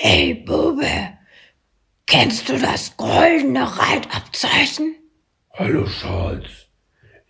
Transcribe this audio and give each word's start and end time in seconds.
Hey 0.00 0.32
Bube, 0.32 0.86
kennst 2.06 2.48
du 2.48 2.56
das 2.56 2.96
goldene 2.96 3.64
Reitabzeichen? 3.64 4.94
Hallo 5.54 5.86
Charles. 5.86 6.68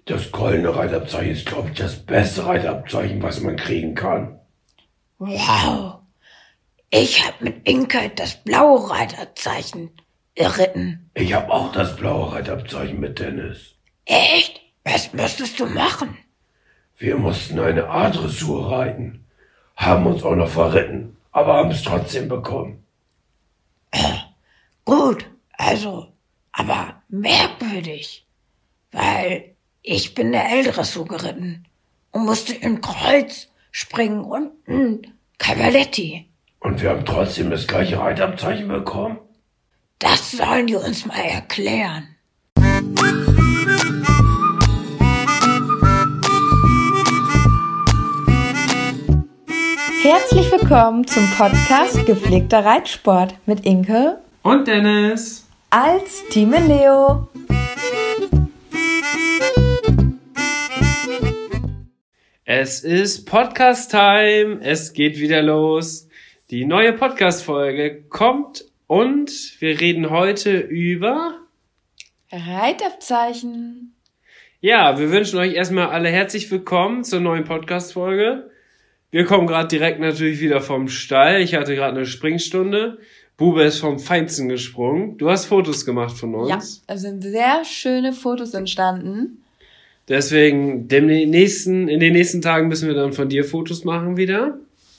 Das 0.05 0.31
goldene 0.31 0.77
Reitabzeichen 0.77 1.33
ist, 1.33 1.47
glaube 1.47 1.71
ich, 1.71 1.79
das 1.79 1.97
beste 2.05 2.45
Reitabzeichen, 2.45 3.23
was 3.23 3.41
man 3.41 3.57
kriegen 3.57 3.95
kann. 3.95 4.39
Wow. 5.19 6.01
Ich 6.91 7.27
hab 7.27 7.41
mit 7.41 7.67
Inke 7.67 8.11
das 8.15 8.35
blaue 8.45 8.91
Reitabzeichen 8.91 9.91
erritten. 10.35 11.11
Ich 11.15 11.33
hab 11.33 11.49
auch 11.49 11.73
das 11.73 11.97
blaue 11.97 12.35
Reitabzeichen 12.35 13.01
mit 13.01 13.19
Dennis. 13.19 13.77
Echt? 14.05 14.61
Was 14.85 15.15
musstest 15.15 15.59
du 15.59 15.65
machen? 15.65 16.19
Wir 16.99 17.17
mussten 17.17 17.61
eine 17.61 17.89
A-Dressur 17.89 18.71
reiten, 18.71 19.25
haben 19.75 20.05
uns 20.07 20.23
auch 20.23 20.37
noch 20.37 20.51
verritten 20.51 21.15
aber 21.39 21.55
haben 21.55 21.71
es 21.71 21.83
trotzdem 21.83 22.29
bekommen. 22.29 22.85
Gut, 24.85 25.27
also, 25.53 26.13
aber 26.53 27.03
merkwürdig, 27.09 28.27
weil 28.93 29.55
ich 29.83 30.15
bin 30.15 30.33
der 30.33 30.51
Ältere 30.51 30.83
geritten 31.05 31.67
und 32.11 32.25
musste 32.25 32.55
im 32.55 32.81
Kreuz 32.81 33.49
springen 33.71 34.25
und 34.25 34.51
ein 34.69 35.15
Cavaletti. 35.39 36.29
Und 36.61 36.83
wir 36.83 36.91
haben 36.91 37.05
trotzdem 37.05 37.51
das 37.51 37.67
gleiche 37.67 37.99
Reitabzeichen 37.99 38.69
bekommen? 38.69 39.19
Das 39.99 40.33
sollen 40.33 40.67
die 40.67 40.75
uns 40.77 41.07
mal 41.07 41.21
erklären. 41.21 42.17
Herzlich 50.03 50.51
willkommen 50.53 51.07
zum 51.07 51.29
Podcast 51.37 52.07
Gepflegter 52.07 52.65
Reitsport 52.65 53.35
mit 53.47 53.67
Inke 53.67 54.19
und 54.43 54.69
Dennis 54.69 55.47
als 55.71 56.25
Team 56.31 56.53
Leo. 56.53 57.29
Es 62.45 62.85
ist 62.85 63.27
Podcast-Time. 63.27 64.61
Es 64.63 64.93
geht 64.93 65.19
wieder 65.19 65.43
los. 65.43 66.09
Die 66.51 66.65
neue 66.65 66.93
Podcast-Folge 66.93 68.05
kommt 68.09 68.65
und 68.87 69.31
wir 69.59 69.81
reden 69.81 70.11
heute 70.11 70.59
über 70.59 71.35
Reitabzeichen. 72.31 73.95
Ja, 74.61 74.99
wir 74.99 75.11
wünschen 75.11 75.39
euch 75.39 75.55
erstmal 75.55 75.89
alle 75.89 76.09
herzlich 76.09 76.51
willkommen 76.51 77.05
zur 77.05 77.21
neuen 77.21 77.45
Podcast-Folge. 77.45 78.51
Wir 79.11 79.25
kommen 79.25 79.47
gerade 79.47 79.69
direkt 79.69 80.01
natürlich 80.01 80.41
wieder 80.41 80.61
vom 80.61 80.89
Stall. 80.89 81.41
Ich 81.41 81.55
hatte 81.55 81.75
gerade 81.75 81.97
eine 81.97 82.07
Springstunde. 82.07 82.99
Bube 83.39 83.63
ist 83.63 83.79
vom 83.79 83.99
Feinsten 83.99 84.49
gesprungen. 84.49 85.17
Du 85.17 85.31
hast 85.31 85.47
Fotos 85.47 85.87
gemacht 85.87 86.17
von 86.17 86.35
uns. 86.35 86.51
Ja, 86.51 86.95
es 86.95 87.01
sind 87.01 87.23
sehr 87.23 87.65
schöne 87.65 88.13
Fotos 88.13 88.53
entstanden. 88.53 89.43
Deswegen, 90.09 90.89
dem 90.89 91.07
nächsten, 91.07 91.89
in 91.89 92.01
den 92.01 92.13
nächsten 92.13 92.43
Tagen 92.43 92.69
müssen 92.69 92.89
wir 92.89 92.95
dann 92.95 93.13
von 93.13 93.29
dir 93.29 93.45
Fotos 93.45 93.85
machen 93.85 94.17
wieder. 94.17 94.59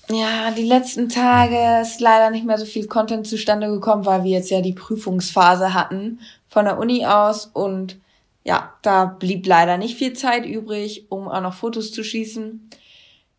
Ja, 0.10 0.52
die 0.58 0.64
letzten 0.64 1.10
Tage 1.10 1.82
ist 1.82 2.00
leider 2.00 2.32
nicht 2.32 2.46
mehr 2.46 2.58
so 2.58 2.66
viel 2.66 2.88
Content 2.88 3.28
zustande 3.28 3.70
gekommen, 3.70 4.06
weil 4.06 4.24
wir 4.24 4.32
jetzt 4.32 4.50
ja 4.50 4.62
die 4.62 4.74
Prüfungsphase 4.74 5.74
hatten 5.74 6.20
von 6.48 6.66
der 6.66 6.80
Uni 6.80 7.06
aus 7.06 7.46
und 7.46 7.98
ja, 8.44 8.74
da 8.82 9.06
blieb 9.06 9.46
leider 9.46 9.78
nicht 9.78 9.98
viel 9.98 10.14
Zeit 10.14 10.46
übrig, 10.46 11.06
um 11.10 11.28
auch 11.28 11.42
noch 11.42 11.54
Fotos 11.54 11.92
zu 11.92 12.04
schießen. 12.04 12.70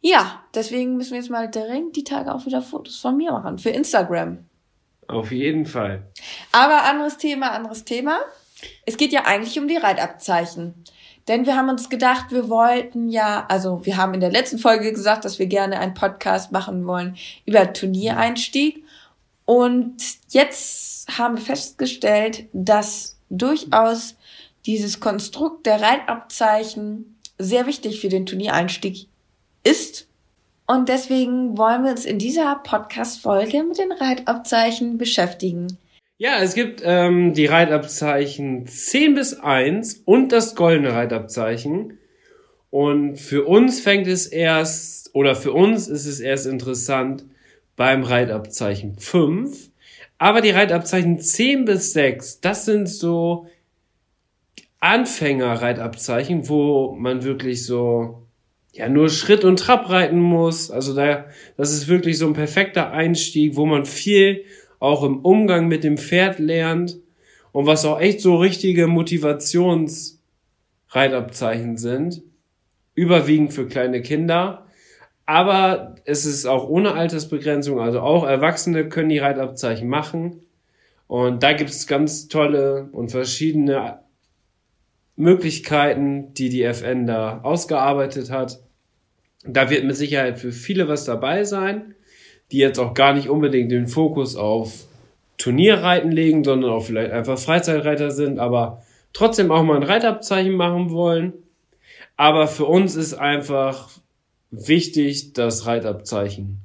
Ja, 0.00 0.42
deswegen 0.54 0.96
müssen 0.96 1.12
wir 1.12 1.18
jetzt 1.18 1.30
mal 1.30 1.50
dringend 1.50 1.96
die 1.96 2.04
Tage 2.04 2.34
auch 2.34 2.46
wieder 2.46 2.62
Fotos 2.62 2.98
von 2.98 3.16
mir 3.16 3.32
machen 3.32 3.58
für 3.58 3.70
Instagram. 3.70 4.38
Auf 5.08 5.32
jeden 5.32 5.66
Fall. 5.66 6.02
Aber 6.52 6.84
anderes 6.84 7.18
Thema, 7.18 7.50
anderes 7.50 7.84
Thema. 7.84 8.20
Es 8.86 8.96
geht 8.96 9.12
ja 9.12 9.24
eigentlich 9.26 9.58
um 9.58 9.68
die 9.68 9.76
Reitabzeichen. 9.76 10.74
Denn 11.28 11.46
wir 11.46 11.56
haben 11.56 11.68
uns 11.68 11.90
gedacht, 11.90 12.30
wir 12.30 12.48
wollten 12.48 13.08
ja, 13.08 13.44
also 13.48 13.84
wir 13.84 13.96
haben 13.96 14.14
in 14.14 14.20
der 14.20 14.30
letzten 14.30 14.58
Folge 14.58 14.92
gesagt, 14.92 15.24
dass 15.24 15.38
wir 15.38 15.46
gerne 15.46 15.78
einen 15.78 15.94
Podcast 15.94 16.50
machen 16.50 16.86
wollen 16.86 17.16
über 17.44 17.72
Turniereinstieg. 17.72 18.84
Und 19.44 19.96
jetzt 20.30 21.18
haben 21.18 21.36
wir 21.36 21.42
festgestellt, 21.42 22.46
dass 22.52 23.18
durchaus 23.28 24.16
dieses 24.66 25.00
Konstrukt 25.00 25.66
der 25.66 25.80
Reitabzeichen 25.80 27.18
sehr 27.38 27.66
wichtig 27.66 28.00
für 28.00 28.08
den 28.08 28.26
Turniereinstieg 28.26 29.09
ist. 29.64 30.06
Und 30.66 30.88
deswegen 30.88 31.58
wollen 31.58 31.82
wir 31.84 31.90
uns 31.90 32.04
in 32.04 32.18
dieser 32.18 32.54
Podcast-Folge 32.56 33.64
mit 33.64 33.78
den 33.78 33.92
Reitabzeichen 33.92 34.98
beschäftigen. 34.98 35.78
Ja, 36.16 36.42
es 36.42 36.54
gibt 36.54 36.82
ähm, 36.84 37.34
die 37.34 37.46
Reitabzeichen 37.46 38.66
10 38.66 39.14
bis 39.14 39.34
1 39.40 40.02
und 40.04 40.32
das 40.32 40.54
goldene 40.54 40.92
Reitabzeichen. 40.92 41.98
Und 42.70 43.16
für 43.16 43.46
uns 43.46 43.80
fängt 43.80 44.06
es 44.06 44.26
erst, 44.26 45.14
oder 45.14 45.34
für 45.34 45.52
uns 45.52 45.88
ist 45.88 46.06
es 46.06 46.20
erst 46.20 46.46
interessant 46.46 47.24
beim 47.74 48.04
Reitabzeichen 48.04 48.96
5. 48.96 49.70
Aber 50.18 50.42
die 50.42 50.50
Reitabzeichen 50.50 51.18
10 51.18 51.64
bis 51.64 51.94
6, 51.94 52.40
das 52.40 52.66
sind 52.66 52.88
so 52.88 53.46
Anfänger-Reitabzeichen, 54.80 56.48
wo 56.48 56.92
man 56.92 57.24
wirklich 57.24 57.64
so 57.64 58.19
ja 58.80 58.88
nur 58.88 59.10
Schritt 59.10 59.44
und 59.44 59.58
Trab 59.58 59.90
reiten 59.90 60.18
muss. 60.18 60.70
Also 60.70 60.94
da, 60.94 61.26
das 61.56 61.72
ist 61.72 61.88
wirklich 61.88 62.18
so 62.18 62.26
ein 62.26 62.32
perfekter 62.32 62.90
Einstieg, 62.90 63.56
wo 63.56 63.66
man 63.66 63.84
viel 63.84 64.44
auch 64.78 65.04
im 65.04 65.20
Umgang 65.20 65.68
mit 65.68 65.84
dem 65.84 65.98
Pferd 65.98 66.38
lernt 66.38 66.98
und 67.52 67.66
was 67.66 67.84
auch 67.84 68.00
echt 68.00 68.20
so 68.20 68.36
richtige 68.36 68.86
Motivationsreitabzeichen 68.86 71.76
sind. 71.76 72.22
Überwiegend 72.94 73.52
für 73.52 73.66
kleine 73.66 74.02
Kinder. 74.02 74.66
Aber 75.26 75.96
es 76.06 76.24
ist 76.24 76.46
auch 76.46 76.68
ohne 76.68 76.94
Altersbegrenzung, 76.94 77.78
also 77.78 78.00
auch 78.00 78.26
Erwachsene 78.26 78.88
können 78.88 79.10
die 79.10 79.18
Reitabzeichen 79.18 79.88
machen. 79.88 80.40
Und 81.06 81.42
da 81.42 81.52
gibt 81.52 81.70
es 81.70 81.86
ganz 81.86 82.28
tolle 82.28 82.88
und 82.92 83.10
verschiedene 83.10 84.00
Möglichkeiten, 85.16 86.32
die 86.34 86.48
die 86.48 86.62
FN 86.62 87.06
da 87.06 87.40
ausgearbeitet 87.42 88.30
hat. 88.30 88.60
Da 89.44 89.70
wird 89.70 89.84
mit 89.84 89.96
Sicherheit 89.96 90.38
für 90.38 90.52
viele 90.52 90.88
was 90.88 91.04
dabei 91.04 91.44
sein, 91.44 91.94
die 92.52 92.58
jetzt 92.58 92.78
auch 92.78 92.94
gar 92.94 93.14
nicht 93.14 93.28
unbedingt 93.28 93.72
den 93.72 93.86
Fokus 93.86 94.36
auf 94.36 94.86
Turnierreiten 95.38 96.12
legen, 96.12 96.44
sondern 96.44 96.70
auch 96.70 96.84
vielleicht 96.84 97.12
einfach 97.12 97.38
Freizeitreiter 97.38 98.10
sind, 98.10 98.38
aber 98.38 98.82
trotzdem 99.12 99.50
auch 99.50 99.62
mal 99.62 99.76
ein 99.76 99.82
Reitabzeichen 99.82 100.54
machen 100.54 100.90
wollen. 100.90 101.32
Aber 102.16 102.46
für 102.46 102.66
uns 102.66 102.96
ist 102.96 103.14
einfach 103.14 103.88
wichtig 104.50 105.32
das 105.32 105.66
Reitabzeichen 105.66 106.62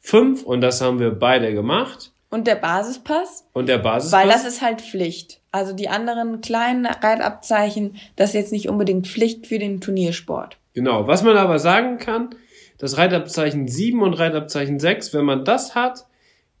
5 0.00 0.42
und 0.42 0.60
das 0.60 0.80
haben 0.80 0.98
wir 0.98 1.10
beide 1.10 1.54
gemacht. 1.54 2.12
Und 2.30 2.46
der 2.46 2.56
Basispass? 2.56 3.46
Und 3.54 3.68
der 3.68 3.78
Basispass? 3.78 4.20
Weil 4.20 4.28
das 4.28 4.44
ist 4.44 4.60
halt 4.60 4.82
Pflicht. 4.82 5.40
Also 5.50 5.72
die 5.72 5.88
anderen 5.88 6.42
kleinen 6.42 6.84
Reitabzeichen, 6.84 7.96
das 8.16 8.30
ist 8.30 8.34
jetzt 8.34 8.52
nicht 8.52 8.68
unbedingt 8.68 9.06
Pflicht 9.06 9.46
für 9.46 9.58
den 9.58 9.80
Turniersport. 9.80 10.58
Genau. 10.78 11.08
Was 11.08 11.24
man 11.24 11.36
aber 11.36 11.58
sagen 11.58 11.98
kann, 11.98 12.30
das 12.78 12.98
Reitabzeichen 12.98 13.66
7 13.66 14.00
und 14.00 14.14
Reitabzeichen 14.14 14.78
6, 14.78 15.12
wenn 15.12 15.24
man 15.24 15.44
das 15.44 15.74
hat, 15.74 16.06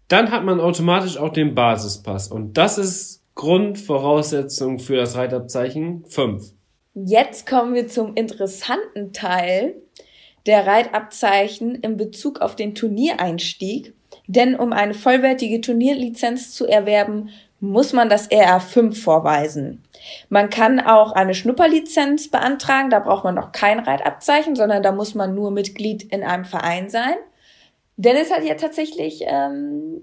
dann 0.08 0.32
hat 0.32 0.44
man 0.44 0.58
automatisch 0.58 1.18
auch 1.18 1.32
den 1.32 1.54
Basispass. 1.54 2.26
Und 2.26 2.54
das 2.54 2.78
ist 2.78 3.22
Grundvoraussetzung 3.36 4.80
für 4.80 4.96
das 4.96 5.14
Reitabzeichen 5.14 6.04
5. 6.06 6.52
Jetzt 6.94 7.46
kommen 7.46 7.74
wir 7.74 7.86
zum 7.86 8.16
interessanten 8.16 9.12
Teil 9.12 9.76
der 10.46 10.66
Reitabzeichen 10.66 11.76
in 11.76 11.96
Bezug 11.96 12.40
auf 12.40 12.56
den 12.56 12.74
Turniereinstieg. 12.74 13.94
Denn 14.26 14.56
um 14.56 14.72
eine 14.72 14.94
vollwertige 14.94 15.60
Turnierlizenz 15.60 16.52
zu 16.52 16.66
erwerben, 16.66 17.28
muss 17.60 17.92
man 17.92 18.08
das 18.08 18.30
RR5 18.30 18.94
vorweisen. 18.94 19.82
Man 20.28 20.48
kann 20.48 20.80
auch 20.80 21.12
eine 21.12 21.34
Schnupperlizenz 21.34 22.28
beantragen, 22.28 22.90
da 22.90 23.00
braucht 23.00 23.24
man 23.24 23.34
noch 23.34 23.52
kein 23.52 23.80
Reitabzeichen, 23.80 24.54
sondern 24.54 24.82
da 24.82 24.92
muss 24.92 25.14
man 25.14 25.34
nur 25.34 25.50
Mitglied 25.50 26.04
in 26.04 26.22
einem 26.22 26.44
Verein 26.44 26.88
sein. 26.88 27.16
Dennis 27.96 28.30
hat 28.30 28.44
ja 28.44 28.54
tatsächlich 28.54 29.24
ähm, 29.26 30.02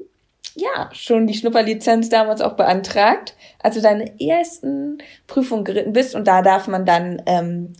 ja 0.55 0.89
schon 0.91 1.27
die 1.27 1.33
Schnupperlizenz 1.33 2.09
damals 2.09 2.41
auch 2.41 2.53
beantragt, 2.53 3.35
als 3.59 3.75
du 3.75 3.81
deine 3.81 4.19
ersten 4.19 4.97
Prüfungen 5.27 5.63
geritten 5.63 5.93
bist 5.93 6.13
und 6.13 6.27
da 6.27 6.41
darf 6.41 6.67
man 6.67 6.85
dann 6.85 7.21
ähm, 7.25 7.73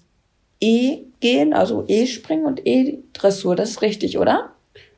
E 0.62 1.04
gehen, 1.20 1.54
also 1.54 1.84
E-Springen 1.88 2.46
und 2.46 2.66
E-Dressur. 2.66 3.58
Das 3.58 3.72
ist 3.72 3.82
richtig, 3.82 4.18
oder? 4.18 4.52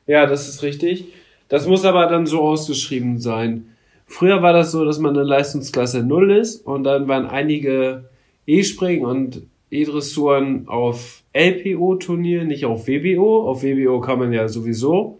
Ja, 0.06 0.26
das 0.26 0.48
ist 0.48 0.62
richtig. 0.62 1.06
Das 1.48 1.66
muss 1.66 1.84
aber 1.84 2.06
dann 2.06 2.26
so 2.26 2.42
ausgeschrieben 2.42 3.20
sein. 3.20 3.74
Früher 4.08 4.42
war 4.42 4.54
das 4.54 4.72
so, 4.72 4.84
dass 4.84 4.98
man 4.98 5.14
in 5.14 5.22
Leistungsklasse 5.22 6.02
0 6.02 6.32
ist 6.32 6.66
und 6.66 6.84
dann 6.84 7.06
waren 7.08 7.26
einige 7.26 8.08
E-Springen 8.46 9.04
und 9.04 9.42
E-Dressuren 9.70 10.66
auf 10.66 11.22
LPO-Turnier, 11.34 12.44
nicht 12.44 12.64
auf 12.64 12.88
WBO. 12.88 13.46
Auf 13.46 13.62
WBO 13.62 14.00
kann 14.00 14.18
man 14.18 14.32
ja 14.32 14.48
sowieso 14.48 15.18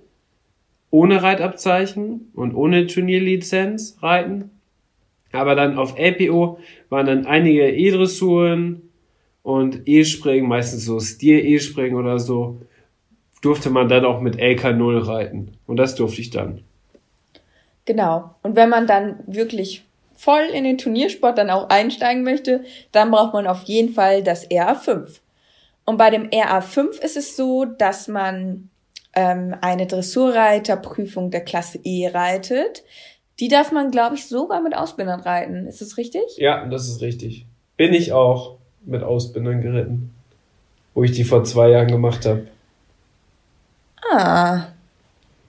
ohne 0.90 1.23
Reitabzeichen 1.23 2.31
und 2.35 2.55
ohne 2.55 2.87
Turnierlizenz 2.87 3.99
reiten. 4.00 4.50
Aber 5.32 5.55
dann 5.55 5.76
auf 5.76 5.99
LPO 5.99 6.58
waren 6.88 7.06
dann 7.06 7.26
einige 7.26 7.70
E-Dressuren 7.70 8.81
und 9.43 9.82
E-Springen, 9.87 10.49
meistens 10.49 10.87
so 10.87 10.99
Stier-E-Springen 10.99 11.94
oder 11.94 12.19
so, 12.19 12.62
durfte 13.43 13.69
man 13.69 13.90
dann 13.90 14.06
auch 14.06 14.23
mit 14.23 14.37
LK0 14.37 15.06
reiten. 15.06 15.52
Und 15.67 15.76
das 15.76 15.94
durfte 15.94 16.23
ich 16.23 16.31
dann. 16.31 16.62
Genau. 17.88 18.35
Und 18.43 18.55
wenn 18.55 18.69
man 18.69 18.87
dann 18.87 19.20
wirklich 19.26 19.82
voll 20.14 20.43
in 20.52 20.64
den 20.64 20.76
Turniersport 20.76 21.38
dann 21.38 21.49
auch 21.49 21.70
einsteigen 21.70 22.23
möchte, 22.23 22.62
dann 22.93 23.11
braucht 23.11 23.32
man 23.32 23.46
auf 23.46 23.62
jeden 23.62 23.94
Fall 23.94 24.23
das 24.23 24.46
RA5. 24.50 25.20
Und 25.87 25.96
bei 25.96 26.11
dem 26.11 26.29
RA5 26.29 27.00
ist 27.00 27.17
es 27.17 27.35
so, 27.35 27.64
dass 27.64 28.06
man 28.06 28.69
ähm, 29.14 29.56
eine 29.62 29.87
Dressurreiterprüfung 29.87 31.31
der 31.31 31.40
Klasse 31.40 31.81
E 31.82 32.08
reitet. 32.08 32.85
Die 33.40 33.49
darf 33.49 33.73
man, 33.73 33.90
glaube 33.90 34.17
ich, 34.17 34.26
sogar 34.26 34.61
mit 34.61 34.76
Ausbindern 34.76 35.20
reiten. 35.20 35.67
Ist 35.67 35.81
das 35.81 35.96
richtig? 35.96 36.37
Ja, 36.37 36.67
das 36.67 36.88
ist 36.88 37.00
richtig. 37.00 37.46
Bin 37.79 37.94
ich 37.94 38.12
auch 38.12 38.58
mit 38.85 39.02
Ausbindern 39.02 39.62
geritten, 39.62 40.12
wo 40.93 41.05
ich 41.05 41.12
die 41.12 41.25
vor 41.25 41.43
zwei 41.44 41.70
Jahren 41.70 41.88
gemacht 41.88 42.26
habe. 42.26 42.49
Ah. 44.12 44.67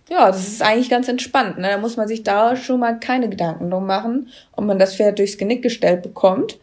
Ja, 0.10 0.28
das 0.28 0.48
ist 0.48 0.62
eigentlich 0.62 0.90
ganz 0.90 1.08
entspannt. 1.08 1.60
Ne? 1.60 1.68
Da 1.70 1.78
muss 1.78 1.98
man 1.98 2.08
sich 2.08 2.24
da 2.24 2.56
schon 2.56 2.80
mal 2.80 3.00
keine 3.00 3.30
Gedanken 3.30 3.70
drum 3.70 3.86
machen, 3.86 4.30
ob 4.54 4.66
man 4.66 4.80
das 4.80 4.96
Pferd 4.96 5.20
durchs 5.20 5.38
Genick 5.38 5.62
gestellt 5.62 6.02
bekommt. 6.02 6.60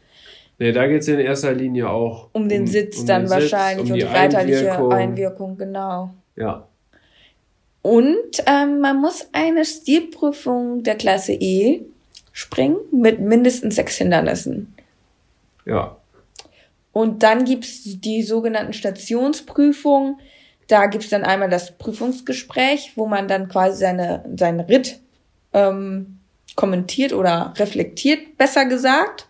Nee, 0.59 0.73
da 0.73 0.87
geht's 0.87 1.07
in 1.07 1.19
erster 1.19 1.53
Linie 1.53 1.91
auch 1.91 2.29
um 2.33 2.49
den 2.49 2.67
Sitz 2.67 3.01
um 3.01 3.07
dann 3.07 3.23
den 3.23 3.31
wahrscheinlich 3.31 3.87
Sitz, 3.87 3.91
um 3.91 3.93
und 3.93 3.95
die, 3.95 4.01
die 4.01 4.15
reiterliche 4.15 4.73
Einwirkung. 4.73 4.93
Einwirkung, 4.93 5.59
genau. 5.59 6.11
Ja. 6.35 6.67
Und 7.83 8.43
ähm, 8.47 8.81
man 8.81 9.01
muss 9.01 9.29
eine 9.33 9.65
Stilprüfung 9.65 10.83
der 10.83 10.97
Klasse 10.97 11.33
E 11.35 11.83
springen 12.33 12.79
mit 12.91 13.21
mindestens 13.21 13.77
sechs 13.77 13.97
Hindernissen. 13.97 14.75
Ja. 15.67 15.97
Und 16.93 17.23
dann 17.23 17.45
gibt's 17.45 17.83
die 17.85 18.23
sogenannten 18.23 18.73
Stationsprüfungen. 18.73 20.19
Da 20.69 20.87
gibt's 20.87 21.11
dann 21.11 21.25
einmal 21.25 21.49
das 21.49 21.77
Prüfungsgespräch, 21.79 22.93
wo 22.97 23.07
man 23.07 23.29
dann 23.29 23.49
quasi 23.49 23.79
seine, 23.79 24.25
seinen 24.37 24.61
Ritt 24.61 25.01
ähm, 25.53 26.19
kommentiert 26.57 27.13
oder 27.13 27.55
reflektiert, 27.57 28.37
besser 28.37 28.65
gesagt. 28.65 29.27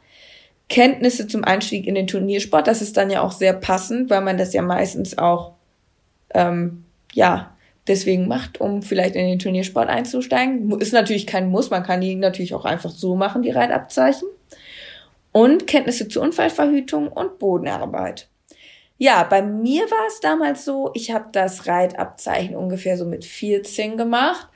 Kenntnisse 0.69 1.29
zum 1.29 1.45
Einstieg 1.45 1.87
in 1.87 1.95
den 1.95 2.07
Turniersport, 2.07 2.67
das 2.67 2.83
ist 2.83 2.97
dann 2.97 3.11
ja 3.11 3.21
auch 3.21 3.33
sehr 3.33 3.53
passend, 3.53 4.11
weil 4.11 4.21
man 4.21 4.39
das 4.39 4.53
ja 4.53 4.63
meistens 4.63 5.17
auch 5.17 5.53
ähm, 6.35 6.85
ja 7.13 7.57
deswegen 7.87 8.27
macht, 8.27 8.61
um 8.61 8.83
vielleicht 8.83 9.15
in 9.15 9.27
den 9.27 9.39
Turniersport 9.39 9.89
einzusteigen. 9.89 10.71
Ist 10.81 10.93
natürlich 10.93 11.27
kein 11.27 11.51
Muss, 11.51 11.71
man 11.71 11.85
kann 11.85 12.01
die 12.01 12.15
natürlich 12.17 12.55
auch 12.55 12.65
einfach 12.65 12.91
so 12.91 13.15
machen, 13.15 13.43
die 13.43 13.51
Reitabzeichen. 13.51 14.29
Und 15.33 15.67
Kenntnisse 15.67 16.09
zur 16.09 16.23
Unfallverhütung 16.23 17.09
und 17.09 17.39
Bodenarbeit. 17.39 18.29
Ja, 18.99 19.25
bei 19.25 19.43
mir 19.43 19.83
war 19.91 20.07
es 20.09 20.21
damals 20.21 20.65
so, 20.65 20.91
ich 20.95 21.11
habe 21.11 21.27
das 21.33 21.67
Reitabzeichen 21.67 22.57
ungefähr 22.57 22.97
so 22.97 23.05
mit 23.05 23.25
14 23.25 23.97
gemacht. 23.97 24.49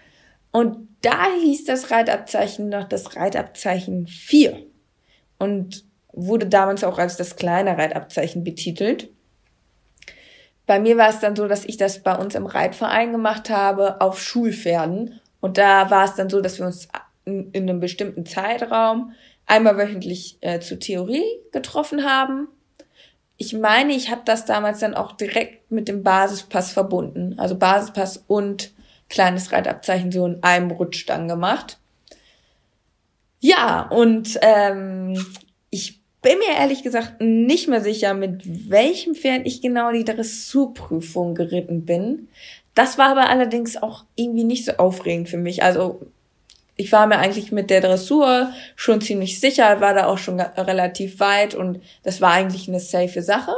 Und 0.50 0.88
da 1.02 1.26
hieß 1.42 1.64
das 1.64 1.90
Reitabzeichen 1.90 2.68
noch 2.68 2.88
das 2.88 3.16
Reitabzeichen 3.16 4.06
4. 4.06 4.66
Und 5.38 5.84
wurde 6.12 6.46
damals 6.46 6.84
auch 6.84 6.98
als 6.98 7.16
das 7.16 7.36
kleine 7.36 7.76
Reitabzeichen 7.78 8.42
betitelt. 8.42 9.10
Bei 10.66 10.80
mir 10.80 10.96
war 10.96 11.08
es 11.08 11.20
dann 11.20 11.36
so, 11.36 11.48
dass 11.48 11.64
ich 11.64 11.76
das 11.76 12.02
bei 12.02 12.16
uns 12.16 12.34
im 12.34 12.46
Reitverein 12.46 13.12
gemacht 13.12 13.50
habe 13.50 14.00
auf 14.00 14.20
Schulpferden. 14.20 15.20
Und 15.40 15.58
da 15.58 15.90
war 15.90 16.04
es 16.04 16.14
dann 16.14 16.30
so, 16.30 16.40
dass 16.40 16.58
wir 16.58 16.66
uns 16.66 16.88
in, 17.24 17.50
in 17.52 17.68
einem 17.68 17.80
bestimmten 17.80 18.26
Zeitraum 18.26 19.12
einmal 19.46 19.76
wöchentlich 19.76 20.38
äh, 20.40 20.60
zur 20.60 20.78
Theorie 20.78 21.24
getroffen 21.52 22.04
haben. 22.04 22.48
Ich 23.42 23.54
meine, 23.54 23.94
ich 23.94 24.10
habe 24.10 24.20
das 24.26 24.44
damals 24.44 24.80
dann 24.80 24.92
auch 24.92 25.12
direkt 25.12 25.72
mit 25.72 25.88
dem 25.88 26.02
Basispass 26.02 26.72
verbunden. 26.72 27.38
Also 27.38 27.56
Basispass 27.56 28.22
und 28.26 28.70
kleines 29.08 29.50
Reitabzeichen 29.50 30.12
so 30.12 30.26
in 30.26 30.42
einem 30.42 30.70
Rutsch 30.70 31.08
dann 31.08 31.26
gemacht. 31.26 31.78
Ja, 33.40 33.88
und 33.88 34.38
ähm, 34.42 35.24
ich 35.70 36.02
bin 36.20 36.36
mir 36.36 36.58
ehrlich 36.58 36.82
gesagt 36.82 37.22
nicht 37.22 37.66
mehr 37.66 37.80
sicher, 37.80 38.12
mit 38.12 38.42
welchem 38.70 39.14
Pferd 39.14 39.46
ich 39.46 39.62
genau 39.62 39.90
die 39.90 40.04
Dressurprüfung 40.04 41.34
geritten 41.34 41.86
bin. 41.86 42.28
Das 42.74 42.98
war 42.98 43.08
aber 43.08 43.30
allerdings 43.30 43.82
auch 43.82 44.04
irgendwie 44.16 44.44
nicht 44.44 44.66
so 44.66 44.72
aufregend 44.72 45.30
für 45.30 45.38
mich. 45.38 45.62
Also 45.62 46.02
ich 46.80 46.90
war 46.92 47.06
mir 47.06 47.18
eigentlich 47.18 47.52
mit 47.52 47.70
der 47.70 47.80
Dressur 47.80 48.52
schon 48.74 49.00
ziemlich 49.00 49.38
sicher, 49.38 49.80
war 49.80 49.94
da 49.94 50.06
auch 50.06 50.18
schon 50.18 50.40
relativ 50.40 51.20
weit 51.20 51.54
und 51.54 51.80
das 52.02 52.20
war 52.20 52.32
eigentlich 52.32 52.68
eine 52.68 52.80
safe 52.80 53.22
Sache. 53.22 53.52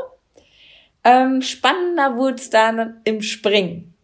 Ähm, 1.05 1.41
spannender 1.41 2.17
wurde 2.17 2.37
es 2.37 2.51
dann 2.51 3.01
im 3.05 3.23
Springen. 3.23 3.95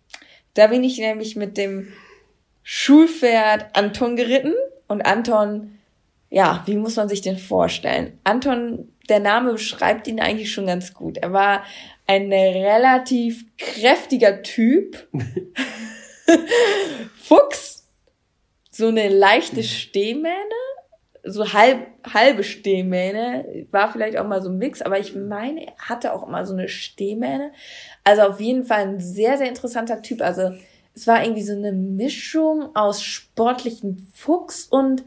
Da 0.54 0.68
bin 0.68 0.84
ich 0.84 0.98
nämlich 0.98 1.36
mit 1.36 1.56
dem 1.56 1.88
Schulpferd 2.62 3.76
Anton 3.76 4.16
geritten 4.16 4.54
und 4.86 5.02
Anton 5.02 5.78
ja, 6.30 6.62
wie 6.66 6.76
muss 6.76 6.96
man 6.96 7.08
sich 7.08 7.22
den 7.22 7.38
vorstellen? 7.38 8.18
Anton, 8.24 8.92
der 9.08 9.20
Name 9.20 9.52
beschreibt 9.52 10.06
ihn 10.06 10.20
eigentlich 10.20 10.52
schon 10.52 10.66
ganz 10.66 10.92
gut. 10.92 11.18
Er 11.18 11.32
war 11.32 11.64
ein 12.06 12.32
relativ 12.32 13.44
kräftiger 13.56 14.42
Typ. 14.42 15.08
Fuchs, 17.16 17.77
so 18.78 18.86
eine 18.86 19.08
leichte 19.08 19.64
Stehmähne, 19.64 20.54
so 21.24 21.52
halb, 21.52 21.88
halbe 22.14 22.44
Stehmähne, 22.44 23.66
war 23.72 23.92
vielleicht 23.92 24.16
auch 24.16 24.26
mal 24.26 24.40
so 24.40 24.50
ein 24.50 24.58
Mix, 24.58 24.82
aber 24.82 25.00
ich 25.00 25.16
meine, 25.16 25.66
er 25.66 25.76
hatte 25.80 26.12
auch 26.12 26.26
immer 26.28 26.46
so 26.46 26.52
eine 26.52 26.68
Stehmähne. 26.68 27.50
Also 28.04 28.22
auf 28.22 28.40
jeden 28.40 28.62
Fall 28.62 28.82
ein 28.82 29.00
sehr, 29.00 29.36
sehr 29.36 29.48
interessanter 29.48 30.00
Typ. 30.00 30.22
Also 30.22 30.52
es 30.94 31.08
war 31.08 31.24
irgendwie 31.24 31.42
so 31.42 31.54
eine 31.54 31.72
Mischung 31.72 32.74
aus 32.76 33.02
sportlichen 33.02 34.06
Fuchs 34.14 34.66
und 34.66 35.02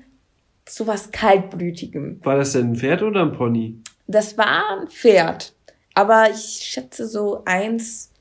zu 0.65 0.85
was 0.85 1.11
Kaltblütigem. 1.11 2.19
War 2.25 2.35
das 2.35 2.51
denn 2.51 2.71
ein 2.71 2.75
Pferd 2.75 3.01
oder 3.03 3.21
ein 3.21 3.31
Pony? 3.31 3.77
Das 4.05 4.37
war 4.37 4.81
ein 4.81 4.89
Pferd. 4.89 5.53
Aber 5.93 6.29
ich 6.29 6.61
schätze 6.61 7.07
so 7.07 7.43
eins, 7.45 8.11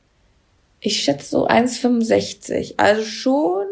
ich 0.78 1.02
schätze 1.02 1.28
so 1.28 1.49
1,65. 1.49 2.75
Also 2.76 3.02
schon. 3.02 3.66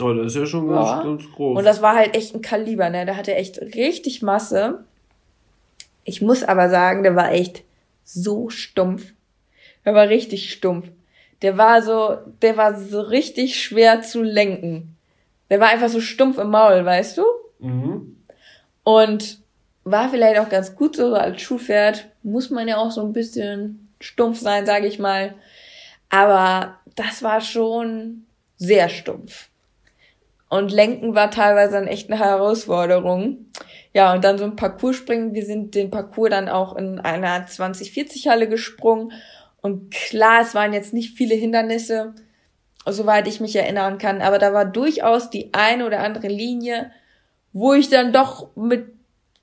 Oh, 0.00 0.12
das 0.12 0.26
ist 0.26 0.36
ja 0.36 0.46
schon 0.46 0.68
ganz, 0.68 0.88
ja. 0.88 1.02
ganz 1.02 1.22
groß. 1.32 1.58
Und 1.58 1.64
das 1.64 1.80
war 1.80 1.94
halt 1.94 2.16
echt 2.16 2.34
ein 2.34 2.42
Kaliber, 2.42 2.90
ne? 2.90 3.06
Der 3.06 3.16
hatte 3.16 3.34
echt 3.34 3.60
richtig 3.60 4.22
Masse. 4.22 4.84
Ich 6.04 6.20
muss 6.20 6.42
aber 6.42 6.68
sagen, 6.68 7.02
der 7.02 7.14
war 7.14 7.32
echt 7.32 7.62
so 8.04 8.50
stumpf. 8.50 9.12
Der 9.84 9.94
war 9.94 10.08
richtig 10.08 10.52
stumpf. 10.52 10.88
Der 11.42 11.56
war 11.58 11.82
so, 11.82 12.18
der 12.42 12.56
war 12.56 12.78
so 12.78 13.00
richtig 13.00 13.62
schwer 13.62 14.02
zu 14.02 14.22
lenken. 14.22 14.96
Der 15.50 15.60
war 15.60 15.68
einfach 15.68 15.88
so 15.88 16.00
stumpf 16.00 16.38
im 16.38 16.50
Maul, 16.50 16.84
weißt 16.84 17.18
du? 17.18 17.24
Mhm. 17.60 18.16
Und 18.82 19.38
war 19.84 20.08
vielleicht 20.08 20.40
auch 20.40 20.48
ganz 20.48 20.74
gut 20.74 20.96
so 20.96 21.14
als 21.14 21.40
Schulpferd. 21.40 22.08
Muss 22.22 22.50
man 22.50 22.66
ja 22.66 22.78
auch 22.78 22.90
so 22.90 23.02
ein 23.02 23.12
bisschen 23.12 23.88
stumpf 24.00 24.40
sein, 24.40 24.66
sage 24.66 24.86
ich 24.86 24.98
mal. 24.98 25.34
Aber 26.08 26.78
das 26.96 27.22
war 27.22 27.40
schon 27.40 28.24
sehr 28.56 28.88
stumpf. 28.88 29.48
Und 30.54 30.70
Lenken 30.70 31.16
war 31.16 31.32
teilweise 31.32 31.72
dann 31.72 31.88
echt 31.88 32.08
eine 32.08 32.20
Herausforderung. 32.20 33.46
Ja, 33.92 34.14
und 34.14 34.22
dann 34.22 34.38
so 34.38 34.44
ein 34.44 34.54
Parcours 34.54 34.94
springen. 34.94 35.34
Wir 35.34 35.44
sind 35.44 35.74
den 35.74 35.90
Parcours 35.90 36.30
dann 36.30 36.48
auch 36.48 36.76
in 36.76 37.00
einer 37.00 37.44
2040 37.44 38.28
Halle 38.28 38.48
gesprungen. 38.48 39.10
Und 39.62 39.90
klar, 39.92 40.42
es 40.42 40.54
waren 40.54 40.72
jetzt 40.72 40.94
nicht 40.94 41.16
viele 41.16 41.34
Hindernisse, 41.34 42.14
soweit 42.86 43.26
ich 43.26 43.40
mich 43.40 43.56
erinnern 43.56 43.98
kann. 43.98 44.22
Aber 44.22 44.38
da 44.38 44.52
war 44.52 44.64
durchaus 44.64 45.28
die 45.28 45.52
eine 45.52 45.86
oder 45.86 45.98
andere 46.04 46.28
Linie, 46.28 46.92
wo 47.52 47.72
ich 47.72 47.90
dann 47.90 48.12
doch 48.12 48.54
mit 48.54 48.86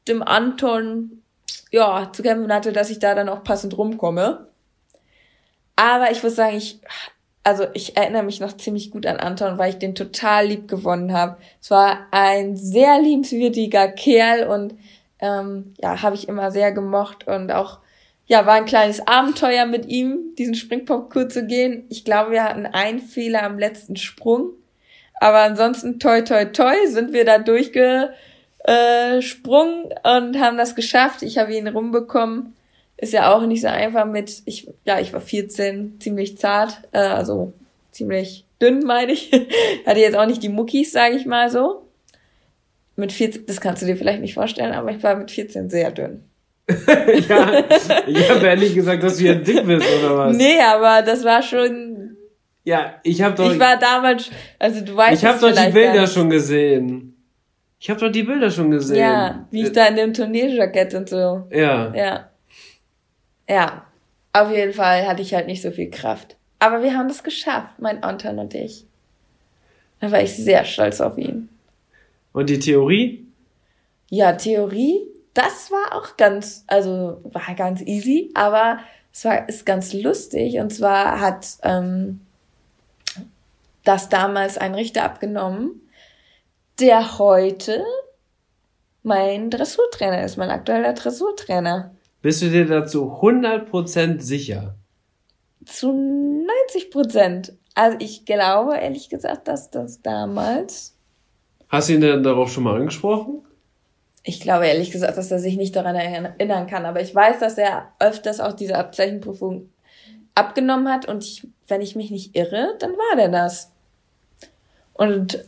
dem 0.08 0.24
Anton 0.24 1.24
ja 1.72 2.10
zu 2.14 2.24
kämpfen 2.24 2.54
hatte, 2.54 2.72
dass 2.72 2.90
ich 2.90 3.00
da 3.00 3.16
dann 3.16 3.28
auch 3.28 3.44
passend 3.44 3.78
rumkomme. 3.78 4.48
Aber 5.76 6.10
ich 6.10 6.24
muss 6.24 6.38
sagen, 6.38 6.56
ich 6.56 6.80
also 7.44 7.66
ich 7.74 7.98
erinnere 7.98 8.24
mich 8.24 8.40
noch 8.40 8.56
ziemlich 8.58 8.92
gut 8.92 9.06
an 9.06 9.18
Anton, 9.18 9.58
weil 9.58 9.72
ich 9.72 9.80
den 9.80 9.96
total 9.96 10.48
lieb 10.48 10.68
gewonnen 10.68 11.14
habe. 11.14 11.38
Es 11.62 11.72
war 11.72 12.08
ein 12.12 12.56
sehr 12.56 13.02
liebenswürdiger 13.02 13.88
Kerl 13.88 14.48
und 14.48 14.76
ähm, 15.20 15.74
ja, 15.82 16.02
habe 16.02 16.16
ich 16.16 16.28
immer 16.28 16.52
sehr 16.52 16.72
gemocht 16.72 17.28
und 17.28 17.52
auch 17.52 17.80
ja, 18.32 18.46
war 18.46 18.54
ein 18.54 18.66
kleines 18.66 19.06
Abenteuer 19.06 19.66
mit 19.66 19.88
ihm, 19.88 20.36
diesen 20.38 20.56
Springparcours 20.56 21.34
zu 21.34 21.46
gehen. 21.46 21.84
Ich 21.90 22.06
glaube, 22.06 22.32
wir 22.32 22.46
hatten 22.46 22.66
einen 22.66 23.00
Fehler 23.00 23.44
am 23.44 23.60
letzten 23.60 23.98
Sprung. 23.98 24.52
Aber 25.20 25.40
ansonsten, 25.40 26.00
toi, 26.00 26.22
toi, 26.22 26.46
toi, 26.46 26.74
sind 26.88 27.12
wir 27.12 27.26
da 27.26 27.40
durchgesprungen 27.40 29.90
und 30.04 30.40
haben 30.40 30.58
das 30.58 30.76
geschafft. 30.76 31.24
Ich 31.24 31.38
habe 31.38 31.54
ihn 31.54 31.68
rumbekommen. 31.68 32.56
Ist 33.02 33.14
ja 33.14 33.34
auch 33.34 33.48
nicht 33.48 33.62
so 33.62 33.68
einfach 33.68 34.06
mit, 34.06 34.44
ich, 34.46 34.68
ja, 34.86 35.00
ich 35.00 35.12
war 35.12 35.22
14, 35.22 36.00
ziemlich 36.00 36.38
zart, 36.38 36.84
äh, 36.92 37.00
also 37.00 37.52
ziemlich 37.90 38.46
dünn, 38.62 38.86
meine 38.86 39.12
ich. 39.12 39.32
Hatte 39.88 40.00
jetzt 40.00 40.16
auch 40.16 40.28
nicht 40.28 40.44
die 40.44 40.50
Muckis, 40.50 40.92
sage 40.92 41.16
ich 41.16 41.26
mal 41.26 41.50
so. 41.50 41.88
Mit 42.96 43.12
14, 43.12 43.48
das 43.48 43.60
kannst 43.60 43.82
du 43.82 43.88
dir 43.88 43.98
vielleicht 43.98 44.22
nicht 44.22 44.36
vorstellen, 44.36 44.74
aber 44.74 44.92
ich 44.92 45.02
war 45.02 45.16
mit 45.16 45.32
14 45.32 45.72
sehr 45.72 45.90
dünn. 45.90 46.26
ja, 47.28 47.64
ich 48.06 48.30
habe 48.30 48.46
ehrlich 48.46 48.76
gesagt, 48.76 49.02
dass 49.02 49.18
du 49.18 49.24
ja 49.24 49.34
dick 49.34 49.66
bist, 49.66 49.88
oder 50.00 50.18
was? 50.18 50.38
Nee, 50.38 50.62
aber 50.62 51.02
das 51.02 51.26
war 51.26 51.42
schon. 51.42 52.16
Ja, 52.64 53.00
ich 53.04 53.20
habe 53.24 53.36
doch. 53.36 53.52
Ich 53.52 53.60
war 53.60 53.78
damals, 53.78 54.30
also 54.60 54.86
du 54.86 54.96
weißt 54.96 55.24
Ich 55.24 55.28
habe 55.28 55.40
doch 55.40 55.52
die 55.52 55.72
Bilder 55.72 56.06
schon 56.06 56.30
gesehen. 56.30 57.18
Ich 57.80 57.90
habe 57.90 58.00
doch 58.00 58.12
die 58.12 58.22
Bilder 58.22 58.52
schon 58.52 58.70
gesehen. 58.70 59.00
Ja, 59.00 59.48
wie 59.50 59.64
ich 59.64 59.72
da 59.72 59.88
in 59.88 59.96
dem 59.96 60.14
Turnierjackett 60.14 60.94
und 60.94 61.10
so. 61.10 61.48
Ja. 61.52 61.92
Ja. 61.96 62.31
Ja. 63.52 63.86
Auf 64.32 64.50
jeden 64.50 64.72
Fall 64.72 65.06
hatte 65.06 65.22
ich 65.22 65.34
halt 65.34 65.48
nicht 65.48 65.62
so 65.62 65.72
viel 65.72 65.90
Kraft. 65.90 66.38
Aber 66.60 66.82
wir 66.84 66.98
haben 66.98 67.10
das 67.10 67.22
geschafft, 67.22 67.80
mein 67.80 68.02
Anton 68.02 68.40
und 68.40 68.54
ich. 68.54 68.86
Da 70.00 70.10
war 70.10 70.22
ich 70.22 70.34
sehr 70.38 70.64
stolz 70.64 71.02
auf 71.02 71.18
ihn. 71.18 71.50
Und 72.32 72.50
die 72.50 72.60
Theorie? 72.60 73.28
Ja, 74.10 74.32
Theorie, 74.32 75.02
das 75.34 75.70
war 75.70 75.98
auch 75.98 76.16
ganz, 76.16 76.64
also 76.68 77.20
war 77.26 77.54
ganz 77.56 77.82
easy, 77.82 78.32
aber 78.36 78.80
es 79.12 79.26
war 79.26 79.50
ist 79.50 79.66
ganz 79.66 79.92
lustig. 79.92 80.60
Und 80.60 80.70
zwar 80.72 81.20
hat 81.20 81.58
ähm, 81.64 82.22
das 83.84 84.08
damals 84.08 84.58
ein 84.58 84.76
Richter 84.76 85.04
abgenommen, 85.04 85.82
der 86.80 87.20
heute 87.20 87.84
mein 89.04 89.50
Dressurtrainer 89.50 90.24
ist, 90.24 90.38
mein 90.38 90.52
aktueller 90.52 90.94
Dressurtrainer. 90.94 91.92
Bist 92.22 92.42
du 92.42 92.50
dir 92.50 92.66
dazu 92.66 93.12
100% 93.22 94.20
sicher? 94.22 94.76
Zu 95.66 95.92
90 95.92 96.92
Prozent. 96.92 97.54
Also 97.74 97.98
ich 98.00 98.26
glaube 98.26 98.78
ehrlich 98.78 99.10
gesagt, 99.10 99.48
dass 99.48 99.70
das 99.72 100.02
damals, 100.02 100.96
Hast 101.70 101.88
du 101.88 101.94
ihn 101.94 102.02
denn 102.02 102.22
darauf 102.24 102.52
schon 102.52 102.64
mal 102.64 102.76
angesprochen? 102.80 103.42
ich 104.24 104.40
glaube 104.40 104.68
ehrlich 104.68 104.92
gesagt, 104.92 105.18
dass 105.18 105.32
er 105.32 105.40
sich 105.40 105.58
nicht 105.58 105.76
daran 105.76 105.96
erinnern 105.96 106.68
kann, 106.68 106.86
aber 106.86 107.02
ich 107.02 107.16
weiß, 107.16 107.40
dass 107.40 107.58
er 107.58 107.92
öfters 108.00 108.40
auch 108.40 108.54
diese 108.54 108.78
Abzeichenprüfung 108.78 109.70
abgenommen 110.36 110.90
hat 110.90 111.08
und 111.08 111.24
ich, 111.24 111.48
wenn 111.68 111.82
ich 111.82 111.96
mich 111.96 112.12
nicht 112.12 112.36
irre, 112.36 112.76
dann 112.80 112.92
war 112.92 113.16
der 113.18 113.30
das. 113.30 113.72
Und 114.94 115.44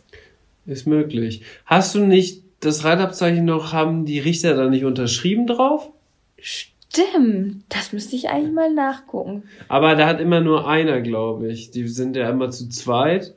Ist 0.65 0.87
möglich. 0.87 1.43
Hast 1.65 1.93
du 1.93 1.99
nicht 1.99 2.43
das 2.61 2.83
Reitabzeichen 2.83 3.45
noch, 3.45 3.73
haben 3.73 4.05
die 4.05 4.19
Richter 4.19 4.55
da 4.55 4.69
nicht 4.69 4.85
unterschrieben 4.85 5.45
drauf? 5.45 5.91
Stimmt, 6.43 7.63
das 7.69 7.93
müsste 7.93 8.15
ich 8.15 8.29
eigentlich 8.29 8.53
mal 8.53 8.71
nachgucken. 8.71 9.43
Aber 9.67 9.95
da 9.95 10.05
hat 10.05 10.19
immer 10.19 10.41
nur 10.41 10.67
einer, 10.67 11.01
glaube 11.01 11.51
ich. 11.51 11.71
Die 11.71 11.87
sind 11.87 12.15
ja 12.15 12.29
immer 12.29 12.51
zu 12.51 12.69
zweit. 12.69 13.33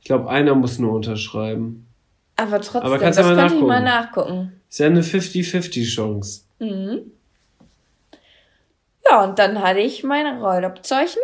Ich 0.00 0.06
glaube, 0.06 0.30
einer 0.30 0.54
muss 0.54 0.78
nur 0.78 0.92
unterschreiben. 0.92 1.86
Aber 2.36 2.60
trotzdem, 2.60 2.82
Aber 2.82 2.98
kannst 2.98 3.18
das 3.18 3.26
ja 3.26 3.34
mal 3.34 3.42
könnte 3.42 3.56
ich 3.56 3.62
mal 3.62 3.82
nachgucken. 3.82 4.52
Ist 4.70 4.78
ja 4.78 4.86
eine 4.86 5.02
50-50 5.02 5.86
Chance. 5.92 6.42
Mhm. 6.60 7.12
Ja, 9.08 9.24
und 9.24 9.38
dann 9.38 9.60
hatte 9.62 9.80
ich 9.80 10.04
meine 10.04 10.40
Rollabzeichen 10.40 11.22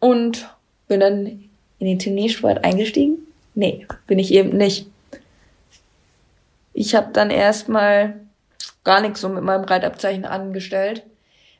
und 0.00 0.48
bin 0.88 1.00
dann 1.00 1.26
in 1.78 1.86
den 1.86 1.98
Turniersport 1.98 2.64
eingestiegen. 2.64 3.18
Nee, 3.54 3.86
bin 4.06 4.18
ich 4.18 4.32
eben 4.32 4.56
nicht. 4.56 4.86
Ich 6.72 6.94
habe 6.94 7.12
dann 7.12 7.30
erstmal 7.30 8.20
gar 8.86 9.02
nichts 9.02 9.20
so 9.20 9.28
mit 9.28 9.42
meinem 9.44 9.64
Reitabzeichen 9.64 10.24
angestellt, 10.24 11.04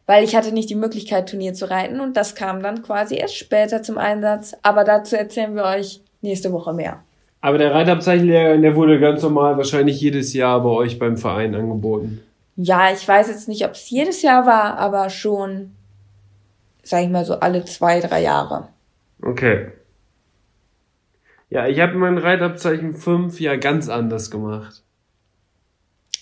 weil 0.06 0.24
ich 0.24 0.34
hatte 0.34 0.52
nicht 0.52 0.70
die 0.70 0.76
Möglichkeit, 0.76 1.28
Turnier 1.28 1.52
zu 1.52 1.68
reiten 1.68 2.00
und 2.00 2.16
das 2.16 2.34
kam 2.34 2.62
dann 2.62 2.82
quasi 2.82 3.16
erst 3.16 3.36
später 3.36 3.82
zum 3.82 3.98
Einsatz. 3.98 4.56
Aber 4.62 4.84
dazu 4.84 5.16
erzählen 5.16 5.54
wir 5.54 5.64
euch 5.64 6.00
nächste 6.22 6.52
Woche 6.52 6.72
mehr. 6.72 7.02
Aber 7.42 7.58
der 7.58 7.74
Reitabzeichenlehrgang, 7.74 8.62
der 8.62 8.76
wurde 8.76 8.98
ganz 8.98 9.22
normal 9.22 9.56
wahrscheinlich 9.56 10.00
jedes 10.00 10.32
Jahr 10.32 10.62
bei 10.62 10.70
euch 10.70 10.98
beim 10.98 11.16
Verein 11.16 11.54
angeboten. 11.54 12.22
Ja, 12.56 12.90
ich 12.92 13.06
weiß 13.06 13.28
jetzt 13.28 13.48
nicht, 13.48 13.64
ob 13.66 13.72
es 13.72 13.90
jedes 13.90 14.22
Jahr 14.22 14.46
war, 14.46 14.78
aber 14.78 15.10
schon, 15.10 15.72
sag 16.82 17.02
ich 17.02 17.10
mal 17.10 17.24
so, 17.24 17.34
alle 17.34 17.64
zwei, 17.64 18.00
drei 18.00 18.22
Jahre. 18.22 18.68
Okay. 19.22 19.72
Ja, 21.50 21.66
ich 21.66 21.80
habe 21.80 21.94
mein 21.94 22.18
Reitabzeichen 22.18 22.94
5 22.94 23.40
ja 23.40 23.56
ganz 23.56 23.88
anders 23.88 24.30
gemacht. 24.30 24.82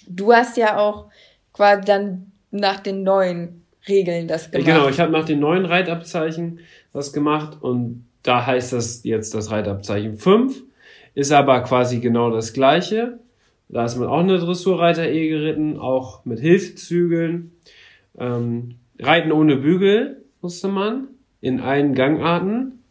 Du 0.08 0.32
hast 0.32 0.56
ja 0.56 0.78
auch 0.78 1.06
quasi 1.52 1.82
dann 1.84 2.32
nach 2.50 2.80
den 2.80 3.02
neuen 3.02 3.64
Regeln 3.88 4.28
das 4.28 4.50
gemacht. 4.50 4.66
Genau, 4.66 4.88
ich 4.88 5.00
habe 5.00 5.12
nach 5.12 5.24
den 5.24 5.40
neuen 5.40 5.64
Reitabzeichen 5.64 6.60
das 6.92 7.12
gemacht 7.12 7.58
und 7.60 8.06
da 8.22 8.46
heißt 8.46 8.72
das 8.72 9.04
jetzt 9.04 9.34
das 9.34 9.50
Reitabzeichen 9.50 10.16
5, 10.16 10.62
ist 11.14 11.32
aber 11.32 11.60
quasi 11.62 12.00
genau 12.00 12.30
das 12.30 12.52
gleiche. 12.52 13.18
Da 13.68 13.84
ist 13.84 13.96
man 13.96 14.08
auch 14.08 14.20
eine 14.20 14.38
Dressurreiter 14.38 15.08
E 15.08 15.28
geritten, 15.28 15.78
auch 15.78 16.24
mit 16.24 16.40
Hilfszügeln. 16.40 17.52
Ähm, 18.18 18.76
Reiten 18.98 19.32
ohne 19.32 19.56
Bügel 19.56 20.22
musste 20.40 20.68
man 20.68 21.08
in 21.40 21.60
allen 21.60 21.94
Gangarten. 21.94 22.84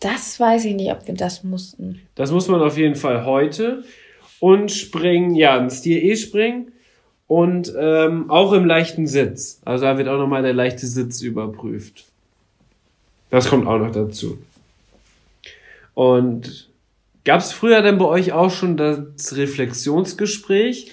Das 0.00 0.38
weiß 0.38 0.64
ich 0.66 0.74
nicht, 0.74 0.92
ob 0.92 1.06
wir 1.06 1.14
das 1.14 1.42
mussten. 1.42 2.02
Das 2.14 2.30
muss 2.30 2.48
man 2.48 2.60
auf 2.60 2.76
jeden 2.76 2.94
Fall 2.94 3.24
heute. 3.24 3.82
Und 4.40 4.70
springen, 4.70 5.34
ja, 5.34 5.56
im 5.56 5.70
Stil 5.70 6.02
E 6.02 6.16
springen 6.16 6.72
und 7.26 7.72
ähm, 7.78 8.30
auch 8.30 8.52
im 8.52 8.64
leichten 8.64 9.06
Sitz. 9.06 9.60
Also 9.64 9.84
da 9.84 9.98
wird 9.98 10.08
auch 10.08 10.18
nochmal 10.18 10.42
der 10.42 10.54
leichte 10.54 10.86
Sitz 10.86 11.20
überprüft. 11.20 12.04
Das 13.30 13.48
kommt 13.48 13.66
auch 13.66 13.78
noch 13.78 13.90
dazu. 13.90 14.38
Und 15.94 16.68
gab 17.24 17.40
es 17.40 17.52
früher 17.52 17.82
denn 17.82 17.98
bei 17.98 18.06
euch 18.06 18.32
auch 18.32 18.50
schon 18.50 18.76
das 18.76 19.36
Reflexionsgespräch? 19.36 20.90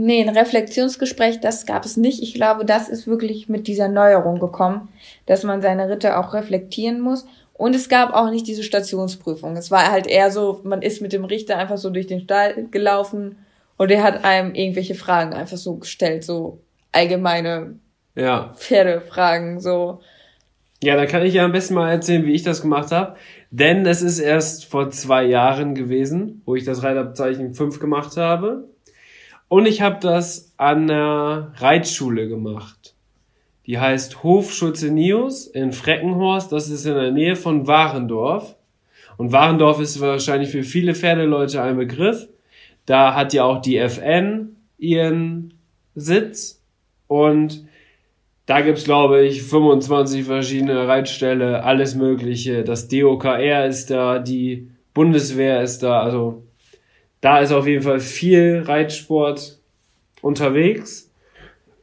Nee, 0.00 0.22
ein 0.22 0.36
Reflexionsgespräch, 0.36 1.40
das 1.40 1.66
gab 1.66 1.84
es 1.84 1.96
nicht. 1.96 2.22
Ich 2.22 2.34
glaube, 2.34 2.64
das 2.64 2.88
ist 2.88 3.06
wirklich 3.06 3.48
mit 3.48 3.66
dieser 3.66 3.88
Neuerung 3.88 4.38
gekommen, 4.38 4.88
dass 5.26 5.42
man 5.42 5.62
seine 5.62 5.88
Ritter 5.88 6.20
auch 6.20 6.34
reflektieren 6.34 7.00
muss. 7.00 7.26
Und 7.58 7.74
es 7.74 7.88
gab 7.88 8.14
auch 8.14 8.30
nicht 8.30 8.46
diese 8.46 8.62
Stationsprüfung. 8.62 9.56
Es 9.56 9.72
war 9.72 9.90
halt 9.90 10.06
eher 10.06 10.30
so, 10.30 10.60
man 10.62 10.80
ist 10.80 11.02
mit 11.02 11.12
dem 11.12 11.24
Richter 11.24 11.58
einfach 11.58 11.76
so 11.76 11.90
durch 11.90 12.06
den 12.06 12.20
Stall 12.20 12.68
gelaufen 12.70 13.36
und 13.76 13.90
er 13.90 14.04
hat 14.04 14.24
einem 14.24 14.54
irgendwelche 14.54 14.94
Fragen 14.94 15.34
einfach 15.34 15.56
so 15.56 15.74
gestellt, 15.74 16.22
so 16.22 16.60
allgemeine 16.92 17.74
Ja. 18.14 18.54
Pferdefragen, 18.56 19.60
so. 19.60 20.00
Ja, 20.82 20.94
da 20.94 21.06
kann 21.06 21.26
ich 21.26 21.34
ja 21.34 21.44
am 21.44 21.50
besten 21.50 21.74
mal 21.74 21.90
erzählen, 21.90 22.24
wie 22.24 22.32
ich 22.32 22.44
das 22.44 22.62
gemacht 22.62 22.92
habe. 22.92 23.16
Denn 23.50 23.84
es 23.86 24.02
ist 24.02 24.20
erst 24.20 24.66
vor 24.66 24.90
zwei 24.90 25.24
Jahren 25.24 25.74
gewesen, 25.74 26.42
wo 26.44 26.54
ich 26.54 26.64
das 26.64 26.84
Reitabzeichen 26.84 27.54
5 27.54 27.80
gemacht 27.80 28.16
habe. 28.16 28.68
Und 29.48 29.66
ich 29.66 29.82
habe 29.82 29.98
das 30.00 30.52
an 30.58 30.86
der 30.86 31.52
Reitschule 31.56 32.28
gemacht. 32.28 32.94
Die 33.68 33.78
heißt 33.78 34.22
Hof 34.22 34.50
Schulze-Nius 34.50 35.46
in 35.46 35.72
Freckenhorst. 35.72 36.50
Das 36.50 36.70
ist 36.70 36.86
in 36.86 36.94
der 36.94 37.12
Nähe 37.12 37.36
von 37.36 37.66
Warendorf. 37.66 38.56
Und 39.18 39.30
Warendorf 39.30 39.78
ist 39.78 40.00
wahrscheinlich 40.00 40.48
für 40.48 40.62
viele 40.62 40.94
Pferdeleute 40.94 41.60
ein 41.62 41.76
Begriff. 41.76 42.28
Da 42.86 43.14
hat 43.14 43.34
ja 43.34 43.44
auch 43.44 43.60
die 43.60 43.76
FN 43.76 44.56
ihren 44.78 45.52
Sitz. 45.94 46.62
Und 47.08 47.66
da 48.46 48.62
gibt's 48.62 48.84
glaube 48.84 49.26
ich, 49.26 49.42
25 49.42 50.24
verschiedene 50.24 50.88
Reitställe, 50.88 51.62
alles 51.62 51.94
Mögliche. 51.94 52.64
Das 52.64 52.88
DOKR 52.88 53.66
ist 53.66 53.90
da, 53.90 54.18
die 54.18 54.70
Bundeswehr 54.94 55.60
ist 55.60 55.82
da. 55.82 56.00
Also 56.00 56.42
da 57.20 57.40
ist 57.40 57.52
auf 57.52 57.66
jeden 57.66 57.82
Fall 57.82 58.00
viel 58.00 58.62
Reitsport 58.64 59.58
unterwegs. 60.22 61.12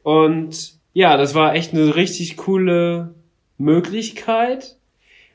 Und 0.02 0.75
ja, 0.96 1.18
das 1.18 1.34
war 1.34 1.54
echt 1.54 1.74
eine 1.74 1.94
richtig 1.94 2.38
coole 2.38 3.14
Möglichkeit, 3.58 4.78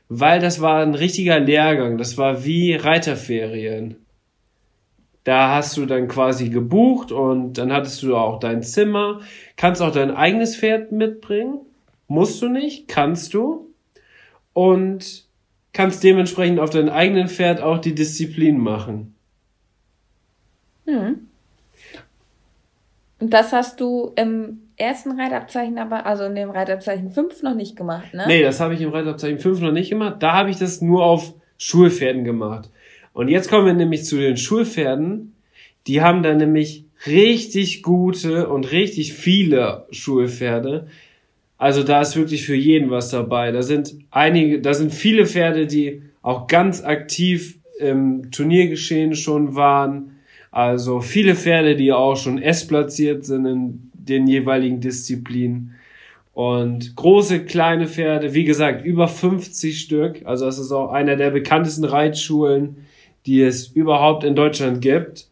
weil 0.08 0.40
das 0.40 0.60
war 0.60 0.82
ein 0.82 0.96
richtiger 0.96 1.38
Lehrgang. 1.38 1.98
Das 1.98 2.18
war 2.18 2.44
wie 2.44 2.74
Reiterferien. 2.74 3.94
Da 5.22 5.54
hast 5.54 5.76
du 5.76 5.86
dann 5.86 6.08
quasi 6.08 6.48
gebucht 6.48 7.12
und 7.12 7.58
dann 7.58 7.72
hattest 7.72 8.02
du 8.02 8.16
auch 8.16 8.40
dein 8.40 8.64
Zimmer. 8.64 9.20
Kannst 9.54 9.82
auch 9.82 9.92
dein 9.92 10.10
eigenes 10.10 10.56
Pferd 10.56 10.90
mitbringen. 10.90 11.60
Musst 12.08 12.42
du 12.42 12.48
nicht, 12.48 12.88
kannst 12.88 13.32
du. 13.32 13.72
Und 14.54 15.28
kannst 15.72 16.02
dementsprechend 16.02 16.58
auf 16.58 16.70
deinem 16.70 16.88
eigenen 16.88 17.28
Pferd 17.28 17.60
auch 17.60 17.78
die 17.78 17.94
Disziplin 17.94 18.58
machen. 18.58 19.14
Hm. 20.86 21.28
Und 23.20 23.30
das 23.30 23.52
hast 23.52 23.80
du 23.80 24.12
im 24.16 24.61
ersten 24.76 25.18
Reitabzeichen 25.18 25.78
aber, 25.78 26.06
also 26.06 26.24
in 26.24 26.34
dem 26.34 26.50
Reitabzeichen 26.50 27.10
5 27.10 27.42
noch 27.42 27.54
nicht 27.54 27.76
gemacht, 27.76 28.12
ne? 28.14 28.24
Nee, 28.26 28.42
das 28.42 28.60
habe 28.60 28.74
ich 28.74 28.80
im 28.80 28.90
Reitabzeichen 28.90 29.38
5 29.38 29.60
noch 29.60 29.72
nicht 29.72 29.90
gemacht. 29.90 30.16
Da 30.20 30.32
habe 30.32 30.50
ich 30.50 30.58
das 30.58 30.80
nur 30.80 31.04
auf 31.04 31.34
Schulpferden 31.58 32.24
gemacht. 32.24 32.70
Und 33.12 33.28
jetzt 33.28 33.50
kommen 33.50 33.66
wir 33.66 33.74
nämlich 33.74 34.04
zu 34.04 34.16
den 34.16 34.36
Schulpferden. 34.36 35.34
Die 35.86 36.00
haben 36.00 36.22
da 36.22 36.34
nämlich 36.34 36.84
richtig 37.06 37.82
gute 37.82 38.48
und 38.48 38.72
richtig 38.72 39.12
viele 39.12 39.86
Schulpferde. 39.90 40.88
Also 41.58 41.82
da 41.82 42.00
ist 42.00 42.16
wirklich 42.16 42.44
für 42.44 42.56
jeden 42.56 42.90
was 42.90 43.10
dabei. 43.10 43.52
Da 43.52 43.62
sind 43.62 43.94
einige, 44.10 44.60
da 44.60 44.74
sind 44.74 44.92
viele 44.92 45.26
Pferde, 45.26 45.66
die 45.66 46.02
auch 46.22 46.46
ganz 46.46 46.82
aktiv 46.82 47.58
im 47.78 48.30
Turniergeschehen 48.30 49.14
schon 49.14 49.54
waren. 49.54 50.18
Also 50.50 51.00
viele 51.00 51.34
Pferde, 51.34 51.76
die 51.76 51.92
auch 51.92 52.16
schon 52.16 52.40
S-platziert 52.40 53.24
sind 53.24 53.46
in 53.46 53.91
den 54.08 54.26
jeweiligen 54.26 54.80
Disziplinen. 54.80 55.74
Und 56.34 56.96
große, 56.96 57.44
kleine 57.44 57.86
Pferde, 57.86 58.32
wie 58.32 58.44
gesagt, 58.44 58.84
über 58.84 59.06
50 59.06 59.78
Stück. 59.78 60.22
Also 60.24 60.46
das 60.46 60.58
ist 60.58 60.72
auch 60.72 60.90
einer 60.90 61.16
der 61.16 61.30
bekanntesten 61.30 61.84
Reitschulen, 61.84 62.86
die 63.26 63.42
es 63.42 63.68
überhaupt 63.68 64.24
in 64.24 64.34
Deutschland 64.34 64.80
gibt. 64.80 65.28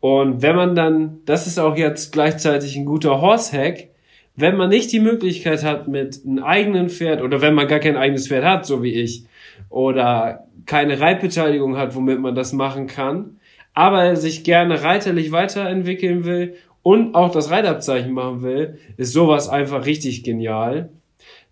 Und 0.00 0.42
wenn 0.42 0.54
man 0.54 0.74
dann, 0.74 1.20
das 1.24 1.46
ist 1.46 1.58
auch 1.58 1.76
jetzt 1.76 2.12
gleichzeitig 2.12 2.76
ein 2.76 2.84
guter 2.84 3.22
Horsehack, 3.22 3.88
wenn 4.36 4.56
man 4.56 4.68
nicht 4.68 4.92
die 4.92 5.00
Möglichkeit 5.00 5.64
hat 5.64 5.88
mit 5.88 6.20
einem 6.26 6.42
eigenen 6.42 6.88
Pferd 6.90 7.22
oder 7.22 7.40
wenn 7.40 7.54
man 7.54 7.68
gar 7.68 7.78
kein 7.78 7.96
eigenes 7.96 8.28
Pferd 8.28 8.44
hat, 8.44 8.66
so 8.66 8.82
wie 8.82 8.92
ich, 8.92 9.24
oder 9.70 10.46
keine 10.66 11.00
Reitbeteiligung 11.00 11.76
hat, 11.76 11.94
womit 11.94 12.20
man 12.20 12.34
das 12.34 12.52
machen 12.52 12.86
kann, 12.86 13.38
aber 13.74 14.16
sich 14.16 14.44
gerne 14.44 14.82
reiterlich 14.82 15.32
weiterentwickeln 15.32 16.24
will 16.24 16.56
und 16.84 17.14
auch 17.14 17.32
das 17.32 17.50
Reitabzeichen 17.50 18.12
machen 18.12 18.42
will, 18.42 18.78
ist 18.98 19.14
sowas 19.14 19.48
einfach 19.48 19.86
richtig 19.86 20.22
genial. 20.22 20.90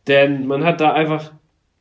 Denn 0.07 0.47
man 0.47 0.62
hat 0.62 0.83
da 0.83 0.93
einfach 0.93 1.33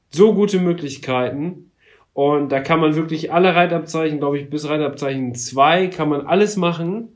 so 0.09 0.33
gute 0.33 0.59
Möglichkeiten. 0.59 1.69
Und 2.13 2.49
da 2.53 2.61
kann 2.61 2.79
man 2.79 2.95
wirklich 2.95 3.33
alle 3.33 3.53
Reitabzeichen, 3.53 4.19
glaube 4.19 4.39
ich, 4.39 4.49
bis 4.49 4.69
Reitabzeichen 4.69 5.35
2 5.35 5.87
kann 5.87 6.07
man 6.07 6.25
alles 6.27 6.55
machen. 6.55 7.09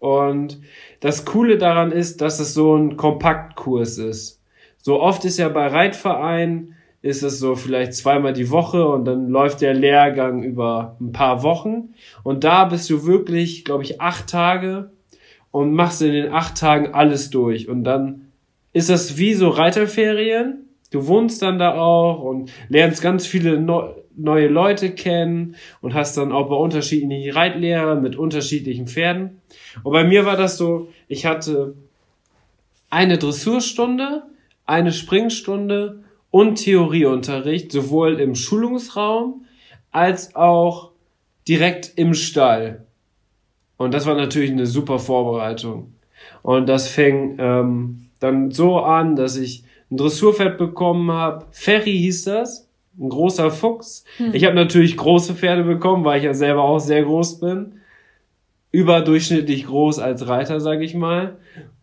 Und 0.00 0.60
das 0.98 1.24
Coole 1.24 1.58
daran 1.58 1.92
ist, 1.92 2.20
dass 2.20 2.40
es 2.40 2.52
so 2.52 2.74
ein 2.74 2.96
Kompaktkurs 2.96 3.98
ist. 3.98 4.42
So 4.78 5.00
oft 5.00 5.24
ist 5.24 5.38
ja 5.38 5.48
bei 5.48 5.68
Reitvereinen, 5.68 6.74
ist 7.02 7.22
es 7.22 7.38
so 7.38 7.54
vielleicht 7.54 7.94
zweimal 7.94 8.32
die 8.32 8.50
Woche 8.50 8.84
und 8.88 9.04
dann 9.04 9.28
läuft 9.28 9.60
der 9.60 9.74
Lehrgang 9.74 10.42
über 10.42 10.96
ein 11.00 11.12
paar 11.12 11.44
Wochen. 11.44 11.94
Und 12.24 12.42
da 12.42 12.64
bist 12.64 12.90
du 12.90 13.06
wirklich, 13.06 13.64
glaube 13.64 13.84
ich, 13.84 14.00
acht 14.00 14.28
Tage 14.28 14.90
und 15.54 15.72
machst 15.72 16.02
in 16.02 16.10
den 16.10 16.32
acht 16.32 16.58
Tagen 16.58 16.94
alles 16.94 17.30
durch. 17.30 17.68
Und 17.68 17.84
dann 17.84 18.32
ist 18.72 18.90
das 18.90 19.18
wie 19.18 19.34
so 19.34 19.50
Reiterferien. 19.50 20.68
Du 20.90 21.06
wohnst 21.06 21.42
dann 21.42 21.60
da 21.60 21.74
auch 21.76 22.24
und 22.24 22.50
lernst 22.68 23.00
ganz 23.00 23.24
viele 23.24 23.60
neu, 23.60 23.90
neue 24.16 24.48
Leute 24.48 24.90
kennen 24.90 25.54
und 25.80 25.94
hast 25.94 26.16
dann 26.16 26.32
auch 26.32 26.48
bei 26.48 26.56
unterschiedlichen 26.56 27.32
Reitlehrer 27.32 27.94
mit 27.94 28.16
unterschiedlichen 28.16 28.88
Pferden. 28.88 29.42
Und 29.84 29.92
bei 29.92 30.02
mir 30.02 30.26
war 30.26 30.36
das 30.36 30.58
so, 30.58 30.88
ich 31.06 31.24
hatte 31.24 31.76
eine 32.90 33.16
Dressurstunde, 33.16 34.24
eine 34.66 34.90
Springstunde 34.90 36.02
und 36.32 36.56
Theorieunterricht, 36.56 37.70
sowohl 37.70 38.18
im 38.18 38.34
Schulungsraum 38.34 39.44
als 39.92 40.34
auch 40.34 40.90
direkt 41.46 41.92
im 41.94 42.12
Stall. 42.14 42.83
Und 43.84 43.92
das 43.92 44.06
war 44.06 44.14
natürlich 44.14 44.50
eine 44.50 44.66
super 44.66 44.98
Vorbereitung. 44.98 45.92
Und 46.42 46.68
das 46.70 46.88
fing 46.88 47.36
ähm, 47.38 48.06
dann 48.18 48.50
so 48.50 48.78
an, 48.78 49.14
dass 49.14 49.36
ich 49.36 49.64
ein 49.90 49.98
Dressurpferd 49.98 50.56
bekommen 50.56 51.12
habe. 51.12 51.44
Ferry 51.50 51.92
hieß 51.92 52.24
das, 52.24 52.66
ein 52.98 53.10
großer 53.10 53.50
Fuchs. 53.50 54.04
Hm. 54.16 54.30
Ich 54.32 54.46
habe 54.46 54.54
natürlich 54.54 54.96
große 54.96 55.34
Pferde 55.34 55.64
bekommen, 55.64 56.04
weil 56.04 56.18
ich 56.18 56.24
ja 56.24 56.32
selber 56.32 56.64
auch 56.64 56.78
sehr 56.78 57.02
groß 57.02 57.40
bin. 57.40 57.80
Überdurchschnittlich 58.70 59.66
groß 59.66 59.98
als 59.98 60.26
Reiter, 60.26 60.60
sage 60.60 60.82
ich 60.82 60.94
mal. 60.94 61.36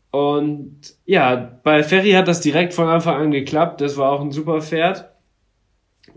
Und 0.10 0.78
ja, 1.06 1.60
bei 1.64 1.84
Ferry 1.84 2.14
hat 2.14 2.28
das 2.28 2.42
direkt 2.42 2.74
von 2.74 2.88
Anfang 2.88 3.22
an 3.22 3.32
geklappt. 3.32 3.80
Das 3.80 3.96
war 3.96 4.12
auch 4.12 4.22
ein 4.22 4.32
super 4.32 4.62
Pferd. 4.62 5.10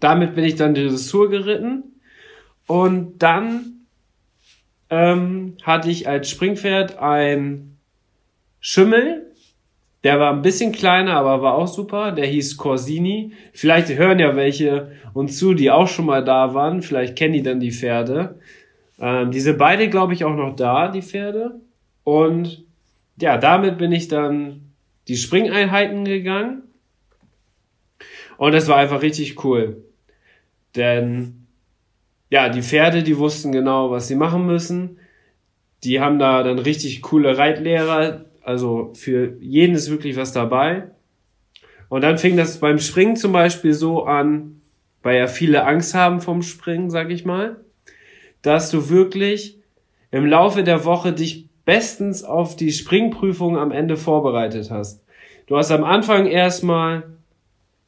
Damit 0.01 0.35
bin 0.35 0.45
ich 0.45 0.57
dann 0.57 0.75
die 0.75 0.89
Dressur 0.89 1.29
geritten. 1.29 1.85
Und 2.67 3.23
dann 3.23 3.84
ähm, 4.91 5.57
hatte 5.63 5.91
ich 5.91 6.09
als 6.09 6.31
Springpferd 6.31 6.99
ein 6.99 7.77
Schimmel. 8.61 9.33
Der 10.05 10.21
war 10.21 10.33
ein 10.33 10.43
bisschen 10.43 10.73
kleiner, 10.73 11.15
aber 11.17 11.43
war 11.43 11.55
auch 11.55 11.67
super. 11.67 12.13
Der 12.13 12.27
hieß 12.27 12.57
Corsini. 12.57 13.33
Vielleicht 13.53 13.89
hören 13.89 14.19
ja 14.19 14.37
welche 14.37 14.93
uns 15.15 15.39
zu, 15.39 15.55
die 15.55 15.71
auch 15.71 15.89
schon 15.89 16.07
mal 16.07 16.25
da 16.25 16.55
waren. 16.55 16.83
Vielleicht 16.83 17.17
kennen 17.17 17.35
die 17.35 17.43
dann 17.43 17.61
die 17.61 17.73
Pferde. 17.73 18.39
Ähm, 19.01 19.31
diese 19.31 19.55
beide, 19.55 19.89
glaube 19.89 20.13
ich, 20.13 20.25
auch 20.25 20.37
noch 20.37 20.55
da, 20.55 20.89
die 20.89 21.03
Pferde. 21.03 21.61
Und 22.05 22.65
ja, 23.21 23.39
damit 23.39 23.79
bin 23.79 23.93
ich 23.93 24.09
dann 24.09 24.73
die 25.09 25.17
Springeinheiten 25.17 26.05
gegangen. 26.05 26.63
Und 28.37 28.53
das 28.53 28.69
war 28.69 28.77
einfach 28.77 29.03
richtig 29.03 29.43
cool. 29.45 29.85
Denn 30.77 31.44
ja, 32.35 32.49
die 32.49 32.63
Pferde, 32.63 33.05
die 33.05 33.17
wussten 33.17 33.53
genau, 33.53 33.93
was 33.93 34.09
sie 34.09 34.17
machen 34.17 34.45
müssen. 34.45 34.99
Die 35.85 36.01
haben 36.01 36.19
da 36.19 36.43
dann 36.43 36.59
richtig 36.59 37.01
coole 37.01 37.39
Reitlehrer. 37.39 38.25
Also 38.43 38.91
für 38.95 39.37
jeden 39.39 39.77
ist 39.77 39.89
wirklich 39.89 40.17
was 40.17 40.33
dabei. 40.33 40.89
Und 41.89 42.01
dann 42.01 42.19
fing 42.19 42.37
das 42.37 42.59
beim 42.59 42.81
Springen 42.81 43.15
zum 43.15 43.31
Beispiel 43.31 43.73
so 43.73 44.03
an, 44.03 44.63
weil 45.05 45.17
ja 45.17 45.29
viele 45.29 45.65
Angst 45.65 45.95
haben 45.95 46.21
vom 46.21 46.43
Springen, 46.43 46.91
sag 46.91 47.13
ich 47.13 47.25
mal, 47.25 47.61
dass 48.43 48.69
du 48.69 48.89
wirklich 48.89 49.61
im 50.11 50.27
Laufe 50.27 50.65
der 50.65 50.85
Woche 50.85 51.13
dich 51.13 51.49
bestens 51.65 52.25
auf 52.25 52.57
die 52.57 52.73
Springprüfung 52.73 53.57
am 53.57 53.71
Ende 53.71 53.97
vorbereitet 53.97 54.73
hast. 54.73 55.05
Du 55.47 55.57
hast 55.57 55.71
am 55.71 55.85
Anfang 55.85 56.27
erstmal, 56.27 57.05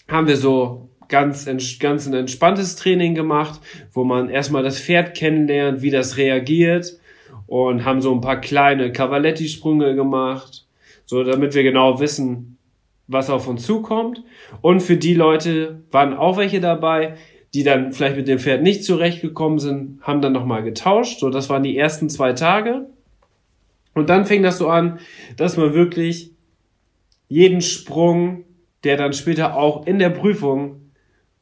haben 0.06 0.28
wir 0.28 0.36
so 0.36 0.88
ganz, 1.08 1.48
ganz 1.78 2.06
ein 2.06 2.14
entspanntes 2.14 2.76
Training 2.76 3.14
gemacht, 3.14 3.60
wo 3.92 4.04
man 4.04 4.28
erstmal 4.28 4.62
das 4.62 4.80
Pferd 4.80 5.14
kennenlernt, 5.14 5.82
wie 5.82 5.90
das 5.90 6.16
reagiert 6.16 6.98
und 7.46 7.84
haben 7.84 8.00
so 8.00 8.12
ein 8.12 8.20
paar 8.20 8.40
kleine 8.40 8.92
Cavaletti-Sprünge 8.92 9.94
gemacht, 9.94 10.66
so 11.04 11.22
damit 11.22 11.54
wir 11.54 11.62
genau 11.62 12.00
wissen, 12.00 12.58
was 13.06 13.30
auf 13.30 13.46
uns 13.46 13.64
zukommt. 13.64 14.22
Und 14.60 14.80
für 14.82 14.96
die 14.96 15.14
Leute 15.14 15.82
waren 15.90 16.14
auch 16.14 16.36
welche 16.36 16.60
dabei, 16.60 17.14
die 17.54 17.62
dann 17.62 17.92
vielleicht 17.92 18.16
mit 18.16 18.28
dem 18.28 18.38
Pferd 18.38 18.62
nicht 18.62 18.84
zurechtgekommen 18.84 19.58
sind, 19.58 20.00
haben 20.02 20.20
dann 20.20 20.32
nochmal 20.32 20.62
getauscht. 20.62 21.20
So, 21.20 21.30
das 21.30 21.48
waren 21.48 21.62
die 21.62 21.78
ersten 21.78 22.10
zwei 22.10 22.32
Tage. 22.32 22.86
Und 23.94 24.10
dann 24.10 24.26
fing 24.26 24.42
das 24.42 24.58
so 24.58 24.68
an, 24.68 24.98
dass 25.36 25.56
man 25.56 25.72
wirklich 25.72 26.32
jeden 27.28 27.62
Sprung, 27.62 28.44
der 28.84 28.96
dann 28.96 29.12
später 29.12 29.56
auch 29.56 29.86
in 29.86 29.98
der 29.98 30.10
Prüfung 30.10 30.85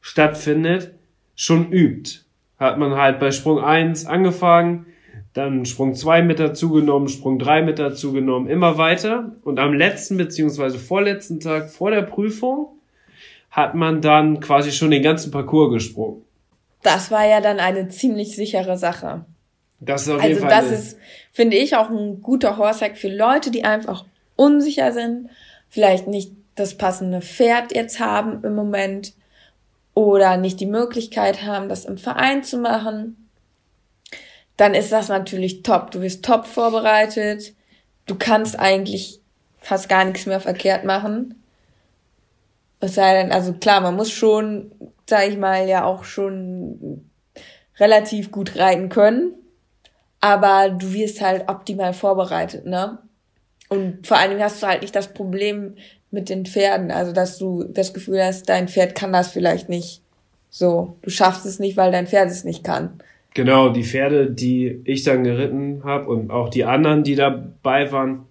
stattfindet, 0.05 0.91
schon 1.35 1.71
übt. 1.71 2.19
Hat 2.59 2.77
man 2.77 2.95
halt 2.95 3.19
bei 3.19 3.31
Sprung 3.31 3.59
1 3.59 4.05
angefangen, 4.05 4.85
dann 5.33 5.65
Sprung 5.65 5.95
2 5.95 6.21
mit 6.21 6.39
dazu 6.39 6.69
genommen, 6.69 7.09
Sprung 7.09 7.39
3 7.39 7.63
mit 7.63 7.79
dazu 7.79 8.13
genommen, 8.13 8.47
immer 8.47 8.77
weiter. 8.77 9.31
Und 9.43 9.59
am 9.59 9.73
letzten 9.73 10.15
beziehungsweise 10.17 10.77
vorletzten 10.77 11.39
Tag 11.39 11.71
vor 11.71 11.89
der 11.89 12.03
Prüfung 12.03 12.67
hat 13.49 13.73
man 13.73 13.99
dann 13.99 14.39
quasi 14.41 14.71
schon 14.71 14.91
den 14.91 15.01
ganzen 15.01 15.31
Parcours 15.31 15.73
gesprungen. 15.73 16.21
Das 16.83 17.09
war 17.09 17.25
ja 17.25 17.41
dann 17.41 17.59
eine 17.59 17.89
ziemlich 17.89 18.35
sichere 18.35 18.77
Sache. 18.77 19.25
Das 19.79 20.03
ist 20.03 20.09
auf 20.09 20.21
also 20.21 20.27
jeden 20.27 20.39
Fall 20.39 20.49
das 20.49 20.71
ist, 20.71 20.99
finde 21.31 21.57
ich, 21.57 21.75
auch 21.75 21.89
ein 21.89 22.21
guter 22.21 22.57
Horsehack 22.57 22.95
für 22.95 23.09
Leute, 23.09 23.49
die 23.49 23.63
einfach 23.63 24.05
unsicher 24.35 24.91
sind, 24.91 25.29
vielleicht 25.67 26.05
nicht 26.05 26.31
das 26.53 26.77
passende 26.77 27.21
Pferd 27.21 27.73
jetzt 27.73 27.99
haben 27.99 28.43
im 28.43 28.53
Moment 28.53 29.13
oder 29.95 30.37
nicht 30.37 30.59
die 30.59 30.67
Möglichkeit 30.67 31.43
haben, 31.43 31.69
das 31.69 31.85
im 31.85 31.97
Verein 31.97 32.43
zu 32.43 32.57
machen, 32.59 33.29
dann 34.57 34.75
ist 34.75 34.91
das 34.91 35.09
natürlich 35.09 35.63
top. 35.63 35.89
Du 35.91 36.01
wirst 36.01 36.23
top 36.23 36.45
vorbereitet. 36.45 37.53
Du 38.05 38.15
kannst 38.15 38.59
eigentlich 38.59 39.19
fast 39.57 39.89
gar 39.89 40.05
nichts 40.05 40.27
mehr 40.27 40.39
verkehrt 40.39 40.83
machen. 40.83 41.41
Es 42.79 42.95
sei 42.95 43.13
denn, 43.21 43.31
also 43.31 43.53
klar, 43.53 43.81
man 43.81 43.95
muss 43.95 44.11
schon, 44.11 44.71
sag 45.09 45.27
ich 45.27 45.37
mal, 45.37 45.67
ja 45.67 45.85
auch 45.85 46.03
schon 46.03 47.09
relativ 47.79 48.31
gut 48.31 48.57
reiten 48.57 48.89
können. 48.89 49.33
Aber 50.19 50.69
du 50.69 50.93
wirst 50.93 51.21
halt 51.21 51.49
optimal 51.49 51.93
vorbereitet, 51.93 52.65
ne? 52.65 52.99
Und 53.69 54.05
vor 54.05 54.17
allen 54.17 54.31
Dingen 54.31 54.43
hast 54.43 54.61
du 54.61 54.67
halt 54.67 54.81
nicht 54.81 54.95
das 54.95 55.13
Problem 55.13 55.75
mit 56.15 56.29
den 56.29 56.47
Pferden. 56.47 56.89
Also, 56.89 57.11
dass 57.11 57.37
du 57.37 57.63
das 57.65 57.93
Gefühl 57.93 58.23
hast, 58.23 58.49
dein 58.49 58.67
Pferd 58.67 58.95
kann 58.95 59.13
das 59.13 59.27
vielleicht 59.27 59.69
nicht 59.69 60.01
So, 60.49 60.95
du 61.01 61.09
schaffst 61.09 61.45
es 61.45 61.59
nicht, 61.59 61.75
weil 61.75 61.91
dein 61.91 62.07
Pferd 62.07 62.31
es 62.31 62.45
nicht 62.45 62.63
kann. 62.63 63.01
Genau, 63.33 63.67
die 63.67 63.83
Pferde, 63.83 64.31
die 64.31 64.79
ich 64.85 65.03
dann 65.03 65.25
geritten 65.25 65.83
habe 65.83 66.09
und 66.09 66.31
auch 66.31 66.47
die 66.47 66.63
anderen, 66.63 67.03
die 67.03 67.15
dabei 67.15 67.91
waren, 67.91 68.25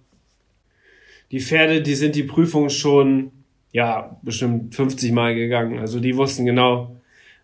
die 1.29 1.39
Pferde, 1.39 1.83
die 1.83 1.93
sind 1.93 2.15
die 2.15 2.23
Prüfung 2.23 2.69
schon, 2.69 3.31
ja, 3.71 4.17
bestimmt 4.23 4.73
50 4.73 5.11
Mal 5.11 5.35
gegangen. 5.35 5.77
Also 5.77 5.99
die 5.99 6.17
wussten 6.17 6.45
genau, 6.45 6.95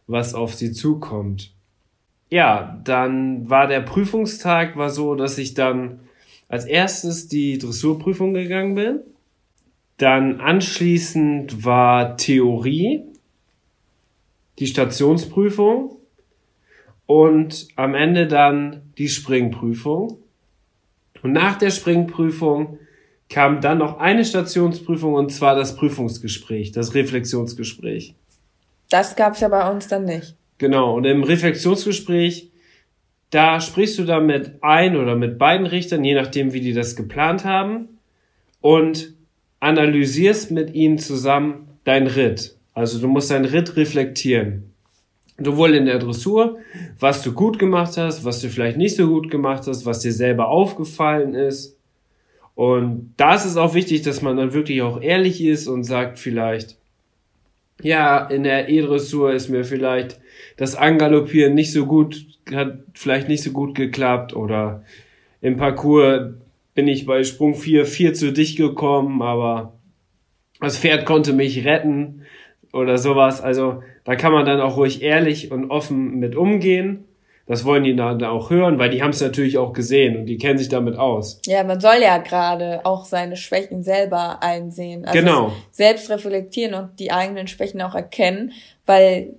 was 0.08 0.34
auf 0.34 0.56
sie 0.56 0.72
zukommt. 0.72 1.52
Ja, 2.32 2.82
dann 2.84 3.48
war 3.52 3.68
der 3.68 3.82
Prüfungstag, 3.82 4.78
war 4.78 4.90
so, 4.90 5.14
dass 5.14 5.38
ich 5.38 5.54
dann 5.54 6.00
als 6.48 6.66
erstes 6.66 7.28
die 7.28 7.60
Dressurprüfung 7.60 8.34
gegangen 8.34 8.74
bin. 8.74 9.02
Dann 10.02 10.42
anschließend 10.42 11.64
war 11.64 12.18
Theorie, 12.18 13.04
die 14.58 14.66
Stationsprüfung 14.66 15.96
und 17.06 17.68
am 17.76 17.94
Ende 17.94 18.26
dann 18.26 18.94
die 18.98 19.10
Springprüfung. 19.10 20.18
Und 21.22 21.34
nach 21.34 21.56
der 21.60 21.70
Springprüfung 21.70 22.80
kam 23.30 23.62
dann 23.62 23.78
noch 23.78 24.00
eine 24.00 24.26
Stationsprüfung 24.26 25.14
und 25.14 25.32
zwar 25.32 25.54
das 25.56 25.76
Prüfungsgespräch, 25.76 26.72
das 26.72 26.96
Reflexionsgespräch. 26.96 28.16
Das 28.90 29.16
gab's 29.16 29.40
ja 29.40 29.50
bei 29.50 29.70
uns 29.70 29.88
dann 29.88 30.06
nicht. 30.06 30.36
Genau, 30.58 30.96
und 30.96 31.06
im 31.06 31.22
Reflexionsgespräch, 31.22 32.50
da 33.30 33.62
sprichst 33.62 34.00
du 34.00 34.06
dann 34.06 34.26
mit 34.26 34.64
ein 34.64 34.98
oder 34.98 35.16
mit 35.16 35.38
beiden 35.38 35.68
Richtern, 35.68 36.04
je 36.04 36.16
nachdem, 36.16 36.54
wie 36.54 36.62
die 36.62 36.74
das 36.74 36.96
geplant 36.96 37.46
haben, 37.46 38.00
und 38.62 39.21
analysierst 39.62 40.52
mit 40.52 40.74
ihnen 40.74 40.98
zusammen 40.98 41.70
dein 41.86 42.08
Ritt. 42.08 42.58
Also 42.74 43.00
du 43.00 43.08
musst 43.08 43.32
dein 43.32 43.46
Ritt 43.46 43.78
reflektieren. 43.78 44.74
Sowohl 45.40 45.76
in 45.76 45.86
der 45.86 46.00
Dressur, 46.00 46.58
was 47.00 47.24
du 47.24 47.34
gut 47.34 47.58
gemacht 47.58 47.96
hast, 47.98 48.26
was 48.26 48.42
du 48.42 48.50
vielleicht 48.50 48.78
nicht 48.78 48.96
so 48.96 49.08
gut 49.08 49.32
gemacht 49.32 49.64
hast, 49.68 49.86
was 49.86 50.00
dir 50.00 50.12
selber 50.12 50.50
aufgefallen 50.50 51.34
ist. 51.34 51.78
Und 52.56 53.14
da 53.18 53.36
ist 53.36 53.46
es 53.46 53.58
auch 53.58 53.74
wichtig, 53.74 54.02
dass 54.02 54.22
man 54.22 54.38
dann 54.38 54.54
wirklich 54.54 54.82
auch 54.82 55.02
ehrlich 55.02 55.44
ist 55.44 55.68
und 55.68 55.84
sagt 55.84 56.20
vielleicht, 56.20 56.78
ja, 57.82 58.20
in 58.28 58.44
der 58.44 58.70
E-Dressur 58.70 59.34
ist 59.34 59.50
mir 59.50 59.64
vielleicht 59.64 60.20
das 60.58 60.76
Angaloppieren 60.76 61.56
nicht 61.56 61.72
so 61.72 61.86
gut, 61.86 62.26
hat 62.54 62.80
vielleicht 62.94 63.28
nicht 63.28 63.44
so 63.44 63.52
gut 63.52 63.74
geklappt 63.74 64.36
oder 64.36 64.84
im 65.42 65.58
Parcours 65.58 66.34
bin 66.74 66.88
ich 66.88 67.06
bei 67.06 67.24
Sprung 67.24 67.56
4 67.56 67.86
viel 67.86 68.14
zu 68.14 68.32
dicht 68.32 68.58
gekommen, 68.58 69.22
aber 69.22 69.80
das 70.60 70.78
Pferd 70.78 71.06
konnte 71.06 71.34
mich 71.34 71.66
retten 71.66 72.24
oder 72.74 72.98
sowas. 72.98 73.42
Also 73.42 73.84
da 74.04 74.16
kann 74.16 74.32
man 74.32 74.46
dann 74.46 74.62
auch 74.62 74.78
ruhig 74.78 75.02
ehrlich 75.02 75.52
und 75.52 75.70
offen 75.70 76.20
mit 76.20 76.36
umgehen. 76.36 77.06
Das 77.48 77.66
wollen 77.66 77.84
die 77.84 77.96
dann 77.96 78.24
auch 78.24 78.50
hören, 78.50 78.80
weil 78.80 78.92
die 78.92 79.04
haben 79.04 79.10
es 79.10 79.20
natürlich 79.20 79.58
auch 79.58 79.74
gesehen 79.74 80.16
und 80.16 80.26
die 80.28 80.38
kennen 80.38 80.58
sich 80.58 80.70
damit 80.70 80.96
aus. 80.96 81.42
Ja, 81.48 81.64
man 81.64 81.82
soll 81.82 81.98
ja 82.02 82.18
gerade 82.20 82.86
auch 82.86 83.04
seine 83.04 83.36
Schwächen 83.36 83.84
selber 83.84 84.42
einsehen. 84.42 85.04
Also 85.06 85.20
Genau. 85.20 85.52
Selbst 85.72 86.10
reflektieren 86.10 86.76
und 86.76 87.00
die 87.00 87.12
eigenen 87.12 87.48
Schwächen 87.48 87.82
auch 87.82 87.96
erkennen, 87.96 88.54
weil 88.86 89.34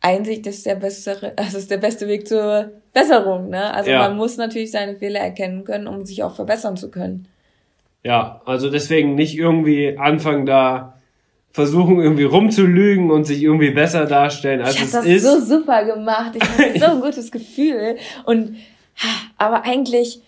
Einsicht 0.00 0.46
ist 0.46 0.66
der 0.66 0.74
bessere, 0.74 1.32
also 1.36 1.58
ist 1.58 1.70
der 1.70 1.78
beste 1.78 2.06
Weg 2.08 2.28
zur 2.28 2.70
Besserung, 3.00 3.50
ne? 3.50 3.72
Also 3.72 3.90
Ja. 3.90 4.00
man 4.08 4.16
muss 4.16 4.36
natürlich 4.36 4.70
seine 4.70 4.96
Fehler 4.96 5.20
erkennen 5.20 5.64
können, 5.64 5.86
um 5.86 6.04
sich 6.04 6.22
auch 6.22 6.34
verbessern 6.34 6.76
zu 6.76 6.90
können. 6.90 7.28
Ja, 8.04 8.40
also 8.44 8.70
deswegen 8.70 9.14
nicht 9.14 9.36
irgendwie 9.36 9.96
anfangen 9.98 10.46
da 10.46 10.94
versuchen 11.50 12.00
irgendwie 12.00 12.24
rumzulügen 12.24 13.10
und 13.10 13.24
sich 13.24 13.42
irgendwie 13.42 13.70
besser 13.70 14.06
darstellen, 14.06 14.60
als 14.60 14.76
ich 14.76 14.82
es 14.82 14.90
das 14.92 15.04
ist. 15.06 15.22
so 15.24 15.40
super 15.40 15.84
gemacht. 15.84 16.32
Ich 16.36 16.42
hatte 16.42 16.78
so 16.78 16.86
ein 16.86 17.00
gutes 17.08 17.32
Gefühl. 17.32 17.96
Und 18.24 18.56
aber 19.36 19.64
eigentlich, 19.64 20.20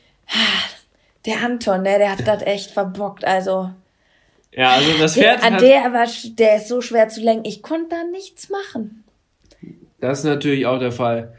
der 1.27 1.43
Anton, 1.45 1.83
ne, 1.83 1.99
der 1.99 2.13
hat 2.13 2.27
das 2.27 2.43
echt 2.43 2.71
verbockt. 2.71 3.25
Also 3.25 3.71
ja, 4.53 4.71
also 4.71 4.91
das 4.99 5.15
der, 5.15 5.23
Pferd 5.23 5.45
an 5.45 5.55
hat, 5.55 5.63
der 5.63 5.93
war, 5.93 6.07
der 6.39 6.57
ist 6.57 6.69
so 6.69 6.81
schwer 6.81 7.09
zu 7.09 7.21
lenken. 7.21 7.45
Ich 7.45 7.63
konnte 7.63 7.91
da 7.91 8.03
nichts 8.11 8.49
machen. 8.49 9.05
das 10.01 10.21
ist 10.21 10.25
natürlich 10.25 10.67
auch 10.67 10.79
der 10.81 10.93
Fall. 10.93 11.35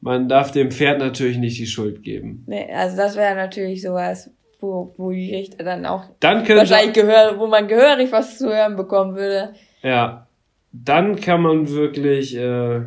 Man 0.00 0.28
darf 0.28 0.52
dem 0.52 0.70
Pferd 0.70 0.98
natürlich 0.98 1.38
nicht 1.38 1.58
die 1.58 1.66
Schuld 1.66 2.02
geben. 2.02 2.44
Nee, 2.46 2.68
also 2.72 2.96
das 2.96 3.16
wäre 3.16 3.34
natürlich 3.34 3.82
sowas, 3.82 4.30
wo, 4.60 4.94
wo 4.96 5.10
die 5.10 5.34
Richter 5.34 5.64
dann 5.64 5.86
auch 5.86 6.04
Dann 6.20 6.46
wahrscheinlich 6.48 6.94
gehör, 6.94 7.38
wo 7.38 7.46
man 7.46 7.66
gehörig 7.68 8.12
was 8.12 8.38
zu 8.38 8.48
hören 8.48 8.76
bekommen 8.76 9.16
würde. 9.16 9.54
Ja, 9.82 10.26
dann 10.72 11.20
kann 11.20 11.42
man 11.42 11.70
wirklich, 11.70 12.36
äh, 12.36 12.80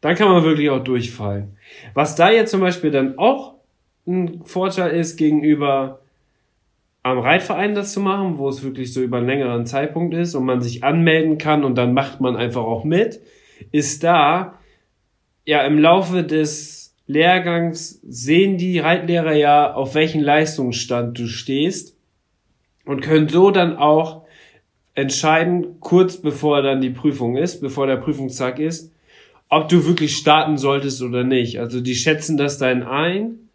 dann 0.00 0.14
kann 0.16 0.28
man 0.28 0.44
wirklich 0.44 0.70
auch 0.70 0.82
durchfallen. 0.82 1.56
Was 1.94 2.16
da 2.16 2.30
jetzt 2.30 2.50
zum 2.50 2.60
Beispiel 2.60 2.90
dann 2.90 3.18
auch 3.18 3.54
ein 4.06 4.42
Vorteil 4.44 4.90
ist 4.92 5.16
gegenüber 5.16 6.00
am 7.02 7.18
Reitverein 7.18 7.74
das 7.74 7.92
zu 7.92 8.00
machen, 8.00 8.38
wo 8.38 8.48
es 8.48 8.62
wirklich 8.62 8.92
so 8.92 9.00
über 9.00 9.18
einen 9.18 9.26
längeren 9.26 9.66
Zeitpunkt 9.66 10.14
ist 10.14 10.34
und 10.34 10.44
man 10.44 10.60
sich 10.60 10.84
anmelden 10.84 11.38
kann 11.38 11.64
und 11.64 11.76
dann 11.76 11.94
macht 11.94 12.20
man 12.20 12.36
einfach 12.36 12.62
auch 12.62 12.84
mit, 12.84 13.20
ist 13.72 14.04
da, 14.04 14.59
ja, 15.44 15.62
im 15.62 15.78
Laufe 15.78 16.22
des 16.22 16.94
Lehrgangs 17.06 18.00
sehen 18.02 18.56
die 18.56 18.78
Reitlehrer 18.78 19.34
ja, 19.34 19.74
auf 19.74 19.94
welchen 19.94 20.20
Leistungsstand 20.20 21.18
du 21.18 21.26
stehst 21.26 21.96
und 22.84 23.00
können 23.00 23.28
so 23.28 23.50
dann 23.50 23.76
auch 23.76 24.22
entscheiden, 24.94 25.80
kurz 25.80 26.18
bevor 26.18 26.62
dann 26.62 26.80
die 26.80 26.90
Prüfung 26.90 27.36
ist, 27.36 27.60
bevor 27.60 27.86
der 27.86 27.96
Prüfungstag 27.96 28.58
ist, 28.58 28.92
ob 29.48 29.68
du 29.68 29.84
wirklich 29.86 30.16
starten 30.16 30.58
solltest 30.58 31.02
oder 31.02 31.24
nicht. 31.24 31.58
Also 31.58 31.80
die 31.80 31.94
schätzen 31.94 32.36
das 32.36 32.58
dann 32.58 32.82
ein. 32.82 33.48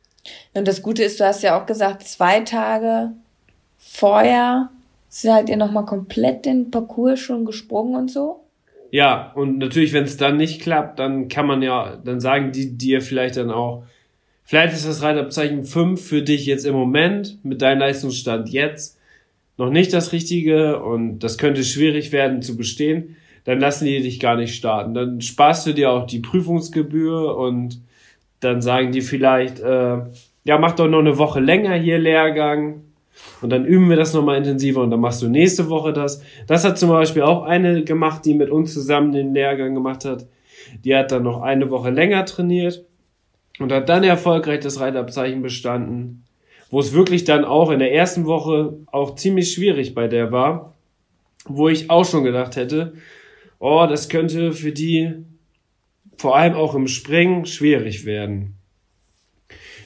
Und 0.54 0.68
das 0.68 0.82
Gute 0.82 1.04
ist, 1.04 1.20
du 1.20 1.26
hast 1.26 1.44
ja 1.44 1.60
auch 1.60 1.66
gesagt, 1.66 2.04
zwei 2.04 2.42
Tage 2.42 3.12
vorher 3.78 4.70
seid 5.08 5.50
ihr 5.50 5.58
nochmal 5.58 5.86
komplett 5.86 6.46
den 6.46 6.72
Parcours 6.72 7.20
schon 7.20 7.46
gesprungen 7.46 7.96
und 7.96 8.12
so. 8.12 8.45
Ja, 8.96 9.34
und 9.36 9.58
natürlich, 9.58 9.92
wenn 9.92 10.06
es 10.06 10.16
dann 10.16 10.38
nicht 10.38 10.62
klappt, 10.62 11.00
dann 11.00 11.28
kann 11.28 11.46
man 11.46 11.62
ja, 11.62 11.98
dann 11.98 12.22
sagen 12.22 12.54
die 12.54 12.78
dir 12.78 13.02
vielleicht 13.02 13.36
dann 13.36 13.52
auch, 13.52 13.84
vielleicht 14.46 14.74
ist 14.74 14.88
das 14.88 15.02
Reitabzeichen 15.02 15.66
5 15.66 16.02
für 16.02 16.22
dich 16.22 16.46
jetzt 16.46 16.66
im 16.66 16.76
Moment 16.76 17.44
mit 17.44 17.62
deinem 17.62 17.80
Leistungsstand 17.80 18.48
jetzt 18.48 18.98
noch 19.58 19.70
nicht 19.70 19.92
das 19.92 20.14
Richtige 20.14 20.82
und 20.82 21.20
das 21.20 21.38
könnte 21.38 21.66
schwierig 21.66 22.14
werden 22.14 22.42
zu 22.42 22.56
bestehen, 22.56 23.18
dann 23.44 23.60
lassen 23.60 23.84
die 23.84 24.02
dich 24.02 24.22
gar 24.22 24.38
nicht 24.38 24.56
starten. 24.56 24.94
Dann 24.94 25.20
sparst 25.20 25.68
du 25.68 25.74
dir 25.74 25.92
auch 25.92 26.08
die 26.08 26.20
Prüfungsgebühr 26.20 27.36
und 27.36 27.82
dann 28.40 28.62
sagen 28.62 28.94
die 28.94 29.02
vielleicht, 29.02 29.60
äh, 29.60 29.98
ja, 30.46 30.58
mach 30.58 30.72
doch 30.72 30.88
noch 30.88 31.00
eine 31.00 31.18
Woche 31.18 31.42
länger 31.42 31.76
hier 31.76 32.00
Lehrgang 32.00 32.84
und 33.42 33.50
dann 33.50 33.66
üben 33.66 33.90
wir 33.90 33.96
das 33.96 34.14
nochmal 34.14 34.38
intensiver 34.38 34.82
und 34.82 34.92
dann 34.92 35.00
machst 35.00 35.22
du 35.22 35.28
nächste 35.28 35.70
Woche 35.70 35.94
das. 35.94 36.22
Das 36.48 36.64
hat 36.64 36.78
zum 36.78 36.90
Beispiel 36.90 37.22
auch 37.22 37.44
eine 37.44 37.84
gemacht, 37.84 38.26
die 38.26 38.34
mit 38.34 38.50
uns 38.50 38.74
zusammen 38.74 39.12
den 39.12 39.34
Lehrgang 39.34 39.74
gemacht 39.74 40.06
hat. 40.06 40.28
Die 40.84 40.96
hat 40.96 41.12
dann 41.12 41.24
noch 41.24 41.42
eine 41.42 41.70
Woche 41.70 41.90
länger 41.90 42.26
trainiert 42.26 42.86
und 43.60 43.72
hat 43.72 43.90
dann 43.90 44.04
erfolgreich 44.04 44.60
das 44.60 44.80
Reitabzeichen 44.80 45.42
bestanden, 45.42 46.24
wo 46.70 46.80
es 46.80 46.94
wirklich 46.94 47.24
dann 47.24 47.46
auch 47.46 47.72
in 47.72 47.80
der 47.80 47.94
ersten 47.94 48.26
Woche 48.26 48.78
auch 48.92 49.16
ziemlich 49.16 49.54
schwierig 49.54 49.94
bei 49.94 50.08
der 50.08 50.32
war, 50.32 50.74
wo 51.46 51.70
ich 51.70 51.90
auch 51.90 52.06
schon 52.06 52.24
gedacht 52.24 52.56
hätte, 52.56 52.94
oh, 53.60 53.86
das 53.88 54.10
könnte 54.10 54.52
für 54.52 54.72
die 54.72 55.14
vor 56.18 56.36
allem 56.36 56.54
auch 56.54 56.76
im 56.76 56.88
Springen 56.88 57.46
schwierig 57.46 58.06
werden. 58.06 58.56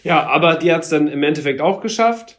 Ja, 0.04 0.28
aber 0.28 0.56
die 0.56 0.72
hat 0.72 0.84
es 0.84 0.90
dann 0.90 1.08
im 1.08 1.24
Endeffekt 1.24 1.62
auch 1.62 1.82
geschafft. 1.82 2.39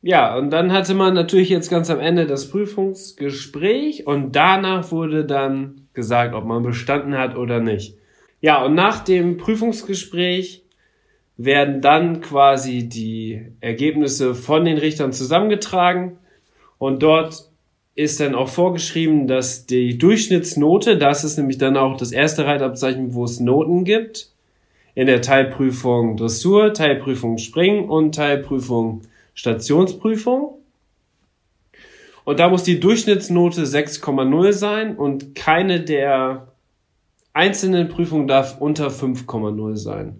Ja, 0.00 0.36
und 0.36 0.50
dann 0.50 0.72
hatte 0.72 0.94
man 0.94 1.14
natürlich 1.14 1.48
jetzt 1.48 1.70
ganz 1.70 1.90
am 1.90 1.98
Ende 1.98 2.26
das 2.26 2.50
Prüfungsgespräch 2.50 4.06
und 4.06 4.36
danach 4.36 4.92
wurde 4.92 5.24
dann 5.24 5.88
gesagt, 5.92 6.34
ob 6.34 6.44
man 6.44 6.62
bestanden 6.62 7.18
hat 7.18 7.36
oder 7.36 7.58
nicht. 7.58 7.96
Ja, 8.40 8.64
und 8.64 8.74
nach 8.74 9.02
dem 9.02 9.38
Prüfungsgespräch 9.38 10.62
werden 11.36 11.80
dann 11.80 12.20
quasi 12.20 12.88
die 12.88 13.46
Ergebnisse 13.60 14.36
von 14.36 14.64
den 14.64 14.78
Richtern 14.78 15.12
zusammengetragen 15.12 16.18
und 16.78 17.02
dort 17.02 17.50
ist 17.96 18.20
dann 18.20 18.36
auch 18.36 18.48
vorgeschrieben, 18.48 19.26
dass 19.26 19.66
die 19.66 19.98
Durchschnittsnote, 19.98 20.96
das 20.96 21.24
ist 21.24 21.36
nämlich 21.36 21.58
dann 21.58 21.76
auch 21.76 21.96
das 21.96 22.12
erste 22.12 22.46
Reitabzeichen, 22.46 23.14
wo 23.14 23.24
es 23.24 23.40
Noten 23.40 23.82
gibt, 23.82 24.30
in 24.94 25.08
der 25.08 25.20
Teilprüfung 25.20 26.16
Dressur, 26.16 26.72
Teilprüfung 26.72 27.38
Springen 27.38 27.88
und 27.88 28.14
Teilprüfung 28.14 29.02
Stationsprüfung. 29.38 30.58
Und 32.24 32.40
da 32.40 32.48
muss 32.48 32.64
die 32.64 32.80
Durchschnittsnote 32.80 33.62
6,0 33.62 34.52
sein 34.52 34.96
und 34.96 35.36
keine 35.36 35.80
der 35.80 36.48
einzelnen 37.32 37.88
Prüfungen 37.88 38.26
darf 38.26 38.60
unter 38.60 38.88
5,0 38.88 39.76
sein. 39.76 40.18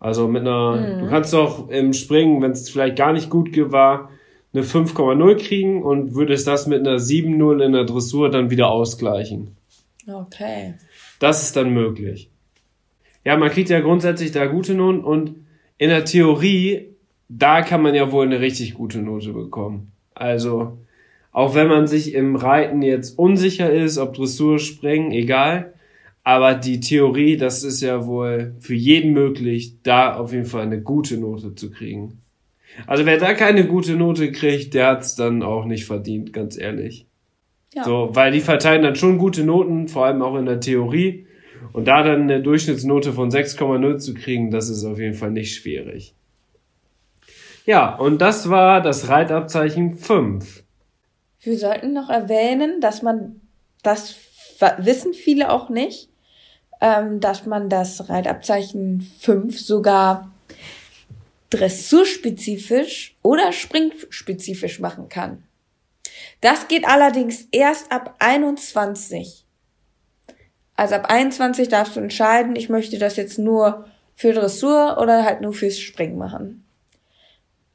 Also 0.00 0.26
mit 0.26 0.42
einer, 0.42 0.98
du 0.98 1.08
kannst 1.08 1.32
doch 1.32 1.68
im 1.70 1.92
Springen, 1.92 2.42
wenn 2.42 2.50
es 2.50 2.68
vielleicht 2.68 2.96
gar 2.96 3.12
nicht 3.12 3.30
gut 3.30 3.50
war, 3.70 4.10
eine 4.52 4.64
5,0 4.64 5.36
kriegen 5.36 5.82
und 5.84 6.14
würdest 6.14 6.48
das 6.48 6.66
mit 6.66 6.80
einer 6.80 6.98
7,0 6.98 7.64
in 7.64 7.72
der 7.72 7.84
Dressur 7.84 8.30
dann 8.30 8.50
wieder 8.50 8.68
ausgleichen. 8.68 9.56
Okay. 10.12 10.74
Das 11.20 11.44
ist 11.44 11.54
dann 11.54 11.72
möglich. 11.72 12.30
Ja, 13.24 13.36
man 13.36 13.50
kriegt 13.50 13.70
ja 13.70 13.78
grundsätzlich 13.78 14.32
da 14.32 14.46
gute 14.46 14.74
Noten 14.74 15.04
und 15.04 15.36
in 15.78 15.90
der 15.90 16.04
Theorie, 16.04 16.97
da 17.28 17.62
kann 17.62 17.82
man 17.82 17.94
ja 17.94 18.10
wohl 18.10 18.26
eine 18.26 18.40
richtig 18.40 18.74
gute 18.74 18.98
Note 18.98 19.32
bekommen. 19.32 19.92
Also, 20.14 20.78
auch 21.32 21.54
wenn 21.54 21.68
man 21.68 21.86
sich 21.86 22.14
im 22.14 22.36
Reiten 22.36 22.82
jetzt 22.82 23.18
unsicher 23.18 23.70
ist, 23.70 23.98
ob 23.98 24.14
Dressur, 24.14 24.58
Springen, 24.58 25.12
egal. 25.12 25.74
Aber 26.24 26.54
die 26.54 26.80
Theorie, 26.80 27.36
das 27.36 27.62
ist 27.62 27.80
ja 27.80 28.06
wohl 28.06 28.54
für 28.60 28.74
jeden 28.74 29.12
möglich, 29.12 29.82
da 29.82 30.16
auf 30.16 30.32
jeden 30.32 30.44
Fall 30.44 30.62
eine 30.62 30.80
gute 30.80 31.16
Note 31.16 31.54
zu 31.54 31.70
kriegen. 31.70 32.20
Also 32.86 33.06
wer 33.06 33.18
da 33.18 33.32
keine 33.34 33.66
gute 33.66 33.94
Note 33.94 34.30
kriegt, 34.30 34.74
der 34.74 34.88
hat's 34.88 35.16
dann 35.16 35.42
auch 35.42 35.64
nicht 35.64 35.86
verdient, 35.86 36.32
ganz 36.32 36.58
ehrlich. 36.58 37.06
Ja. 37.74 37.84
So, 37.84 38.10
weil 38.12 38.32
die 38.32 38.40
verteilen 38.40 38.82
dann 38.82 38.96
schon 38.96 39.18
gute 39.18 39.44
Noten, 39.44 39.88
vor 39.88 40.06
allem 40.06 40.22
auch 40.22 40.36
in 40.36 40.46
der 40.46 40.60
Theorie. 40.60 41.26
Und 41.72 41.86
da 41.86 42.02
dann 42.02 42.22
eine 42.22 42.42
Durchschnittsnote 42.42 43.12
von 43.12 43.30
6,0 43.30 43.98
zu 43.98 44.14
kriegen, 44.14 44.50
das 44.50 44.68
ist 44.68 44.84
auf 44.84 44.98
jeden 44.98 45.14
Fall 45.14 45.30
nicht 45.30 45.54
schwierig. 45.54 46.14
Ja, 47.68 47.96
und 47.96 48.22
das 48.22 48.48
war 48.48 48.80
das 48.80 49.08
Reitabzeichen 49.08 49.98
5. 49.98 50.64
Wir 51.40 51.58
sollten 51.58 51.92
noch 51.92 52.08
erwähnen, 52.08 52.80
dass 52.80 53.02
man, 53.02 53.42
das 53.82 54.14
wissen 54.78 55.12
viele 55.12 55.50
auch 55.50 55.68
nicht, 55.68 56.08
ähm, 56.80 57.20
dass 57.20 57.44
man 57.44 57.68
das 57.68 58.08
Reitabzeichen 58.08 59.02
5 59.20 59.60
sogar 59.60 60.32
dressurspezifisch 61.50 63.18
oder 63.22 63.52
springspezifisch 63.52 64.80
machen 64.80 65.10
kann. 65.10 65.42
Das 66.40 66.68
geht 66.68 66.88
allerdings 66.88 67.48
erst 67.52 67.92
ab 67.92 68.16
21. 68.18 69.44
Also 70.74 70.94
ab 70.94 71.10
21 71.10 71.68
darfst 71.68 71.96
du 71.96 72.00
entscheiden, 72.00 72.56
ich 72.56 72.70
möchte 72.70 72.98
das 72.98 73.16
jetzt 73.16 73.38
nur 73.38 73.84
für 74.16 74.32
Dressur 74.32 74.96
oder 74.98 75.26
halt 75.26 75.42
nur 75.42 75.52
fürs 75.52 75.78
Springen 75.78 76.16
machen. 76.16 76.64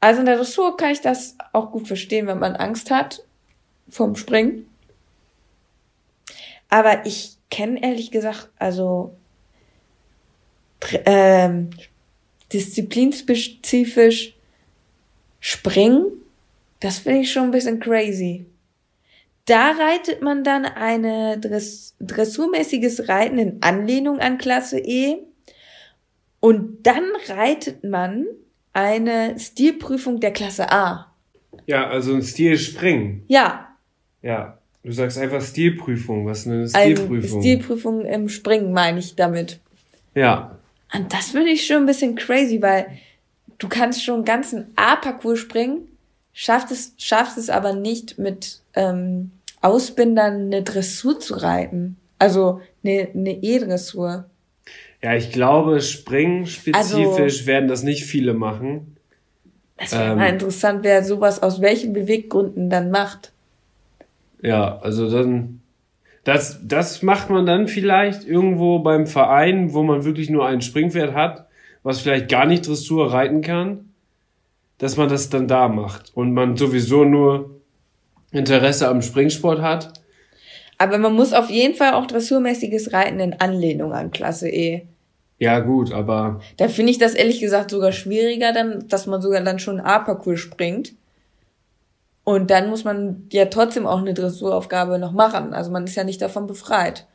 Also 0.03 0.19
in 0.19 0.25
der 0.25 0.35
Dressur 0.35 0.75
kann 0.75 0.91
ich 0.91 0.99
das 0.99 1.37
auch 1.53 1.71
gut 1.71 1.87
verstehen, 1.87 2.27
wenn 2.27 2.37
man 2.37 2.57
Angst 2.57 2.91
hat 2.91 3.23
vom 3.87 4.17
Springen. 4.17 4.69
Aber 6.67 7.05
ich 7.05 7.37
kenne 7.49 7.81
ehrlich 7.81 8.11
gesagt, 8.11 8.49
also 8.59 9.15
ähm, 11.05 11.69
disziplinspezifisch 12.51 14.35
springen, 15.39 16.03
das 16.81 16.99
finde 16.99 17.21
ich 17.21 17.31
schon 17.31 17.43
ein 17.43 17.51
bisschen 17.51 17.79
crazy. 17.79 18.45
Da 19.45 19.71
reitet 19.71 20.21
man 20.21 20.43
dann 20.43 20.65
eine 20.65 21.39
Dress 21.39 21.95
dressurmäßiges 22.01 23.07
Reiten 23.07 23.37
in 23.37 23.61
Anlehnung 23.61 24.19
an 24.19 24.37
Klasse 24.37 24.79
E 24.79 25.19
und 26.41 26.85
dann 26.85 27.05
reitet 27.29 27.85
man 27.85 28.25
eine 28.73 29.39
Stilprüfung 29.39 30.19
der 30.19 30.31
Klasse 30.31 30.71
A. 30.71 31.11
Ja, 31.65 31.87
also 31.87 32.13
ein 32.13 32.23
Stilspringen. 32.23 33.23
Ja, 33.27 33.69
Ja. 34.21 34.57
Du 34.85 34.91
sagst 34.91 35.17
einfach 35.17 35.41
Stilprüfung. 35.41 36.25
Was 36.25 36.39
ist 36.39 36.47
eine 36.47 36.55
eine 36.57 36.67
Stilprüfung? 36.67 37.39
Stilprüfung 37.41 38.05
im 38.05 38.27
Springen 38.27 38.73
meine 38.73 38.99
ich 38.99 39.15
damit. 39.15 39.59
ja. 40.13 40.57
Und 40.93 41.11
das 41.11 41.29
finde 41.29 41.49
ich 41.51 41.65
schon 41.65 41.77
ein 41.77 41.85
bisschen 41.87 42.15
crazy, 42.15 42.61
weil 42.61 42.85
du 43.57 43.67
kannst 43.67 44.03
schon 44.03 44.15
einen 44.15 44.25
ganzen 44.25 44.67
A-Parcours 44.75 45.39
springen, 45.39 45.87
schaffst 46.33 46.69
es, 46.71 46.93
schaffst 46.97 47.37
es 47.39 47.49
aber 47.49 47.73
nicht 47.73 48.19
mit 48.19 48.59
ähm, 48.75 49.31
Ausbindern 49.61 50.47
eine 50.47 50.61
Dressur 50.63 51.19
zu 51.19 51.35
reiten. 51.35 51.97
Also 52.19 52.61
eine, 52.83 53.07
eine 53.15 53.41
E-Dressur. 53.41 54.25
Ja, 55.03 55.15
ich 55.15 55.31
glaube, 55.33 55.81
Springen 55.81 56.45
spezifisch 56.45 57.39
Also- 57.39 57.45
werden 57.45 57.67
das 57.67 57.83
nicht 57.83 58.05
viele 58.05 58.33
machen. 58.33 58.95
Das 59.77 59.91
wäre 59.91 60.11
Ähm. 60.13 60.17
mal 60.17 60.29
interessant, 60.29 60.79
wer 60.83 61.03
sowas 61.03 61.43
aus 61.43 61.59
welchen 61.61 61.91
Beweggründen 61.91 62.69
dann 62.69 62.89
macht. 62.89 63.33
Ja, 64.41 64.77
also 64.79 65.09
dann, 65.09 65.59
das, 66.23 66.59
das 66.63 67.01
macht 67.01 67.29
man 67.29 67.45
dann 67.45 67.67
vielleicht 67.67 68.23
irgendwo 68.25 68.79
beim 68.79 69.05
Verein, 69.05 69.73
wo 69.73 69.83
man 69.83 70.05
wirklich 70.05 70.29
nur 70.29 70.45
ein 70.47 70.61
Springpferd 70.61 71.13
hat, 71.13 71.47
was 71.81 71.99
vielleicht 71.99 72.29
gar 72.29 72.45
nicht 72.45 72.65
Dressur 72.65 73.11
reiten 73.11 73.41
kann, 73.41 73.89
dass 74.77 74.95
man 74.95 75.09
das 75.09 75.29
dann 75.29 75.49
da 75.49 75.67
macht 75.67 76.11
und 76.15 76.33
man 76.33 76.55
sowieso 76.55 77.03
nur 77.03 77.59
Interesse 78.31 78.87
am 78.87 79.01
Springsport 79.01 79.61
hat. 79.61 79.91
Aber 80.77 80.97
man 80.97 81.13
muss 81.13 81.33
auf 81.33 81.49
jeden 81.49 81.75
Fall 81.75 81.93
auch 81.93 82.05
dressurmäßiges 82.07 82.93
Reiten 82.93 83.19
in 83.19 83.33
Anlehnung 83.33 83.91
an 83.91 84.11
Klasse 84.11 84.49
E. 84.49 84.83
Ja, 85.43 85.59
gut, 85.59 85.91
aber 85.91 86.39
Da 86.55 86.69
finde 86.69 86.91
ich 86.93 86.99
das 86.99 87.15
ehrlich 87.15 87.41
gesagt 87.41 87.69
sogar 87.69 87.91
schwieriger, 87.91 88.53
dann, 88.53 88.87
dass 88.87 89.07
man 89.07 89.21
sogar 89.21 89.41
dann 89.41 89.59
schon 89.59 89.81
A-Parcours 89.81 90.39
springt. 90.39 90.93
Und 92.23 92.49
dann 92.49 92.69
muss 92.69 92.85
man 92.85 93.27
ja 93.29 93.43
trotzdem 93.47 93.85
auch 93.85 93.97
eine 93.99 94.13
Dressuraufgabe 94.13 94.97
noch 94.99 95.11
machen. 95.11 95.53
Also 95.53 95.69
man 95.69 95.83
ist 95.83 95.95
ja 95.95 96.05
nicht 96.05 96.21
davon 96.21 96.47
befreit. 96.47 97.07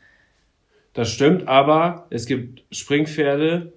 das 0.93 1.09
stimmt, 1.09 1.49
aber 1.49 2.07
es 2.11 2.27
gibt 2.27 2.65
Springpferde, 2.71 3.73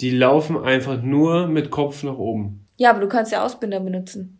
die 0.00 0.12
laufen 0.12 0.56
einfach 0.56 1.02
nur 1.02 1.48
mit 1.48 1.72
Kopf 1.72 2.04
nach 2.04 2.16
oben. 2.16 2.64
Ja, 2.76 2.90
aber 2.90 3.00
du 3.00 3.08
kannst 3.08 3.32
ja 3.32 3.44
Ausbinder 3.44 3.80
benutzen. 3.80 4.38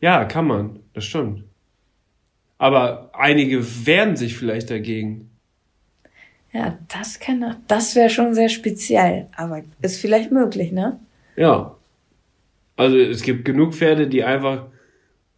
Ja, 0.00 0.24
kann 0.26 0.46
man, 0.46 0.78
das 0.94 1.06
stimmt. 1.06 1.42
Aber 2.56 3.10
einige 3.14 3.64
wehren 3.84 4.14
sich 4.14 4.36
vielleicht 4.36 4.70
dagegen. 4.70 5.31
Ja, 6.52 6.78
das 6.88 7.18
kann, 7.18 7.56
das 7.66 7.94
wäre 7.96 8.10
schon 8.10 8.34
sehr 8.34 8.48
speziell. 8.48 9.28
Aber 9.36 9.62
ist 9.80 10.00
vielleicht 10.00 10.30
möglich, 10.30 10.70
ne? 10.72 11.00
Ja. 11.36 11.76
Also 12.76 12.96
es 12.96 13.22
gibt 13.22 13.44
genug 13.44 13.74
Pferde, 13.74 14.06
die 14.06 14.24
einfach 14.24 14.66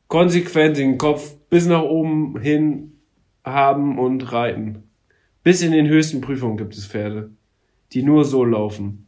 konsequent 0.08 0.76
den 0.76 0.98
Kopf 0.98 1.34
bis 1.50 1.66
nach 1.66 1.82
oben 1.82 2.40
hin 2.40 2.92
haben 3.44 3.98
und 3.98 4.32
reiten. 4.32 4.82
Bis 5.42 5.62
in 5.62 5.72
den 5.72 5.86
höchsten 5.86 6.20
Prüfungen 6.20 6.56
gibt 6.56 6.74
es 6.74 6.86
Pferde, 6.86 7.30
die 7.92 8.02
nur 8.02 8.24
so 8.24 8.44
laufen. 8.44 9.06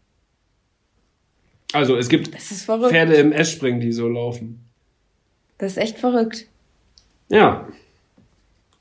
Also 1.72 1.96
es 1.96 2.08
gibt. 2.08 2.28
Pferde 2.36 3.14
im 3.14 3.32
S-Springen, 3.32 3.80
die 3.80 3.92
so 3.92 4.08
laufen. 4.08 4.64
Das 5.58 5.72
ist 5.72 5.78
echt 5.78 5.98
verrückt. 5.98 6.46
Ja. 7.28 7.66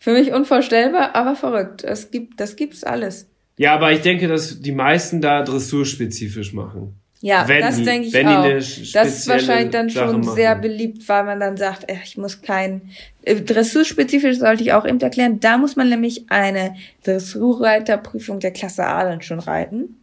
Für 0.06 0.14
mich 0.14 0.32
unvorstellbar, 0.32 1.16
aber 1.16 1.36
verrückt. 1.36 1.84
Es 1.84 2.12
gibt, 2.12 2.40
das 2.40 2.56
gibt's 2.56 2.84
alles. 2.84 3.26
Ja, 3.58 3.74
aber 3.74 3.92
ich 3.92 4.02
denke, 4.02 4.28
dass 4.28 4.62
die 4.62 4.72
meisten 4.72 5.20
da 5.20 5.42
dressurspezifisch 5.42 6.54
machen. 6.54 6.94
Ja, 7.22 7.48
Wenn 7.48 7.62
das 7.62 7.78
die- 7.78 7.86
denke 7.86 8.08
ich 8.10 8.14
wenn 8.14 8.28
die 8.28 8.34
auch. 8.36 8.44
eine 8.44 8.54
Das 8.54 8.78
ist 8.78 9.28
wahrscheinlich 9.28 9.72
dann 9.72 9.90
Sache 9.90 10.12
schon 10.12 10.22
machen. 10.22 10.36
sehr 10.36 10.56
beliebt, 10.58 11.10
weil 11.10 11.24
man 11.24 11.40
dann 11.40 11.58
sagt, 11.58 11.88
ich 11.92 12.18
muss 12.18 12.44
kein 12.44 12.92
äh, 13.24 13.34
Dressurspezifisch 13.42 14.38
sollte 14.38 14.62
ich 14.62 14.74
auch 14.74 14.86
eben 14.86 15.02
erklären. 15.02 15.40
Da 15.40 15.58
muss 15.58 15.76
man 15.76 15.90
nämlich 15.90 16.26
eine 16.30 16.76
Dressurreiterprüfung 17.04 18.40
der 18.40 18.52
Klasse 18.52 18.86
A 18.86 19.06
dann 19.06 19.24
schon 19.24 19.40
reiten. 19.40 20.02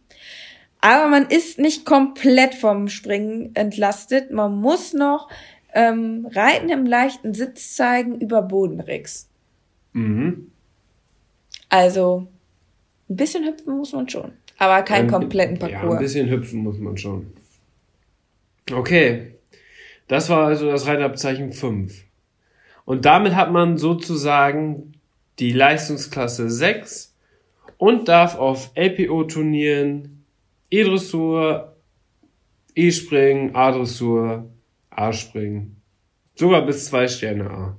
Aber 0.81 1.07
man 1.07 1.27
ist 1.27 1.59
nicht 1.59 1.85
komplett 1.85 2.55
vom 2.55 2.89
Springen 2.89 3.51
entlastet. 3.53 4.31
Man 4.31 4.57
muss 4.59 4.91
noch 4.91 5.29
ähm, 5.73 6.27
Reiten 6.29 6.67
im 6.67 6.85
leichten 6.85 7.33
Sitz 7.33 7.73
zeigen 7.75 8.19
über 8.19 8.41
Bodenricks. 8.41 9.29
Mhm. 9.93 10.51
Also 11.69 12.27
ein 13.09 13.15
bisschen 13.15 13.45
hüpfen 13.45 13.77
muss 13.77 13.93
man 13.93 14.07
schon, 14.09 14.31
aber 14.57 14.81
keinen 14.83 15.05
Ein- 15.05 15.11
kompletten 15.11 15.57
Ja, 15.57 15.65
ein 15.65 15.71
Parcours. 15.73 15.99
bisschen 15.99 16.29
hüpfen 16.29 16.59
muss 16.61 16.77
man 16.77 16.97
schon. 16.97 17.27
Okay. 18.71 19.29
Das 20.07 20.29
war 20.29 20.47
also 20.47 20.69
das 20.69 20.85
Reitabzeichen 20.85 21.51
5. 21.53 22.03
Und 22.85 23.05
damit 23.05 23.35
hat 23.35 23.51
man 23.51 23.77
sozusagen 23.77 24.93
die 25.39 25.53
Leistungsklasse 25.53 26.49
6 26.49 27.15
und 27.77 28.07
darf 28.09 28.35
auf 28.35 28.71
LPO-Turnieren 28.75 30.25
E-Dressur, 30.69 31.75
E-Springen, 32.75 33.55
A-Dressur, 33.55 34.49
A-Springen. 34.89 35.81
Sogar 36.35 36.65
bis 36.65 36.85
zwei 36.87 37.07
Sterne 37.07 37.49
A. 37.49 37.77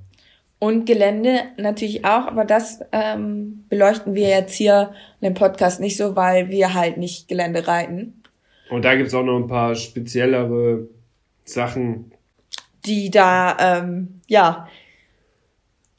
Und 0.65 0.87
Gelände 0.87 1.43
natürlich 1.57 2.05
auch, 2.05 2.25
aber 2.25 2.43
das 2.43 2.79
ähm, 2.91 3.65
beleuchten 3.69 4.15
wir 4.15 4.29
jetzt 4.29 4.55
hier 4.55 4.95
in 5.21 5.27
dem 5.27 5.33
Podcast 5.35 5.79
nicht 5.79 5.95
so, 5.95 6.15
weil 6.15 6.49
wir 6.49 6.73
halt 6.73 6.97
nicht 6.97 7.27
Gelände 7.27 7.67
reiten. 7.67 8.23
Und 8.71 8.83
da 8.83 8.95
gibt's 8.95 9.13
auch 9.13 9.21
noch 9.21 9.37
ein 9.37 9.45
paar 9.45 9.75
speziellere 9.75 10.87
Sachen. 11.43 12.11
die 12.83 13.11
da, 13.11 13.55
ähm, 13.59 14.21
ja, 14.25 14.67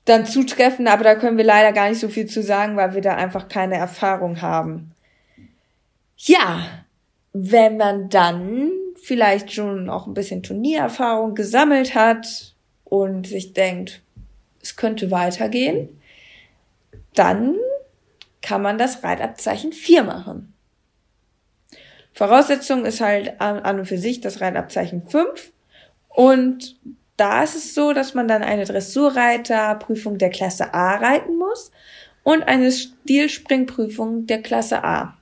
dann 0.05 0.27
zutreffen, 0.27 0.89
aber 0.89 1.05
da 1.05 1.15
können 1.15 1.37
wir 1.37 1.45
leider 1.45 1.73
gar 1.73 1.89
nicht 1.89 2.01
so 2.01 2.09
viel 2.09 2.27
zu 2.27 2.43
sagen, 2.43 2.77
weil 2.77 2.93
wir 2.93 3.03
da 3.03 3.15
einfach 3.15 3.47
keine 3.47 3.77
Erfahrung 3.77 4.43
haben. 4.43 4.91
Ja, 6.17 6.67
wenn 7.33 7.77
man 7.77 8.09
dann 8.09 8.73
vielleicht 9.01 9.53
schon 9.53 9.89
auch 9.89 10.09
ein 10.09 10.15
bisschen 10.15 10.43
Turniererfahrung 10.43 11.37
gesammelt 11.37 11.95
hat 11.95 12.57
und 12.83 13.29
sich 13.29 13.53
denkt, 13.53 14.03
es 14.67 14.77
könnte 14.77 15.11
weitergehen, 15.11 16.01
dann 17.15 17.57
kann 18.43 18.63
man 18.63 18.79
das 18.79 19.03
Reitabzeichen 19.03 19.73
4 19.73 20.05
machen. 20.05 20.53
Voraussetzung 22.13 22.85
ist 22.85 23.01
halt 23.01 23.41
an, 23.41 23.79
und 23.79 23.87
für 23.87 23.99
sich 23.99 24.21
das 24.21 24.41
Reitabzeichen 24.41 25.07
5. 25.07 25.53
Und 26.09 26.77
da 27.17 27.43
ist 27.43 27.57
es 27.57 27.75
so, 27.75 27.93
dass 27.93 28.15
man 28.15 28.29
dann 28.29 28.43
eine 28.43 28.65
Dressurreiterprüfung 28.65 30.19
der 30.19 30.31
Klasse 30.31 30.73
A 30.75 30.97
reiten 30.97 31.37
muss 31.37 31.71
und 32.23 32.43
eine 32.43 32.73
Stilspringprüfung 32.73 34.27
der 34.27 34.43
Klasse 34.43 34.83
A. 34.83 35.17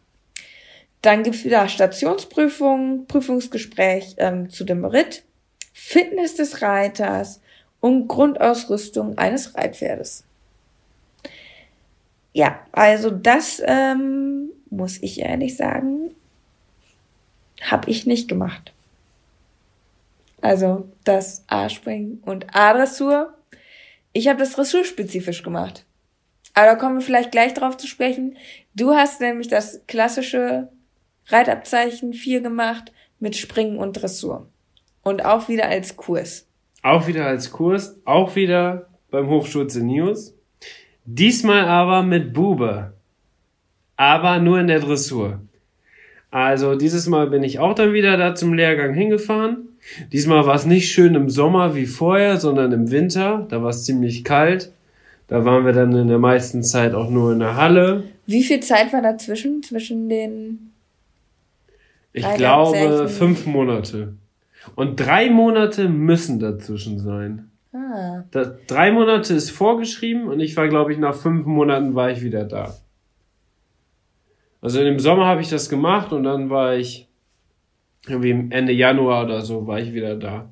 Dann 1.02 1.22
gibt 1.22 1.36
es 1.36 1.44
wieder 1.44 1.68
Stationsprüfungen, 1.68 3.06
Prüfungsgespräch 3.06 4.14
ähm, 4.18 4.48
zu 4.48 4.64
dem 4.64 4.84
Ritt, 4.84 5.24
Fitness 5.72 6.36
des 6.36 6.62
Reiters 6.62 7.40
und 7.84 8.08
Grundausrüstung 8.08 9.18
eines 9.18 9.54
Reitpferdes. 9.54 10.24
Ja, 12.32 12.60
also 12.72 13.10
das 13.10 13.62
ähm, 13.62 14.48
muss 14.70 14.96
ich 15.02 15.20
ehrlich 15.20 15.58
sagen, 15.58 16.14
habe 17.60 17.90
ich 17.90 18.06
nicht 18.06 18.26
gemacht. 18.26 18.72
Also 20.40 20.88
das 21.04 21.44
A-Springen 21.46 22.22
und 22.24 22.56
A-Dressur. 22.56 23.34
Ich 24.14 24.28
habe 24.28 24.38
das 24.38 24.52
dressurspezifisch 24.52 25.42
gemacht. 25.42 25.84
Aber 26.54 26.68
da 26.68 26.74
kommen 26.76 27.00
wir 27.00 27.04
vielleicht 27.04 27.32
gleich 27.32 27.52
drauf 27.52 27.76
zu 27.76 27.86
sprechen. 27.86 28.38
Du 28.74 28.94
hast 28.94 29.20
nämlich 29.20 29.48
das 29.48 29.82
klassische 29.86 30.70
Reitabzeichen 31.26 32.14
4 32.14 32.40
gemacht 32.40 32.92
mit 33.20 33.36
Springen 33.36 33.76
und 33.76 33.92
Dressur. 33.92 34.48
Und 35.02 35.22
auch 35.26 35.48
wieder 35.50 35.68
als 35.68 35.98
Kurs. 35.98 36.46
Auch 36.84 37.06
wieder 37.06 37.24
als 37.24 37.50
Kurs, 37.50 37.96
auch 38.04 38.36
wieder 38.36 38.88
beim 39.10 39.28
Hochschulze 39.28 39.82
News. 39.82 40.34
Diesmal 41.06 41.64
aber 41.64 42.02
mit 42.02 42.34
Bube. 42.34 42.92
Aber 43.96 44.38
nur 44.38 44.60
in 44.60 44.66
der 44.66 44.80
Dressur. 44.80 45.40
Also 46.30 46.74
dieses 46.74 47.06
Mal 47.06 47.28
bin 47.30 47.42
ich 47.42 47.58
auch 47.58 47.74
dann 47.74 47.94
wieder 47.94 48.18
da 48.18 48.34
zum 48.34 48.52
Lehrgang 48.52 48.92
hingefahren. 48.92 49.68
Diesmal 50.12 50.44
war 50.44 50.56
es 50.56 50.66
nicht 50.66 50.92
schön 50.92 51.14
im 51.14 51.30
Sommer 51.30 51.74
wie 51.74 51.86
vorher, 51.86 52.36
sondern 52.36 52.70
im 52.72 52.90
Winter. 52.90 53.46
Da 53.48 53.62
war 53.62 53.70
es 53.70 53.86
ziemlich 53.86 54.22
kalt. 54.22 54.70
Da 55.26 55.46
waren 55.46 55.64
wir 55.64 55.72
dann 55.72 55.96
in 55.96 56.08
der 56.08 56.18
meisten 56.18 56.62
Zeit 56.62 56.92
auch 56.92 57.08
nur 57.08 57.32
in 57.32 57.38
der 57.38 57.56
Halle. 57.56 58.02
Wie 58.26 58.44
viel 58.44 58.60
Zeit 58.60 58.92
war 58.92 59.00
dazwischen, 59.00 59.62
zwischen 59.62 60.10
den 60.10 60.72
Ich 62.12 62.28
glaube 62.34 63.08
fünf 63.08 63.46
Monate. 63.46 64.16
Und 64.74 65.00
drei 65.00 65.30
Monate 65.30 65.88
müssen 65.88 66.40
dazwischen 66.40 66.98
sein. 66.98 67.50
Ah. 67.72 68.24
Da, 68.30 68.54
drei 68.66 68.92
Monate 68.92 69.34
ist 69.34 69.50
vorgeschrieben 69.50 70.28
und 70.28 70.40
ich 70.40 70.56
war, 70.56 70.68
glaube 70.68 70.92
ich, 70.92 70.98
nach 70.98 71.14
fünf 71.14 71.46
Monaten 71.46 71.94
war 71.94 72.10
ich 72.10 72.22
wieder 72.22 72.44
da. 72.44 72.74
Also 74.60 74.80
im 74.80 74.98
Sommer 74.98 75.26
habe 75.26 75.42
ich 75.42 75.50
das 75.50 75.68
gemacht 75.68 76.12
und 76.12 76.24
dann 76.24 76.50
war 76.50 76.74
ich 76.74 77.08
irgendwie 78.06 78.54
Ende 78.54 78.72
Januar 78.72 79.24
oder 79.24 79.42
so 79.42 79.66
war 79.66 79.78
ich 79.78 79.92
wieder 79.92 80.16
da. 80.16 80.48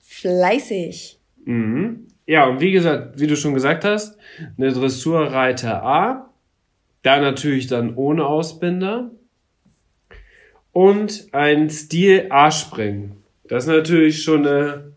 Fleißig. 0.00 1.18
Mhm. 1.44 2.08
Ja, 2.26 2.46
und 2.46 2.60
wie 2.60 2.72
gesagt, 2.72 3.18
wie 3.18 3.26
du 3.26 3.36
schon 3.36 3.54
gesagt 3.54 3.84
hast, 3.84 4.18
eine 4.56 4.72
Dressurreiter 4.72 5.82
A, 5.82 6.30
da 7.02 7.20
natürlich 7.20 7.66
dann 7.66 7.94
ohne 7.96 8.26
Ausbinder 8.26 9.10
und 10.72 11.28
ein 11.32 11.70
Stil 11.70 12.26
A-Springen. 12.30 13.16
Das 13.48 13.64
ist 13.64 13.70
natürlich 13.70 14.22
schon 14.22 14.46
eine 14.46 14.92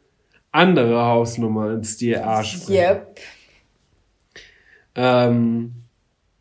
andere 0.52 1.06
Hausnummer, 1.06 1.70
ein 1.72 1.84
Stil 1.84 2.18
A-Springen. 2.18 2.80
Yep. 2.80 3.20
Ähm, 4.96 5.74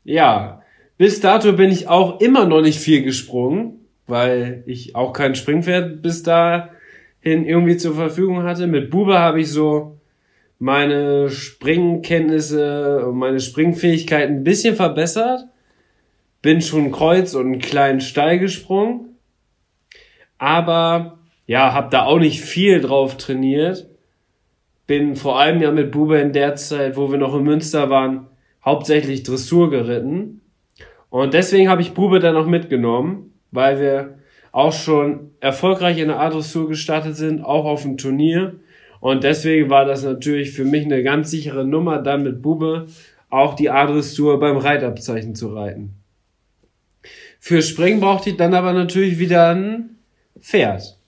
ja, 0.05 0.63
bis 0.99 1.21
dato 1.21 1.53
bin 1.55 1.71
ich 1.71 1.89
auch 1.89 2.21
immer 2.21 2.47
noch 2.47 2.61
nicht 2.61 2.79
viel 2.79 3.03
gesprungen, 3.03 3.87
weil 4.07 4.63
ich 4.67 4.95
auch 4.95 5.13
kein 5.13 5.35
Springpferd 5.35 6.03
bis 6.03 6.23
dahin 6.23 6.69
irgendwie 7.23 7.77
zur 7.77 7.95
Verfügung 7.95 8.43
hatte. 8.43 8.67
Mit 8.67 8.91
Bube 8.91 9.19
habe 9.19 9.41
ich 9.41 9.51
so 9.51 9.99
meine 10.59 11.29
Springkenntnisse 11.31 13.07
und 13.07 13.17
meine 13.17 13.41
Springfähigkeiten 13.41 14.37
ein 14.37 14.45
bisschen 14.45 14.77
verbessert. 14.77 15.47
Bin 16.43 16.61
schon 16.61 16.93
Kreuz 16.93 17.35
und 17.35 17.47
einen 17.47 17.59
kleinen 17.59 18.01
Steil 18.01 18.39
gesprungen. 18.39 19.12
Aber 20.43 21.19
ja, 21.47 21.73
habe 21.73 21.91
da 21.93 22.03
auch 22.03 22.19
nicht 22.19 22.41
viel 22.41 22.81
drauf 22.81 23.17
trainiert. 23.17 23.87
Bin 24.89 25.15
vor 25.15 25.39
allem 25.39 25.63
ja 25.63 25.71
mit 25.71 25.93
Bube 25.93 26.19
in 26.19 26.33
der 26.33 26.57
Zeit, 26.57 26.97
wo 26.97 27.13
wir 27.13 27.19
noch 27.19 27.37
in 27.37 27.45
Münster 27.45 27.91
waren, 27.91 28.27
hauptsächlich 28.65 29.23
Dressur 29.23 29.71
geritten. 29.71 30.41
Und 31.11 31.33
deswegen 31.33 31.69
habe 31.69 31.81
ich 31.81 31.95
Bube 31.95 32.19
dann 32.19 32.35
auch 32.35 32.47
mitgenommen, 32.47 33.35
weil 33.53 33.79
wir 33.79 34.19
auch 34.51 34.73
schon 34.73 35.31
erfolgreich 35.39 35.99
in 35.99 36.09
der 36.09 36.19
A-Dressur 36.19 36.69
gestartet 36.69 37.15
sind, 37.15 37.45
auch 37.45 37.65
auf 37.65 37.83
dem 37.83 37.97
Turnier. 37.97 38.57
Und 38.99 39.23
deswegen 39.23 39.71
war 39.71 39.85
das 39.85 40.03
natürlich 40.03 40.51
für 40.51 40.65
mich 40.65 40.85
eine 40.85 41.05
ganz 41.05 41.31
sichere 41.31 41.65
Nummer, 41.65 42.01
dann 42.01 42.25
mit 42.25 42.43
Bube 42.43 42.87
auch 43.31 43.55
die 43.55 43.71
A-Dressur 43.71 44.41
beim 44.41 44.57
Reitabzeichen 44.57 45.37
zu 45.37 45.55
reiten. 45.55 45.95
Für 47.39 47.63
Springen 47.63 48.01
brauchte 48.01 48.31
ich 48.31 48.37
dann 48.37 48.55
aber 48.55 48.73
natürlich 48.73 49.21
wieder 49.21 49.55
ein 49.55 49.92
Pferd. 50.43 50.99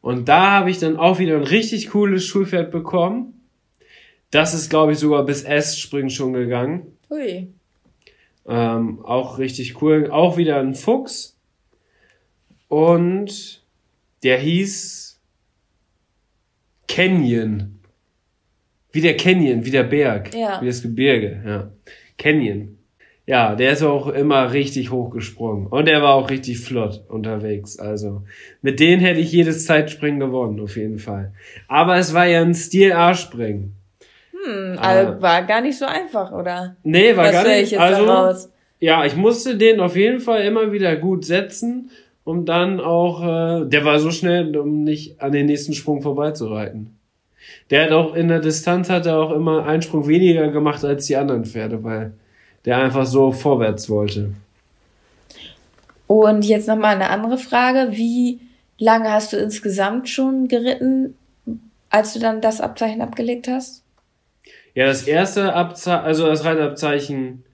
Und 0.00 0.28
da 0.28 0.52
habe 0.52 0.70
ich 0.70 0.78
dann 0.78 0.96
auch 0.96 1.18
wieder 1.18 1.36
ein 1.36 1.42
richtig 1.42 1.90
cooles 1.90 2.24
Schulpferd 2.24 2.70
bekommen. 2.70 3.48
Das 4.30 4.54
ist, 4.54 4.70
glaube 4.70 4.92
ich, 4.92 4.98
sogar 4.98 5.24
bis 5.24 5.42
S-Springen 5.42 6.10
schon 6.10 6.32
gegangen. 6.32 6.96
Ui. 7.10 7.48
Ähm, 8.46 9.04
auch 9.04 9.38
richtig 9.38 9.82
cool. 9.82 10.08
Auch 10.10 10.36
wieder 10.36 10.60
ein 10.60 10.74
Fuchs. 10.74 11.36
Und 12.68 13.64
der 14.22 14.38
hieß 14.38 15.20
Canyon. 16.88 17.80
Wie 18.92 19.00
der 19.00 19.16
Canyon, 19.16 19.64
wie 19.64 19.70
der 19.70 19.84
Berg. 19.84 20.32
Ja. 20.34 20.62
Wie 20.62 20.66
das 20.66 20.82
Gebirge, 20.82 21.42
ja. 21.44 21.72
Canyon. 22.16 22.75
Ja, 23.28 23.56
der 23.56 23.72
ist 23.72 23.82
auch 23.82 24.06
immer 24.06 24.52
richtig 24.52 24.92
hochgesprungen. 24.92 25.66
Und 25.66 25.88
er 25.88 26.00
war 26.00 26.14
auch 26.14 26.30
richtig 26.30 26.60
flott 26.60 27.02
unterwegs. 27.08 27.76
Also, 27.78 28.22
mit 28.62 28.78
denen 28.78 29.00
hätte 29.02 29.18
ich 29.18 29.32
jedes 29.32 29.66
Zeitspringen 29.66 30.20
gewonnen, 30.20 30.60
auf 30.60 30.76
jeden 30.76 30.98
Fall. 30.98 31.32
Aber 31.66 31.96
es 31.96 32.14
war 32.14 32.26
ja 32.26 32.40
ein 32.40 32.54
Stil-A-Springen. 32.54 33.74
Hm, 34.30 34.78
Ah. 34.78 34.80
also 34.80 35.22
war 35.22 35.42
gar 35.42 35.60
nicht 35.60 35.76
so 35.76 35.86
einfach, 35.86 36.30
oder? 36.30 36.76
Nee, 36.84 37.16
war 37.16 37.24
Was 37.26 37.32
gar 37.32 37.42
nicht. 37.48 37.62
ich 37.64 37.70
jetzt 37.72 37.80
also, 37.80 38.06
daraus? 38.06 38.52
Ja, 38.78 39.04
ich 39.04 39.16
musste 39.16 39.56
den 39.56 39.80
auf 39.80 39.96
jeden 39.96 40.20
Fall 40.20 40.42
immer 40.42 40.70
wieder 40.70 40.94
gut 40.96 41.24
setzen, 41.24 41.90
um 42.22 42.44
dann 42.44 42.78
auch, 42.78 43.22
äh, 43.22 43.66
der 43.68 43.84
war 43.84 43.98
so 43.98 44.10
schnell, 44.12 44.56
um 44.56 44.84
nicht 44.84 45.20
an 45.20 45.32
den 45.32 45.46
nächsten 45.46 45.72
Sprung 45.72 46.00
vorbeizureiten. 46.00 46.96
Der 47.70 47.84
hat 47.86 47.90
auch 47.92 48.14
in 48.14 48.28
der 48.28 48.38
Distanz 48.40 48.88
hat 48.90 49.06
er 49.06 49.18
auch 49.18 49.32
immer 49.32 49.66
einen 49.66 49.82
Sprung 49.82 50.06
weniger 50.06 50.48
gemacht 50.48 50.84
als 50.84 51.06
die 51.06 51.16
anderen 51.16 51.44
Pferde, 51.44 51.82
weil 51.82 52.12
der 52.66 52.78
einfach 52.78 53.06
so 53.06 53.32
vorwärts 53.32 53.88
wollte. 53.88 54.34
Und 56.06 56.44
jetzt 56.44 56.68
nochmal 56.68 56.96
eine 56.96 57.10
andere 57.10 57.38
Frage. 57.38 57.92
Wie 57.92 58.40
lange 58.78 59.10
hast 59.10 59.32
du 59.32 59.36
insgesamt 59.36 60.08
schon 60.08 60.48
geritten, 60.48 61.16
als 61.88 62.12
du 62.12 62.18
dann 62.18 62.40
das 62.40 62.60
Abzeichen 62.60 63.00
abgelegt 63.00 63.48
hast? 63.48 63.82
Ja, 64.74 64.86
das 64.86 65.04
erste 65.04 65.54
Abzeichen, 65.54 66.04
also 66.04 66.26
das 66.26 66.44
Reitabzeichen 66.44 67.44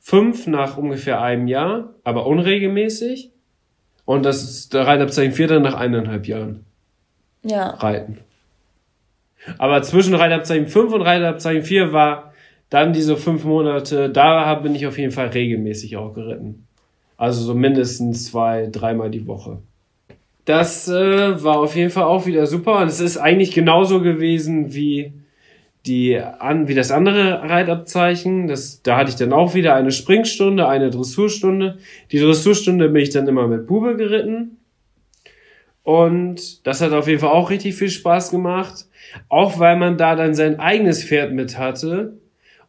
5 0.00 0.46
nach 0.48 0.76
ungefähr 0.76 1.22
einem 1.22 1.48
Jahr, 1.48 1.94
aber 2.04 2.26
unregelmäßig. 2.26 3.30
Und 4.04 4.24
das 4.24 4.68
Reitabzeichen 4.72 5.32
4 5.32 5.48
dann 5.48 5.62
nach 5.62 5.74
eineinhalb 5.74 6.26
Jahren. 6.26 6.64
Ja. 7.42 7.70
reiten. 7.70 8.18
Aber 9.58 9.82
zwischen 9.82 10.14
Reitabzeichen 10.14 10.66
5 10.66 10.92
und 10.92 11.02
Reitabzeichen 11.02 11.62
4 11.62 11.92
war 11.92 12.32
dann 12.70 12.92
diese 12.92 13.16
fünf 13.16 13.44
Monate, 13.44 14.10
da 14.10 14.54
bin 14.56 14.74
ich 14.74 14.86
auf 14.86 14.98
jeden 14.98 15.12
Fall 15.12 15.28
regelmäßig 15.28 15.96
auch 15.96 16.12
geritten. 16.14 16.66
Also 17.16 17.42
so 17.42 17.54
mindestens 17.54 18.24
zwei, 18.24 18.68
dreimal 18.70 19.10
die 19.10 19.26
Woche. 19.26 19.58
Das 20.44 20.88
äh, 20.88 21.42
war 21.42 21.58
auf 21.58 21.74
jeden 21.74 21.90
Fall 21.90 22.04
auch 22.04 22.26
wieder 22.26 22.46
super 22.46 22.78
und 22.80 22.88
es 22.88 23.00
ist 23.00 23.16
eigentlich 23.16 23.52
genauso 23.52 24.00
gewesen 24.00 24.74
wie 24.74 25.12
die 25.86 26.18
an 26.18 26.68
wie 26.68 26.74
das 26.74 26.90
andere 26.90 27.42
Reitabzeichen. 27.42 28.48
Das, 28.48 28.82
da 28.82 28.96
hatte 28.96 29.10
ich 29.10 29.16
dann 29.16 29.32
auch 29.32 29.54
wieder 29.54 29.74
eine 29.74 29.92
Springstunde, 29.92 30.68
eine 30.68 30.90
Dressurstunde. 30.90 31.78
Die 32.10 32.18
Dressurstunde 32.18 32.88
bin 32.88 33.02
ich 33.02 33.10
dann 33.10 33.28
immer 33.28 33.46
mit 33.46 33.66
Bube 33.66 33.96
geritten. 33.96 34.58
Und 35.82 36.66
das 36.66 36.80
hat 36.80 36.92
auf 36.92 37.06
jeden 37.06 37.20
Fall 37.20 37.30
auch 37.30 37.50
richtig 37.50 37.76
viel 37.76 37.90
Spaß 37.90 38.30
gemacht. 38.32 38.86
Auch 39.28 39.60
weil 39.60 39.76
man 39.76 39.96
da 39.96 40.16
dann 40.16 40.34
sein 40.34 40.58
eigenes 40.58 41.04
Pferd 41.04 41.32
mit 41.32 41.58
hatte 41.58 42.18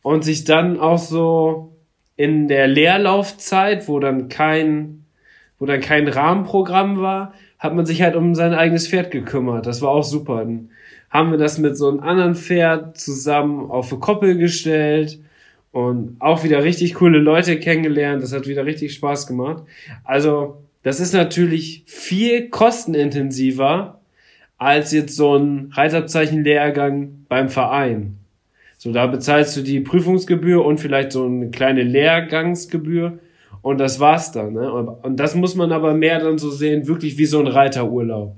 und 0.08 0.24
sich 0.24 0.46
dann 0.46 0.80
auch 0.80 1.00
so 1.00 1.76
in 2.16 2.48
der 2.48 2.66
Leerlaufzeit, 2.68 3.90
wo 3.90 4.00
dann 4.00 4.30
kein, 4.30 5.04
wo 5.60 5.66
dann 5.66 5.82
kein 5.82 6.08
Rahmenprogramm 6.08 7.02
war, 7.02 7.34
hat 7.60 7.76
man 7.76 7.86
sich 7.86 8.02
halt 8.02 8.16
um 8.16 8.34
sein 8.34 8.54
eigenes 8.54 8.88
Pferd 8.88 9.12
gekümmert. 9.12 9.66
Das 9.66 9.82
war 9.82 9.90
auch 9.90 10.06
super. 10.06 10.38
Dann 10.38 10.70
haben 11.10 11.32
wir 11.32 11.38
das 11.38 11.58
mit 11.58 11.76
so 11.76 11.90
einem 11.90 12.00
anderen 12.00 12.36
Pferd 12.36 12.98
zusammen 12.98 13.70
auf 13.70 13.92
eine 13.92 14.00
Koppel 14.00 14.38
gestellt 14.38 15.20
Und 15.74 16.16
auch 16.20 16.46
wieder 16.46 16.64
richtig 16.64 16.94
coole 16.94 17.20
Leute 17.20 17.60
kennengelernt. 17.60 18.24
Das 18.24 18.32
hat 18.32 18.48
wieder 18.48 18.66
richtig 18.66 18.94
Spaß 18.94 19.28
gemacht. 19.28 19.64
Also, 20.06 20.64
das 20.84 21.02
ist 21.02 21.14
natürlich 21.14 21.84
viel 21.86 22.50
kostenintensiver 22.50 24.00
als 24.58 24.94
jetzt 24.94 25.18
so 25.18 25.36
ein 25.36 25.74
Reitabzeichenlehrgang 25.74 27.26
beim 27.28 27.50
Verein. 27.50 28.18
So, 28.78 28.92
da 28.92 29.08
bezahlst 29.08 29.58
du 29.58 29.62
die 29.62 29.80
Prüfungsgebühr 29.80 30.64
und 30.64 30.80
vielleicht 30.80 31.12
so 31.12 31.26
eine 31.26 31.50
kleine 31.50 31.84
Lehrgangsgebühr 31.84 33.20
und 33.62 33.80
das 33.80 34.00
war's 34.00 34.32
dann. 34.32 34.54
Ne? 34.54 34.72
Und 34.72 35.20
das 35.20 35.34
muss 35.36 35.56
man 35.56 35.72
aber 35.72 35.94
mehr 35.94 36.20
dann 36.20 36.38
so 36.38 36.50
sehen, 36.52 36.88
wirklich 36.88 37.18
wie 37.18 37.26
so 37.26 37.40
ein 37.40 37.48
Reiterurlaub. 37.48 38.36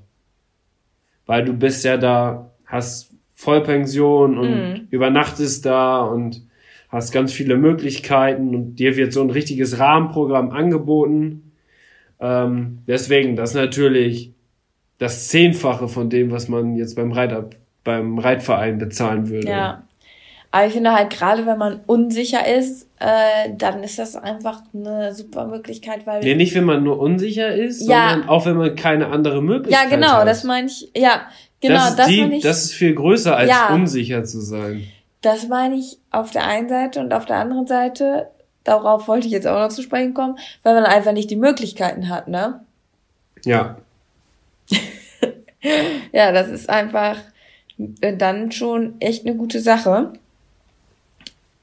Weil 1.25 1.43
du 1.45 1.53
bist 1.53 1.83
ja 1.85 1.97
da, 1.97 2.51
hast 2.65 3.13
Vollpension 3.33 4.37
und 4.37 4.49
Mhm. 4.49 4.87
übernachtest 4.89 5.65
da 5.65 6.01
und 6.01 6.41
hast 6.89 7.11
ganz 7.11 7.31
viele 7.31 7.55
Möglichkeiten 7.55 8.55
und 8.55 8.75
dir 8.75 8.97
wird 8.97 9.13
so 9.13 9.21
ein 9.21 9.29
richtiges 9.29 9.77
Rahmenprogramm 9.77 10.51
angeboten. 10.51 11.51
Ähm, 12.19 12.79
deswegen, 12.87 13.35
das 13.35 13.51
ist 13.51 13.55
natürlich 13.55 14.33
das 14.97 15.27
Zehnfache 15.29 15.87
von 15.87 16.09
dem, 16.09 16.31
was 16.31 16.49
man 16.49 16.75
jetzt 16.75 16.95
beim 16.95 17.11
Reiter, 17.11 17.49
beim 17.83 18.17
Reitverein 18.17 18.77
bezahlen 18.79 19.29
würde. 19.29 19.47
Ja. 19.49 19.83
Aber 20.51 20.65
ich 20.65 20.73
finde 20.73 20.93
halt, 20.93 21.11
gerade 21.11 21.45
wenn 21.45 21.57
man 21.59 21.81
unsicher 21.85 22.47
ist, 22.47 22.87
äh, 22.99 23.51
dann 23.55 23.83
ist 23.83 23.99
das 23.99 24.15
einfach 24.15 24.63
eine 24.73 25.13
super 25.13 25.45
Möglichkeit, 25.45 26.07
weil. 26.07 26.21
Nee, 26.21 26.33
nicht 26.35 26.55
wenn 26.55 26.63
man 26.63 26.83
nur 26.83 26.99
unsicher 26.99 27.53
ist, 27.53 27.87
Ja. 27.87 28.09
sondern 28.11 28.29
auch 28.29 28.45
wenn 28.45 28.57
man 28.57 28.75
keine 28.75 29.07
andere 29.07 29.35
ja, 29.35 29.41
Möglichkeit 29.41 29.89
genau, 29.89 30.13
hat. 30.13 30.27
das 30.27 30.43
meine 30.43 30.67
ich. 30.67 30.89
Ja, 30.95 31.21
genau, 31.61 31.75
das, 31.75 31.95
das, 31.97 32.07
meine 32.07 32.37
ich. 32.37 32.43
das 32.43 32.63
ist 32.65 32.73
viel 32.73 32.95
größer 32.95 33.35
als 33.37 33.49
Ja. 33.49 33.73
unsicher 33.73 34.23
zu 34.23 34.41
sein. 34.41 34.87
Das 35.21 35.47
meine 35.47 35.75
ich 35.75 35.97
auf 36.11 36.31
der 36.31 36.45
einen 36.47 36.69
Seite 36.69 36.99
und 37.01 37.13
auf 37.13 37.25
der 37.25 37.35
anderen 37.37 37.67
Seite, 37.67 38.27
darauf 38.63 39.07
wollte 39.07 39.27
ich 39.27 39.33
jetzt 39.33 39.45
auch 39.47 39.59
noch 39.59 39.69
zu 39.69 39.83
sprechen 39.83 40.13
kommen, 40.13 40.39
weil 40.63 40.73
man 40.73 40.85
einfach 40.85 41.11
nicht 41.11 41.29
die 41.29 41.35
Möglichkeiten 41.35 42.09
hat, 42.09 42.27
ne? 42.27 42.61
Ja. 43.45 43.77
Ja, 46.13 46.31
das 46.31 46.47
ist 46.47 46.69
einfach 46.69 47.17
äh, 47.99 48.15
dann 48.15 48.51
schon 48.53 48.95
echt 49.01 49.25
eine 49.25 49.35
gute 49.35 49.59
Sache. 49.59 50.13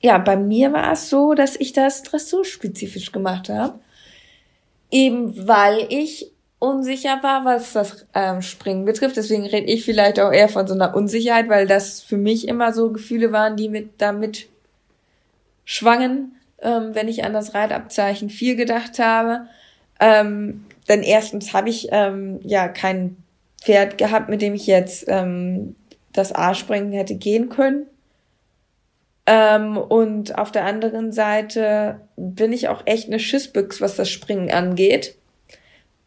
Ja, 0.01 0.19
bei 0.19 0.37
mir 0.37 0.73
war 0.73 0.93
es 0.93 1.09
so, 1.09 1.35
dass 1.35 1.57
ich 1.57 1.73
das 1.73 2.03
dressurspezifisch 2.03 3.13
gemacht 3.13 3.49
habe. 3.49 3.79
Eben 4.91 5.49
weil 5.49 5.87
ich 5.89 6.33
unsicher 6.59 7.23
war, 7.23 7.45
was 7.45 7.73
das 7.73 8.07
ähm, 8.15 8.43
Springen 8.43 8.85
betrifft. 8.85 9.17
Deswegen 9.17 9.47
rede 9.47 9.67
ich 9.67 9.85
vielleicht 9.85 10.21
auch 10.21 10.33
eher 10.33 10.49
von 10.49 10.67
so 10.67 10.75
einer 10.75 10.95
Unsicherheit, 10.95 11.49
weil 11.49 11.67
das 11.67 12.03
für 12.03 12.17
mich 12.17 12.49
immer 12.49 12.73
so 12.73 12.93
Gefühle 12.93 13.33
waren, 13.33 13.57
die 13.57 13.69
mit 13.69 14.01
damit 14.01 14.49
schwangen, 15.65 16.37
ähm, 16.63 16.95
wenn 16.95 17.09
ich 17.09 17.25
an 17.25 17.33
das 17.33 17.55
Reitabzeichen 17.55 18.31
4 18.31 18.57
gedacht 18.57 18.99
habe. 18.99 19.49
Ähm, 20.01 20.65
denn 20.89 21.03
erstens 21.03 21.53
habe 21.53 21.69
ich 21.69 21.89
ähm, 21.91 22.41
ja 22.43 22.69
kein 22.69 23.17
Pferd 23.63 23.99
gehabt, 23.99 24.29
mit 24.29 24.43
dem 24.43 24.55
ich 24.55 24.67
jetzt 24.67 25.07
ähm, 25.09 25.75
das 26.13 26.35
A-Springen 26.35 26.93
hätte 26.93 27.17
gehen 27.17 27.49
können. 27.49 27.87
Ähm, 29.27 29.77
und 29.77 30.39
auf 30.39 30.53
der 30.53 30.65
anderen 30.65 31.13
Seite 31.13 32.01
bin 32.17 32.53
ich 32.53 32.69
auch 32.69 32.83
echt 32.85 33.09
eine 33.09 33.19
Schissbüchs, 33.19 33.81
was 33.81 33.97
das 33.97 34.09
Springen 34.09 34.51
angeht. 34.51 35.17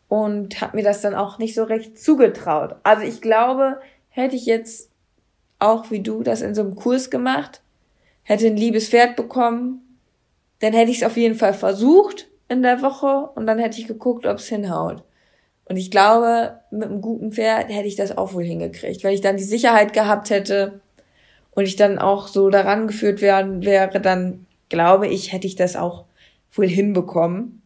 Und 0.07 0.61
habe 0.61 0.77
mir 0.77 0.83
das 0.83 1.01
dann 1.01 1.13
auch 1.13 1.37
nicht 1.37 1.53
so 1.53 1.63
recht 1.63 1.99
zugetraut. 1.99 2.75
Also 2.83 3.03
ich 3.03 3.21
glaube, 3.21 3.79
hätte 4.09 4.35
ich 4.35 4.45
jetzt 4.45 4.89
auch 5.59 5.91
wie 5.91 5.99
du 5.99 6.23
das 6.23 6.41
in 6.41 6.55
so 6.55 6.61
einem 6.61 6.75
Kurs 6.75 7.09
gemacht, 7.09 7.61
hätte 8.23 8.47
ein 8.47 8.57
liebes 8.57 8.89
Pferd 8.89 9.15
bekommen, 9.15 9.97
dann 10.59 10.73
hätte 10.73 10.91
ich 10.91 10.97
es 10.97 11.03
auf 11.03 11.17
jeden 11.17 11.35
Fall 11.35 11.53
versucht 11.53 12.29
in 12.47 12.63
der 12.63 12.81
Woche 12.81 13.29
und 13.35 13.45
dann 13.45 13.59
hätte 13.59 13.79
ich 13.79 13.87
geguckt, 13.87 14.25
ob 14.25 14.37
es 14.37 14.47
hinhaut. 14.47 15.03
Und 15.65 15.77
ich 15.77 15.91
glaube, 15.91 16.61
mit 16.71 16.89
einem 16.89 17.01
guten 17.01 17.31
Pferd 17.31 17.69
hätte 17.69 17.87
ich 17.87 17.95
das 17.95 18.17
auch 18.17 18.33
wohl 18.33 18.43
hingekriegt, 18.43 19.03
weil 19.03 19.13
ich 19.13 19.21
dann 19.21 19.37
die 19.37 19.43
Sicherheit 19.43 19.93
gehabt 19.93 20.29
hätte 20.31 20.81
und 21.51 21.65
ich 21.65 21.75
dann 21.75 21.99
auch 21.99 22.27
so 22.27 22.49
daran 22.49 22.87
geführt 22.87 23.21
werden 23.21 23.63
wäre, 23.63 23.99
dann 23.99 24.45
glaube 24.69 25.07
ich, 25.07 25.31
hätte 25.33 25.47
ich 25.47 25.55
das 25.55 25.75
auch 25.75 26.05
wohl 26.51 26.67
hinbekommen. 26.67 27.61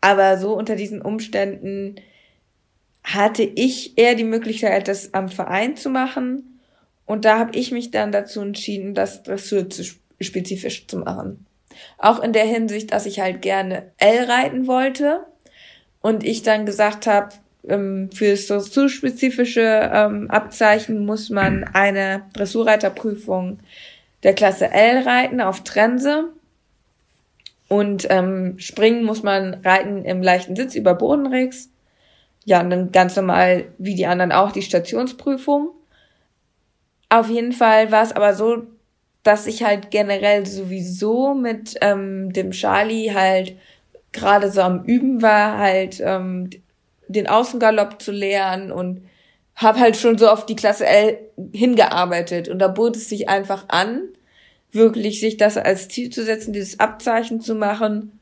Aber 0.00 0.38
so 0.38 0.56
unter 0.56 0.76
diesen 0.76 1.02
Umständen 1.02 1.96
hatte 3.02 3.42
ich 3.42 3.96
eher 3.98 4.14
die 4.14 4.24
Möglichkeit, 4.24 4.88
das 4.88 5.14
am 5.14 5.28
Verein 5.28 5.76
zu 5.76 5.90
machen. 5.90 6.60
Und 7.06 7.24
da 7.24 7.38
habe 7.38 7.56
ich 7.56 7.70
mich 7.70 7.92
dann 7.92 8.10
dazu 8.12 8.40
entschieden, 8.40 8.94
das 8.94 9.22
Dressur 9.22 9.66
spezifisch 10.20 10.86
zu 10.88 10.98
machen. 10.98 11.46
Auch 11.98 12.20
in 12.22 12.32
der 12.32 12.44
Hinsicht, 12.44 12.92
dass 12.92 13.06
ich 13.06 13.20
halt 13.20 13.42
gerne 13.42 13.92
L 13.98 14.24
reiten 14.24 14.66
wollte 14.66 15.24
und 16.00 16.24
ich 16.24 16.42
dann 16.42 16.66
gesagt 16.66 17.06
habe, 17.06 17.30
ähm, 17.68 18.10
für 18.12 18.30
das 18.30 18.46
dressurspezifische 18.46 19.90
ähm, 19.92 20.30
Abzeichen 20.30 21.04
muss 21.04 21.30
man 21.30 21.64
eine 21.64 22.22
Dressurreiterprüfung 22.32 23.60
der 24.22 24.34
Klasse 24.34 24.70
L 24.70 25.02
reiten 25.02 25.40
auf 25.40 25.62
Trense. 25.64 26.30
Und 27.68 28.06
ähm, 28.10 28.58
springen 28.58 29.04
muss 29.04 29.22
man 29.22 29.54
reiten 29.54 30.04
im 30.04 30.22
leichten 30.22 30.54
Sitz 30.54 30.74
über 30.74 30.94
Bodenrex. 30.94 31.70
Ja, 32.44 32.60
und 32.60 32.70
dann 32.70 32.92
ganz 32.92 33.16
normal, 33.16 33.64
wie 33.78 33.96
die 33.96 34.06
anderen 34.06 34.30
auch, 34.30 34.52
die 34.52 34.62
Stationsprüfung. 34.62 35.70
Auf 37.08 37.28
jeden 37.28 37.52
Fall 37.52 37.90
war 37.90 38.02
es 38.02 38.12
aber 38.12 38.34
so, 38.34 38.66
dass 39.24 39.48
ich 39.48 39.64
halt 39.64 39.90
generell 39.90 40.46
sowieso 40.46 41.34
mit 41.34 41.74
ähm, 41.80 42.32
dem 42.32 42.52
Charlie 42.52 43.12
halt 43.12 43.56
gerade 44.12 44.50
so 44.50 44.60
am 44.60 44.84
Üben 44.84 45.22
war, 45.22 45.58
halt 45.58 46.00
ähm, 46.00 46.50
den 47.08 47.26
Außengalopp 47.28 48.00
zu 48.00 48.12
lernen 48.12 48.72
und 48.72 49.08
habe 49.54 49.80
halt 49.80 49.96
schon 49.96 50.18
so 50.18 50.28
auf 50.28 50.46
die 50.46 50.56
Klasse 50.56 50.86
L 50.86 51.18
hingearbeitet. 51.52 52.48
Und 52.48 52.58
da 52.58 52.68
bot 52.68 52.96
es 52.96 53.08
sich 53.08 53.28
einfach 53.28 53.64
an, 53.68 54.02
wirklich 54.72 55.20
sich 55.20 55.36
das 55.36 55.56
als 55.56 55.88
Ziel 55.88 56.10
zu 56.10 56.22
setzen, 56.22 56.52
dieses 56.52 56.78
Abzeichen 56.78 57.40
zu 57.40 57.54
machen 57.54 58.20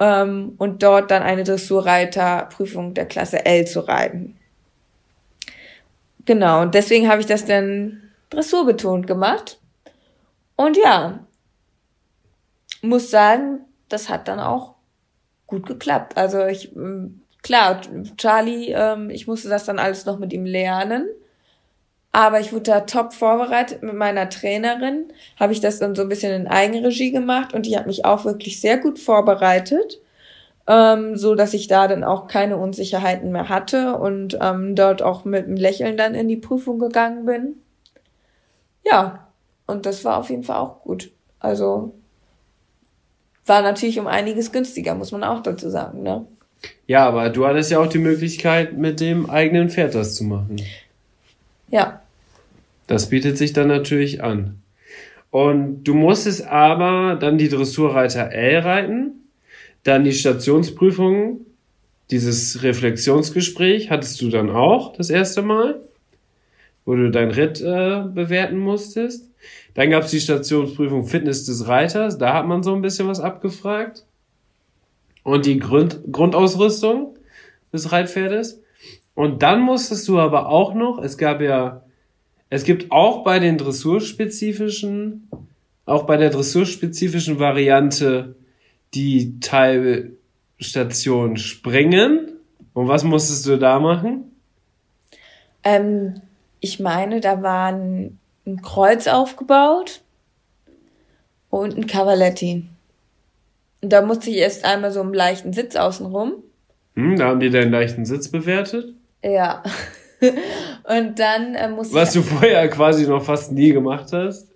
ähm, 0.00 0.54
und 0.58 0.82
dort 0.82 1.10
dann 1.10 1.22
eine 1.22 1.44
Dressurreiterprüfung 1.44 2.94
der 2.94 3.06
Klasse 3.06 3.44
L 3.44 3.66
zu 3.66 3.80
reiten. 3.80 4.36
Genau, 6.24 6.62
und 6.62 6.74
deswegen 6.74 7.08
habe 7.08 7.20
ich 7.20 7.26
das 7.26 7.44
dann 7.44 8.02
dressurbetont 8.30 9.06
gemacht. 9.06 9.58
Und 10.56 10.76
ja, 10.76 11.26
muss 12.82 13.10
sagen, 13.10 13.60
das 13.88 14.08
hat 14.08 14.28
dann 14.28 14.40
auch 14.40 14.74
gut 15.46 15.66
geklappt. 15.66 16.16
Also 16.16 16.46
ich, 16.46 16.74
ähm, 16.76 17.21
klar, 17.42 17.80
Charlie, 18.16 18.72
ähm, 18.72 19.10
ich 19.10 19.26
musste 19.26 19.48
das 19.48 19.64
dann 19.64 19.78
alles 19.78 20.06
noch 20.06 20.18
mit 20.18 20.32
ihm 20.32 20.46
lernen. 20.46 21.08
Aber 22.12 22.40
ich 22.40 22.52
wurde 22.52 22.64
da 22.64 22.80
top 22.80 23.14
vorbereitet 23.14 23.82
mit 23.82 23.94
meiner 23.94 24.28
Trainerin. 24.28 25.12
Habe 25.40 25.54
ich 25.54 25.60
das 25.60 25.78
dann 25.78 25.94
so 25.94 26.02
ein 26.02 26.08
bisschen 26.10 26.32
in 26.32 26.46
Eigenregie 26.46 27.10
gemacht 27.10 27.54
und 27.54 27.64
die 27.64 27.76
hat 27.76 27.86
mich 27.86 28.04
auch 28.04 28.26
wirklich 28.26 28.60
sehr 28.60 28.76
gut 28.78 28.98
vorbereitet, 28.98 29.98
ähm, 30.66 31.16
so 31.16 31.34
dass 31.34 31.54
ich 31.54 31.68
da 31.68 31.88
dann 31.88 32.04
auch 32.04 32.26
keine 32.28 32.58
Unsicherheiten 32.58 33.32
mehr 33.32 33.48
hatte 33.48 33.96
und 33.98 34.38
ähm, 34.42 34.74
dort 34.76 35.02
auch 35.02 35.24
mit 35.24 35.46
einem 35.46 35.56
Lächeln 35.56 35.96
dann 35.96 36.14
in 36.14 36.28
die 36.28 36.36
Prüfung 36.36 36.78
gegangen 36.78 37.24
bin. 37.24 37.56
Ja, 38.84 39.28
und 39.66 39.86
das 39.86 40.04
war 40.04 40.18
auf 40.18 40.30
jeden 40.30 40.44
Fall 40.44 40.56
auch 40.56 40.82
gut. 40.82 41.12
Also 41.40 41.94
war 43.46 43.62
natürlich 43.62 43.98
um 43.98 44.06
einiges 44.06 44.52
günstiger, 44.52 44.94
muss 44.94 45.12
man 45.12 45.24
auch 45.24 45.42
dazu 45.42 45.70
sagen, 45.70 46.02
ne? 46.02 46.26
Ja, 46.86 47.06
aber 47.06 47.30
du 47.30 47.46
hattest 47.46 47.70
ja 47.70 47.78
auch 47.78 47.86
die 47.86 47.98
Möglichkeit, 47.98 48.76
mit 48.76 49.00
dem 49.00 49.28
eigenen 49.30 49.70
Pferd 49.70 49.94
das 49.94 50.14
zu 50.14 50.24
machen. 50.24 50.60
Ja, 51.70 52.02
Das 52.86 53.08
bietet 53.08 53.38
sich 53.38 53.52
dann 53.52 53.68
natürlich 53.68 54.22
an. 54.22 54.60
Und 55.30 55.84
du 55.84 55.94
musstest 55.94 56.46
aber 56.46 57.16
dann 57.18 57.38
die 57.38 57.48
Dressurreiter 57.48 58.30
L 58.32 58.58
reiten, 58.58 59.12
dann 59.84 60.04
die 60.04 60.12
Stationsprüfung, 60.12 61.40
dieses 62.10 62.62
Reflexionsgespräch 62.62 63.90
hattest 63.90 64.20
du 64.20 64.28
dann 64.28 64.50
auch 64.50 64.92
das 64.92 65.08
erste 65.08 65.40
Mal, 65.40 65.80
wo 66.84 66.94
du 66.94 67.10
dein 67.10 67.30
Ritt 67.30 67.62
äh, 67.62 68.02
bewerten 68.12 68.58
musstest. 68.58 69.30
Dann 69.74 69.88
gab 69.88 70.04
es 70.04 70.10
die 70.10 70.20
Stationsprüfung 70.20 71.06
Fitness 71.06 71.46
des 71.46 71.66
Reiters, 71.66 72.18
da 72.18 72.34
hat 72.34 72.46
man 72.46 72.62
so 72.62 72.74
ein 72.74 72.82
bisschen 72.82 73.08
was 73.08 73.20
abgefragt. 73.20 74.04
Und 75.22 75.46
die 75.46 75.58
Grund 75.58 76.00
Grundausrüstung 76.10 77.16
des 77.72 77.92
Reitpferdes. 77.92 78.60
Und 79.14 79.42
dann 79.42 79.60
musstest 79.60 80.08
du 80.08 80.18
aber 80.18 80.48
auch 80.48 80.74
noch, 80.74 80.98
es 81.02 81.16
gab 81.18 81.40
ja 81.40 81.82
es 82.50 82.64
gibt 82.64 82.92
auch 82.92 83.24
bei 83.24 83.38
den 83.38 83.56
dressurspezifischen, 83.56 85.30
auch 85.86 86.02
bei 86.04 86.18
der 86.18 86.28
dressurspezifischen 86.30 87.38
Variante 87.38 88.34
die 88.92 89.40
Teilstation 89.40 91.38
Springen. 91.38 92.28
Und 92.74 92.88
was 92.88 93.04
musstest 93.04 93.46
du 93.46 93.56
da 93.58 93.78
machen? 93.80 94.32
ähm, 95.64 96.20
ich 96.60 96.80
meine, 96.80 97.20
da 97.20 97.42
war 97.42 97.72
ein, 97.72 98.18
ein 98.46 98.62
Kreuz 98.62 99.06
aufgebaut 99.06 100.00
und 101.50 101.76
ein 101.76 101.86
Cavaletti. 101.86 102.66
Und 103.82 103.92
da 103.92 104.02
musste 104.02 104.30
ich 104.30 104.36
erst 104.36 104.64
einmal 104.64 104.92
so 104.92 105.00
einen 105.00 105.14
leichten 105.14 105.52
Sitz 105.52 105.76
außenrum. 105.76 106.34
Hm, 106.94 107.16
da 107.16 107.26
haben 107.26 107.40
die 107.40 107.50
deinen 107.50 107.72
leichten 107.72 108.04
Sitz 108.04 108.28
bewertet. 108.28 108.94
Ja. 109.24 109.62
und 110.84 111.18
dann 111.18 111.54
äh, 111.54 111.68
musste 111.68 111.94
Was 111.94 112.12
du 112.12 112.22
vorher 112.22 112.68
quasi 112.68 113.06
noch 113.06 113.24
fast 113.24 113.52
nie 113.52 113.72
gemacht 113.72 114.12
hast. 114.12 114.48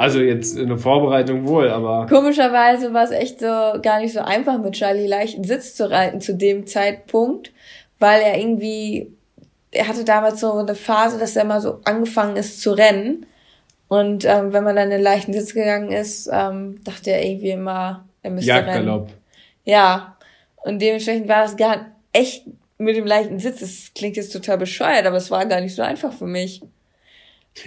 Also 0.00 0.20
jetzt 0.20 0.56
in 0.56 0.68
der 0.68 0.78
Vorbereitung 0.78 1.46
wohl, 1.46 1.68
aber. 1.68 2.06
Komischerweise 2.06 2.94
war 2.94 3.04
es 3.04 3.10
echt 3.10 3.40
so 3.40 3.46
gar 3.82 4.00
nicht 4.00 4.14
so 4.14 4.20
einfach 4.20 4.58
mit 4.58 4.72
Charlie 4.72 5.06
leichten 5.06 5.44
Sitz 5.44 5.74
zu 5.74 5.90
reiten 5.90 6.22
zu 6.22 6.34
dem 6.34 6.66
Zeitpunkt, 6.66 7.52
weil 7.98 8.22
er 8.22 8.38
irgendwie, 8.38 9.12
er 9.70 9.88
hatte 9.88 10.04
damals 10.04 10.40
so 10.40 10.54
eine 10.54 10.74
Phase, 10.74 11.18
dass 11.18 11.36
er 11.36 11.44
mal 11.44 11.60
so 11.60 11.80
angefangen 11.84 12.36
ist 12.36 12.62
zu 12.62 12.72
rennen. 12.72 13.26
Und 13.88 14.24
ähm, 14.24 14.54
wenn 14.54 14.64
man 14.64 14.74
dann 14.74 14.86
in 14.86 14.98
den 14.98 15.02
leichten 15.02 15.34
Sitz 15.34 15.52
gegangen 15.52 15.92
ist, 15.92 16.30
ähm, 16.32 16.82
dachte 16.82 17.10
er 17.10 17.22
irgendwie 17.22 17.50
immer, 17.50 18.08
er 18.22 18.30
müsste 18.30 18.52
rennen. 18.52 18.66
Jagdgalopp. 18.66 19.10
Ja. 19.64 20.16
Und 20.56 20.80
dementsprechend 20.80 21.28
war 21.28 21.42
das 21.42 21.56
gar 21.56 21.86
echt 22.12 22.44
mit 22.78 22.96
dem 22.96 23.06
leichten 23.06 23.38
Sitz. 23.38 23.60
Das 23.60 23.94
klingt 23.94 24.16
jetzt 24.16 24.32
total 24.32 24.58
bescheuert, 24.58 25.06
aber 25.06 25.16
es 25.16 25.30
war 25.30 25.46
gar 25.46 25.60
nicht 25.60 25.74
so 25.74 25.82
einfach 25.82 26.12
für 26.12 26.26
mich. 26.26 26.62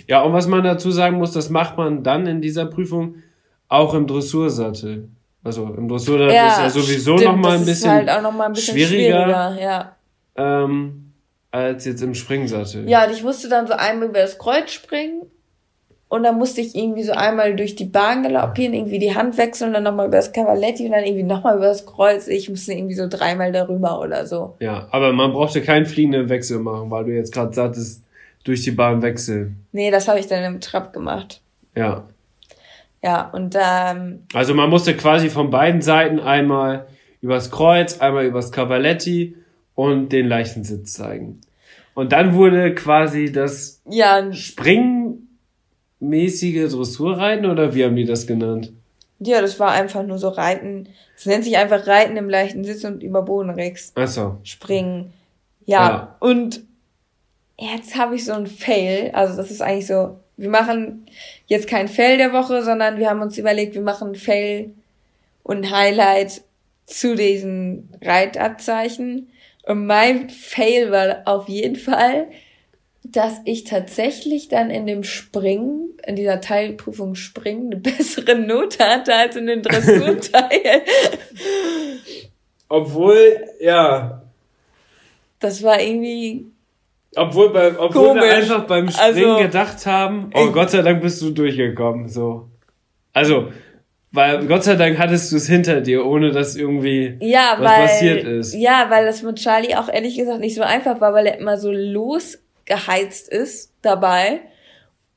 Ja, 0.08 0.22
und 0.22 0.34
was 0.34 0.48
man 0.48 0.64
dazu 0.64 0.92
sagen 0.92 1.18
muss, 1.18 1.32
das 1.32 1.50
macht 1.50 1.78
man 1.78 2.04
dann 2.04 2.26
in 2.28 2.42
dieser 2.42 2.66
Prüfung 2.66 3.16
auch 3.68 3.94
im 3.94 4.08
Dressursattel. 4.08 5.10
Also 5.44 5.66
im 5.66 5.88
Dressursattel 5.90 6.30
ist 6.30 6.36
ja 6.36 6.70
sowieso 6.70 7.18
stimmt, 7.18 7.36
noch 7.36 7.42
mal 7.42 7.58
ein 7.58 7.66
bisschen, 7.66 7.92
halt 7.92 8.10
auch 8.10 8.22
noch 8.22 8.32
mal 8.32 8.46
ein 8.46 8.54
bisschen 8.54 8.76
schwieriger, 8.76 9.52
schwieriger, 9.52 9.62
ja. 9.62 9.96
ähm, 10.36 11.12
als 11.52 11.86
jetzt 11.86 12.02
im 12.02 12.16
Springsattel. 12.16 12.88
Ja, 12.90 13.06
und 13.06 13.12
ich 13.12 13.24
musste 13.24 13.50
dann 13.50 13.68
so 13.68 13.74
einmal 13.74 14.08
über 14.08 14.20
das 14.20 14.38
Kreuz 14.38 14.72
springen 14.72 15.24
und 16.10 16.24
dann 16.24 16.38
musste 16.38 16.62
ich 16.62 16.76
irgendwie 16.76 17.04
so 17.04 17.14
einmal 17.14 17.56
durch 17.56 17.76
die 17.76 17.86
Bahn 17.86 18.24
galoppieren, 18.24 18.74
irgendwie 18.74 19.00
die 19.00 19.16
Hand 19.16 19.38
wechseln, 19.38 19.74
dann 19.74 19.84
nochmal 19.84 20.08
über 20.08 20.18
das 20.18 20.32
Cavaletti 20.32 20.86
und 20.86 20.92
dann 20.92 21.04
irgendwie 21.04 21.24
nochmal 21.24 21.58
über 21.58 21.66
das 21.66 21.86
Kreuz. 21.86 22.28
Ich 22.28 22.50
musste 22.50 22.74
irgendwie 22.74 22.94
so 22.94 23.08
dreimal 23.10 23.52
darüber 23.52 24.00
oder 24.00 24.28
so. 24.28 24.56
Ja, 24.60 24.88
aber 24.92 25.12
man 25.14 25.34
brauchte 25.34 25.62
keinen 25.62 25.86
fliegenden 25.88 26.30
Wechsel 26.30 26.60
machen, 26.60 26.92
weil 26.92 27.06
du 27.06 27.12
jetzt 27.16 27.34
gerade 27.34 27.54
sagtest, 27.54 28.04
durch 28.44 28.62
die 28.62 28.72
Bahn 28.72 29.02
wechseln. 29.02 29.66
Nee, 29.72 29.90
das 29.90 30.08
habe 30.08 30.20
ich 30.20 30.28
dann 30.28 30.44
im 30.44 30.62
Trab 30.62 30.94
gemacht. 30.94 31.42
Ja. 31.76 32.04
Ja, 33.02 33.30
und 33.32 33.58
ähm, 33.60 34.24
Also 34.34 34.54
man 34.54 34.70
musste 34.70 34.96
quasi 34.96 35.30
von 35.30 35.50
beiden 35.50 35.82
Seiten 35.82 36.20
einmal 36.20 36.88
übers 37.22 37.52
Kreuz, 37.52 38.00
einmal 38.00 38.26
übers 38.26 38.52
Cavaletti 38.52 39.36
und 39.76 40.10
den 40.10 40.28
leichten 40.28 40.64
Sitz 40.64 40.94
zeigen. 40.94 41.42
Und 41.96 42.12
dann 42.12 42.34
wurde 42.34 42.74
quasi 42.74 43.32
das 43.32 43.82
ja, 43.90 44.32
springmäßige 46.08 46.72
Dressurreiten 46.72 47.46
oder 47.46 47.74
wie 47.74 47.84
haben 47.86 47.96
die 47.96 48.06
das 48.06 48.28
genannt? 48.28 48.72
ja, 49.26 49.40
das 49.40 49.58
war 49.58 49.72
einfach 49.72 50.04
nur 50.04 50.18
so 50.18 50.28
Reiten. 50.28 50.90
Es 51.16 51.26
nennt 51.26 51.46
sich 51.46 51.56
einfach 51.56 51.88
Reiten 51.88 52.18
im 52.18 52.30
leichten 52.30 52.66
Sitz 52.66 52.84
und 52.84 53.02
über 53.02 53.22
Bodenrex. 53.22 53.94
Achso. 53.96 54.38
springen. 54.44 55.14
Ja, 55.66 55.88
Ja. 55.88 56.16
und 56.20 56.62
jetzt 57.58 57.96
habe 57.98 58.16
ich 58.16 58.26
so 58.26 58.34
ein 58.34 58.48
Fail. 58.48 59.12
Also 59.14 59.38
das 59.38 59.50
ist 59.50 59.62
eigentlich 59.62 59.88
so, 59.88 60.18
wir 60.36 60.50
machen 60.50 61.06
jetzt 61.48 61.70
kein 61.70 61.88
Fail 61.88 62.18
der 62.18 62.34
Woche, 62.34 62.64
sondern 62.64 62.98
wir 62.98 63.10
haben 63.10 63.22
uns 63.22 63.38
überlegt, 63.38 63.76
wir 63.76 63.82
machen 63.82 64.16
Fail 64.16 64.72
und 65.44 65.72
Highlight 65.72 66.42
zu 66.86 67.16
diesen 67.16 67.88
Reitabzeichen. 68.02 69.30
Und 69.66 69.86
mein 69.86 70.30
Fail 70.30 70.92
war 70.92 71.22
auf 71.26 71.48
jeden 71.48 71.78
Fall, 71.78 72.28
dass 73.04 73.42
ich 73.46 73.66
tatsächlich 73.66 74.48
dann 74.48 74.70
in 74.70 74.88
dem 74.88 75.04
Springen, 75.04 75.90
in 76.08 76.16
dieser 76.16 76.40
Teilprüfung 76.42 77.16
Springen, 77.16 77.68
eine 77.68 77.76
bessere 77.82 78.36
Note 78.36 78.84
hatte 78.84 79.14
als 79.14 79.36
in 79.36 79.46
den 79.48 79.62
Dressurteil. 79.62 80.82
Obwohl, 82.70 83.46
ja, 83.60 84.22
Das 85.40 85.62
war 85.64 85.80
irgendwie 85.82 86.48
obwohl, 87.16 87.54
bei, 87.54 87.78
obwohl 87.78 88.16
wir 88.16 88.34
einfach 88.36 88.66
beim 88.66 88.90
Springen 88.90 89.30
Also- 89.30 89.38
gedacht 89.44 89.86
haben, 89.86 90.32
oh 90.34 90.48
Gott 90.52 90.72
sei 90.72 90.82
Dank 90.82 91.02
bist 91.02 91.22
du 91.22 91.30
durchgekommen, 91.30 92.08
so. 92.10 92.48
Also, 93.12 93.52
weil 94.12 94.48
Gott 94.48 94.64
sei 94.64 94.76
Dank 94.76 94.98
hattest 94.98 95.32
du 95.32 95.36
es 95.36 95.48
hinter 95.48 95.82
dir, 95.82 96.06
ohne 96.08 96.32
dass 96.32 96.56
irgendwie 96.56 97.18
Ja, 97.20 97.58
was 97.60 97.72
weil, 97.72 97.82
passiert 97.88 98.24
ist. 98.24 98.54
Ja, 98.56 98.88
weil 98.90 99.06
das 99.06 99.22
mit 99.22 99.36
Charlie 99.38 99.76
auch 99.76 99.90
ehrlich 99.90 100.18
gesagt 100.18 100.40
nicht 100.40 100.56
so 100.56 100.64
einfach 100.64 101.00
war, 101.02 101.14
weil 101.14 101.28
er 101.28 101.38
immer 101.38 101.58
so 101.58 101.72
losgeheizt 102.68 103.30
ist 103.30 103.72
dabei 103.82 104.42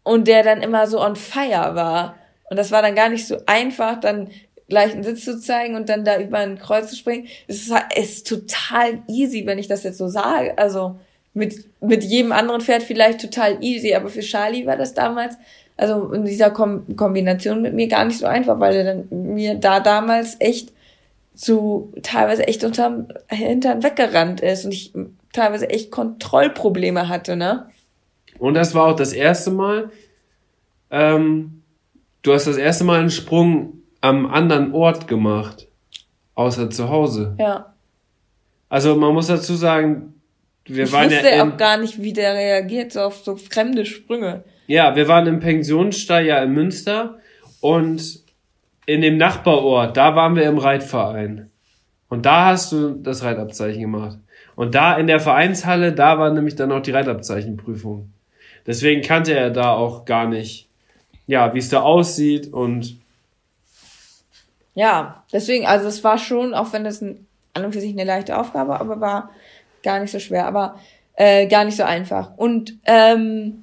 und 0.03 0.29
der 0.29 0.43
dann 0.43 0.63
immer 0.63 0.87
so 0.87 1.01
on 1.01 1.17
fire 1.17 1.75
war. 1.75 2.17
Und 2.51 2.57
das 2.57 2.71
war 2.71 2.83
dann 2.83 2.95
gar 2.95 3.09
nicht 3.09 3.27
so 3.27 3.39
einfach, 3.47 3.99
dann 4.01 4.29
gleich 4.69 4.93
einen 4.93 5.05
Sitz 5.05 5.25
zu 5.25 5.41
zeigen 5.41 5.75
und 5.77 5.89
dann 5.89 6.05
da 6.05 6.19
über 6.19 6.39
ein 6.39 6.59
Kreuz 6.59 6.91
zu 6.91 6.97
springen. 6.97 7.27
Es 7.47 7.63
ist, 7.63 7.73
halt- 7.73 7.97
ist 7.97 8.27
total 8.27 9.03
easy, 9.09 9.47
wenn 9.47 9.59
ich 9.59 9.69
das 9.69 9.83
jetzt 9.85 9.99
so 9.99 10.09
sage. 10.09 10.57
Also 10.59 10.99
mit, 11.35 11.65
mit 11.81 12.03
jedem 12.05 12.33
anderen 12.33 12.61
Pferd 12.61 12.83
vielleicht 12.83 13.21
total 13.21 13.63
easy, 13.63 13.95
aber 13.95 14.09
für 14.09 14.21
Charlie 14.21 14.67
war 14.67 14.77
das 14.77 14.95
damals, 14.95 15.37
also 15.77 16.13
in 16.13 16.25
dieser 16.25 16.51
Kom 16.51 16.97
Kombination 16.97 17.63
mit 17.63 17.75
mir 17.75 17.87
gar 17.89 18.05
nicht 18.05 18.19
so 18.19 18.27
einfach, 18.27 18.59
weil 18.59 18.75
er 18.77 18.85
dann 18.85 19.09
mir 19.11 19.55
da 19.57 19.81
damals 19.81 20.37
echt 20.39 20.73
so 21.35 21.93
teilweise 22.03 22.49
echt 22.49 22.65
unterm 22.65 23.09
Hintern 23.29 23.83
weggerannt 23.83 24.41
ist 24.41 24.65
und 24.65 24.73
ich 24.73 24.93
teilweise 25.33 25.69
echt 25.71 25.91
Kontrollprobleme 25.91 27.09
hatte, 27.09 27.37
ne? 27.37 27.69
Und 28.39 28.55
das 28.55 28.75
war 28.75 28.87
auch 28.87 28.97
das 28.97 29.13
erste 29.13 29.51
Mal, 29.51 29.91
ähm, 30.91 31.63
du 32.23 32.33
hast 32.33 32.47
das 32.47 32.57
erste 32.57 32.85
Mal 32.85 33.01
einen 33.01 33.11
Sprung 33.11 33.83
am 34.01 34.27
anderen 34.27 34.73
Ort 34.73 35.09
gemacht, 35.09 35.69
außer 36.35 36.71
zu 36.71 36.89
Hause. 36.89 37.35
Ja. 37.39 37.75
Also 38.69 38.97
man 38.97 39.15
muss 39.15 39.29
dazu 39.29 39.55
sagen, 39.55 40.15
wir 40.65 40.85
ich 40.85 40.93
waren 40.93 41.11
wusste 41.11 41.29
ja 41.29 41.43
in, 41.43 41.53
auch 41.53 41.57
gar 41.57 41.79
nicht, 41.79 42.03
wie 42.03 42.13
der 42.13 42.35
reagiert, 42.35 42.93
so 42.93 43.01
auf 43.01 43.23
so 43.25 43.37
fremde 43.37 43.87
Sprünge. 43.87 44.45
ja, 44.67 44.97
wir 44.97 45.09
waren 45.09 45.27
im 45.27 45.41
Pensionsstall 45.41 46.27
ja 46.27 46.43
in 46.43 46.53
Münster 46.53 47.19
und 47.61 48.25
in 48.87 49.01
dem 49.01 49.17
Nachbarort, 49.17 49.97
da 49.97 50.15
waren 50.15 50.37
wir 50.37 50.45
im 50.45 50.59
Reitverein. 50.59 51.51
Und 52.09 52.27
da 52.27 52.47
hast 52.47 52.71
du 52.73 52.91
das 52.91 53.25
Reitabzeichen 53.25 53.81
gemacht. 53.81 54.19
Und 54.57 54.75
da 54.75 54.97
in 54.97 55.07
der 55.07 55.21
Vereinshalle, 55.21 55.93
da 55.93 56.19
war 56.19 56.33
nämlich 56.33 56.57
dann 56.57 56.73
auch 56.73 56.83
die 56.83 56.91
Reitabzeichenprüfung. 56.91 58.11
Deswegen 58.67 59.03
kannte 59.03 59.33
er 59.35 59.51
da 59.51 59.73
auch 59.73 60.05
gar 60.05 60.27
nicht, 60.27 60.69
ja, 61.27 61.55
wie 61.55 61.59
es 61.59 61.69
da 61.69 61.83
aussieht 61.83 62.53
und 62.53 62.99
Ja, 64.75 65.23
deswegen, 65.33 65.67
also 65.67 65.87
es 65.87 66.03
war 66.03 66.19
schon, 66.19 66.53
auch 66.55 66.73
wenn 66.73 66.85
es 66.85 67.01
ein, 67.01 67.27
an 67.55 67.65
und 67.65 67.73
für 67.73 67.81
sich 67.81 67.93
eine 67.93 68.05
leichte 68.05 68.37
Aufgabe, 68.37 68.81
aber 68.81 69.01
war 69.01 69.31
gar 69.83 70.01
nicht 70.01 70.11
so 70.11 70.19
schwer, 70.19 70.47
aber 70.47 70.79
äh, 71.15 71.47
gar 71.47 71.65
nicht 71.65 71.77
so 71.77 71.85
einfach. 71.85 72.37
Und 72.37 72.75
ähm, 72.85 73.63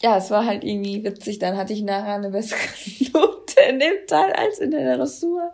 ja, 0.00 0.16
es 0.16 0.30
war 0.30 0.46
halt 0.46 0.64
irgendwie 0.64 1.02
witzig. 1.04 1.38
Dann 1.38 1.56
hatte 1.56 1.72
ich 1.72 1.82
nachher 1.82 2.14
eine 2.14 2.30
bessere 2.30 2.58
Note 3.12 3.60
in 3.68 3.80
dem 3.80 4.06
Teil 4.06 4.32
als 4.32 4.58
in 4.58 4.70
der 4.70 4.96
Dressur. 4.96 5.52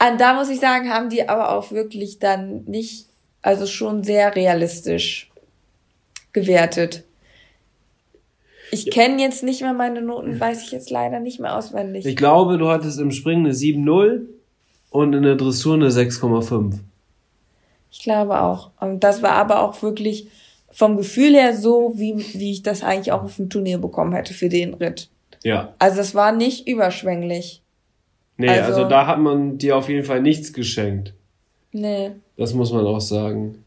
Und 0.00 0.20
da 0.20 0.34
muss 0.34 0.50
ich 0.50 0.58
sagen, 0.58 0.92
haben 0.92 1.08
die 1.08 1.28
aber 1.28 1.52
auch 1.56 1.70
wirklich 1.70 2.18
dann 2.18 2.64
nicht, 2.64 3.06
also 3.42 3.66
schon 3.66 4.04
sehr 4.04 4.34
realistisch 4.34 5.30
gewertet. 6.32 7.04
Ich 8.70 8.90
kenne 8.90 9.20
jetzt 9.20 9.42
nicht 9.42 9.60
mehr 9.60 9.74
meine 9.74 10.00
Noten, 10.00 10.40
weiß 10.40 10.62
ich 10.62 10.72
jetzt 10.72 10.88
leider 10.90 11.20
nicht 11.20 11.40
mehr 11.40 11.56
auswendig. 11.56 12.06
ich 12.06 12.16
glaube, 12.16 12.56
du 12.56 12.68
hattest 12.70 12.98
im 12.98 13.10
Springen 13.10 13.44
eine 13.44 13.54
7-0 13.54 14.22
und 14.90 15.12
in 15.12 15.22
der 15.24 15.34
Dressur 15.36 15.74
eine 15.74 15.90
6,5. 15.90 16.78
Ich 17.90 18.00
glaube 18.02 18.40
auch. 18.40 18.70
Und 18.80 19.04
das 19.04 19.22
war 19.22 19.32
aber 19.32 19.60
auch 19.62 19.82
wirklich 19.82 20.28
vom 20.70 20.96
Gefühl 20.96 21.34
her 21.34 21.54
so, 21.54 21.92
wie, 21.96 22.16
wie 22.32 22.52
ich 22.52 22.62
das 22.62 22.82
eigentlich 22.82 23.12
auch 23.12 23.24
auf 23.24 23.36
dem 23.36 23.50
Turnier 23.50 23.76
bekommen 23.76 24.14
hätte 24.14 24.32
für 24.32 24.48
den 24.48 24.72
Ritt. 24.72 25.10
Ja. 25.44 25.74
Also 25.78 26.00
es 26.00 26.14
war 26.14 26.32
nicht 26.32 26.66
überschwänglich. 26.66 27.60
Nee, 28.38 28.48
Also- 28.48 28.72
also 28.78 28.88
da 28.88 29.06
hat 29.06 29.18
man 29.18 29.58
dir 29.58 29.76
auf 29.76 29.90
jeden 29.90 30.04
Fall 30.04 30.22
nichts 30.22 30.54
geschenkt. 30.54 31.12
Nee. 31.72 32.12
Das 32.36 32.54
muss 32.54 32.72
man 32.72 32.86
auch 32.86 33.00
sagen. 33.00 33.64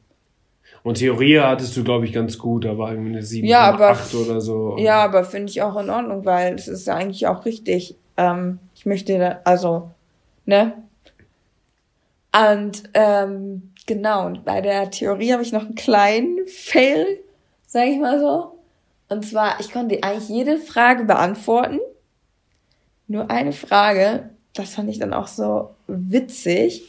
Und 0.84 1.00
Theorie 1.00 1.40
hattest 1.40 1.76
du, 1.76 1.84
glaube 1.84 2.06
ich, 2.06 2.14
ganz 2.14 2.38
gut. 2.38 2.66
Da 2.66 2.78
war 2.78 2.92
irgendwie 2.92 3.12
eine 3.12 3.22
7,8 3.24 3.48
Ja, 3.50 3.62
aber- 3.74 3.98
oder 4.22 4.40
so. 4.42 4.78
Ja, 4.78 5.04
aber 5.04 5.24
finde 5.24 5.50
ich 5.50 5.62
auch 5.64 5.76
in 5.78 5.90
Ordnung, 5.90 6.26
weil 6.26 6.54
es 6.56 6.68
ist 6.68 6.86
ja 6.88 6.96
eigentlich 6.96 7.26
auch 7.28 7.46
richtig. 7.46 7.96
Ähm, 8.18 8.60
ich 8.76 8.86
möchte 8.86 9.18
da, 9.18 9.40
also, 9.44 9.90
ne? 10.46 10.74
Und 12.34 12.84
ähm, 12.94 13.72
genau, 13.86 14.26
und 14.28 14.46
bei 14.46 14.62
der 14.62 14.92
Theorie 14.92 15.32
habe 15.34 15.42
ich 15.42 15.52
noch 15.54 15.66
einen 15.66 15.76
kleinen 15.76 16.46
Fail, 16.48 17.20
sage 17.66 17.92
ich 17.92 18.00
mal 18.00 18.20
so. 18.20 18.60
Und 19.08 19.26
zwar, 19.26 19.60
ich 19.60 19.72
konnte 19.72 20.04
eigentlich 20.04 20.30
jede 20.30 20.58
Frage 20.58 21.06
beantworten. 21.06 21.80
Nur 23.08 23.30
eine 23.32 23.54
Frage, 23.54 24.30
das 24.54 24.74
fand 24.76 24.90
ich 24.90 25.00
dann 25.00 25.14
auch 25.14 25.28
so 25.28 25.70
witzig, 25.88 26.84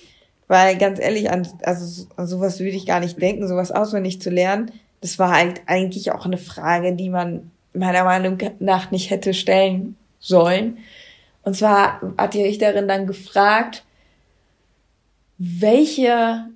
weil 0.48 0.76
ganz 0.78 1.00
ehrlich, 1.00 1.30
an, 1.30 1.46
also 1.62 2.06
an 2.16 2.26
sowas 2.26 2.60
würde 2.60 2.76
ich 2.76 2.86
gar 2.86 3.00
nicht 3.00 3.20
denken, 3.20 3.48
sowas 3.48 3.72
auswendig 3.72 4.20
zu 4.20 4.30
lernen. 4.30 4.72
Das 5.00 5.18
war 5.18 5.32
halt 5.32 5.62
eigentlich 5.66 6.12
auch 6.12 6.24
eine 6.24 6.38
Frage, 6.38 6.94
die 6.94 7.10
man 7.10 7.50
meiner 7.74 8.04
Meinung 8.04 8.38
nach 8.58 8.90
nicht 8.90 9.10
hätte 9.10 9.34
stellen 9.34 9.96
sollen. 10.18 10.78
Und 11.42 11.54
zwar 11.56 12.00
hat 12.16 12.34
die 12.34 12.42
Richterin 12.42 12.88
dann 12.88 13.06
gefragt, 13.06 13.84
welche 15.38 16.46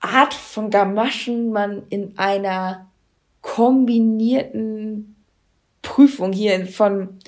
Art 0.00 0.34
von 0.34 0.70
Gamaschen 0.70 1.52
man 1.52 1.82
in 1.88 2.18
einer 2.18 2.86
kombinierten 3.40 5.16
Prüfung 5.82 6.32
hier 6.32 6.66
von, 6.66 7.20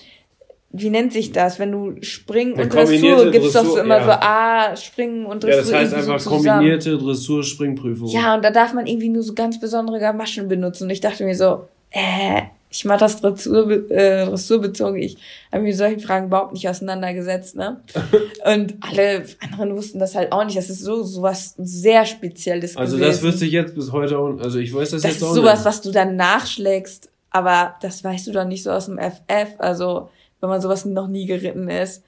wie 0.76 0.90
nennt 0.90 1.12
sich 1.12 1.30
das, 1.30 1.60
wenn 1.60 1.70
du 1.70 1.94
Springen 2.02 2.54
Eine 2.54 2.64
und 2.64 2.74
Dressur 2.74 3.30
gibt's 3.30 3.52
doch 3.52 3.60
so 3.64 3.74
Dressur, 3.76 3.84
immer 3.84 3.98
ja. 3.98 4.04
so, 4.04 4.10
ah, 4.10 4.76
Springen 4.76 5.24
und 5.24 5.44
Ja, 5.44 5.50
Dressur. 5.50 5.72
das 5.72 5.80
heißt 5.82 5.94
einfach 5.94 6.18
so 6.18 6.30
kombinierte 6.30 6.98
Dressur-Springprüfung. 6.98 8.08
Ja, 8.08 8.34
und 8.34 8.44
da 8.44 8.50
darf 8.50 8.72
man 8.72 8.86
irgendwie 8.86 9.08
nur 9.08 9.22
so 9.22 9.34
ganz 9.34 9.60
besondere 9.60 10.00
Gamaschen 10.00 10.48
benutzen. 10.48 10.84
Und 10.84 10.90
ich 10.90 11.00
dachte 11.00 11.24
mir 11.24 11.36
so, 11.36 11.68
äh, 11.90 12.42
ich 12.70 12.84
mache 12.84 12.98
das 12.98 13.20
Dressur, 13.20 13.70
äh, 13.90 14.26
dressurbezogen. 14.26 15.00
Ich 15.00 15.16
habe 15.52 15.62
mich 15.62 15.70
mit 15.74 15.78
solchen 15.78 16.00
Fragen 16.00 16.26
überhaupt 16.26 16.54
nicht 16.54 16.68
auseinandergesetzt, 16.68 17.54
ne? 17.54 17.80
Und 18.44 18.74
alle 18.80 19.24
anderen 19.44 19.76
wussten 19.76 20.00
das 20.00 20.16
halt 20.16 20.32
auch 20.32 20.44
nicht. 20.44 20.56
Das 20.58 20.68
ist 20.70 20.80
so 20.80 21.04
sowas 21.04 21.54
sehr 21.56 22.04
Spezielles 22.04 22.76
Also 22.76 22.96
gewesen. 22.96 23.12
das 23.12 23.22
wüsste 23.22 23.44
ich 23.46 23.52
jetzt 23.52 23.76
bis 23.76 23.92
heute 23.92 24.18
auch, 24.18 24.40
also 24.40 24.58
ich 24.58 24.74
weiß 24.74 24.90
das, 24.90 25.02
Das 25.02 25.12
jetzt 25.12 25.22
ist 25.22 25.28
auch 25.28 25.34
sowas, 25.34 25.60
nicht. 25.60 25.66
was 25.66 25.82
du 25.82 25.92
dann 25.92 26.16
nachschlägst, 26.16 27.10
aber 27.30 27.76
das 27.80 28.02
weißt 28.02 28.26
du 28.26 28.32
doch 28.32 28.44
nicht 28.44 28.64
so 28.64 28.72
aus 28.72 28.86
dem 28.86 28.98
FF, 28.98 29.54
also 29.58 30.08
wenn 30.44 30.50
man 30.50 30.60
sowas 30.60 30.84
noch 30.84 31.08
nie 31.08 31.24
geritten 31.24 31.68
ist. 31.70 32.04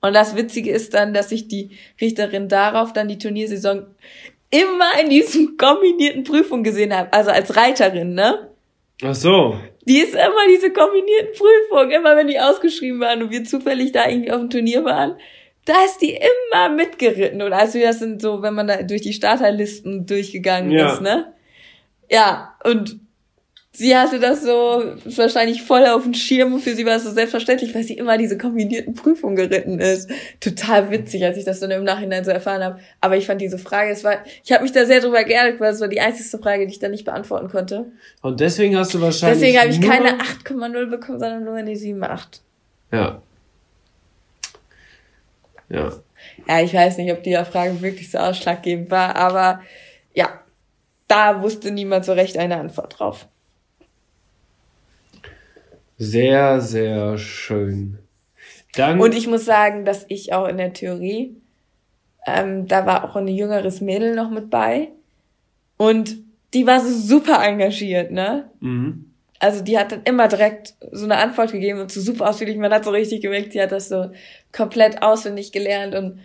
Und 0.00 0.12
das 0.12 0.34
Witzige 0.36 0.70
ist 0.72 0.92
dann, 0.92 1.14
dass 1.14 1.28
sich 1.28 1.46
die 1.48 1.70
Richterin 2.00 2.48
darauf 2.48 2.92
dann 2.92 3.06
die 3.08 3.16
Turniersaison 3.18 3.86
immer 4.50 5.00
in 5.00 5.08
diesem 5.08 5.56
kombinierten 5.56 6.24
Prüfung 6.24 6.64
gesehen 6.64 6.94
hat, 6.96 7.14
also 7.14 7.30
als 7.30 7.56
Reiterin, 7.56 8.14
ne? 8.14 8.48
Ach 9.02 9.14
so. 9.14 9.56
Die 9.86 9.98
ist 9.98 10.14
immer 10.14 10.46
diese 10.48 10.72
kombinierten 10.72 11.32
Prüfungen, 11.38 11.90
immer 11.92 12.16
wenn 12.16 12.26
die 12.26 12.40
ausgeschrieben 12.40 13.00
waren 13.00 13.22
und 13.22 13.30
wir 13.30 13.44
zufällig 13.44 13.92
da 13.92 14.08
irgendwie 14.08 14.32
auf 14.32 14.40
dem 14.40 14.50
Turnier 14.50 14.84
waren, 14.84 15.16
da 15.64 15.74
ist 15.84 15.98
die 15.98 16.18
immer 16.52 16.68
mitgeritten. 16.68 17.40
Und 17.40 17.52
also 17.52 17.78
das 17.80 18.00
sind 18.00 18.20
so, 18.20 18.42
wenn 18.42 18.54
man 18.54 18.66
da 18.66 18.82
durch 18.82 19.02
die 19.02 19.12
Starterlisten 19.12 20.06
durchgegangen 20.06 20.72
Ja. 20.72 20.92
ist, 20.92 21.00
ne? 21.02 21.32
Ja, 22.10 22.54
und 22.64 22.98
sie 23.74 23.96
hatte 23.96 24.20
das 24.20 24.42
so 24.42 24.84
wahrscheinlich 25.16 25.62
voll 25.62 25.84
auf 25.86 26.04
dem 26.04 26.14
Schirm 26.14 26.54
und 26.54 26.60
für 26.60 26.74
sie 26.74 26.86
war 26.86 26.96
es 26.96 27.04
so 27.04 27.10
selbstverständlich, 27.10 27.74
weil 27.74 27.82
sie 27.82 27.94
immer 27.94 28.16
diese 28.16 28.38
kombinierten 28.38 28.94
Prüfungen 28.94 29.36
geritten 29.36 29.80
ist. 29.80 30.08
Total 30.40 30.90
witzig, 30.90 31.24
als 31.24 31.36
ich 31.36 31.44
das 31.44 31.60
dann 31.60 31.72
im 31.72 31.84
Nachhinein 31.84 32.24
so 32.24 32.30
erfahren 32.30 32.62
habe. 32.62 32.78
Aber 33.00 33.16
ich 33.16 33.26
fand 33.26 33.40
diese 33.40 33.58
Frage, 33.58 33.90
es 33.90 34.04
war, 34.04 34.18
ich 34.44 34.52
habe 34.52 34.62
mich 34.62 34.72
da 34.72 34.86
sehr 34.86 35.00
drüber 35.00 35.24
geärgert, 35.24 35.60
weil 35.60 35.72
es 35.72 35.80
war 35.80 35.88
die 35.88 36.00
einzigste 36.00 36.38
Frage, 36.38 36.66
die 36.66 36.72
ich 36.72 36.78
dann 36.78 36.92
nicht 36.92 37.04
beantworten 37.04 37.48
konnte. 37.48 37.86
Und 38.22 38.40
deswegen 38.40 38.76
hast 38.76 38.94
du 38.94 39.00
wahrscheinlich 39.00 39.40
Deswegen 39.40 39.60
habe 39.60 39.70
ich 39.70 39.80
keine 39.80 40.20
8,0 40.20 40.86
bekommen, 40.86 41.18
sondern 41.18 41.44
nur 41.44 41.54
eine 41.54 41.72
7,8. 41.72 42.40
Ja. 42.92 43.22
Ja. 45.68 45.92
Ja, 46.48 46.60
ich 46.60 46.72
weiß 46.72 46.96
nicht, 46.98 47.12
ob 47.12 47.22
die 47.22 47.34
Frage 47.50 47.82
wirklich 47.82 48.10
so 48.10 48.18
ausschlaggebend 48.18 48.90
war, 48.90 49.16
aber 49.16 49.60
ja, 50.14 50.40
da 51.08 51.42
wusste 51.42 51.70
niemand 51.70 52.04
so 52.04 52.12
recht 52.12 52.38
eine 52.38 52.56
Antwort 52.56 52.98
drauf. 52.98 53.26
Sehr, 55.96 56.60
sehr 56.60 57.18
schön. 57.18 57.98
Dann, 58.74 59.00
Und 59.00 59.14
ich 59.14 59.26
muss 59.26 59.44
sagen, 59.44 59.84
dass 59.84 60.04
ich 60.08 60.32
auch 60.32 60.48
in 60.48 60.56
der 60.56 60.72
Theorie, 60.72 61.36
ähm, 62.26 62.66
da 62.66 62.86
war 62.86 63.04
auch 63.04 63.16
ein 63.16 63.28
jüngeres 63.28 63.80
Mädel 63.80 64.14
noch 64.14 64.30
mit 64.30 64.50
bei 64.50 64.88
und 65.76 66.16
die 66.52 66.66
war 66.66 66.80
so 66.80 66.90
super 66.90 67.42
engagiert, 67.44 68.10
ne? 68.10 68.50
mhm. 68.60 69.10
Also 69.40 69.62
die 69.62 69.76
hat 69.76 69.92
dann 69.92 70.02
immer 70.04 70.26
direkt 70.26 70.74
so 70.90 71.04
eine 71.04 71.18
Antwort 71.18 71.52
gegeben 71.52 71.80
und 71.80 71.92
so 71.92 72.00
super 72.00 72.30
ausführlich. 72.30 72.56
Man 72.56 72.72
hat 72.72 72.84
so 72.84 72.90
richtig 72.90 73.20
gemerkt, 73.20 73.52
sie 73.52 73.60
hat 73.60 73.72
das 73.72 73.90
so 73.90 74.10
komplett 74.52 75.02
auswendig 75.02 75.52
gelernt 75.52 75.94
und 75.94 76.20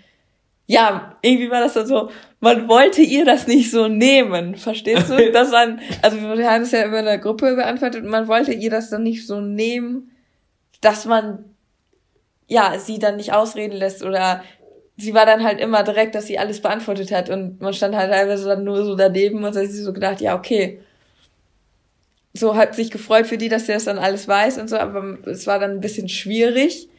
ja, 0.69 1.15
irgendwie 1.23 1.49
war 1.49 1.61
das 1.61 1.73
dann 1.73 1.87
so, 1.87 2.11
man 2.41 2.67
wollte 2.67 3.01
ihr 3.01 3.25
das 3.25 3.47
nicht 3.47 3.71
so 3.71 3.87
nehmen, 3.87 4.55
verstehst 4.55 5.09
du? 5.09 5.31
Das 5.33 5.49
dann, 5.49 5.81
also 6.03 6.21
wir 6.21 6.47
haben 6.47 6.61
es 6.61 6.71
ja 6.71 6.85
über 6.85 6.99
eine 6.99 7.19
Gruppe 7.19 7.55
beantwortet 7.55 8.05
man 8.05 8.27
wollte 8.27 8.53
ihr 8.53 8.69
das 8.69 8.91
dann 8.91 9.01
nicht 9.01 9.25
so 9.25 9.41
nehmen, 9.41 10.11
dass 10.79 11.05
man 11.05 11.43
ja 12.47 12.77
sie 12.77 12.99
dann 12.99 13.15
nicht 13.15 13.33
ausreden 13.33 13.75
lässt 13.75 14.03
oder 14.03 14.43
sie 14.95 15.15
war 15.15 15.25
dann 15.25 15.43
halt 15.43 15.59
immer 15.59 15.81
direkt, 15.81 16.13
dass 16.13 16.27
sie 16.27 16.37
alles 16.37 16.61
beantwortet 16.61 17.11
hat 17.11 17.31
und 17.31 17.59
man 17.59 17.73
stand 17.73 17.95
halt 17.95 18.11
teilweise 18.11 18.47
dann 18.47 18.63
nur 18.63 18.85
so 18.85 18.95
daneben 18.95 19.43
und 19.43 19.55
hat 19.55 19.65
sich 19.65 19.83
so 19.83 19.91
gedacht, 19.91 20.21
ja, 20.21 20.35
okay. 20.35 20.81
So 22.33 22.55
hat 22.55 22.75
sich 22.75 22.91
gefreut 22.91 23.25
für 23.25 23.39
die, 23.39 23.49
dass 23.49 23.65
sie 23.65 23.73
das 23.73 23.85
dann 23.85 23.97
alles 23.97 24.27
weiß 24.27 24.59
und 24.59 24.67
so, 24.67 24.77
aber 24.77 25.17
es 25.25 25.47
war 25.47 25.57
dann 25.57 25.71
ein 25.71 25.81
bisschen 25.81 26.09
schwierig, 26.09 26.89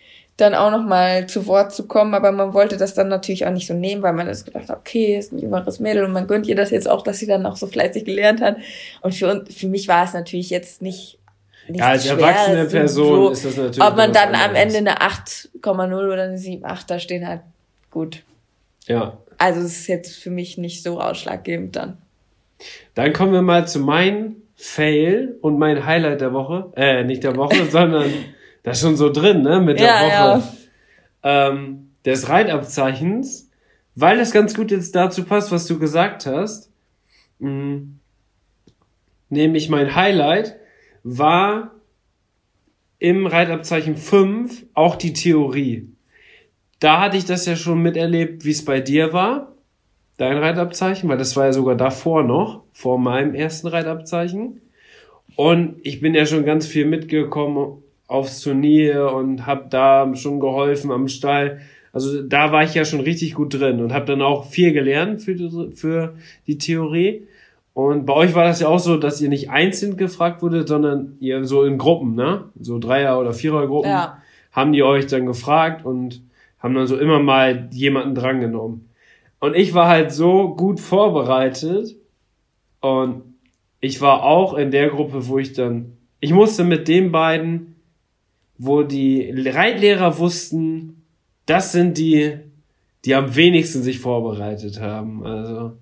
dann 0.41 0.55
auch 0.55 0.71
nochmal 0.71 1.27
zu 1.27 1.47
Wort 1.47 1.73
zu 1.73 1.87
kommen, 1.87 2.15
aber 2.15 2.33
man 2.33 2.55
wollte 2.55 2.77
das 2.77 2.95
dann 2.95 3.09
natürlich 3.09 3.47
auch 3.47 3.51
nicht 3.51 3.67
so 3.67 3.75
nehmen, 3.75 4.03
weil 4.03 4.13
man 4.13 4.27
das 4.27 4.45
gedacht 4.45 4.69
hat, 4.69 4.79
okay, 4.79 5.17
ist 5.17 5.33
ein 5.33 5.39
jüngeres 5.39 5.81
Mädel 5.81 6.05
und 6.05 6.13
man 6.13 6.27
gönnt 6.27 6.47
ihr 6.47 6.57
das 6.57 6.71
jetzt 6.71 6.89
auch, 6.89 7.03
dass 7.03 7.19
sie 7.19 7.27
dann 7.27 7.47
auch 7.47 7.57
so 7.57 7.67
fleißig 7.67 8.05
gelernt 8.05 8.41
hat. 8.41 8.57
Und 9.03 9.15
für, 9.15 9.31
uns, 9.31 9.55
für 9.55 9.69
mich 9.69 9.89
war 9.89 10.05
es 10.05 10.15
natürlich 10.15 10.51
jetzt 10.51 10.83
nicht, 10.83 11.19
Ja, 11.69 11.89
als 11.89 12.07
erwachsene 12.07 12.67
Person 12.67 13.33
ist 13.33 13.45
das 13.45 13.57
natürlich 13.57 13.83
Ob 13.83 13.97
man 13.97 14.13
dann 14.13 14.35
am. 14.35 14.55
Ende 14.55 14.79
eine 14.79 14.99
8,0 14.99 16.13
oder 16.13 16.23
eine 16.25 16.37
7,8 16.37 16.87
da 16.87 16.99
stehen 16.99 17.27
hat, 17.27 17.41
gut. 17.91 18.23
Ja. 18.87 19.19
Also 19.39 19.61
es 19.61 19.81
ist 19.81 19.87
jetzt 19.87 20.17
für 20.17 20.31
mich 20.31 20.59
nicht 20.59 20.83
so 20.83 21.01
ausschlaggebend 21.01 21.77
dann. 21.77 21.99
Dann 22.95 23.13
kommen 23.13 23.33
wir 23.33 23.43
mal 23.43 23.67
zu 23.67 23.79
meinem 23.79 24.37
Fail 24.57 25.37
und 25.41 25.59
mein 25.59 25.87
Highlight 25.87 26.21
der 26.21 26.35
Woche. 26.35 26.73
Äh, 26.77 27.05
nicht 27.05 27.25
der 27.25 27.37
Woche, 27.37 27.65
sondern 27.71 28.11
das 28.63 28.79
ist 28.79 28.83
schon 28.85 28.97
so 28.97 29.11
drin, 29.11 29.43
ne, 29.43 29.61
mit 29.61 29.81
der 29.81 29.87
Ja, 29.87 30.37
Woche. 30.37 30.43
Ähm, 31.23 31.91
des 32.05 32.29
Reitabzeichens, 32.29 33.51
weil 33.95 34.19
das 34.19 34.33
ganz 34.33 34.55
gut 34.55 34.71
jetzt 34.71 34.95
dazu 34.95 35.25
passt, 35.25 35.53
was 35.53 35.67
du 35.67 35.79
gesagt 35.79 36.27
hast. 36.27 36.71
Mh, 37.39 37.83
nämlich 39.29 39.69
mein 39.69 39.95
Highlight 39.95 40.57
war 41.03 41.73
im 42.99 43.27
Reitabzeichen 43.27 43.97
5 43.97 44.67
auch 44.75 44.97
die 44.97 45.13
Theorie. 45.13 45.89
Da 46.81 47.01
hatte 47.01 47.17
ich 47.17 47.25
das 47.25 47.47
ja 47.47 47.57
schon 47.57 47.83
miterlebt, 47.83 48.45
wie 48.45 48.51
es 48.51 48.65
bei 48.65 48.81
dir 48.81 49.13
war 49.13 49.51
dein 50.21 50.37
Reitabzeichen, 50.37 51.09
weil 51.09 51.17
das 51.17 51.35
war 51.35 51.47
ja 51.47 51.53
sogar 51.55 51.77
davor 51.77 52.23
noch, 52.23 52.65
vor 52.73 52.99
meinem 52.99 53.35
ersten 53.35 53.69
Reitabzeichen. 53.69 54.61
Und 55.35 55.77
ich 55.83 56.01
bin 56.03 56.15
ja 56.15 56.27
schon 56.27 56.45
ganz 56.45 56.67
viel 56.67 56.85
mitgekommen 56.85 57.83
aufs 58.11 58.41
Turnier 58.41 59.13
und 59.13 59.47
habe 59.47 59.67
da 59.71 60.13
schon 60.17 60.41
geholfen 60.41 60.91
am 60.91 61.07
Stall. 61.07 61.61
Also 61.93 62.23
da 62.23 62.51
war 62.51 62.65
ich 62.65 62.75
ja 62.75 62.85
schon 62.85 63.01
richtig 63.01 63.35
gut 63.35 63.55
drin 63.55 63.81
und 63.81 63.93
habe 63.93 64.05
dann 64.05 64.21
auch 64.21 64.47
viel 64.47 64.73
gelernt 64.73 65.23
für 65.23 65.35
die, 65.37 65.71
für 65.75 66.15
die 66.47 66.59
Theorie. 66.59 67.27
Und 67.73 68.07
bei 68.07 68.13
euch 68.15 68.35
war 68.35 68.45
das 68.45 68.61
ja 68.61 68.67
auch 68.69 68.81
so, 68.81 68.97
dass 68.97 69.21
ihr 69.21 69.29
nicht 69.29 69.51
einzeln 69.51 69.97
gefragt 69.97 70.43
wurde, 70.43 70.67
sondern 70.67 71.17
ihr 71.21 71.45
so 71.45 71.63
in 71.63 71.79
Gruppen, 71.79 72.17
ne? 72.17 72.47
So 72.61 72.81
Dreier- 72.81 73.19
oder 73.21 73.33
Vierergruppen 73.33 73.91
Ja. 73.91 74.19
haben 74.51 74.73
die 74.73 74.83
euch 74.83 75.07
dann 75.07 75.25
gefragt 75.27 75.85
und 75.85 76.21
haben 76.59 76.75
dann 76.75 76.89
so 76.89 76.97
immer 76.99 77.21
mal 77.21 77.69
jemanden 77.71 78.17
drangenommen. 78.17 78.89
Und 79.39 79.55
ich 79.57 79.73
war 79.73 79.87
halt 79.87 80.11
so 80.13 80.49
gut 80.57 80.81
vorbereitet 80.81 81.97
und 82.81 83.23
ich 83.81 84.01
war 84.01 84.25
auch 84.25 84.55
in 84.55 84.73
der 84.73 84.89
Gruppe, 84.89 85.29
wo 85.29 85.39
ich 85.39 85.53
dann, 85.53 85.93
ich 86.19 86.33
musste 86.33 86.65
mit 86.65 86.89
den 86.89 87.13
beiden, 87.13 87.70
wo 88.63 88.83
die 88.83 89.33
Reitlehrer 89.49 90.19
wussten, 90.19 91.03
das 91.47 91.73
sind 91.73 91.97
die, 91.97 92.37
die 93.07 93.15
am 93.15 93.35
wenigsten 93.35 93.83
sich 93.83 94.01
vorbereitet 94.01 94.83
haben. 94.83 95.25
Also, 95.25 95.73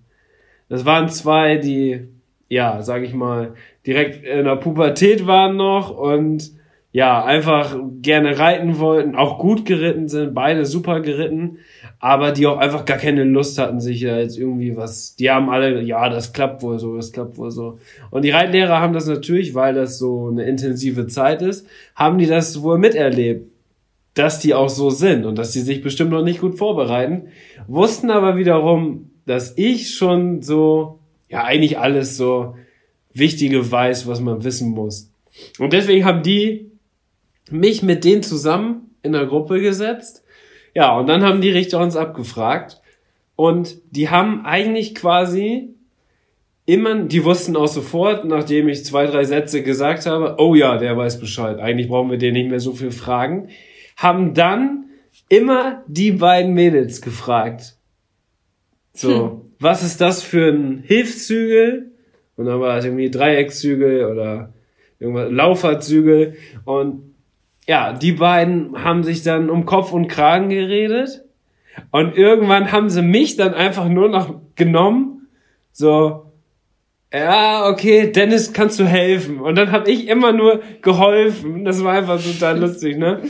das 0.68 0.84
waren 0.84 1.08
zwei, 1.08 1.56
die, 1.56 2.06
ja, 2.48 2.80
sag 2.82 3.02
ich 3.02 3.14
mal, 3.14 3.54
direkt 3.84 4.24
in 4.24 4.44
der 4.44 4.54
Pubertät 4.54 5.26
waren 5.26 5.56
noch 5.56 5.90
und 5.90 6.52
ja, 6.92 7.24
einfach 7.24 7.76
gerne 8.00 8.38
reiten 8.38 8.78
wollten, 8.78 9.16
auch 9.16 9.38
gut 9.38 9.66
geritten 9.66 10.06
sind, 10.06 10.32
beide 10.32 10.64
super 10.64 11.00
geritten, 11.00 11.58
aber 12.00 12.30
die 12.32 12.46
auch 12.46 12.58
einfach 12.58 12.84
gar 12.84 12.98
keine 12.98 13.24
Lust 13.24 13.58
hatten, 13.58 13.80
sich 13.80 14.02
da 14.02 14.18
jetzt 14.18 14.38
irgendwie 14.38 14.76
was, 14.76 15.16
die 15.16 15.30
haben 15.30 15.50
alle, 15.50 15.82
ja, 15.82 16.08
das 16.08 16.32
klappt 16.32 16.62
wohl 16.62 16.78
so, 16.78 16.96
das 16.96 17.12
klappt 17.12 17.36
wohl 17.38 17.50
so. 17.50 17.78
Und 18.10 18.22
die 18.22 18.30
Reitlehrer 18.30 18.80
haben 18.80 18.92
das 18.92 19.06
natürlich, 19.06 19.54
weil 19.54 19.74
das 19.74 19.98
so 19.98 20.28
eine 20.28 20.44
intensive 20.44 21.08
Zeit 21.08 21.42
ist, 21.42 21.66
haben 21.96 22.18
die 22.18 22.26
das 22.26 22.62
wohl 22.62 22.78
miterlebt, 22.78 23.50
dass 24.14 24.38
die 24.38 24.54
auch 24.54 24.68
so 24.68 24.90
sind 24.90 25.24
und 25.24 25.38
dass 25.38 25.52
die 25.52 25.60
sich 25.60 25.82
bestimmt 25.82 26.10
noch 26.10 26.24
nicht 26.24 26.40
gut 26.40 26.56
vorbereiten, 26.56 27.28
wussten 27.66 28.10
aber 28.10 28.36
wiederum, 28.36 29.10
dass 29.26 29.56
ich 29.56 29.94
schon 29.94 30.42
so, 30.42 31.00
ja, 31.28 31.44
eigentlich 31.44 31.78
alles 31.78 32.16
so 32.16 32.54
Wichtige 33.12 33.70
weiß, 33.70 34.06
was 34.06 34.20
man 34.20 34.44
wissen 34.44 34.70
muss. 34.70 35.10
Und 35.58 35.72
deswegen 35.72 36.04
haben 36.04 36.22
die 36.22 36.70
mich 37.50 37.82
mit 37.82 38.04
denen 38.04 38.22
zusammen 38.22 38.90
in 39.02 39.12
der 39.12 39.26
Gruppe 39.26 39.60
gesetzt. 39.60 40.24
Ja, 40.74 40.96
und 40.96 41.06
dann 41.06 41.22
haben 41.22 41.40
die 41.40 41.50
Richter 41.50 41.80
uns 41.80 41.96
abgefragt. 41.96 42.80
Und 43.36 43.78
die 43.90 44.10
haben 44.10 44.44
eigentlich 44.44 44.94
quasi 44.94 45.74
immer, 46.66 47.04
die 47.04 47.24
wussten 47.24 47.56
auch 47.56 47.68
sofort, 47.68 48.24
nachdem 48.24 48.68
ich 48.68 48.84
zwei, 48.84 49.06
drei 49.06 49.24
Sätze 49.24 49.62
gesagt 49.62 50.06
habe, 50.06 50.36
oh 50.38 50.54
ja, 50.54 50.76
der 50.76 50.96
weiß 50.96 51.18
Bescheid. 51.20 51.58
Eigentlich 51.60 51.88
brauchen 51.88 52.10
wir 52.10 52.18
den 52.18 52.34
nicht 52.34 52.50
mehr 52.50 52.60
so 52.60 52.72
viel 52.72 52.90
fragen. 52.90 53.48
haben 53.96 54.34
dann 54.34 54.84
immer 55.28 55.82
die 55.86 56.12
beiden 56.12 56.52
Mädels 56.54 57.00
gefragt. 57.00 57.76
So, 58.92 59.46
was 59.58 59.82
ist 59.82 60.00
das 60.00 60.22
für 60.22 60.50
ein 60.50 60.82
Hilfszügel? 60.84 61.92
Und 62.36 62.46
dann 62.46 62.60
war 62.60 62.78
es 62.78 62.84
irgendwie 62.84 63.10
Dreieckszügel 63.10 64.06
oder 64.06 64.52
irgendwas, 64.98 65.30
Lauferzügel. 65.30 66.36
Und 66.64 67.07
ja, 67.68 67.92
die 67.92 68.12
beiden 68.12 68.82
haben 68.82 69.04
sich 69.04 69.22
dann 69.22 69.50
um 69.50 69.66
Kopf 69.66 69.92
und 69.92 70.08
Kragen 70.08 70.48
geredet. 70.48 71.22
Und 71.90 72.16
irgendwann 72.16 72.72
haben 72.72 72.88
sie 72.88 73.02
mich 73.02 73.36
dann 73.36 73.52
einfach 73.52 73.88
nur 73.88 74.08
noch 74.08 74.40
genommen. 74.56 75.28
So, 75.70 76.32
ja, 77.12 77.68
okay, 77.68 78.10
Dennis, 78.10 78.54
kannst 78.54 78.80
du 78.80 78.84
helfen? 78.84 79.38
Und 79.40 79.56
dann 79.56 79.70
habe 79.70 79.90
ich 79.90 80.08
immer 80.08 80.32
nur 80.32 80.62
geholfen. 80.80 81.66
Das 81.66 81.84
war 81.84 81.92
einfach 81.92 82.20
total 82.22 82.58
lustig, 82.60 82.96
ne? 82.96 83.20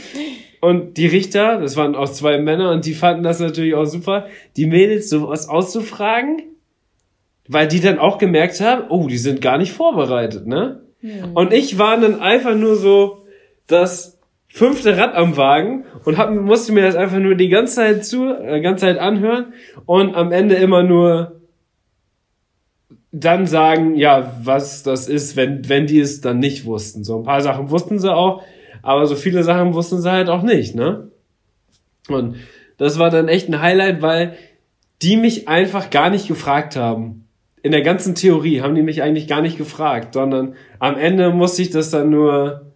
Und 0.61 0.97
die 0.97 1.07
Richter, 1.07 1.59
das 1.59 1.75
waren 1.75 1.95
auch 1.95 2.09
zwei 2.09 2.37
Männer 2.37 2.71
und 2.71 2.85
die 2.85 2.93
fanden 2.93 3.23
das 3.23 3.39
natürlich 3.39 3.75
auch 3.75 3.85
super, 3.85 4.27
die 4.57 4.65
Mädels 4.65 5.09
sowas 5.09 5.47
auszufragen, 5.47 6.43
weil 7.47 7.67
die 7.67 7.79
dann 7.79 7.99
auch 7.99 8.17
gemerkt 8.17 8.59
haben, 8.59 8.85
oh, 8.89 9.07
die 9.07 9.17
sind 9.17 9.41
gar 9.41 9.57
nicht 9.57 9.73
vorbereitet, 9.73 10.47
ne? 10.47 10.81
Und 11.33 11.53
ich 11.53 11.77
war 11.77 11.97
dann 11.97 12.19
einfach 12.19 12.55
nur 12.55 12.75
so 12.75 13.25
das 13.67 14.18
fünfte 14.49 14.97
Rad 14.97 15.15
am 15.15 15.37
Wagen 15.37 15.85
und 16.05 16.17
hab, 16.17 16.31
musste 16.31 16.73
mir 16.73 16.83
das 16.83 16.95
einfach 16.95 17.19
nur 17.19 17.35
die 17.35 17.49
ganze 17.49 17.75
Zeit 17.75 18.05
zu, 18.05 18.27
äh, 18.33 18.61
ganze 18.61 18.85
Zeit 18.85 18.97
anhören 18.97 19.53
und 19.85 20.15
am 20.15 20.31
Ende 20.31 20.55
immer 20.55 20.83
nur 20.83 21.39
dann 23.11 23.47
sagen, 23.47 23.95
ja, 23.95 24.35
was 24.43 24.83
das 24.83 25.07
ist, 25.07 25.35
wenn, 25.35 25.67
wenn 25.67 25.87
die 25.87 25.99
es 25.99 26.21
dann 26.21 26.39
nicht 26.39 26.65
wussten. 26.65 27.03
So 27.03 27.17
ein 27.17 27.23
paar 27.23 27.41
Sachen 27.41 27.71
wussten 27.71 27.99
sie 27.99 28.13
auch, 28.13 28.43
aber 28.81 29.07
so 29.07 29.15
viele 29.15 29.43
Sachen 29.43 29.73
wussten 29.73 30.01
sie 30.01 30.11
halt 30.11 30.29
auch 30.29 30.43
nicht, 30.43 30.75
ne? 30.75 31.09
Und 32.07 32.35
das 32.77 32.97
war 32.97 33.09
dann 33.09 33.27
echt 33.27 33.49
ein 33.49 33.61
Highlight, 33.61 34.01
weil 34.01 34.35
die 35.01 35.17
mich 35.17 35.47
einfach 35.47 35.89
gar 35.89 36.09
nicht 36.09 36.27
gefragt 36.27 36.75
haben. 36.75 37.27
In 37.61 37.71
der 37.71 37.81
ganzen 37.81 38.15
Theorie 38.15 38.61
haben 38.61 38.75
die 38.75 38.81
mich 38.81 39.01
eigentlich 39.01 39.27
gar 39.27 39.41
nicht 39.41 39.57
gefragt, 39.57 40.13
sondern 40.13 40.55
am 40.79 40.97
Ende 40.97 41.31
musste 41.31 41.61
ich 41.61 41.69
das 41.69 41.89
dann 41.91 42.09
nur 42.09 42.73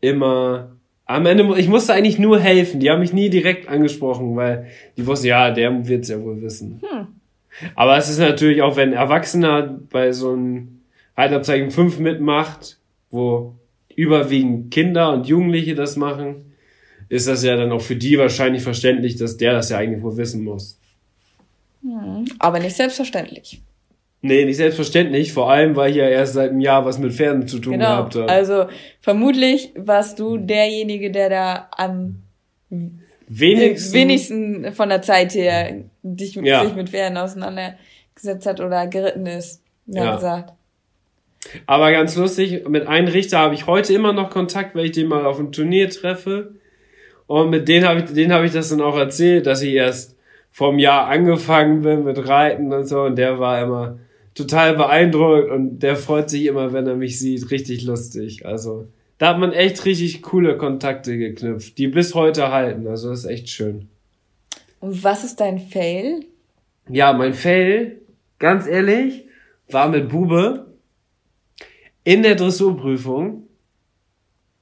immer, 0.00 0.72
am 1.12 1.26
Ende, 1.26 1.58
ich 1.58 1.68
musste 1.68 1.92
eigentlich 1.94 2.18
nur 2.18 2.40
helfen. 2.40 2.80
Die 2.80 2.90
haben 2.90 3.00
mich 3.00 3.12
nie 3.12 3.30
direkt 3.30 3.68
angesprochen, 3.68 4.36
weil 4.36 4.66
die 4.96 5.06
wussten, 5.06 5.26
ja, 5.26 5.50
der 5.50 5.86
wird's 5.86 6.08
ja 6.08 6.22
wohl 6.22 6.40
wissen. 6.42 6.80
Aber 7.74 7.96
es 7.96 8.08
ist 8.08 8.18
natürlich 8.18 8.62
auch, 8.62 8.76
wenn 8.76 8.90
ein 8.90 8.94
Erwachsener 8.94 9.78
bei 9.90 10.12
so 10.12 10.32
einem 10.32 10.80
Reiterabzeichen 11.16 11.70
5 11.70 11.98
mitmacht, 11.98 12.78
wo 13.10 13.54
überwiegend 13.94 14.70
Kinder 14.70 15.12
und 15.12 15.26
Jugendliche 15.26 15.74
das 15.74 15.96
machen, 15.96 16.52
ist 17.08 17.28
das 17.28 17.44
ja 17.44 17.56
dann 17.56 17.72
auch 17.72 17.82
für 17.82 17.96
die 17.96 18.18
wahrscheinlich 18.18 18.62
verständlich, 18.62 19.16
dass 19.16 19.36
der 19.36 19.52
das 19.52 19.68
ja 19.68 19.78
eigentlich 19.78 20.02
wohl 20.02 20.16
wissen 20.16 20.44
muss. 20.44 20.78
Aber 22.38 22.58
nicht 22.58 22.76
selbstverständlich. 22.76 23.60
Nee, 24.24 24.44
nicht 24.44 24.56
selbstverständlich, 24.56 25.32
vor 25.32 25.50
allem, 25.50 25.74
weil 25.74 25.90
ich 25.90 25.96
ja 25.96 26.08
erst 26.08 26.34
seit 26.34 26.50
einem 26.50 26.60
Jahr 26.60 26.84
was 26.84 26.98
mit 26.98 27.12
Pferden 27.12 27.48
zu 27.48 27.58
tun 27.58 27.72
Genau. 27.72 27.86
gehabt 27.88 28.14
habe. 28.14 28.28
Also 28.28 28.66
vermutlich 29.00 29.72
warst 29.76 30.20
du 30.20 30.36
derjenige, 30.38 31.10
der 31.10 31.28
da 31.28 31.68
am 31.76 32.22
wenigstens, 33.28 33.92
wenigsten 33.92 34.72
von 34.72 34.88
der 34.88 35.02
Zeit 35.02 35.34
her 35.34 35.74
dich, 36.02 36.36
Ja. 36.36 36.64
sich 36.64 36.74
mit 36.74 36.88
Pferden 36.90 37.18
auseinandergesetzt 37.18 38.46
hat 38.46 38.60
oder 38.60 38.86
geritten 38.86 39.26
ist. 39.26 39.60
Ja. 39.86 40.04
Ja. 40.04 40.14
gesagt. 40.14 40.52
Aber 41.66 41.90
ganz 41.90 42.14
lustig, 42.14 42.68
mit 42.68 42.86
einem 42.86 43.08
Richter 43.08 43.40
habe 43.40 43.54
ich 43.54 43.66
heute 43.66 43.92
immer 43.92 44.12
noch 44.12 44.30
Kontakt, 44.30 44.76
weil 44.76 44.84
ich 44.86 44.92
den 44.92 45.08
mal 45.08 45.26
auf 45.26 45.40
einem 45.40 45.50
Turnier 45.50 45.90
treffe. 45.90 46.52
Und 47.26 47.50
mit 47.50 47.66
denen 47.66 47.88
habe 47.88 48.00
ich, 48.00 48.12
denen 48.12 48.32
habe 48.32 48.46
ich 48.46 48.52
das 48.52 48.68
dann 48.68 48.80
auch 48.80 48.96
erzählt, 48.96 49.46
dass 49.46 49.62
ich 49.62 49.74
erst 49.74 50.16
vom 50.52 50.78
Jahr 50.78 51.08
angefangen 51.08 51.82
bin 51.82 52.04
mit 52.04 52.28
Reiten 52.28 52.72
und 52.72 52.84
so. 52.86 53.02
Und 53.02 53.16
der 53.16 53.40
war 53.40 53.60
immer 53.60 53.98
total 54.34 54.76
beeindruckt 54.76 55.50
und 55.50 55.80
der 55.80 55.96
freut 55.96 56.30
sich 56.30 56.46
immer, 56.46 56.72
wenn 56.72 56.86
er 56.86 56.96
mich 56.96 57.18
sieht. 57.18 57.50
Richtig 57.50 57.84
lustig. 57.84 58.46
Also, 58.46 58.86
da 59.18 59.28
hat 59.28 59.38
man 59.38 59.52
echt 59.52 59.84
richtig 59.84 60.22
coole 60.22 60.56
Kontakte 60.56 61.16
geknüpft, 61.16 61.78
die 61.78 61.88
bis 61.88 62.14
heute 62.14 62.50
halten. 62.50 62.86
Also, 62.86 63.10
das 63.10 63.20
ist 63.20 63.30
echt 63.30 63.48
schön. 63.50 63.88
Und 64.80 65.04
was 65.04 65.24
ist 65.24 65.40
dein 65.40 65.58
Fail? 65.58 66.24
Ja, 66.88 67.12
mein 67.12 67.34
Fail, 67.34 68.00
ganz 68.38 68.66
ehrlich, 68.66 69.26
war 69.68 69.88
mit 69.88 70.08
Bube 70.08 70.66
in 72.04 72.22
der 72.22 72.34
Dressurprüfung. 72.34 73.46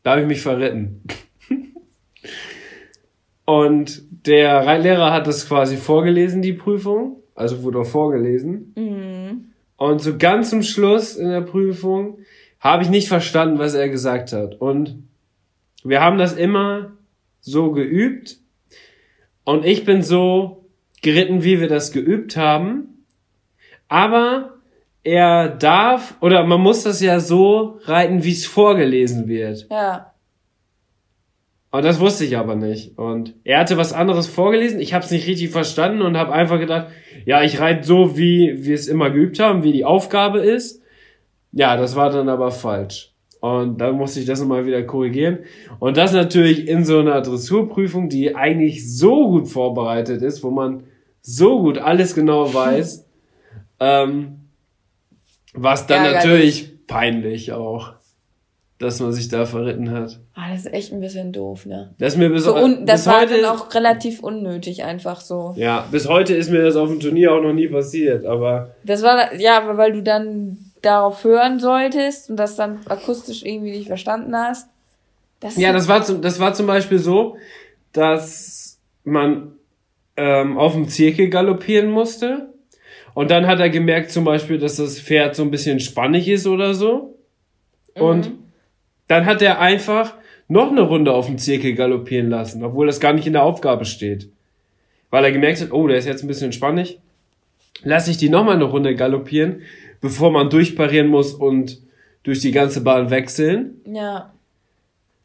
Da 0.02 0.12
habe 0.12 0.22
ich 0.22 0.26
mich 0.26 0.42
verritten. 0.42 1.02
Und 3.44 4.02
der 4.26 4.66
Reitlehrer 4.66 5.12
hat 5.12 5.26
das 5.26 5.48
quasi 5.48 5.76
vorgelesen, 5.76 6.42
die 6.42 6.52
Prüfung. 6.52 7.22
Also 7.34 7.62
wurde 7.62 7.80
auch 7.80 7.86
vorgelesen. 7.86 8.74
Und 9.81 10.03
so 10.03 10.18
ganz 10.18 10.51
zum 10.51 10.62
Schluss 10.62 11.16
in 11.16 11.31
der 11.31 11.41
Prüfung 11.41 12.18
habe 12.61 12.83
ich 12.83 12.91
nicht 12.91 13.09
verstanden, 13.09 13.59
was 13.59 13.72
er 13.72 13.89
gesagt 13.89 14.31
hat. 14.35 14.61
Und 14.61 15.05
wir 15.83 16.03
haben 16.03 16.18
das 16.18 16.35
immer 16.35 16.99
so 17.41 17.72
geübt. 17.72 18.37
Und 19.43 19.64
ich 19.64 19.87
bin 19.87 20.03
so 20.03 20.66
geritten, 21.01 21.45
wie 21.45 21.61
wir 21.62 21.68
das 21.68 21.93
geübt 21.93 22.37
haben. 22.37 23.07
Aber 23.89 24.53
er 25.03 25.49
darf, 25.49 26.14
oder 26.20 26.45
man 26.45 26.61
muss 26.61 26.83
das 26.83 27.01
ja 27.01 27.18
so 27.18 27.81
reiten, 27.85 28.22
wie 28.22 28.33
es 28.33 28.45
vorgelesen 28.45 29.28
wird. 29.28 29.66
Ja. 29.70 30.09
Und 31.72 31.84
das 31.84 32.00
wusste 32.00 32.24
ich 32.24 32.36
aber 32.36 32.56
nicht. 32.56 32.98
Und 32.98 33.34
er 33.44 33.60
hatte 33.60 33.76
was 33.76 33.92
anderes 33.92 34.26
vorgelesen. 34.26 34.80
Ich 34.80 34.92
habe 34.92 35.04
es 35.04 35.10
nicht 35.10 35.28
richtig 35.28 35.50
verstanden 35.50 36.02
und 36.02 36.16
habe 36.16 36.32
einfach 36.32 36.58
gedacht, 36.58 36.88
ja, 37.26 37.42
ich 37.42 37.60
reite 37.60 37.84
so, 37.84 38.16
wie 38.16 38.64
wir 38.64 38.74
es 38.74 38.88
immer 38.88 39.10
geübt 39.10 39.38
haben, 39.38 39.62
wie 39.62 39.72
die 39.72 39.84
Aufgabe 39.84 40.40
ist. 40.40 40.82
Ja, 41.52 41.76
das 41.76 41.94
war 41.94 42.10
dann 42.10 42.28
aber 42.28 42.50
falsch. 42.50 43.12
Und 43.40 43.80
dann 43.80 43.96
musste 43.96 44.20
ich 44.20 44.26
das 44.26 44.40
nochmal 44.40 44.66
wieder 44.66 44.82
korrigieren. 44.82 45.38
Und 45.78 45.96
das 45.96 46.12
natürlich 46.12 46.68
in 46.68 46.84
so 46.84 46.98
einer 46.98 47.22
Dressurprüfung, 47.22 48.08
die 48.08 48.34
eigentlich 48.34 48.96
so 48.96 49.28
gut 49.28 49.48
vorbereitet 49.48 50.22
ist, 50.22 50.42
wo 50.42 50.50
man 50.50 50.84
so 51.22 51.60
gut 51.60 51.78
alles 51.78 52.14
genau 52.14 52.52
weiß, 52.54 53.06
ähm, 53.78 54.40
was 55.54 55.86
dann 55.86 56.04
Ärgerlich. 56.04 56.24
natürlich 56.24 56.86
peinlich 56.86 57.52
auch, 57.52 57.94
dass 58.81 58.99
man 58.99 59.12
sich 59.12 59.28
da 59.28 59.45
verritten 59.45 59.91
hat. 59.91 60.18
Ah, 60.35 60.51
das 60.51 60.64
ist 60.64 60.72
echt 60.72 60.93
ein 60.93 61.01
bisschen 61.01 61.33
doof, 61.33 61.66
ne? 61.66 61.95
Das 61.99 62.14
ist 62.14 62.18
mir 62.18 62.31
bis, 62.31 62.45
So 62.45 62.57
un 62.57 62.87
das 62.87 63.03
bis 63.05 63.07
war 63.12 63.20
heute 63.20 63.41
dann 63.43 63.45
auch 63.57 63.72
relativ 63.74 64.20
unnötig, 64.22 64.83
einfach 64.85 65.20
so. 65.20 65.53
ja, 65.57 65.87
bis 65.93 66.09
heute 66.09 66.35
ist 66.35 66.51
mir 66.51 66.62
das 66.62 66.76
auf 66.76 66.89
dem 66.89 66.99
Turnier 66.99 67.33
auch 67.35 67.43
noch 67.43 67.53
nie 67.53 67.68
passiert, 67.68 68.24
aber 68.24 68.74
Das 68.83 69.03
war, 69.03 69.35
ja, 69.35 69.76
weil 69.76 69.93
du 69.93 70.03
dann 70.03 70.57
darauf 70.81 71.22
hören 71.24 71.61
solltest 71.61 72.31
und 72.31 72.37
das 72.37 72.57
dann 72.57 72.81
akustisch 72.87 73.45
irgendwie 73.45 73.72
nicht 73.72 73.87
verstanden 73.87 74.35
hast. 74.35 74.66
Das 75.41 75.57
ja, 75.59 75.72
das 75.74 75.87
war 75.87 76.03
zum, 76.03 76.22
das 76.22 76.41
war 76.41 76.55
zum 76.55 76.66
Beispiel 76.66 76.99
so, 76.99 77.37
dass 77.93 78.78
man 79.05 79.53
ähm, 80.16 80.57
auf 80.57 80.72
dem 80.72 80.89
Zirkel 80.89 81.28
galoppieren 81.28 81.91
musste 81.91 82.49
und 83.12 83.31
dann 83.31 83.47
hat 83.47 83.61
er 83.61 83.68
gemerkt 83.68 84.11
zum 84.11 84.24
Beispiel, 84.24 84.59
dass 84.59 84.76
das 84.76 84.99
Pferd 84.99 85.37
so 85.37 85.43
ein 85.43 85.51
bisschen 85.51 85.81
spannig 85.81 86.28
ist 86.28 86.47
oder 86.47 86.72
so 86.72 87.18
und 87.95 88.33
dann 89.11 89.26
hat 89.26 89.42
er 89.42 89.58
einfach 89.58 90.14
noch 90.46 90.70
eine 90.70 90.82
Runde 90.82 91.12
auf 91.12 91.26
dem 91.26 91.36
Zirkel 91.36 91.74
galoppieren 91.74 92.30
lassen, 92.30 92.62
obwohl 92.62 92.86
das 92.86 93.00
gar 93.00 93.12
nicht 93.12 93.26
in 93.26 93.32
der 93.32 93.42
Aufgabe 93.42 93.84
steht, 93.84 94.28
weil 95.11 95.24
er 95.24 95.32
gemerkt 95.32 95.61
hat, 95.61 95.72
oh, 95.72 95.88
der 95.88 95.98
ist 95.98 96.06
jetzt 96.06 96.22
ein 96.22 96.28
bisschen 96.28 96.52
spannig, 96.52 97.00
lass 97.82 98.06
ich 98.06 98.18
die 98.18 98.28
noch 98.28 98.44
mal 98.44 98.54
eine 98.54 98.64
Runde 98.64 98.94
galoppieren, 98.94 99.62
bevor 100.00 100.30
man 100.30 100.48
durchparieren 100.48 101.08
muss 101.08 101.34
und 101.34 101.80
durch 102.22 102.38
die 102.38 102.52
ganze 102.52 102.82
Bahn 102.82 103.11
wechseln. 103.11 103.80
ja. 103.84 104.32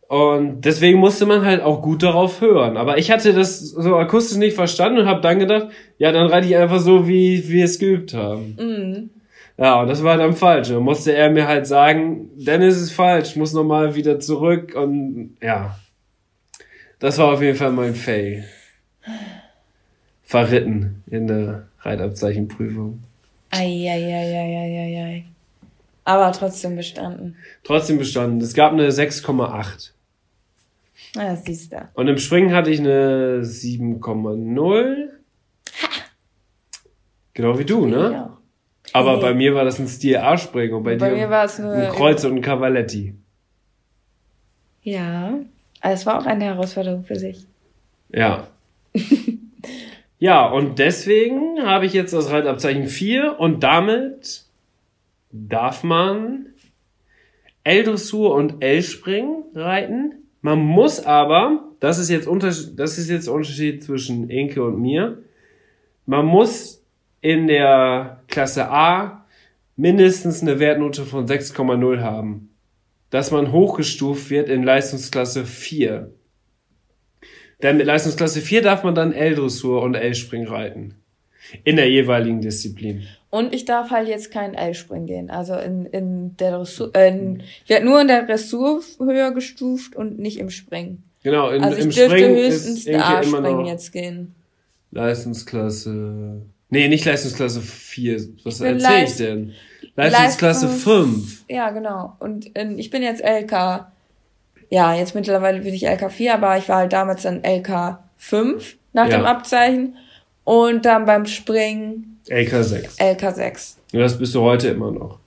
Und 0.07 0.65
deswegen 0.65 0.99
musste 0.99 1.25
man 1.25 1.43
halt 1.43 1.63
auch 1.63 1.81
gut 1.81 2.03
darauf 2.03 2.39
hören. 2.39 2.77
Aber 2.77 2.99
ich 2.99 3.09
hatte 3.09 3.33
das 3.33 3.59
so 3.59 3.95
akustisch 3.95 4.37
nicht 4.37 4.55
verstanden 4.55 4.99
und 4.99 5.07
habe 5.07 5.21
dann 5.21 5.39
gedacht, 5.39 5.69
ja, 5.97 6.11
dann 6.11 6.27
reite 6.27 6.47
ich 6.47 6.55
einfach 6.55 6.79
so, 6.79 7.07
wie 7.07 7.49
wir 7.49 7.65
es 7.65 7.79
geübt 7.79 8.13
haben. 8.13 8.55
Mhm. 8.59 9.09
Ja, 9.57 9.81
und 9.81 9.87
das 9.87 10.03
war 10.03 10.17
dann 10.17 10.35
falsch. 10.35 10.69
Dann 10.69 10.83
musste 10.83 11.13
er 11.13 11.29
mir 11.29 11.47
halt 11.47 11.65
sagen, 11.65 12.29
Dennis 12.35 12.77
ist 12.77 12.91
falsch, 12.91 13.35
muss 13.35 13.53
nochmal 13.53 13.95
wieder 13.95 14.19
zurück 14.19 14.75
und 14.75 15.37
ja. 15.41 15.77
Das 16.99 17.17
war 17.17 17.33
auf 17.33 17.41
jeden 17.41 17.57
Fall 17.57 17.71
mein 17.71 17.95
Fail. 17.95 18.45
Verritten 20.23 21.03
in 21.07 21.27
der 21.27 21.67
Reitabzeichenprüfung. 21.79 23.03
Eieieiei. 23.51 25.25
Aber 26.03 26.31
trotzdem 26.31 26.75
bestanden. 26.75 27.35
Trotzdem 27.63 27.97
bestanden. 27.97 28.41
Es 28.41 28.53
gab 28.53 28.73
eine 28.73 28.89
6,8. 28.89 29.91
Na, 31.15 31.29
das 31.29 31.43
siehst 31.43 31.71
du. 31.71 31.87
Und 31.93 32.07
im 32.07 32.17
Springen 32.17 32.53
hatte 32.53 32.69
ich 32.69 32.79
eine 32.79 33.41
7,0. 33.41 35.09
Genau 37.33 37.59
wie 37.59 37.65
du, 37.65 37.85
ne? 37.85 38.11
Ja. 38.11 38.34
Aber 38.95 39.17
Nee. 39.17 39.21
bei 39.23 39.33
mir 39.33 39.53
war 39.53 39.65
das 39.65 39.77
ein 39.77 39.87
Stil 39.89 40.15
A-Springen 40.15 40.73
und 40.73 40.83
bei, 40.83 40.95
Bei 40.95 41.09
dir 41.09 41.15
mir 41.17 41.29
war 41.29 41.43
es 41.43 41.59
ein 41.59 41.91
Kreuz 41.91 42.23
und 42.23 42.35
ein 42.35 42.41
Cavaletti. 42.41 43.13
Ja. 44.83 45.33
Also 45.81 45.93
es 45.93 46.05
war 46.05 46.17
auch 46.19 46.25
eine 46.25 46.45
Herausforderung 46.45 47.03
für 47.03 47.17
sich. 47.17 47.45
Ja. 48.09 48.47
ja, 50.19 50.47
und 50.47 50.79
deswegen 50.79 51.61
habe 51.61 51.85
ich 51.85 51.91
jetzt 51.91 52.13
das 52.13 52.31
Reitabzeichen 52.31 52.87
4 52.87 53.37
und 53.37 53.63
damit 53.63 54.45
darf 55.31 55.83
man 55.83 56.45
L-Dressur 57.65 58.33
und 58.33 58.63
L-Springen 58.63 59.43
reiten. 59.53 60.13
Man 60.41 60.59
muss 60.59 61.03
aber, 61.03 61.65
das 61.81 61.97
ist 61.99 62.09
jetzt 62.09 62.27
Unterschied, 62.27 62.79
das 62.79 62.97
ist 62.97 63.09
jetzt 63.09 63.27
Unterschied 63.27 63.83
zwischen 63.83 64.29
Inke 64.29 64.63
und 64.63 64.79
mir. 64.79 65.17
Man 66.05 66.25
muss 66.25 66.84
in 67.25 67.47
der 67.47 68.21
Klasse 68.27 68.69
A 68.69 69.25
mindestens 69.75 70.43
eine 70.43 70.59
Wertnote 70.59 71.05
von 71.05 71.27
6,0 71.27 72.01
haben. 72.01 72.51
Dass 73.09 73.31
man 73.31 73.51
hochgestuft 73.51 74.29
wird 74.29 74.47
in 74.47 74.61
Leistungsklasse 74.61 75.43
4. 75.43 76.11
Denn 77.63 77.77
mit 77.77 77.87
Leistungsklasse 77.87 78.41
4 78.41 78.61
darf 78.61 78.83
man 78.83 78.93
dann 78.93 79.11
L-Dressur 79.11 79.81
und 79.81 79.95
L-Spring 79.95 80.47
reiten. 80.47 80.93
In 81.63 81.77
der 81.77 81.89
jeweiligen 81.89 82.41
Disziplin. 82.41 83.07
Und 83.31 83.55
ich 83.55 83.65
darf 83.65 83.89
halt 83.89 84.07
jetzt 84.07 84.29
kein 84.29 84.53
L-Springen 84.53 85.07
gehen. 85.07 85.29
Also 85.31 85.55
in, 85.55 85.87
in 85.87 86.37
der 86.37 86.51
Dressur, 86.51 86.91
äh, 86.93 87.09
in, 87.09 87.41
ich 87.63 87.69
werde 87.71 87.85
nur 87.87 88.01
in 88.01 88.07
der 88.07 88.23
Dressur 88.23 88.83
höher 88.99 89.31
gestuft 89.31 89.95
und 89.95 90.19
nicht 90.19 90.37
im 90.37 90.51
Springen. 90.51 91.03
Genau, 91.23 91.49
in, 91.49 91.63
Also 91.63 91.77
ich 91.77 91.85
im 91.85 91.89
dürfte 91.89 92.17
Springen 92.17 92.35
höchstens 92.35 92.85
noch 92.85 93.65
jetzt 93.65 93.91
gehen. 93.91 94.35
Leistungsklasse. 94.91 96.43
Nee, 96.69 96.87
nicht 96.87 97.05
Leistungsklasse 97.05 97.61
4. 97.61 98.21
Was 98.43 98.59
erzähle 98.61 99.03
ich 99.05 99.15
denn? 99.17 99.53
Leistungsklasse 99.95 100.67
Leistungs- 100.67 100.83
5. 100.83 101.45
Ja, 101.49 101.69
genau. 101.69 102.15
Und 102.19 102.47
in, 102.57 102.77
ich 102.79 102.89
bin 102.89 103.01
jetzt 103.03 103.21
LK, 103.23 103.87
ja, 104.69 104.93
jetzt 104.95 105.15
mittlerweile 105.15 105.61
bin 105.61 105.73
ich 105.73 105.83
LK 105.85 106.11
4, 106.11 106.33
aber 106.33 106.57
ich 106.57 106.67
war 106.67 106.77
halt 106.77 106.93
damals 106.93 107.21
dann 107.23 107.43
LK 107.43 107.99
5 108.17 108.77
nach 108.93 109.07
Ja. 109.09 109.17
dem 109.17 109.25
Abzeichen. 109.25 109.95
Und 110.43 110.85
dann 110.85 111.05
beim 111.05 111.25
Springen 111.25 112.19
LK 112.29 112.63
6. 112.63 112.97
LK 112.99 113.31
6. 113.35 113.77
Und 113.93 113.99
das 113.99 114.17
bist 114.17 114.35
du 114.35 114.41
heute 114.41 114.69
immer 114.69 114.91
noch. 114.91 115.19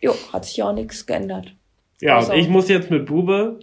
Jo, 0.00 0.14
hat 0.32 0.44
sich 0.44 0.62
auch 0.62 0.72
nichts 0.72 1.06
geändert. 1.06 1.54
Ja, 2.00 2.16
Also- 2.16 2.32
und 2.32 2.38
ich 2.38 2.48
muss 2.48 2.68
jetzt 2.68 2.90
mit 2.90 3.06
Bube 3.06 3.60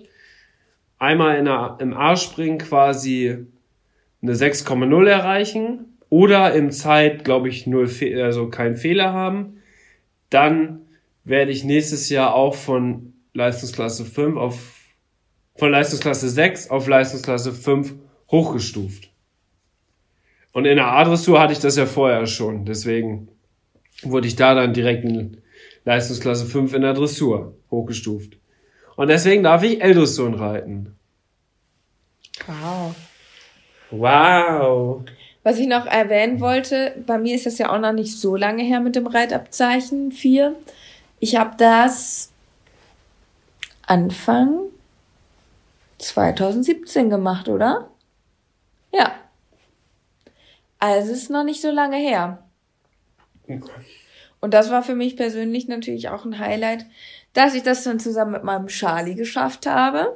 einmal 0.97 1.37
in 1.37 1.45
der, 1.45 1.77
im 1.79 1.93
A-Springen 1.95 2.57
quasi 2.57 3.37
eine 4.21 4.33
6,0 4.35 5.07
erreichen 5.07 5.97
oder 6.09 6.53
im 6.53 6.71
Zeit, 6.71 7.23
glaube 7.23 7.49
ich, 7.49 7.67
null 7.67 7.87
Fe 7.87 8.23
also 8.23 8.49
keinen 8.49 8.75
Fehler 8.75 9.13
haben. 9.13 9.61
Dann 10.29 10.81
werde 11.23 11.51
ich 11.51 11.63
nächstes 11.63 12.09
Jahr 12.09 12.33
auch 12.33 12.55
von 12.55 13.13
Leistungsklasse 13.33 14.05
5 14.05 14.37
auf 14.37 14.75
von 15.55 15.71
Leistungsklasse 15.71 16.29
6 16.29 16.69
auf 16.69 16.87
Leistungsklasse 16.87 17.51
5 17.51 17.95
hochgestuft. 18.31 19.11
Und 20.53 20.65
in 20.65 20.77
der 20.77 20.87
A-Dressur 20.87 21.39
hatte 21.39 21.53
ich 21.53 21.59
das 21.59 21.75
ja 21.75 21.85
vorher 21.85 22.25
schon, 22.27 22.65
deswegen 22.65 23.27
wurde 24.03 24.27
ich 24.27 24.35
da 24.35 24.55
dann 24.55 24.73
direkt 24.73 25.03
in 25.03 25.41
Leistungsklasse 25.83 26.45
5 26.45 26.73
in 26.73 26.81
der 26.81 26.93
Dressur 26.93 27.55
hochgestuft. 27.69 28.37
Und 28.95 29.09
deswegen 29.09 29.43
darf 29.43 29.63
ich 29.63 29.81
L-Dressuren 29.81 30.33
reiten. 30.33 30.95
Wow. 32.47 32.95
Wow. 33.91 35.03
Was 35.49 35.57
ich 35.57 35.65
noch 35.65 35.87
erwähnen 35.87 36.41
wollte, 36.41 36.93
bei 37.07 37.17
mir 37.17 37.33
ist 37.33 37.47
das 37.47 37.57
ja 37.57 37.73
auch 37.73 37.79
noch 37.79 37.91
nicht 37.91 38.19
so 38.19 38.35
lange 38.35 38.61
her 38.61 38.81
mit 38.81 38.95
dem 38.95 39.07
Reitabzeichen 39.07 40.11
4. 40.11 40.53
Ich 41.19 41.37
habe 41.37 41.55
das 41.57 42.31
Anfang 43.87 44.59
2017 45.97 47.09
gemacht, 47.09 47.49
oder? 47.49 47.89
Ja. 48.91 49.15
Also 50.77 51.13
es 51.13 51.23
ist 51.23 51.31
noch 51.31 51.43
nicht 51.43 51.61
so 51.61 51.71
lange 51.71 51.97
her. 51.97 52.43
Und 54.41 54.53
das 54.53 54.69
war 54.69 54.83
für 54.83 54.93
mich 54.93 55.17
persönlich 55.17 55.67
natürlich 55.67 56.09
auch 56.09 56.25
ein 56.25 56.37
Highlight, 56.37 56.85
dass 57.33 57.55
ich 57.55 57.63
das 57.63 57.83
dann 57.83 57.99
zusammen 57.99 58.33
mit 58.33 58.43
meinem 58.43 58.67
Charlie 58.67 59.15
geschafft 59.15 59.65
habe. 59.65 60.15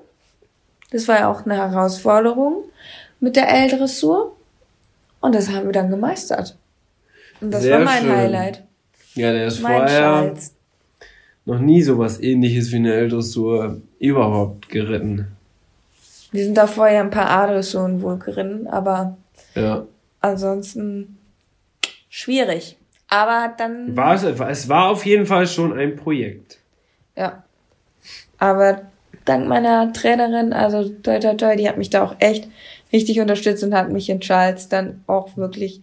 Das 0.91 1.07
war 1.07 1.21
ja 1.21 1.31
auch 1.31 1.43
eine 1.43 1.57
Herausforderung 1.57 2.65
mit 3.19 3.35
der 3.35 3.49
L-Dressur. 3.49 4.35
Und 5.23 5.33
das 5.33 5.49
haben 5.49 5.65
wir 5.67 5.71
dann 5.71 5.89
gemeistert. 5.89 6.57
Und 7.39 7.51
das 7.51 7.63
Sehr 7.63 7.77
war 7.77 7.85
mein 7.85 8.01
schön. 8.03 8.11
Highlight. 8.15 8.63
Ja, 9.15 9.31
der 9.31 9.47
ist 9.47 9.61
Mein 9.61 9.77
vorher 9.77 9.99
Charles. 10.01 10.53
noch 11.45 11.59
nie 11.59 11.81
sowas 11.81 12.19
ähnliches 12.21 12.71
wie 12.73 12.75
eine 12.77 12.93
L-Dressur 12.93 13.79
überhaupt 13.99 14.67
geritten. 14.67 15.27
Wir 16.31 16.43
sind 16.43 16.57
da 16.57 16.67
vorher 16.67 16.99
ein 17.01 17.09
paar 17.09 17.29
A-Dressuren 17.29 18.01
wohl 18.01 18.17
geritten, 18.17 18.67
aber 18.67 19.15
Ja. 19.55 19.85
ansonsten 20.19 21.17
schwierig. 22.09 22.77
Aber 23.07 23.53
dann, 23.57 23.95
War 23.95 24.15
es, 24.15 24.23
es 24.23 24.67
war 24.67 24.89
auf 24.89 25.05
jeden 25.05 25.25
Fall 25.25 25.47
schon 25.47 25.77
ein 25.77 25.95
Projekt. 25.95 26.59
ja. 27.15 27.43
Aber 28.39 28.81
dank 29.23 29.47
meiner 29.47 29.93
Trainerin, 29.93 30.51
also 30.51 30.89
toi 30.89 31.19
toi 31.19 31.35
toi, 31.35 31.55
die 31.55 31.69
hat 31.69 31.77
mich 31.77 31.89
da 31.89 32.03
auch 32.03 32.15
echt 32.19 32.49
richtig 32.93 33.19
unterstützt 33.19 33.63
und 33.63 33.73
hat 33.73 33.91
mich 33.91 34.09
in 34.09 34.21
Charles 34.21 34.69
dann 34.69 35.03
auch 35.07 35.35
wirklich, 35.35 35.81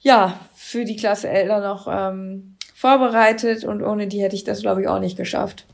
ja, 0.00 0.40
für 0.54 0.84
die 0.84 0.96
Klasse 0.96 1.28
dann 1.46 1.62
noch 1.62 1.88
ähm, 1.90 2.54
vorbereitet 2.74 3.64
und 3.64 3.82
ohne 3.82 4.06
die 4.06 4.22
hätte 4.22 4.36
ich 4.36 4.44
das, 4.44 4.62
glaube 4.62 4.82
ich, 4.82 4.88
auch 4.88 5.00
nicht 5.00 5.16
geschafft. 5.16 5.66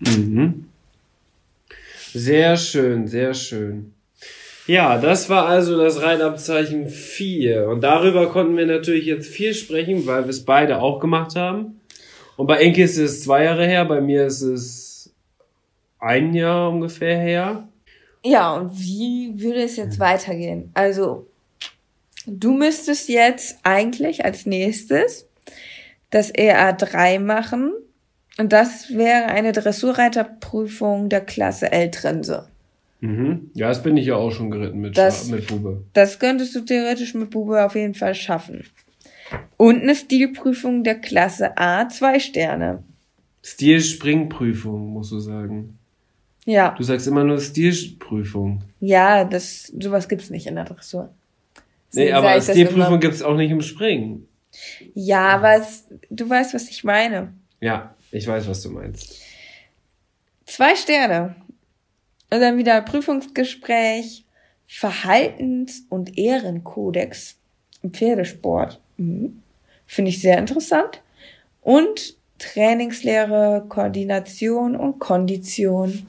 Mhm. 0.00 0.66
Sehr 2.12 2.56
schön, 2.56 3.06
sehr 3.06 3.34
schön. 3.34 3.92
Ja, 4.66 4.98
das 4.98 5.28
war 5.28 5.46
also 5.46 5.76
das 5.76 6.00
Reitabzeichen 6.02 6.88
4. 6.88 7.68
Und 7.68 7.82
darüber 7.82 8.28
konnten 8.30 8.56
wir 8.56 8.66
natürlich 8.66 9.06
jetzt 9.06 9.28
viel 9.28 9.54
sprechen, 9.54 10.06
weil 10.06 10.24
wir 10.24 10.30
es 10.30 10.44
beide 10.44 10.80
auch 10.80 11.00
gemacht 11.00 11.36
haben. 11.36 11.80
Und 12.36 12.46
bei 12.46 12.58
Enke 12.58 12.82
ist 12.82 12.96
es 12.96 13.22
zwei 13.22 13.44
Jahre 13.44 13.66
her, 13.66 13.84
bei 13.84 14.00
mir 14.00 14.26
ist 14.26 14.42
es 14.42 15.12
ein 15.98 16.34
Jahr 16.34 16.70
ungefähr 16.70 17.18
her. 17.18 17.68
Ja, 18.24 18.54
und 18.56 18.78
wie 18.78 19.32
würde 19.40 19.62
es 19.62 19.76
jetzt 19.76 19.98
weitergehen? 19.98 20.70
Also, 20.74 21.26
du 22.26 22.52
müsstest 22.52 23.08
jetzt 23.08 23.58
eigentlich 23.62 24.24
als 24.24 24.46
nächstes 24.46 25.26
das 26.10 26.32
EA3 26.34 27.18
machen. 27.18 27.72
Und 28.38 28.52
das 28.52 28.90
wäre 28.90 29.26
eine 29.26 29.52
Dressurreiterprüfung 29.52 31.08
der 31.08 31.20
Klasse 31.20 31.72
L-Trense. 31.72 32.48
Mhm. 33.00 33.50
Ja, 33.54 33.68
das 33.68 33.82
bin 33.82 33.96
ich 33.96 34.06
ja 34.06 34.16
auch 34.16 34.30
schon 34.30 34.50
geritten 34.50 34.80
mit, 34.80 34.96
Das- 34.98 35.28
mit 35.28 35.46
Bube. 35.46 35.84
Das 35.94 36.18
könntest 36.18 36.54
du 36.54 36.60
theoretisch 36.60 37.14
mit 37.14 37.30
Bube 37.30 37.64
auf 37.64 37.74
jeden 37.74 37.94
Fall 37.94 38.14
schaffen. 38.14 38.64
Und 39.56 39.82
eine 39.82 39.94
Stilprüfung 39.94 40.84
der 40.84 40.96
Klasse 40.96 41.56
A, 41.56 41.88
zwei 41.88 42.18
Sterne. 42.18 42.82
Stil-Springprüfung, 43.44 44.88
musst 44.92 45.12
du 45.12 45.18
sagen. 45.18 45.78
Ja, 46.46 46.74
Du 46.76 46.82
sagst 46.82 47.06
immer 47.06 47.22
nur 47.24 47.40
Stilprüfung. 47.40 48.62
ja, 48.80 49.24
das, 49.24 49.64
sowas 49.78 50.08
gibt's 50.08 50.30
nicht 50.30 50.46
in 50.46 50.54
der 50.56 50.64
Dressur. 50.64 51.10
Nee, 51.92 52.12
aber 52.12 52.40
Stilprüfung 52.40 53.00
gibt's 53.00 53.22
auch 53.22 53.36
nicht 53.36 53.50
im 53.50 53.60
Springen. 53.62 54.26
Ja, 54.94 55.28
aber 55.28 55.56
es, 55.56 55.84
du 56.08 56.28
weißt, 56.28 56.54
was 56.54 56.68
ich 56.70 56.82
meine. 56.84 57.32
Ja, 57.60 57.94
ich 58.10 58.26
weiß, 58.26 58.48
was 58.48 58.62
du 58.62 58.70
meinst. 58.70 59.20
Zwei 60.46 60.74
Sterne. 60.76 61.36
Und 62.32 62.40
dann 62.40 62.58
wieder 62.58 62.80
Prüfungsgespräch, 62.82 64.24
Verhaltens- 64.68 65.82
und 65.88 66.16
Ehrenkodex 66.16 67.36
im 67.82 67.92
Pferdesport. 67.92 68.80
Mhm. 68.96 69.42
Finde 69.86 70.10
ich 70.10 70.20
sehr 70.20 70.38
interessant. 70.38 71.02
Und 71.62 72.16
Trainingslehre, 72.38 73.64
Koordination 73.68 74.76
und 74.76 74.98
Kondition. 75.00 76.06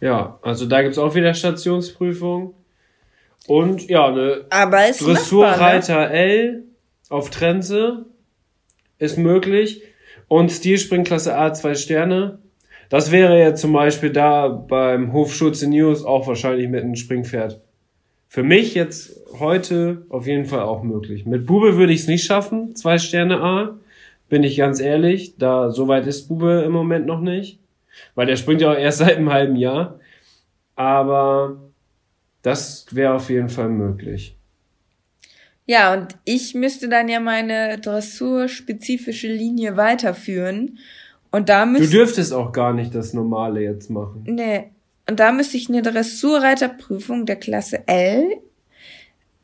Ja, 0.00 0.38
also 0.42 0.66
da 0.66 0.82
gibt's 0.82 0.98
auch 0.98 1.14
wieder 1.14 1.34
Stationsprüfung. 1.34 2.54
Und 3.46 3.88
ja, 3.88 4.06
eine 4.06 4.44
es 4.50 4.50
machbar, 4.50 4.68
ne? 4.70 4.92
Dressurreiter 4.98 6.10
L 6.10 6.64
auf 7.08 7.30
Trense 7.30 8.06
ist 8.98 9.18
möglich. 9.18 9.82
Und 10.28 10.52
Stilspringklasse 10.52 11.36
A 11.36 11.52
zwei 11.54 11.74
Sterne. 11.74 12.38
Das 12.90 13.10
wäre 13.10 13.38
jetzt 13.38 13.60
zum 13.60 13.72
Beispiel 13.72 14.10
da 14.10 14.48
beim 14.48 15.12
Hofschutze 15.12 15.68
News 15.68 16.04
auch 16.04 16.26
wahrscheinlich 16.26 16.68
mit 16.68 16.82
einem 16.82 16.96
Springpferd. 16.96 17.60
Für 18.28 18.42
mich 18.42 18.74
jetzt 18.74 19.22
heute 19.38 20.04
auf 20.10 20.26
jeden 20.26 20.44
Fall 20.44 20.60
auch 20.60 20.82
möglich. 20.82 21.24
Mit 21.24 21.46
Bube 21.46 21.76
würde 21.76 21.92
ich 21.94 22.00
es 22.00 22.06
nicht 22.08 22.24
schaffen, 22.24 22.76
zwei 22.76 22.98
Sterne 22.98 23.40
A. 23.40 23.78
Bin 24.28 24.42
ich 24.42 24.58
ganz 24.58 24.80
ehrlich, 24.80 25.36
da 25.38 25.70
so 25.70 25.88
weit 25.88 26.06
ist 26.06 26.28
Bube 26.28 26.62
im 26.66 26.72
Moment 26.72 27.06
noch 27.06 27.20
nicht. 27.20 27.58
Weil 28.14 28.26
der 28.26 28.36
springt 28.36 28.60
ja 28.60 28.72
auch 28.72 28.76
erst 28.78 28.98
seit 28.98 29.16
einem 29.16 29.32
halben 29.32 29.56
Jahr. 29.56 30.00
Aber 30.76 31.58
das 32.42 32.86
wäre 32.90 33.14
auf 33.14 33.30
jeden 33.30 33.48
Fall 33.48 33.68
möglich. 33.68 34.36
Ja, 35.66 35.92
und 35.92 36.16
ich 36.24 36.54
müsste 36.54 36.88
dann 36.88 37.08
ja 37.08 37.20
meine 37.20 37.78
dressurspezifische 37.78 39.28
Linie 39.28 39.76
weiterführen. 39.76 40.78
Und 41.30 41.48
da 41.50 41.66
Du 41.66 41.72
müsste. 41.72 41.90
dürftest 41.90 42.32
auch 42.32 42.52
gar 42.52 42.72
nicht 42.72 42.94
das 42.94 43.12
Normale 43.12 43.60
jetzt 43.60 43.90
machen. 43.90 44.22
Nee. 44.26 44.70
Und 45.08 45.20
da 45.20 45.32
müsste 45.32 45.56
ich 45.56 45.68
eine 45.68 45.82
Dressurreiterprüfung 45.82 47.26
der 47.26 47.36
Klasse 47.36 47.86
L 47.86 48.24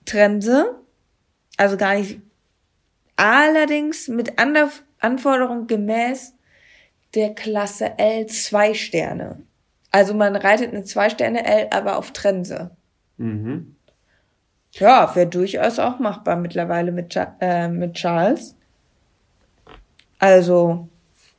Trense, 0.04 0.74
also 1.56 1.76
gar 1.78 1.94
nicht, 1.94 2.20
allerdings 3.16 4.08
mit 4.08 4.38
Ander 4.38 4.70
Anforderung 5.00 5.66
gemäß 5.66 6.33
der 7.14 7.34
Klasse 7.34 7.98
L 7.98 8.26
zwei 8.26 8.74
Sterne. 8.74 9.42
Also 9.90 10.14
man 10.14 10.34
reitet 10.36 10.72
eine 10.72 10.84
zwei 10.84 11.08
Sterne 11.10 11.44
L, 11.46 11.68
aber 11.70 11.98
auf 11.98 12.12
Trense. 12.12 12.70
Mhm. 13.16 13.76
Ja, 14.72 15.14
wäre 15.14 15.28
durchaus 15.28 15.78
auch 15.78 16.00
machbar 16.00 16.36
mittlerweile 16.36 16.90
mit, 16.90 17.16
äh, 17.40 17.68
mit 17.68 17.94
Charles. 17.94 18.56
Also, 20.18 20.88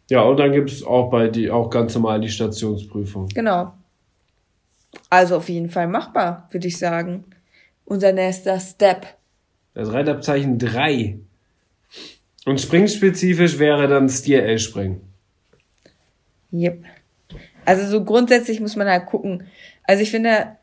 Ja, 0.09 0.21
und 0.21 0.38
dann 0.38 0.51
gibt 0.51 0.69
es 0.69 0.84
auch 0.84 1.09
bei 1.09 1.28
die 1.28 1.49
auch 1.51 1.69
ganz 1.69 1.95
normal 1.95 2.21
die 2.21 2.30
Stationsprüfung. 2.30 3.28
genau. 3.30 3.73
Also 5.09 5.36
auf 5.38 5.49
jeden 5.49 5.69
Fall 5.69 5.88
machbar, 5.88 6.47
würde 6.51 6.67
ich 6.67 6.78
sagen. 6.78 7.26
Unser 7.84 8.13
nächster 8.13 8.59
Step. 8.61 9.05
Das 9.73 9.91
Reitabzeichen 9.91 10.57
3. 10.57 11.19
Und 12.45 12.61
springspezifisch 12.61 13.59
wäre 13.59 13.88
dann 13.89 14.07
Stier 14.07 14.45
L 14.45 14.57
springen. 14.57 15.01
Yep. 16.56 16.84
Also 17.66 17.86
so 17.88 18.03
grundsätzlich 18.03 18.60
muss 18.60 18.76
man 18.76 18.88
halt 18.88 19.08
gucken. 19.08 19.47
Also 19.84 20.03
ich 20.03 20.12
finde, 20.12 20.58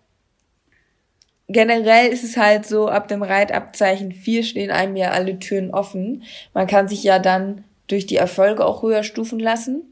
generell 1.48 2.08
ist 2.12 2.24
es 2.24 2.36
halt 2.36 2.66
so, 2.66 2.88
ab 2.88 3.08
dem 3.08 3.22
Reitabzeichen 3.22 4.12
4 4.12 4.42
stehen 4.44 4.70
einem 4.70 4.96
ja 4.96 5.10
alle 5.10 5.38
Türen 5.38 5.70
offen. 5.72 6.22
Man 6.54 6.66
kann 6.66 6.88
sich 6.88 7.02
ja 7.02 7.18
dann 7.18 7.64
durch 7.88 8.06
die 8.06 8.16
Erfolge 8.16 8.64
auch 8.64 8.82
höher 8.82 9.02
stufen 9.02 9.38
lassen. 9.38 9.82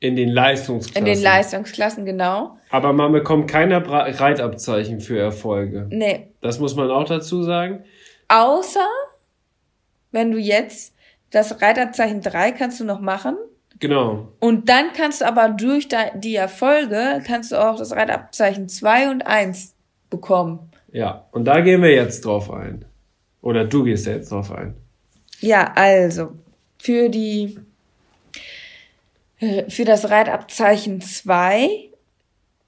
In 0.00 0.16
den 0.16 0.28
Leistungsklassen. 0.28 1.06
In 1.06 1.14
den 1.14 1.22
Leistungsklassen, 1.22 2.04
genau. 2.04 2.58
Aber 2.70 2.92
man 2.92 3.12
bekommt 3.12 3.50
keine 3.50 3.82
Reitabzeichen 3.86 5.00
für 5.00 5.18
Erfolge. 5.18 5.86
Nee, 5.90 6.28
Das 6.40 6.58
muss 6.58 6.74
man 6.76 6.90
auch 6.90 7.04
dazu 7.04 7.42
sagen. 7.42 7.84
außer 8.28 8.86
wenn 10.12 10.30
du 10.32 10.38
jetzt 10.38 10.94
das 11.30 11.60
Reitabzeichen 11.60 12.22
3 12.22 12.52
kannst 12.52 12.80
du 12.80 12.84
noch 12.84 13.00
machen. 13.00 13.36
Genau. 13.78 14.32
Und 14.40 14.68
dann 14.68 14.92
kannst 14.94 15.20
du 15.20 15.26
aber 15.26 15.48
durch 15.50 15.88
da- 15.88 16.10
die 16.14 16.34
Erfolge, 16.36 17.22
kannst 17.26 17.52
du 17.52 17.56
auch 17.56 17.76
das 17.76 17.92
Reitabzeichen 17.92 18.68
2 18.68 19.10
und 19.10 19.26
1 19.26 19.74
bekommen. 20.10 20.70
Ja. 20.92 21.26
Und 21.32 21.44
da 21.44 21.60
gehen 21.60 21.82
wir 21.82 21.92
jetzt 21.92 22.24
drauf 22.24 22.50
ein. 22.50 22.84
Oder 23.42 23.64
du 23.64 23.84
gehst 23.84 24.06
jetzt 24.06 24.32
drauf 24.32 24.50
ein. 24.50 24.74
Ja, 25.40 25.72
also 25.74 26.32
für 26.78 27.08
die 27.10 27.58
äh, 29.38 29.68
für 29.68 29.84
das 29.84 30.08
Reitabzeichen 30.08 31.00
2, 31.02 31.68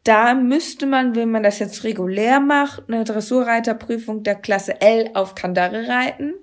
da 0.05 0.35
müsste 0.35 0.87
man, 0.87 1.15
wenn 1.17 1.31
man 1.31 1.43
das 1.43 1.59
jetzt 1.59 1.85
regulär 1.85 2.41
macht, 2.41 2.83
eine 2.89 3.05
Dressurreiterprüfung 3.05 4.23
der 4.23 4.35
Klasse 4.35 4.81
L 4.81 5.11
auf 5.15 5.35
Kandare 5.35 5.89
reiten 5.89 6.35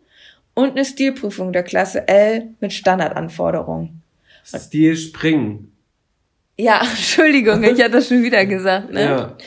und 0.55 0.71
eine 0.71 0.85
Stilprüfung 0.85 1.53
der 1.53 1.63
Klasse 1.63 2.07
L 2.07 2.49
mit 2.59 2.73
Standardanforderungen. 2.73 4.01
Stil 4.45 4.95
springen. 4.95 5.71
Ja, 6.57 6.81
Entschuldigung, 6.89 7.63
ich 7.63 7.81
hatte 7.81 7.91
das 7.91 8.07
schon 8.07 8.23
wieder 8.23 8.45
gesagt. 8.45 8.91
Ne? 8.91 9.03
Ja. 9.03 9.37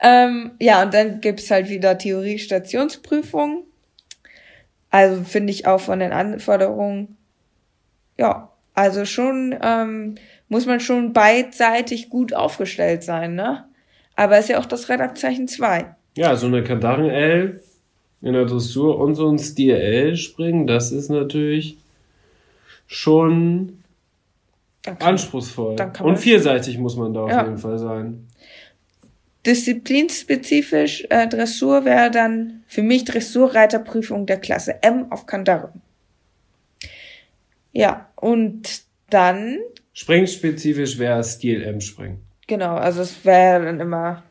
Ähm, 0.00 0.52
ja, 0.60 0.82
und 0.82 0.92
dann 0.92 1.20
gibt's 1.20 1.50
halt 1.50 1.68
wieder 1.68 1.96
Theorie-Stationsprüfung. 1.96 3.64
Also 4.90 5.24
finde 5.24 5.52
ich 5.52 5.66
auch 5.66 5.80
von 5.80 5.98
den 5.98 6.12
Anforderungen, 6.12 7.16
ja, 8.16 8.52
also 8.74 9.04
schon, 9.04 9.56
ähm, 9.60 10.16
muss 10.48 10.66
man 10.66 10.78
schon 10.78 11.12
beidseitig 11.12 12.10
gut 12.10 12.32
aufgestellt 12.32 13.02
sein, 13.02 13.34
ne? 13.34 13.64
Aber 14.14 14.38
ist 14.38 14.48
ja 14.48 14.60
auch 14.60 14.66
das 14.66 14.88
Redaktzeichen 14.88 15.48
2. 15.48 15.96
Ja, 16.16 16.36
so 16.36 16.46
eine 16.46 16.62
Kandaren 16.62 17.10
L 17.10 17.60
in 18.22 18.34
der 18.34 18.44
Dressur 18.44 19.00
und 19.00 19.16
so 19.16 19.28
ein 19.28 19.38
Stier 19.38 19.80
L 19.80 20.16
springen, 20.16 20.66
das 20.68 20.92
ist 20.92 21.08
natürlich 21.08 21.78
schon 22.86 23.83
kann- 24.84 24.96
anspruchsvoll. 25.00 25.76
Und 26.02 26.18
vielseitig 26.18 26.78
muss 26.78 26.96
man 26.96 27.12
da 27.14 27.22
auf 27.24 27.30
Ja. 27.30 27.42
jeden 27.44 27.58
Fall 27.58 27.78
sein. 27.78 28.26
Disziplinspezifisch 29.46 31.06
äh, 31.10 31.26
Dressur 31.26 31.84
wäre 31.84 32.10
dann 32.10 32.62
für 32.66 32.82
mich 32.82 33.04
Dressurreiterprüfung 33.04 34.26
der 34.26 34.38
Klasse 34.38 34.82
M 34.82 35.10
auf 35.10 35.26
Kandare. 35.26 35.72
Ja, 37.72 38.08
und 38.16 38.82
dann 39.10 39.58
Springspezifisch 39.92 40.98
wäre 40.98 41.22
Stil 41.24 41.62
M 41.62 41.80
springen. 41.80 42.20
Genau, 42.46 42.74
also 42.76 43.02
es 43.02 43.24
wäre 43.24 43.64
dann 43.64 43.80
immer, 43.80 44.22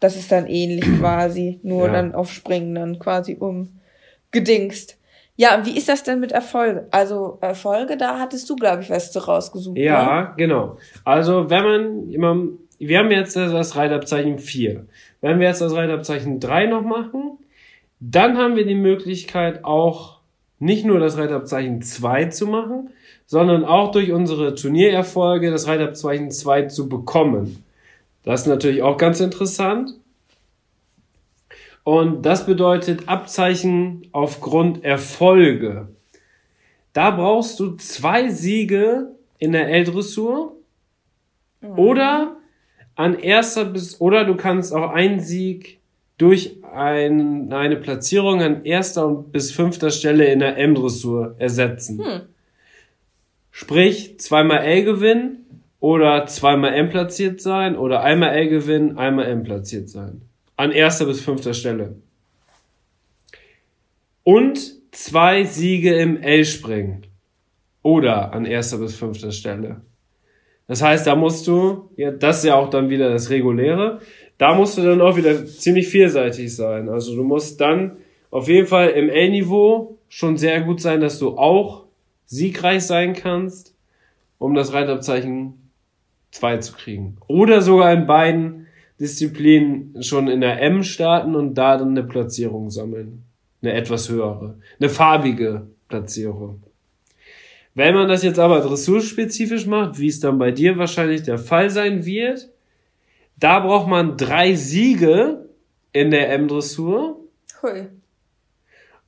das 0.00 0.16
ist 0.16 0.30
dann 0.32 0.46
ähnlich 0.46 0.84
quasi, 0.98 1.60
nur 1.62 1.86
Ja. 1.86 1.92
dann 1.92 2.14
auf 2.14 2.32
Springen 2.32 2.74
dann 2.74 2.98
quasi 2.98 3.36
umgedingst. 3.38 4.98
Ja, 5.42 5.56
und 5.56 5.66
wie 5.66 5.76
ist 5.76 5.88
das 5.88 6.04
denn 6.04 6.20
mit 6.20 6.30
Erfolge? 6.30 6.86
Also 6.92 7.38
Erfolge, 7.40 7.96
da 7.96 8.20
hattest 8.20 8.48
du, 8.48 8.54
glaube 8.54 8.82
ich, 8.82 8.90
was 8.90 9.26
rausgesucht. 9.26 9.76
Ne? 9.76 9.82
Ja, 9.82 10.34
genau. 10.36 10.76
Also, 11.04 11.50
wenn 11.50 11.64
man 11.64 12.10
immer, 12.12 12.36
wir 12.78 12.98
haben 13.00 13.10
jetzt 13.10 13.34
das 13.34 13.74
Reitabzeichen 13.74 14.38
4. 14.38 14.86
Wenn 15.20 15.40
wir 15.40 15.48
jetzt 15.48 15.60
das 15.60 15.74
Reitabzeichen 15.74 16.38
3 16.38 16.66
noch 16.66 16.82
machen, 16.82 17.38
dann 17.98 18.38
haben 18.38 18.54
wir 18.54 18.64
die 18.64 18.76
Möglichkeit 18.76 19.64
auch 19.64 20.20
nicht 20.60 20.84
nur 20.84 21.00
das 21.00 21.18
Reitabzeichen 21.18 21.82
2 21.82 22.26
zu 22.26 22.46
machen, 22.46 22.90
sondern 23.26 23.64
auch 23.64 23.90
durch 23.90 24.12
unsere 24.12 24.54
Turniererfolge 24.54 25.50
das 25.50 25.66
Reitabzeichen 25.66 26.30
2 26.30 26.66
zu 26.66 26.88
bekommen. 26.88 27.64
Das 28.22 28.42
ist 28.42 28.46
natürlich 28.46 28.84
auch 28.84 28.96
ganz 28.96 29.18
interessant. 29.18 29.90
Und 31.84 32.22
das 32.22 32.46
bedeutet 32.46 33.08
Abzeichen 33.08 34.06
aufgrund 34.12 34.84
Erfolge. 34.84 35.88
Da 36.92 37.10
brauchst 37.10 37.58
du 37.58 37.76
zwei 37.76 38.28
Siege 38.28 39.12
in 39.38 39.52
der 39.52 39.68
L-Dressur 39.68 40.56
oder 41.76 42.36
an 42.94 43.18
erster 43.18 43.64
bis, 43.64 44.00
oder 44.00 44.24
du 44.24 44.36
kannst 44.36 44.72
auch 44.74 44.90
einen 44.90 45.20
Sieg 45.20 45.80
durch 46.18 46.58
ein, 46.72 47.52
eine 47.52 47.76
Platzierung 47.76 48.42
an 48.42 48.64
erster 48.64 49.08
bis 49.08 49.50
fünfter 49.50 49.90
Stelle 49.90 50.26
in 50.26 50.38
der 50.38 50.56
M-Dressur 50.58 51.34
ersetzen. 51.38 52.04
Hm. 52.04 52.20
Sprich, 53.50 54.18
zweimal 54.20 54.58
L 54.58 54.84
gewinnen 54.84 55.46
oder 55.80 56.26
zweimal 56.26 56.74
M 56.74 56.90
platziert 56.90 57.40
sein 57.40 57.76
oder 57.76 58.02
einmal 58.02 58.30
L 58.30 58.48
gewinnen, 58.48 58.98
einmal 58.98 59.26
M 59.26 59.42
platziert 59.42 59.88
sein. 59.88 60.22
An 60.62 60.70
erster 60.70 61.06
bis 61.06 61.20
fünfter 61.20 61.54
Stelle. 61.54 61.96
Und 64.22 64.60
zwei 64.92 65.42
Siege 65.42 65.96
im 65.96 66.22
L-Springen. 66.22 67.04
Oder 67.82 68.32
an 68.32 68.44
erster 68.44 68.78
bis 68.78 68.94
fünfter 68.94 69.32
Stelle. 69.32 69.80
Das 70.68 70.80
heißt, 70.80 71.04
da 71.04 71.16
musst 71.16 71.48
du, 71.48 71.90
ja, 71.96 72.12
das 72.12 72.38
ist 72.38 72.44
ja 72.44 72.54
auch 72.54 72.70
dann 72.70 72.90
wieder 72.90 73.10
das 73.10 73.28
Reguläre, 73.28 74.02
da 74.38 74.54
musst 74.54 74.78
du 74.78 74.82
dann 74.82 75.00
auch 75.00 75.16
wieder 75.16 75.44
ziemlich 75.46 75.88
vielseitig 75.88 76.54
sein. 76.54 76.88
Also 76.88 77.16
du 77.16 77.24
musst 77.24 77.60
dann 77.60 77.96
auf 78.30 78.46
jeden 78.46 78.68
Fall 78.68 78.90
im 78.90 79.08
L-Niveau 79.08 79.98
schon 80.08 80.36
sehr 80.36 80.60
gut 80.60 80.80
sein, 80.80 81.00
dass 81.00 81.18
du 81.18 81.38
auch 81.38 81.86
siegreich 82.26 82.84
sein 82.84 83.14
kannst, 83.14 83.74
um 84.38 84.54
das 84.54 84.72
Reitabzeichen 84.72 85.72
2 86.30 86.58
zu 86.58 86.74
kriegen. 86.74 87.16
Oder 87.26 87.62
sogar 87.62 87.92
in 87.92 88.06
beiden 88.06 88.61
Disziplinen 89.02 90.00
schon 90.00 90.28
in 90.28 90.40
der 90.40 90.62
M 90.62 90.84
starten 90.84 91.34
und 91.34 91.54
da 91.54 91.76
dann 91.76 91.90
eine 91.90 92.04
Platzierung 92.04 92.70
sammeln. 92.70 93.24
Eine 93.60 93.72
etwas 93.72 94.08
höhere. 94.08 94.58
Eine 94.78 94.88
farbige 94.88 95.66
Platzierung. 95.88 96.62
Wenn 97.74 97.94
man 97.94 98.08
das 98.08 98.22
jetzt 98.22 98.38
aber 98.38 98.60
dressurspezifisch 98.60 99.66
macht, 99.66 99.98
wie 99.98 100.06
es 100.06 100.20
dann 100.20 100.38
bei 100.38 100.52
dir 100.52 100.78
wahrscheinlich 100.78 101.22
der 101.24 101.38
Fall 101.38 101.68
sein 101.68 102.04
wird, 102.04 102.48
da 103.36 103.58
braucht 103.58 103.88
man 103.88 104.16
drei 104.16 104.54
Siege 104.54 105.48
in 105.92 106.12
der 106.12 106.32
M-Dressur 106.34 107.18
Hui. 107.60 107.88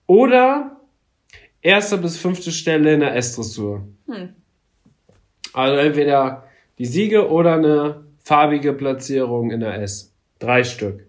oder 0.06 0.80
erste 1.62 1.98
bis 1.98 2.16
fünfte 2.16 2.50
Stelle 2.50 2.94
in 2.94 3.00
der 3.00 3.14
S-Dressur. 3.14 3.86
Hm. 4.08 4.30
Also 5.52 5.76
entweder 5.76 6.48
die 6.78 6.86
Siege 6.86 7.30
oder 7.30 7.54
eine 7.54 8.03
farbige 8.24 8.72
Platzierung 8.72 9.50
in 9.50 9.60
der 9.60 9.80
S. 9.80 10.12
Drei 10.38 10.64
Stück. 10.64 11.06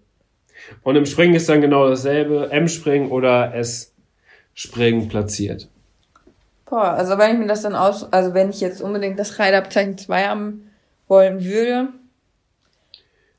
Und 0.82 0.96
im 0.96 1.06
Springen 1.06 1.34
ist 1.34 1.48
dann 1.48 1.60
genau 1.60 1.88
dasselbe. 1.88 2.50
M-Springen 2.50 3.10
oder 3.10 3.54
S-Springen 3.54 5.08
platziert. 5.08 5.68
Boah, 6.66 6.92
also 6.92 7.18
wenn 7.18 7.32
ich 7.32 7.38
mir 7.38 7.46
das 7.46 7.62
dann 7.62 7.74
aus, 7.74 8.12
also 8.12 8.34
wenn 8.34 8.50
ich 8.50 8.60
jetzt 8.60 8.80
unbedingt 8.80 9.18
das 9.18 9.38
Reitabzeichen 9.38 9.98
2 9.98 10.24
haben 10.24 10.70
wollen 11.08 11.44
würde, 11.44 11.88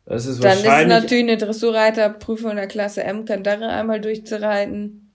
Das 0.06 0.26
ist 0.26 0.42
dann 0.44 0.58
ist 0.58 0.88
natürlich 0.88 1.24
eine 1.24 1.38
Dressurreiterprüfung 1.38 2.56
der 2.56 2.68
Klasse 2.68 3.04
M 3.04 3.26
Kandare 3.26 3.68
einmal 3.68 4.00
durchzureiten. 4.00 5.12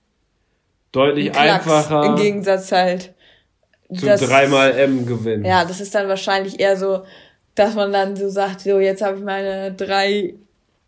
deutlich 0.93 1.29
Ein 1.29 1.33
Klacks, 1.33 1.67
einfacher 1.67 2.05
Im 2.05 2.17
Gegensatz 2.17 2.71
halt. 2.73 3.15
zu 3.95 4.07
dreimal 4.07 4.73
M 4.73 5.07
gewinnen. 5.07 5.47
Ja, 5.47 5.65
das 5.65 5.81
ist 5.81 5.95
dann 5.95 6.09
wahrscheinlich 6.09 6.61
eher 6.61 6.77
so 6.77 7.05
dass 7.55 7.75
man 7.75 7.93
dann 7.93 8.17
so 8.17 8.29
sagt, 8.29 8.61
so 8.61 8.81
jetzt 8.81 9.03
habe 9.03 9.19
ich 9.19 9.25
meine 9.25 9.73
drei 9.73 10.35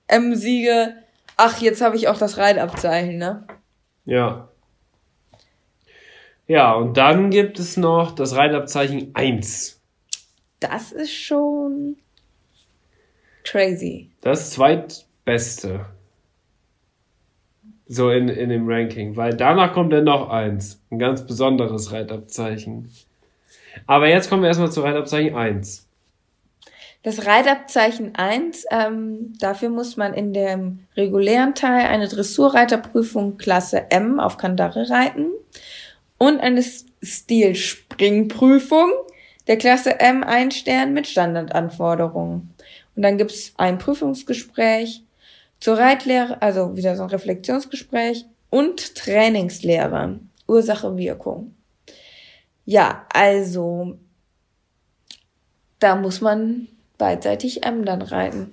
M-Siege, 0.06 0.94
ach, 1.36 1.60
jetzt 1.60 1.80
habe 1.80 1.96
ich 1.96 2.08
auch 2.08 2.18
das 2.18 2.38
Reitabzeichen, 2.38 3.18
ne? 3.18 3.46
Ja. 4.04 4.48
Ja, 6.46 6.74
und 6.74 6.96
dann 6.96 7.30
gibt 7.30 7.58
es 7.58 7.76
noch 7.76 8.12
das 8.12 8.36
Reitabzeichen 8.36 9.10
1. 9.14 9.80
Das 10.60 10.92
ist 10.92 11.14
schon 11.14 11.96
crazy. 13.44 14.10
Das 14.20 14.50
zweitbeste. 14.50 15.86
So 17.86 18.10
in, 18.10 18.28
in 18.28 18.48
dem 18.48 18.68
Ranking, 18.68 19.16
weil 19.16 19.36
danach 19.36 19.72
kommt 19.72 19.92
dann 19.92 20.04
noch 20.04 20.30
eins. 20.30 20.82
Ein 20.90 20.98
ganz 20.98 21.26
besonderes 21.26 21.92
Reitabzeichen. 21.92 22.90
Aber 23.86 24.08
jetzt 24.08 24.28
kommen 24.28 24.42
wir 24.42 24.48
erstmal 24.48 24.72
zu 24.72 24.80
Reitabzeichen 24.80 25.34
1. 25.34 25.83
Das 27.04 27.26
Reitabzeichen 27.26 28.14
1, 28.14 28.64
ähm, 28.70 29.34
dafür 29.38 29.68
muss 29.68 29.98
man 29.98 30.14
in 30.14 30.32
dem 30.32 30.86
regulären 30.96 31.54
Teil 31.54 31.86
eine 31.86 32.08
Dressurreiterprüfung 32.08 33.36
Klasse 33.36 33.90
M 33.90 34.18
auf 34.18 34.38
Kandare 34.38 34.88
reiten 34.88 35.26
und 36.16 36.40
eine 36.40 36.64
Stilspringprüfung 37.02 38.90
der 39.46 39.58
Klasse 39.58 40.00
M 40.00 40.24
ein 40.24 40.50
Stern 40.50 40.94
mit 40.94 41.06
Standardanforderungen. 41.06 42.54
Und 42.96 43.02
dann 43.02 43.18
gibt's 43.18 43.52
ein 43.58 43.76
Prüfungsgespräch 43.76 45.02
zur 45.60 45.76
Reitlehre, 45.76 46.40
also 46.40 46.74
wieder 46.74 46.96
so 46.96 47.02
ein 47.02 47.10
Reflexionsgespräch 47.10 48.24
und 48.48 48.94
Trainingslehre, 48.94 50.20
Ursache, 50.46 50.96
Wirkung. 50.96 51.54
Ja, 52.64 53.04
also 53.12 53.98
da 55.80 55.96
muss 55.96 56.22
man 56.22 56.68
beidseitig 56.98 57.64
M 57.64 57.84
dann 57.84 58.02
reiten. 58.02 58.52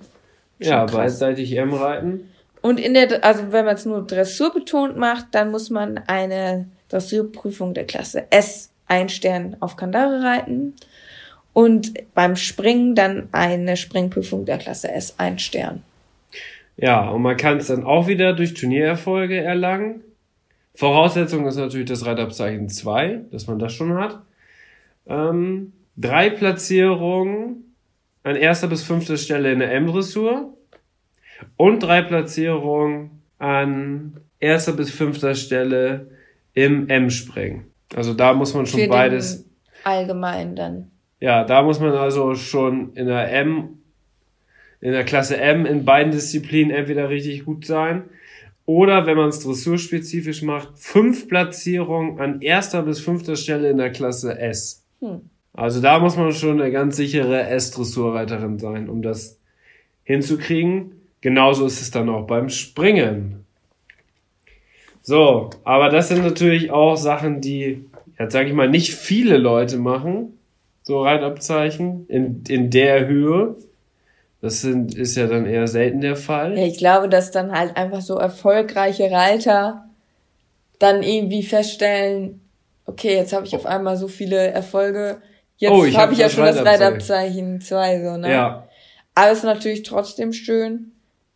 Schon 0.59 0.71
Ja, 0.71 0.85
krass. 0.85 0.95
beidseitig 1.19 1.55
M 1.57 1.73
reiten. 1.73 2.29
Und 2.61 2.79
in 2.79 2.93
der, 2.93 3.23
also 3.23 3.51
wenn 3.51 3.65
man 3.65 3.75
es 3.75 3.85
nur 3.85 4.05
Dressur 4.05 4.53
betont 4.53 4.95
macht, 4.97 5.27
dann 5.31 5.51
muss 5.51 5.69
man 5.69 5.97
eine 6.07 6.67
Dressurprüfung 6.89 7.73
der 7.73 7.85
Klasse 7.85 8.25
S 8.29 8.71
ein 8.87 9.09
Stern 9.09 9.55
auf 9.61 9.77
Kandare 9.77 10.21
reiten 10.23 10.75
und 11.53 11.93
beim 12.13 12.35
Springen 12.35 12.93
dann 12.93 13.29
eine 13.31 13.77
Springprüfung 13.77 14.45
der 14.45 14.57
Klasse 14.57 14.91
S 14.91 15.15
ein 15.17 15.39
Stern. 15.39 15.81
Ja, 16.77 17.09
und 17.09 17.21
man 17.21 17.37
kann 17.37 17.57
es 17.57 17.67
dann 17.67 17.83
auch 17.83 18.07
wieder 18.07 18.33
durch 18.33 18.53
Turniererfolge 18.53 19.41
erlangen. 19.41 20.01
Voraussetzung 20.75 21.45
ist 21.47 21.57
natürlich 21.57 21.87
das 21.89 22.05
Reitabzeichen 22.05 22.69
2, 22.69 23.21
dass 23.31 23.47
man 23.47 23.59
das 23.59 23.73
schon 23.73 23.93
hat. 23.95 24.21
Ähm, 25.07 25.73
drei 25.97 26.29
Platzierungen 26.29 27.70
an 28.23 28.35
erster 28.35 28.67
bis 28.67 28.83
fünfter 28.83 29.17
Stelle 29.17 29.51
in 29.51 29.59
der 29.59 29.73
M-Dressur 29.73 30.57
und 31.57 31.81
drei 31.81 32.01
Platzierungen 32.01 33.21
an 33.39 34.19
erster 34.39 34.73
bis 34.73 34.91
fünfter 34.91 35.35
Stelle 35.35 36.11
im 36.53 36.89
M-Springen. 36.89 37.65
Also 37.95 38.13
da 38.13 38.33
muss 38.33 38.53
man 38.53 38.65
schon 38.65 38.81
Für 38.81 38.87
beides 38.87 39.45
allgemein 39.83 40.55
dann. 40.55 40.91
ja, 41.19 41.43
da 41.43 41.63
muss 41.63 41.79
man 41.79 41.93
also 41.93 42.35
schon 42.35 42.93
in 42.93 43.07
der 43.07 43.31
M, 43.33 43.79
in 44.79 44.91
der 44.91 45.03
Klasse 45.03 45.37
M 45.37 45.65
in 45.65 45.85
beiden 45.85 46.11
Disziplinen 46.11 46.71
entweder 46.71 47.09
richtig 47.09 47.45
gut 47.45 47.65
sein 47.65 48.03
oder 48.65 49.05
wenn 49.05 49.17
man 49.17 49.29
es 49.29 49.39
dressurspezifisch 49.39 50.43
macht, 50.43 50.77
fünf 50.77 51.27
Platzierungen 51.27 52.19
an 52.19 52.41
erster 52.41 52.83
bis 52.83 52.99
fünfter 52.99 53.35
Stelle 53.35 53.69
in 53.69 53.77
der 53.77 53.91
Klasse 53.91 54.37
S. 54.37 54.85
Hm. 54.99 55.29
Also 55.53 55.81
da 55.81 55.99
muss 55.99 56.15
man 56.15 56.31
schon 56.31 56.61
eine 56.61 56.71
ganz 56.71 56.95
sichere 56.95 57.47
S-Dressurreiterin 57.47 58.57
sein, 58.57 58.89
um 58.89 59.01
das 59.01 59.37
hinzukriegen. 60.03 60.93
Genauso 61.19 61.65
ist 61.65 61.81
es 61.81 61.91
dann 61.91 62.09
auch 62.09 62.25
beim 62.25 62.49
Springen. 62.49 63.45
So, 65.01 65.49
aber 65.63 65.89
das 65.89 66.09
sind 66.09 66.23
natürlich 66.23 66.71
auch 66.71 66.95
Sachen, 66.95 67.41
die, 67.41 67.85
jetzt 68.19 68.33
sage 68.33 68.49
ich 68.49 68.53
mal, 68.53 68.69
nicht 68.69 68.93
viele 68.93 69.37
Leute 69.37 69.77
machen. 69.77 70.37
So 70.83 71.03
Reitabzeichen 71.03 72.07
in, 72.07 72.43
in 72.47 72.69
der 72.69 73.07
Höhe. 73.07 73.55
Das 74.41 74.61
sind, 74.61 74.95
ist 74.95 75.15
ja 75.15 75.27
dann 75.27 75.45
eher 75.45 75.67
selten 75.67 76.01
der 76.01 76.15
Fall. 76.15 76.57
Ja, 76.57 76.65
ich 76.65 76.77
glaube, 76.77 77.07
dass 77.07 77.29
dann 77.29 77.51
halt 77.51 77.77
einfach 77.77 78.01
so 78.01 78.15
erfolgreiche 78.15 79.11
Reiter 79.11 79.85
dann 80.79 81.03
irgendwie 81.03 81.43
feststellen, 81.43 82.41
okay, 82.85 83.15
jetzt 83.15 83.33
habe 83.33 83.45
ich 83.45 83.55
auf 83.55 83.67
einmal 83.67 83.97
so 83.97 84.07
viele 84.07 84.37
Erfolge, 84.47 85.21
jetzt 85.61 85.71
Oh, 85.71 85.85
habe 85.85 85.93
hab 85.95 86.11
ich 86.11 86.17
ja 86.17 86.29
schon 86.29 86.45
das 86.45 86.57
Reitabzeichen. 86.57 87.59
Reitabzeichen 87.59 87.61
2, 87.61 88.03
so, 88.03 88.17
ne? 88.17 88.31
Ja, 88.31 88.67
Aber 89.15 89.31
es 89.31 89.39
ist 89.39 89.43
natürlich 89.43 89.83
trotzdem 89.83 90.33
schön. 90.33 90.91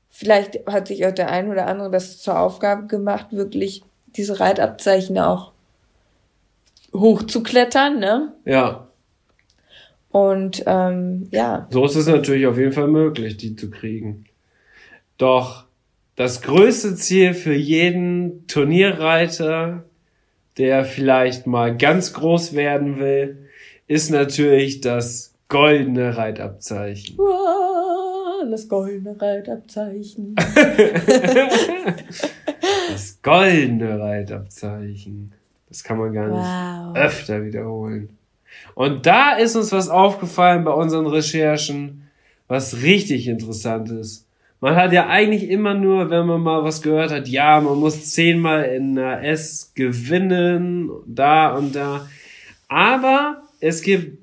Vielleicht 0.09 0.65
hat 0.67 0.87
sich 0.87 1.05
auch 1.05 1.11
der 1.11 1.29
ein 1.29 1.49
oder 1.49 1.67
andere 1.67 1.91
das 1.91 2.19
zur 2.19 2.39
Aufgabe 2.39 2.87
gemacht, 2.87 3.27
wirklich 3.31 3.83
diese 4.07 4.39
Reitabzeichen 4.39 5.19
auch 5.19 5.51
hochzuklettern, 6.93 7.99
ne? 7.99 8.33
ja. 8.45 8.81
Und 10.09 10.63
ähm, 10.65 11.27
ja, 11.31 11.67
So 11.71 11.83
ist 11.83 11.97
es 11.97 12.07
natürlich 12.07 12.47
auf 12.47 12.57
jeden 12.57 12.71
Fall 12.71 12.87
möglich, 12.87 13.35
die 13.35 13.57
zu 13.57 13.69
kriegen. 13.69 14.23
Doch 15.17 15.65
das 16.15 16.41
größte 16.41 16.95
Ziel 16.95 17.33
für 17.33 17.53
jeden 17.53 18.47
Turnierreiter, 18.47 19.83
der 20.57 20.85
vielleicht 20.85 21.47
mal 21.47 21.75
ganz 21.75 22.13
groß 22.13 22.55
werden 22.55 22.97
will, 22.97 23.44
ist 23.87 24.09
natürlich 24.09 24.81
das 24.81 25.33
goldene 25.47 26.15
Reitabzeichen. 26.17 27.17
Das 28.49 28.67
goldene 28.67 29.19
Reitabzeichen. 29.19 30.35
Das 32.91 33.19
goldene 33.21 33.99
Reitabzeichen. 33.99 35.31
Das 35.69 35.83
kann 35.83 35.97
man 35.97 36.13
gar 36.13 36.27
nicht 36.27 36.95
Wow. 36.95 36.95
öfter 36.95 37.43
wiederholen. 37.43 38.09
Und 38.73 39.05
da 39.05 39.33
ist 39.35 39.55
uns 39.55 39.71
was 39.71 39.89
aufgefallen 39.89 40.63
bei 40.63 40.71
unseren 40.71 41.05
Recherchen, 41.07 42.07
was 42.47 42.81
richtig 42.81 43.27
interessant 43.27 43.89
ist. 43.91 44.25
Man 44.61 44.75
hat 44.75 44.93
ja 44.93 45.07
eigentlich 45.07 45.49
immer 45.49 45.73
nur, 45.73 46.09
wenn 46.09 46.25
man 46.25 46.41
mal 46.41 46.63
was 46.63 46.81
gehört 46.81 47.11
hat, 47.11 47.27
ja, 47.27 47.59
man 47.59 47.77
muss 47.79 48.11
zehnmal 48.11 48.63
in 48.63 48.97
einer 48.97 49.23
S 49.23 49.71
gewinnen, 49.75 50.89
da 51.05 51.53
und 51.55 51.75
da. 51.75 52.07
Aber 52.67 53.41
es 53.65 53.81
gibt 53.81 54.19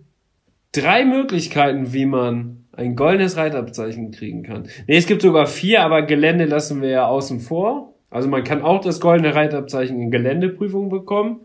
drei 0.70 1.04
Möglichkeiten, 1.04 1.92
wie 1.92 2.06
man 2.06 2.64
ein 2.70 2.94
goldenes 2.94 3.36
Reitabzeichen 3.36 4.12
kriegen 4.12 4.44
kann. 4.44 4.68
Nee, 4.86 4.96
es 4.96 5.06
gibt 5.06 5.22
sogar 5.22 5.46
vier, 5.46 5.82
aber 5.82 6.02
Gelände 6.02 6.44
lassen 6.44 6.80
wir 6.80 6.90
ja 6.90 7.06
außen 7.06 7.40
vor. 7.40 7.92
Also 8.08 8.28
man 8.28 8.44
kann 8.44 8.62
auch 8.62 8.80
das 8.80 9.00
goldene 9.00 9.34
Reitabzeichen 9.34 10.00
in 10.00 10.12
Geländeprüfungen 10.12 10.90
bekommen. 10.90 11.40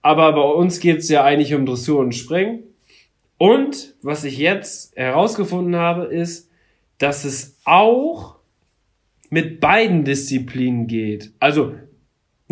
Aber 0.00 0.32
bei 0.32 0.42
uns 0.42 0.78
geht's 0.78 1.08
ja 1.08 1.24
eigentlich 1.24 1.54
um 1.54 1.66
Dressur 1.66 1.98
und 1.98 2.14
Springen. 2.14 2.62
Und 3.36 3.96
was 4.02 4.22
ich 4.22 4.38
jetzt 4.38 4.96
herausgefunden 4.96 5.74
habe, 5.74 6.04
ist, 6.04 6.50
dass 6.98 7.24
es 7.24 7.56
auch 7.64 8.36
mit 9.28 9.58
beiden 9.58 10.04
Disziplinen 10.04 10.86
geht. 10.86 11.32
Also 11.40 11.74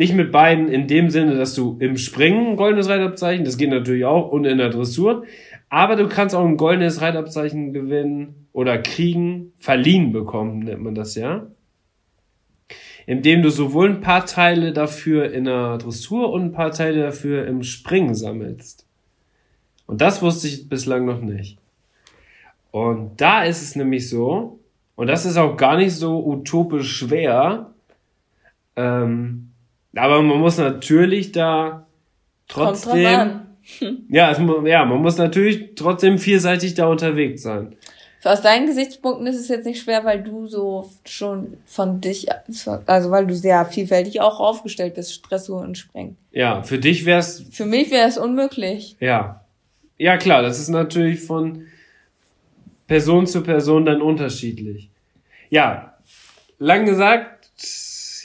nicht 0.00 0.14
mit 0.14 0.32
beiden 0.32 0.68
in 0.68 0.86
dem 0.86 1.10
Sinne, 1.10 1.36
dass 1.36 1.54
du 1.54 1.76
im 1.78 1.98
Springen 1.98 2.52
ein 2.52 2.56
goldenes 2.56 2.88
Reitabzeichen, 2.88 3.44
das 3.44 3.58
geht 3.58 3.68
natürlich 3.68 4.06
auch, 4.06 4.32
und 4.32 4.46
in 4.46 4.56
der 4.56 4.70
Dressur. 4.70 5.24
Aber 5.68 5.94
du 5.94 6.08
kannst 6.08 6.34
auch 6.34 6.46
ein 6.46 6.56
goldenes 6.56 7.02
Reitabzeichen 7.02 7.74
gewinnen 7.74 8.46
oder 8.54 8.78
kriegen, 8.78 9.52
verliehen 9.58 10.10
bekommen, 10.10 10.60
nennt 10.60 10.80
man 10.80 10.94
das 10.94 11.16
ja. 11.16 11.48
Indem 13.04 13.42
du 13.42 13.50
sowohl 13.50 13.90
ein 13.90 14.00
paar 14.00 14.24
Teile 14.24 14.72
dafür 14.72 15.30
in 15.34 15.44
der 15.44 15.76
Dressur 15.76 16.32
und 16.32 16.44
ein 16.44 16.52
paar 16.52 16.70
Teile 16.70 17.02
dafür 17.02 17.46
im 17.46 17.62
Springen 17.62 18.14
sammelst. 18.14 18.86
Und 19.84 20.00
das 20.00 20.22
wusste 20.22 20.48
ich 20.48 20.66
bislang 20.70 21.04
noch 21.04 21.20
nicht. 21.20 21.58
Und 22.70 23.20
da 23.20 23.42
ist 23.44 23.60
es 23.60 23.76
nämlich 23.76 24.08
so, 24.08 24.60
und 24.96 25.08
das 25.08 25.26
ist 25.26 25.36
auch 25.36 25.58
gar 25.58 25.76
nicht 25.76 25.92
so 25.92 26.24
utopisch 26.24 26.90
schwer, 26.90 27.74
ähm, 28.76 29.49
aber 29.94 30.22
man 30.22 30.38
muss 30.38 30.58
natürlich 30.58 31.32
da 31.32 31.86
trotzdem, 32.48 33.40
ja, 34.08 34.30
es, 34.30 34.38
ja, 34.64 34.84
man 34.84 35.02
muss 35.02 35.18
natürlich 35.18 35.74
trotzdem 35.76 36.18
vielseitig 36.18 36.74
da 36.74 36.86
unterwegs 36.86 37.42
sein. 37.42 37.76
Aus 38.22 38.42
deinen 38.42 38.66
Gesichtspunkten 38.66 39.26
ist 39.26 39.38
es 39.38 39.48
jetzt 39.48 39.64
nicht 39.64 39.82
schwer, 39.82 40.04
weil 40.04 40.22
du 40.22 40.46
so 40.46 40.90
schon 41.06 41.56
von 41.64 42.02
dich, 42.02 42.26
also 42.86 43.10
weil 43.10 43.26
du 43.26 43.34
sehr 43.34 43.64
vielfältig 43.64 44.20
auch 44.20 44.40
aufgestellt 44.40 44.94
bist, 44.94 45.22
Dressur 45.28 45.62
und 45.62 45.78
Springen. 45.78 46.18
Ja, 46.30 46.62
für 46.62 46.78
dich 46.78 47.06
wär's, 47.06 47.44
Für 47.50 47.64
mich 47.64 47.90
wäre 47.90 48.06
es 48.08 48.18
unmöglich. 48.18 48.96
ja. 49.00 49.36
Ja, 49.96 50.16
klar, 50.16 50.40
das 50.40 50.58
ist 50.58 50.70
natürlich 50.70 51.20
von 51.20 51.66
Person 52.86 53.26
zu 53.26 53.42
Person 53.42 53.84
dann 53.84 54.00
unterschiedlich. 54.00 54.88
Ja, 55.50 55.98
lang 56.58 56.86
gesagt, 56.86 57.50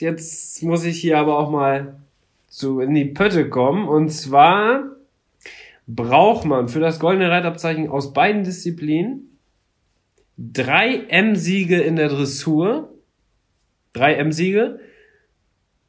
jetzt 0.00 0.45
muss 0.62 0.84
ich 0.84 1.00
hier 1.00 1.18
aber 1.18 1.38
auch 1.38 1.50
mal 1.50 1.96
so 2.48 2.80
in 2.80 2.94
die 2.94 3.04
Pötte 3.04 3.48
kommen. 3.48 3.88
Und 3.88 4.10
zwar 4.10 4.84
braucht 5.86 6.44
man 6.44 6.68
für 6.68 6.80
das 6.80 7.00
goldene 7.00 7.30
Reitabzeichen 7.30 7.88
aus 7.88 8.12
beiden 8.12 8.44
Disziplinen 8.44 9.38
drei 10.36 11.04
M-Siege 11.08 11.80
in 11.80 11.96
der 11.96 12.08
Dressur. 12.08 12.92
Drei 13.92 14.14
M-Siege. 14.14 14.80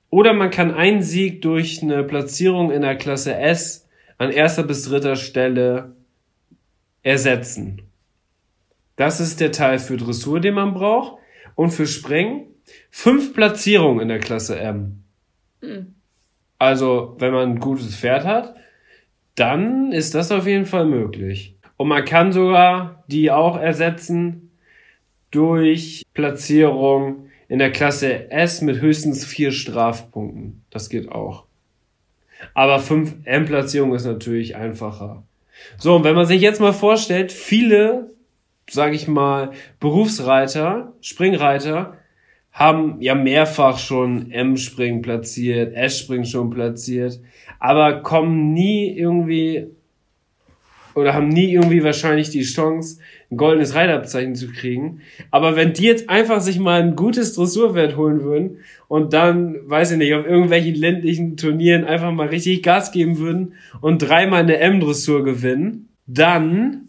Oder 0.09 0.33
man 0.33 0.51
kann 0.51 0.73
einen 0.73 1.01
Sieg 1.01 1.41
durch 1.41 1.83
eine 1.83 2.03
Platzierung 2.03 2.71
in 2.71 2.81
der 2.81 2.95
Klasse 2.95 3.35
S 3.35 3.87
an 4.17 4.31
erster 4.31 4.63
bis 4.63 4.83
dritter 4.83 5.15
Stelle 5.15 5.95
ersetzen. 7.03 7.81
Das 8.95 9.19
ist 9.19 9.39
der 9.39 9.51
Teil 9.51 9.79
für 9.79 9.97
Dressur, 9.97 10.39
den 10.39 10.55
man 10.55 10.73
braucht. 10.73 11.21
Und 11.55 11.71
für 11.71 11.87
Springen 11.87 12.47
fünf 12.89 13.33
Platzierungen 13.33 14.01
in 14.01 14.07
der 14.07 14.19
Klasse 14.19 14.59
M. 14.59 15.03
Also, 16.59 17.15
wenn 17.19 17.33
man 17.33 17.51
ein 17.51 17.59
gutes 17.59 17.95
Pferd 17.95 18.25
hat, 18.25 18.55
dann 19.35 19.91
ist 19.91 20.15
das 20.15 20.31
auf 20.31 20.47
jeden 20.47 20.65
Fall 20.65 20.85
möglich. 20.85 21.55
Und 21.77 21.87
man 21.87 22.05
kann 22.05 22.33
sogar 22.33 23.03
die 23.07 23.31
auch 23.31 23.57
ersetzen 23.57 24.51
durch 25.31 26.03
Platzierung 26.13 27.29
in 27.47 27.59
der 27.59 27.71
Klasse 27.71 28.31
S 28.31 28.61
mit 28.61 28.81
höchstens 28.81 29.25
vier 29.25 29.51
Strafpunkten. 29.51 30.63
Das 30.69 30.89
geht 30.89 31.11
auch. 31.11 31.45
Aber 32.53 32.79
5 32.79 33.25
M-Platzierung 33.25 33.93
ist 33.95 34.05
natürlich 34.05 34.55
einfacher. 34.55 35.23
So, 35.77 35.95
und 35.95 36.03
wenn 36.03 36.15
man 36.15 36.25
sich 36.25 36.41
jetzt 36.41 36.61
mal 36.61 36.73
vorstellt, 36.73 37.31
viele, 37.31 38.11
sage 38.69 38.95
ich 38.95 39.07
mal, 39.07 39.51
Berufsreiter, 39.79 40.93
Springreiter, 41.01 41.97
haben 42.57 42.97
ja 43.01 43.13
mehrfach 43.13 43.77
schon 43.77 44.31
M-Springen 44.31 45.03
platziert, 45.03 45.75
S-Springen 45.75 46.25
schon 46.25 46.49
platziert, 46.49 47.19
aber 47.59 48.01
kommen 48.01 48.51
nie 48.51 48.89
irgendwie 48.97 49.67
oder 50.95 51.13
haben 51.13 51.27
nie 51.27 51.53
irgendwie 51.53 51.83
wahrscheinlich 51.83 52.31
die 52.31 52.41
Chance, 52.41 52.97
ein 53.29 53.37
goldenes 53.37 53.75
Reitabzeichen 53.75 54.33
zu 54.33 54.47
kriegen. 54.47 55.01
Aber 55.29 55.55
wenn 55.55 55.73
die 55.73 55.83
jetzt 55.83 56.09
einfach 56.09 56.41
sich 56.41 56.57
mal 56.57 56.81
ein 56.81 56.95
gutes 56.95 57.35
Dressurwert 57.35 57.95
holen 57.95 58.23
würden 58.23 58.61
und 58.87 59.13
dann, 59.13 59.57
weiß 59.69 59.91
ich 59.91 59.99
nicht, 59.99 60.15
auf 60.15 60.25
irgendwelchen 60.25 60.73
ländlichen 60.73 61.37
Turnieren 61.37 61.83
einfach 61.83 62.11
mal 62.11 62.29
richtig 62.29 62.63
Gas 62.63 62.91
geben 62.91 63.19
würden 63.19 63.53
und 63.81 63.99
dreimal 63.99 64.41
eine 64.41 64.57
M-Dressur 64.57 65.23
gewinnen, 65.23 65.89
dann 66.07 66.87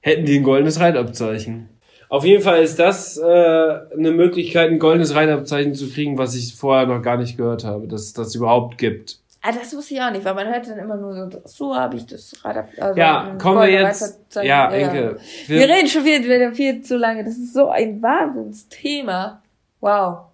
hätten 0.00 0.24
die 0.24 0.38
ein 0.38 0.42
goldenes 0.42 0.80
Reitabzeichen. 0.80 1.68
Auf 2.08 2.24
jeden 2.24 2.42
Fall 2.42 2.62
ist 2.62 2.78
das 2.78 3.16
äh, 3.18 3.22
eine 3.24 4.10
Möglichkeit, 4.12 4.70
ein 4.70 4.78
goldenes 4.78 5.14
Reitabzeichen 5.14 5.74
zu 5.74 5.88
kriegen, 5.88 6.18
was 6.18 6.34
ich 6.34 6.54
vorher 6.54 6.86
noch 6.86 7.02
gar 7.02 7.16
nicht 7.16 7.36
gehört 7.36 7.64
habe, 7.64 7.88
dass 7.88 8.02
es 8.02 8.12
das 8.12 8.34
überhaupt 8.34 8.78
gibt. 8.78 9.18
Ah, 9.42 9.52
das 9.52 9.76
wusste 9.76 9.94
ich 9.94 10.00
auch 10.00 10.10
nicht, 10.10 10.24
weil 10.24 10.34
man 10.34 10.48
hört 10.48 10.66
dann 10.68 10.78
immer 10.78 10.96
nur 10.96 11.30
so, 11.30 11.42
so 11.44 11.76
habe 11.76 11.96
ich 11.96 12.06
das 12.06 12.34
Rad 12.42 12.66
also 12.78 12.98
Ja, 12.98 13.36
kommen 13.40 13.58
wir 13.58 13.68
jetzt. 13.68 14.02
Reiterzeichen. 14.02 14.48
Ja, 14.48 14.70
Enke. 14.70 15.18
Wir, 15.48 15.68
reden 15.68 15.86
schon 15.86 16.04
wieder, 16.04 16.24
wieder 16.24 16.52
viel 16.52 16.80
zu 16.80 16.96
lange. 16.96 17.24
Das 17.24 17.36
ist 17.36 17.52
so 17.52 17.68
ein 17.68 18.00
Wahnsinnsthema. 18.02 19.42
Wow. 19.80 20.26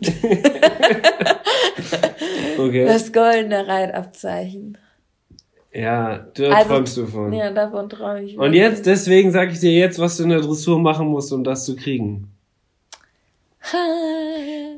Okay. 2.58 2.84
Das 2.84 3.12
goldene 3.12 3.66
Reitabzeichen. 3.66 4.78
Ja, 5.74 6.18
da 6.34 6.50
Also, 6.50 6.68
träumst 6.68 6.96
du 6.96 7.06
von. 7.06 7.32
Ja, 7.32 7.50
davon 7.50 7.88
träume 7.88 8.22
ich. 8.22 8.38
Und 8.38 8.52
jetzt, 8.52 8.86
deswegen 8.86 9.32
sage 9.32 9.52
ich 9.52 9.60
dir 9.60 9.72
jetzt, 9.72 9.98
was 9.98 10.16
du 10.16 10.22
in 10.22 10.28
der 10.28 10.40
Dressur 10.40 10.78
machen 10.78 11.08
musst, 11.08 11.32
um 11.32 11.42
das 11.42 11.64
zu 11.64 11.74
kriegen. 11.74 12.28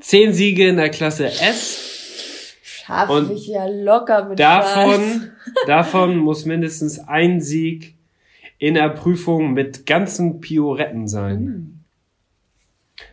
Zehn 0.00 0.32
Siege 0.32 0.68
in 0.68 0.76
der 0.76 0.88
Klasse 0.88 1.26
S. 1.26 2.56
Schaffe 2.62 3.12
Und 3.12 3.30
ich 3.32 3.48
ja 3.48 3.66
locker 3.66 4.24
mit 4.24 4.38
Spaß. 4.38 4.74
Davon, 4.74 5.30
davon 5.66 6.16
muss 6.16 6.46
mindestens 6.46 6.98
ein 7.00 7.40
Sieg 7.40 7.94
in 8.58 8.74
der 8.74 8.88
Prüfung 8.88 9.52
mit 9.52 9.84
ganzen 9.84 10.40
Pioretten 10.40 11.08
sein. 11.08 11.84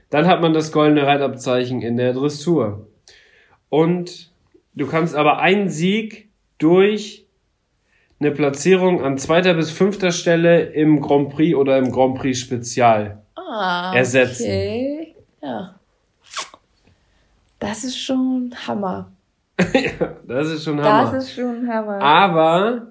Dann 0.10 0.28
hat 0.28 0.42
man 0.42 0.54
das 0.54 0.72
goldene 0.72 1.06
Reitabzeichen 1.06 1.82
in 1.82 1.98
der 1.98 2.14
Dressur. 2.14 2.88
Und 3.68 4.32
du 4.76 4.88
kannst 4.88 5.16
aber 5.16 5.40
einen 5.40 5.70
Sieg 5.70 6.30
durch 6.60 7.23
eine 8.24 8.34
Platzierung 8.34 9.04
an 9.04 9.18
zweiter 9.18 9.54
bis 9.54 9.70
fünfter 9.70 10.12
Stelle 10.12 10.64
im 10.64 11.02
Grand 11.02 11.30
Prix 11.30 11.56
oder 11.56 11.78
im 11.78 11.92
Grand 11.92 12.16
Prix 12.16 12.40
Spezial 12.40 13.22
ah, 13.36 13.94
ersetzen. 13.94 14.44
Okay. 14.44 15.16
Ja. 15.42 15.76
Das 17.60 17.84
ist 17.84 17.98
schon 17.98 18.56
Hammer. 18.68 19.12
Das 20.28 20.50
ist 20.50 20.64
schon 20.64 20.82
Hammer. 20.82 21.12
Das 21.12 21.26
ist 21.26 21.36
schon 21.36 21.68
Hammer. 21.68 22.02
Aber 22.02 22.88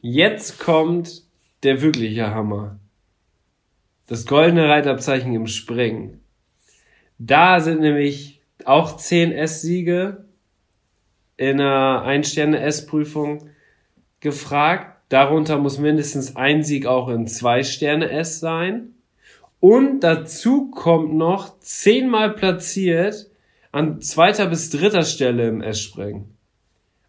jetzt 0.00 0.60
kommt 0.60 1.22
der 1.64 1.82
wirkliche 1.82 2.32
Hammer. 2.32 2.78
Das 4.06 4.26
goldene 4.26 4.68
Reitabzeichen 4.68 5.34
im 5.34 5.46
Springen. 5.46 6.20
Da 7.18 7.60
sind 7.60 7.80
nämlich 7.80 8.42
auch 8.64 8.96
10 8.96 9.32
S-Siege 9.32 10.24
in 11.36 11.60
einer 11.60 12.02
Ein-Sterne-S-Prüfung 12.02 13.48
gefragt. 14.22 14.96
Darunter 15.10 15.58
muss 15.58 15.78
mindestens 15.78 16.36
ein 16.36 16.62
Sieg 16.62 16.86
auch 16.86 17.08
in 17.08 17.26
Zwei-Sterne-S 17.26 18.40
sein. 18.40 18.94
Und 19.60 20.00
dazu 20.00 20.70
kommt 20.70 21.14
noch 21.14 21.58
zehnmal 21.60 22.32
platziert 22.32 23.28
an 23.70 24.00
zweiter 24.00 24.46
bis 24.46 24.70
dritter 24.70 25.02
Stelle 25.02 25.48
im 25.48 25.62
S-Springen. 25.62 26.36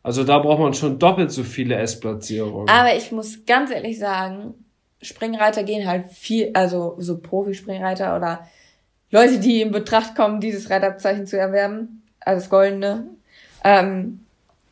Also 0.02 0.24
da 0.24 0.40
braucht 0.40 0.60
man 0.60 0.74
schon 0.74 1.00
doppelt 1.00 1.32
so 1.32 1.44
viele 1.44 1.76
S-Platzierungen. 1.76 2.70
Aber 2.70 2.96
ich 2.96 3.12
muss 3.12 3.46
ganz 3.46 3.72
ehrlich 3.72 3.98
sagen, 3.98 4.54
Springreiter 5.02 5.64
gehen 5.64 5.88
halt 5.88 6.08
viel, 6.12 6.52
also 6.54 6.96
so 7.00 7.20
Profispringreiter 7.20 8.16
oder 8.16 8.48
Leute, 9.12 9.40
die 9.40 9.62
in 9.62 9.72
Betracht 9.72 10.16
kommen, 10.16 10.40
dieses 10.40 10.70
Reitabzeichen 10.70 11.26
zu 11.26 11.38
erwerben, 11.38 12.04
also 12.20 12.42
das 12.42 12.50
Goldene, 12.50 13.08
ähm, 13.64 14.23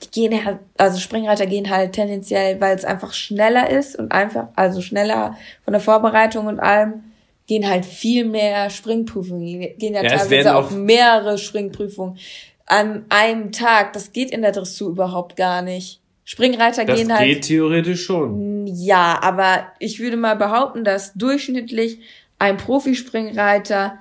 die 0.04 0.10
gehen 0.12 0.46
halt, 0.46 0.60
also 0.78 1.00
Springreiter 1.00 1.46
gehen 1.46 1.70
halt 1.70 1.94
tendenziell, 1.94 2.60
weil 2.60 2.76
es 2.76 2.86
einfach 2.86 3.14
schneller 3.14 3.70
ist 3.70 3.98
und 3.98 4.12
einfach, 4.12 4.48
also 4.56 4.82
schneller 4.82 5.38
von 5.64 5.74
der 5.74 5.82
Vorbereitung 5.82 6.48
und 6.48 6.60
allem, 6.60 7.04
gehen 7.48 7.68
halt 7.70 7.86
viel 7.86 8.26
mehr 8.26 8.70
Springprüfungen, 8.70 9.78
gehen 9.78 9.94
ja, 9.94 10.04
Ja, 10.04 10.18
teilweise 10.18 10.56
auch 10.56 10.68
auch- 10.68 10.72
mehrere 10.72 11.38
Springprüfungen 11.38 12.18
an 12.66 13.06
einem 13.10 13.52
Tag. 13.52 13.94
Das 13.94 14.14
geht 14.14 14.32
in 14.32 14.42
der 14.42 14.52
Dressur 14.54 14.90
überhaupt 14.92 15.36
gar 15.36 15.62
nicht. 15.62 16.00
Springreiter 16.24 16.86
das 16.86 16.98
gehen 16.98 17.12
halt. 17.14 17.28
geht 17.28 17.44
theoretisch 17.46 18.06
schon. 18.06 18.66
Ja, 18.68 19.20
aber 19.22 19.66
ich 19.80 20.00
würde 20.00 20.16
mal 20.16 20.36
behaupten, 20.36 20.84
dass 20.86 21.14
durchschnittlich 21.14 22.00
ein 22.40 22.56
Profispringreiter 22.58 23.98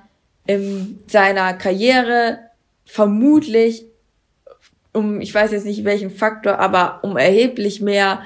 in 0.47 0.99
seiner 1.07 1.53
Karriere 1.53 2.39
vermutlich 2.85 3.85
um, 4.93 5.21
ich 5.21 5.33
weiß 5.33 5.51
jetzt 5.51 5.65
nicht 5.65 5.85
welchen 5.85 6.11
Faktor, 6.11 6.59
aber 6.59 6.99
um 7.03 7.17
erheblich 7.17 7.81
mehr 7.81 8.23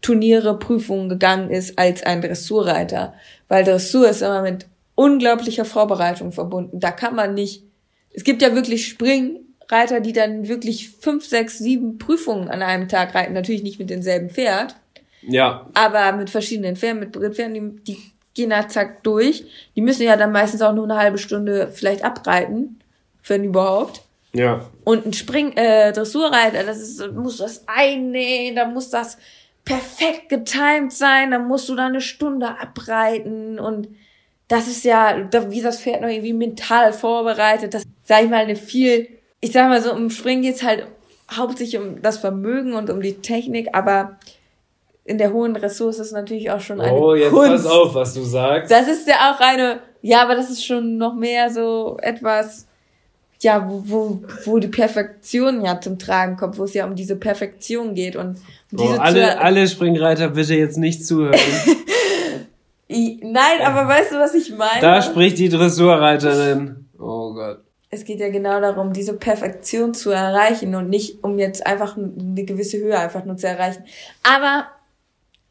Turniere, 0.00 0.58
Prüfungen 0.58 1.08
gegangen 1.08 1.50
ist 1.50 1.78
als 1.78 2.02
ein 2.02 2.22
Dressurreiter. 2.22 3.14
Weil 3.48 3.64
Dressur 3.64 4.08
ist 4.08 4.22
immer 4.22 4.42
mit 4.42 4.66
unglaublicher 4.94 5.64
Vorbereitung 5.64 6.32
verbunden. 6.32 6.80
Da 6.80 6.90
kann 6.90 7.14
man 7.14 7.34
nicht, 7.34 7.64
es 8.12 8.24
gibt 8.24 8.42
ja 8.42 8.54
wirklich 8.54 8.86
Springreiter, 8.86 10.00
die 10.00 10.12
dann 10.12 10.48
wirklich 10.48 10.90
fünf, 10.90 11.26
sechs, 11.26 11.58
sieben 11.58 11.98
Prüfungen 11.98 12.48
an 12.48 12.62
einem 12.62 12.88
Tag 12.88 13.14
reiten. 13.14 13.32
Natürlich 13.32 13.62
nicht 13.62 13.78
mit 13.78 13.90
demselben 13.90 14.30
Pferd 14.30 14.76
Ja, 15.22 15.68
aber 15.74 16.12
mit 16.12 16.30
verschiedenen 16.30 16.76
Pferden, 16.76 17.00
mit 17.00 17.34
Pferden, 17.34 17.54
die, 17.54 17.94
die 17.94 17.98
gehen 18.34 18.50
da 18.50 18.68
zack 18.68 19.02
durch. 19.02 19.44
Die 19.74 19.80
müssen 19.80 20.02
ja 20.02 20.16
dann 20.16 20.32
meistens 20.32 20.62
auch 20.62 20.74
nur 20.74 20.84
eine 20.84 20.96
halbe 20.96 21.18
Stunde 21.18 21.70
vielleicht 21.72 22.04
abreiten, 22.04 22.78
wenn 23.26 23.44
überhaupt. 23.44 24.02
Ja. 24.32 24.60
Und 24.84 25.06
ein 25.06 25.12
Spring, 25.12 25.52
äh, 25.56 25.92
Dressurreiter, 25.92 26.64
das 26.64 26.80
ist, 26.80 27.12
muss 27.12 27.38
das 27.38 27.64
einnähen, 27.66 28.56
da 28.56 28.66
muss 28.66 28.90
das 28.90 29.18
perfekt 29.64 30.28
getimed 30.28 30.92
sein, 30.92 31.30
da 31.30 31.38
musst 31.38 31.68
du 31.68 31.76
da 31.76 31.86
eine 31.86 32.00
Stunde 32.00 32.48
abreiten 32.58 33.58
und 33.58 33.88
das 34.48 34.66
ist 34.66 34.84
ja, 34.84 35.20
da, 35.24 35.50
wie 35.50 35.60
das 35.60 35.80
Pferd 35.80 36.00
noch 36.00 36.08
irgendwie 36.08 36.32
mental 36.32 36.92
vorbereitet, 36.94 37.74
das, 37.74 37.82
sag 38.04 38.24
ich 38.24 38.30
mal, 38.30 38.36
eine 38.38 38.56
viel, 38.56 39.08
ich 39.40 39.52
sag 39.52 39.68
mal 39.68 39.82
so, 39.82 39.90
im 39.90 40.08
Springen 40.08 40.40
geht's 40.42 40.62
halt 40.62 40.86
hauptsächlich 41.30 41.80
um 41.80 42.00
das 42.00 42.16
Vermögen 42.16 42.72
und 42.72 42.88
um 42.88 43.02
die 43.02 43.14
Technik, 43.20 43.68
aber 43.74 44.18
in 45.04 45.18
der 45.18 45.32
hohen 45.32 45.52
Dressur 45.54 45.90
ist 45.90 45.98
es 45.98 46.12
natürlich 46.12 46.50
auch 46.50 46.60
schon 46.60 46.80
eine 46.80 46.92
Oh, 46.96 47.14
jetzt 47.14 47.32
Kunst. 47.32 47.64
pass 47.64 47.66
auf, 47.66 47.94
was 47.94 48.14
du 48.14 48.22
sagst. 48.22 48.70
Das 48.70 48.88
ist 48.88 49.06
ja 49.08 49.32
auch 49.34 49.40
eine, 49.40 49.80
ja, 50.00 50.22
aber 50.22 50.34
das 50.34 50.48
ist 50.50 50.64
schon 50.64 50.96
noch 50.96 51.14
mehr 51.14 51.50
so 51.50 51.98
etwas, 52.00 52.67
ja, 53.40 53.68
wo, 53.68 53.82
wo, 53.86 54.22
wo 54.44 54.58
die 54.58 54.68
Perfektion 54.68 55.64
ja 55.64 55.80
zum 55.80 55.98
Tragen 55.98 56.36
kommt, 56.36 56.58
wo 56.58 56.64
es 56.64 56.74
ja 56.74 56.86
um 56.86 56.94
diese 56.94 57.16
Perfektion 57.16 57.94
geht 57.94 58.16
und 58.16 58.36
um 58.36 58.36
Oh, 58.72 58.82
diese 58.82 59.00
alle, 59.00 59.22
zu, 59.22 59.40
alle 59.40 59.68
Springreiter 59.68 60.28
bitte 60.28 60.54
jetzt 60.54 60.76
nicht 60.76 61.06
zuhören. 61.06 61.38
Nein, 62.88 63.60
aber 63.64 63.86
weißt 63.88 64.12
du, 64.12 64.16
was 64.16 64.34
ich 64.34 64.50
meine? 64.50 64.80
da 64.80 65.02
spricht 65.02 65.38
die 65.38 65.48
Dressurreiterin. 65.48 66.86
Oh 66.98 67.32
Gott. 67.32 67.60
es 67.90 68.04
geht 68.04 68.20
ja 68.20 68.28
genau 68.28 68.60
darum, 68.60 68.92
diese 68.92 69.14
Perfektion 69.14 69.94
zu 69.94 70.10
erreichen 70.10 70.74
und 70.74 70.88
nicht 70.88 71.22
um 71.22 71.38
jetzt 71.38 71.66
einfach 71.66 71.96
eine 71.96 72.44
gewisse 72.44 72.78
Höhe 72.78 72.98
einfach 72.98 73.24
nur 73.24 73.36
zu 73.36 73.46
erreichen. 73.46 73.84
Aber 74.22 74.66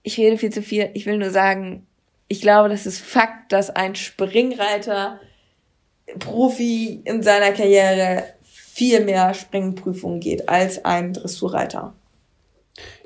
ich 0.04 0.18
rede 0.18 0.38
viel 0.38 0.52
zu 0.52 0.62
viel. 0.62 0.90
Ich 0.94 1.06
will 1.06 1.18
nur 1.18 1.30
sagen, 1.30 1.86
ich 2.28 2.42
glaube, 2.42 2.70
das 2.70 2.86
ist 2.86 3.00
Fakt, 3.00 3.52
dass 3.52 3.70
ein 3.70 3.96
Springreiter 3.96 5.20
Profi 6.20 7.02
in 7.04 7.22
seiner 7.22 7.52
Karriere 7.52 8.24
viel 8.44 9.04
mehr 9.04 9.34
Springprüfungen 9.34 10.20
geht 10.20 10.48
als 10.48 10.84
ein 10.86 11.14
Dressurreiter. 11.14 11.94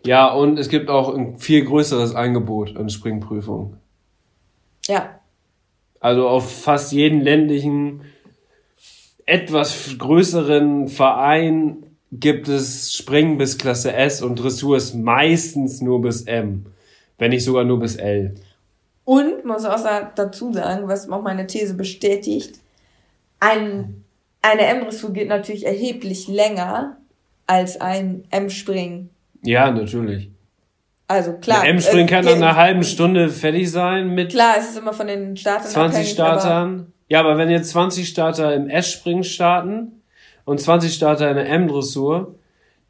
Ja, 0.06 0.34
und 0.34 0.60
es 0.60 0.70
gibt 0.70 0.90
auch 0.90 1.14
ein 1.16 1.38
viel 1.38 1.64
größeres 1.64 2.16
Angebot 2.16 2.76
an 2.76 2.90
Springprüfungen. 2.90 3.78
Ja. 4.88 5.20
Also 6.00 6.28
auf 6.28 6.64
fast 6.64 6.92
jeden 6.92 7.22
ländlichen, 7.22 8.02
etwas 9.26 9.96
größeren 9.98 10.88
Verein 10.88 11.86
gibt 12.12 12.48
es 12.48 12.92
Springen 12.94 13.38
bis 13.38 13.58
Klasse 13.58 13.94
S 13.94 14.22
und 14.22 14.36
Dressur 14.36 14.76
ist 14.76 14.96
meistens 14.96 15.80
nur 15.80 16.02
bis 16.02 16.24
M. 16.24 16.66
Wenn 17.18 17.30
nicht 17.30 17.46
sogar 17.46 17.64
nur 17.64 17.80
bis 17.80 17.96
L. 17.96 18.36
Und 19.06 19.46
muss 19.46 19.66
auch 19.66 19.80
dazu 20.16 20.52
sagen, 20.52 20.88
was 20.88 21.10
auch 21.10 21.22
meine 21.22 21.48
These 21.48 21.76
bestätigt, 21.76 22.61
ein, 23.42 24.06
eine 24.42 24.62
M-Dressur 24.68 25.12
geht 25.12 25.28
natürlich 25.28 25.66
erheblich 25.66 26.28
länger 26.30 26.98
als 27.48 27.82
ein 27.82 28.24
M-Springen. 28.30 29.10
Ja, 29.44 29.70
natürlich. 29.72 30.30
Also 31.08 31.34
klar. 31.34 31.62
Der 31.64 31.72
M-Spring 31.72 32.08
äh, 32.08 32.10
kann 32.10 32.24
nach 32.24 32.32
einer 32.36 32.56
halben 32.56 32.84
Stunde 32.86 33.28
fertig 33.28 33.70
sein 33.70 34.14
mit 34.16 34.32
Klar, 34.32 34.56
es 34.58 34.70
ist 34.70 34.78
immer 34.78 34.94
von 34.94 35.08
den 35.08 35.36
Startern 35.36 35.68
20 35.68 35.98
abhängig, 36.00 36.20
aber- 36.22 36.40
Startern. 36.40 36.94
Ja, 37.10 37.20
aber 37.20 37.38
wenn 37.38 37.50
jetzt 37.50 37.72
20 37.72 38.08
Starter 38.08 38.56
im 38.56 38.70
S-Springen 38.70 39.26
starten 39.26 40.02
und 40.46 40.62
20 40.62 40.94
Starter 40.94 41.30
in 41.30 41.36
der 41.36 41.50
M-Dressur, 41.50 42.36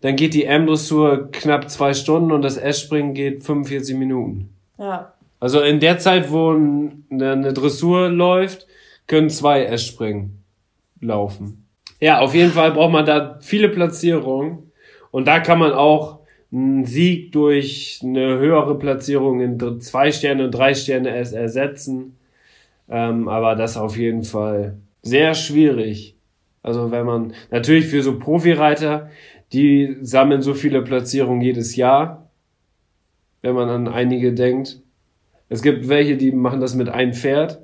dann 0.01 0.15
geht 0.15 0.35
die 0.35 0.45
M-Dressur 0.45 1.31
knapp 1.31 1.71
zwei 1.71 1.95
Stunden 1.95 2.31
und 2.31 2.43
das 2.43 2.57
S-Springen 2.57 3.15
geht 3.15 3.43
45 3.43 3.95
Minuten. 3.95 4.53
Ja. 4.77 5.13
Also 5.39 5.61
in 5.61 5.79
der 5.79 5.97
Zeit, 5.97 6.31
wo 6.31 6.51
ein- 6.51 7.05
eine 7.09 7.31
eine 7.31 7.53
Dressur 7.53 8.09
läuft, 8.09 8.67
können 9.07 9.31
zwei 9.31 9.63
S-Springen 9.63 10.40
laufen. 11.01 11.67
Ja, 11.99 12.19
auf 12.19 12.33
jeden 12.33 12.51
Fall 12.51 12.71
braucht 12.71 12.91
man 12.91 13.05
da 13.05 13.37
viele 13.41 13.69
Platzierungen 13.69 14.71
und 15.11 15.27
da 15.27 15.39
kann 15.39 15.59
man 15.59 15.73
auch 15.73 16.19
einen 16.51 16.85
Sieg 16.85 17.31
durch 17.31 18.01
eine 18.03 18.39
höhere 18.39 18.77
Platzierung 18.77 19.41
in 19.41 19.81
zwei 19.81 20.11
Sterne 20.11 20.45
und 20.45 20.51
drei 20.51 20.73
Sterne 20.73 21.09
ersetzen. 21.09 22.17
Ähm, 22.89 23.27
aber 23.27 23.55
das 23.55 23.77
auf 23.77 23.97
jeden 23.97 24.23
Fall 24.23 24.77
sehr 25.01 25.33
schwierig. 25.33 26.15
Also 26.63 26.91
wenn 26.91 27.05
man, 27.05 27.33
natürlich 27.49 27.87
für 27.87 28.03
so 28.03 28.19
Profireiter, 28.19 29.09
die 29.53 29.97
sammeln 30.01 30.41
so 30.41 30.53
viele 30.53 30.81
Platzierungen 30.81 31.41
jedes 31.41 31.75
Jahr, 31.75 32.29
wenn 33.41 33.55
man 33.55 33.69
an 33.69 33.87
einige 33.87 34.33
denkt. 34.33 34.81
Es 35.49 35.61
gibt 35.61 35.89
welche, 35.89 36.17
die 36.17 36.31
machen 36.31 36.61
das 36.61 36.75
mit 36.75 36.89
einem 36.89 37.13
Pferd, 37.13 37.61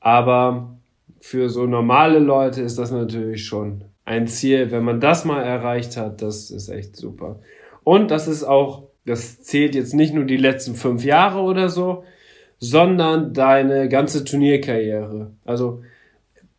aber 0.00 0.76
für 1.22 1.48
so 1.48 1.66
normale 1.66 2.18
Leute 2.18 2.62
ist 2.62 2.78
das 2.78 2.90
natürlich 2.90 3.46
schon 3.46 3.84
ein 4.04 4.26
Ziel. 4.26 4.72
Wenn 4.72 4.82
man 4.82 5.00
das 5.00 5.24
mal 5.24 5.40
erreicht 5.40 5.96
hat, 5.96 6.20
das 6.20 6.50
ist 6.50 6.68
echt 6.68 6.96
super. 6.96 7.38
Und 7.84 8.10
das 8.10 8.26
ist 8.26 8.42
auch, 8.42 8.88
das 9.06 9.40
zählt 9.40 9.76
jetzt 9.76 9.94
nicht 9.94 10.14
nur 10.14 10.24
die 10.24 10.36
letzten 10.36 10.74
fünf 10.74 11.04
Jahre 11.04 11.38
oder 11.42 11.68
so, 11.68 12.02
sondern 12.58 13.32
deine 13.34 13.88
ganze 13.88 14.24
Turnierkarriere. 14.24 15.30
Also 15.44 15.82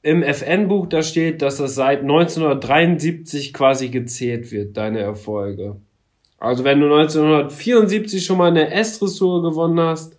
im 0.02 0.24
FN-Buch 0.24 0.88
da 0.88 1.04
steht, 1.04 1.42
dass 1.42 1.58
das 1.58 1.76
seit 1.76 2.00
1973 2.00 3.54
quasi 3.54 3.90
gezählt 3.90 4.54
wird, 4.54 4.78
deine 4.78 5.00
Erfolge. 5.00 5.76
Also 6.40 6.64
wenn 6.64 6.80
du 6.80 6.86
1974 6.86 8.24
schon 8.24 8.38
mal 8.38 8.50
eine 8.50 8.72
S-Dressur 8.72 9.44
gewonnen 9.44 9.82
hast 9.82 10.18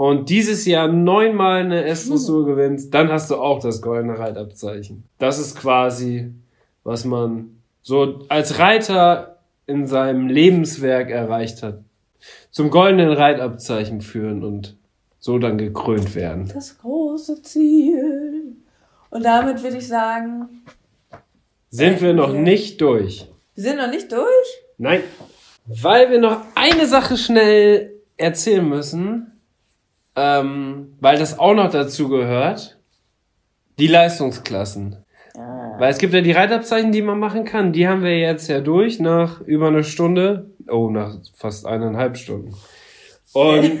und 0.00 0.30
dieses 0.30 0.64
Jahr 0.64 0.88
neunmal 0.88 1.60
eine 1.60 1.84
S-Dressur 1.84 2.46
gewinnst, 2.46 2.94
dann 2.94 3.12
hast 3.12 3.30
du 3.30 3.36
auch 3.36 3.60
das 3.60 3.82
goldene 3.82 4.18
Reitabzeichen. 4.18 5.04
Das 5.18 5.38
ist 5.38 5.58
quasi, 5.58 6.32
was 6.84 7.04
man 7.04 7.60
so 7.82 8.20
als 8.30 8.58
Reiter 8.58 9.40
in 9.66 9.86
seinem 9.86 10.28
Lebenswerk 10.28 11.10
erreicht 11.10 11.62
hat. 11.62 11.80
Zum 12.50 12.70
goldenen 12.70 13.12
Reitabzeichen 13.12 14.00
führen 14.00 14.42
und 14.42 14.74
so 15.18 15.38
dann 15.38 15.58
gekrönt 15.58 16.14
werden. 16.14 16.50
Das 16.54 16.78
große 16.78 17.42
Ziel. 17.42 18.56
Und 19.10 19.22
damit 19.22 19.62
würde 19.62 19.76
ich 19.76 19.86
sagen, 19.86 20.62
Sind 21.68 22.00
wir 22.00 22.14
noch 22.14 22.32
nicht 22.32 22.80
durch? 22.80 23.28
wir 23.54 23.62
sind 23.64 23.76
noch 23.76 23.90
nicht 23.90 24.10
durch. 24.10 24.48
Nein. 24.78 25.02
Weil 25.66 26.10
wir 26.10 26.20
noch 26.20 26.40
eine 26.54 26.86
Sache 26.86 27.18
schnell 27.18 27.92
erzählen 28.16 28.66
müssen, 28.66 29.29
ähm, 30.16 30.96
weil 31.00 31.18
das 31.18 31.38
auch 31.38 31.54
noch 31.54 31.70
dazu 31.70 32.08
gehört. 32.08 32.78
Die 33.78 33.86
Leistungsklassen. 33.86 35.04
Weil 35.78 35.90
es 35.90 35.98
gibt 35.98 36.12
ja 36.12 36.20
die 36.20 36.32
Reitabzeichen, 36.32 36.92
die 36.92 37.00
man 37.00 37.18
machen 37.18 37.44
kann. 37.44 37.72
Die 37.72 37.88
haben 37.88 38.02
wir 38.02 38.18
jetzt 38.18 38.48
ja 38.48 38.60
durch 38.60 39.00
nach 39.00 39.40
über 39.40 39.68
eine 39.68 39.84
Stunde. 39.84 40.50
Oh, 40.68 40.90
nach 40.90 41.16
fast 41.34 41.64
eineinhalb 41.66 42.18
Stunden. 42.18 42.54
Und 43.32 43.80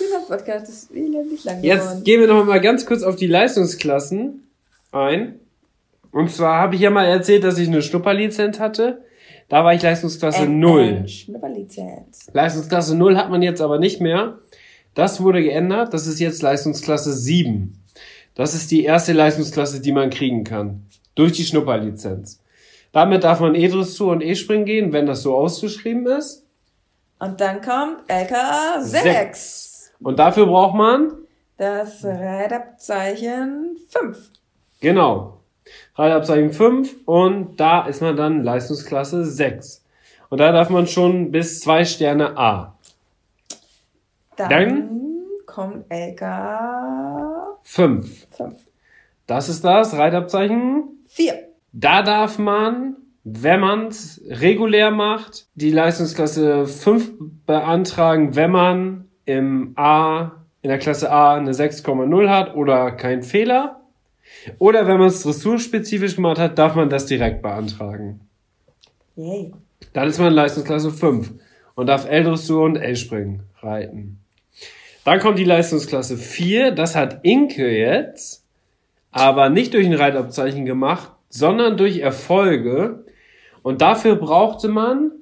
Dieser 0.00 0.20
Podcast 0.28 0.68
ist 0.68 0.90
elendig 0.92 1.44
lang 1.44 1.62
Jetzt 1.62 1.82
geworden. 1.82 2.04
gehen 2.04 2.20
wir 2.20 2.28
noch 2.28 2.44
mal 2.44 2.60
ganz 2.60 2.86
kurz 2.86 3.02
auf 3.02 3.16
die 3.16 3.26
Leistungsklassen 3.26 4.46
ein. 4.92 5.40
Und 6.12 6.30
zwar 6.30 6.58
habe 6.60 6.74
ich 6.76 6.80
ja 6.82 6.90
mal 6.90 7.06
erzählt, 7.06 7.44
dass 7.44 7.58
ich 7.58 7.68
eine 7.68 7.82
Schnupperlizenz 7.82 8.60
hatte. 8.60 9.04
Da 9.52 9.62
war 9.64 9.74
ich 9.74 9.82
Leistungsklasse 9.82 10.44
Ähm, 10.44 10.60
0. 10.60 10.80
ähm, 10.82 11.06
Schnupperlizenz. 11.08 12.30
Leistungsklasse 12.32 12.96
0 12.96 13.18
hat 13.18 13.28
man 13.28 13.42
jetzt 13.42 13.60
aber 13.60 13.78
nicht 13.78 14.00
mehr. 14.00 14.38
Das 14.94 15.22
wurde 15.22 15.42
geändert. 15.42 15.92
Das 15.92 16.06
ist 16.06 16.20
jetzt 16.20 16.40
Leistungsklasse 16.40 17.12
7. 17.12 17.78
Das 18.34 18.54
ist 18.54 18.70
die 18.70 18.82
erste 18.82 19.12
Leistungsklasse, 19.12 19.82
die 19.82 19.92
man 19.92 20.08
kriegen 20.08 20.44
kann. 20.44 20.86
Durch 21.14 21.32
die 21.32 21.44
Schnupperlizenz. 21.44 22.40
Damit 22.92 23.24
darf 23.24 23.40
man 23.40 23.54
E-Dressur 23.54 24.12
und 24.12 24.22
E-Springen 24.22 24.64
gehen, 24.64 24.94
wenn 24.94 25.04
das 25.04 25.20
so 25.20 25.34
ausgeschrieben 25.36 26.06
ist. 26.06 26.46
Und 27.18 27.38
dann 27.42 27.60
kommt 27.60 27.98
LKA 28.08 28.80
6. 28.80 29.92
Und 30.00 30.18
dafür 30.18 30.46
braucht 30.46 30.74
man 30.76 31.12
Das 31.58 32.02
Reitabzeichen 32.02 33.76
5. 33.90 34.30
Genau. 34.80 35.41
Reitabzeichen 35.94 36.52
5 36.52 36.96
und 37.06 37.60
da 37.60 37.86
ist 37.86 38.02
man 38.02 38.16
dann 38.16 38.42
Leistungsklasse 38.42 39.24
6. 39.24 39.84
Und 40.30 40.38
da 40.38 40.50
darf 40.52 40.70
man 40.70 40.86
schon 40.86 41.30
bis 41.30 41.60
zwei 41.60 41.84
Sterne 41.84 42.36
A. 42.38 42.78
Dann, 44.36 44.48
Dann? 44.48 45.00
kommt 45.46 45.90
5. 47.62 48.26
5. 48.30 48.60
Das 49.26 49.48
ist 49.48 49.64
das 49.64 49.94
Reitabzeichen. 49.94 51.04
4. 51.08 51.48
Da 51.72 52.02
darf 52.02 52.38
man, 52.38 52.96
wenn 53.24 53.60
man 53.60 53.88
es 53.88 54.22
regulär 54.26 54.90
macht, 54.90 55.46
die 55.54 55.70
Leistungsklasse 55.70 56.66
5 56.66 57.12
beantragen, 57.46 58.34
wenn 58.34 58.50
man 58.50 59.08
im 59.24 59.74
A, 59.76 60.32
in 60.62 60.70
der 60.70 60.78
Klasse 60.78 61.10
A 61.10 61.34
eine 61.34 61.52
6,0 61.52 62.28
hat 62.28 62.54
oder 62.56 62.92
kein 62.92 63.22
Fehler. 63.22 63.81
Oder 64.58 64.86
wenn 64.86 64.98
man 64.98 65.08
es 65.08 65.22
dressurspezifisch 65.22 66.16
gemacht 66.16 66.38
hat, 66.38 66.58
darf 66.58 66.74
man 66.74 66.88
das 66.88 67.06
direkt 67.06 67.42
beantragen. 67.42 68.20
Yay. 69.16 69.52
Dann 69.92 70.08
ist 70.08 70.18
man 70.18 70.32
Leistungsklasse 70.32 70.90
5 70.90 71.32
und 71.74 71.86
darf 71.86 72.08
L-Dressur 72.08 72.64
und 72.64 72.76
L-Springen 72.76 73.42
reiten. 73.60 74.18
Dann 75.04 75.18
kommt 75.18 75.38
die 75.38 75.44
Leistungsklasse 75.44 76.16
4, 76.16 76.70
das 76.70 76.94
hat 76.94 77.20
Inke 77.24 77.68
jetzt, 77.76 78.44
aber 79.10 79.50
nicht 79.50 79.74
durch 79.74 79.86
ein 79.86 79.94
Reitabzeichen 79.94 80.64
gemacht, 80.64 81.12
sondern 81.28 81.76
durch 81.76 81.98
Erfolge. 81.98 83.04
Und 83.62 83.82
dafür 83.82 84.16
brauchte 84.16 84.68
man 84.68 85.12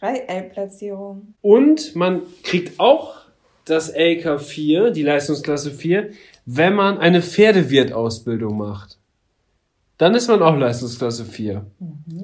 3 0.00 0.16
L-Platzierungen. 0.16 1.34
und 1.40 1.96
man 1.96 2.22
kriegt 2.42 2.78
auch 2.78 3.22
das 3.64 3.94
LK4, 3.94 4.90
die 4.90 5.02
Leistungsklasse 5.02 5.70
4, 5.70 6.10
wenn 6.44 6.74
man 6.74 6.98
eine 6.98 7.22
Pferdewirtausbildung 7.22 8.56
macht. 8.56 8.98
Dann 9.98 10.14
ist 10.14 10.28
man 10.28 10.42
auch 10.42 10.56
Leistungsklasse 10.56 11.24
4. 11.24 11.64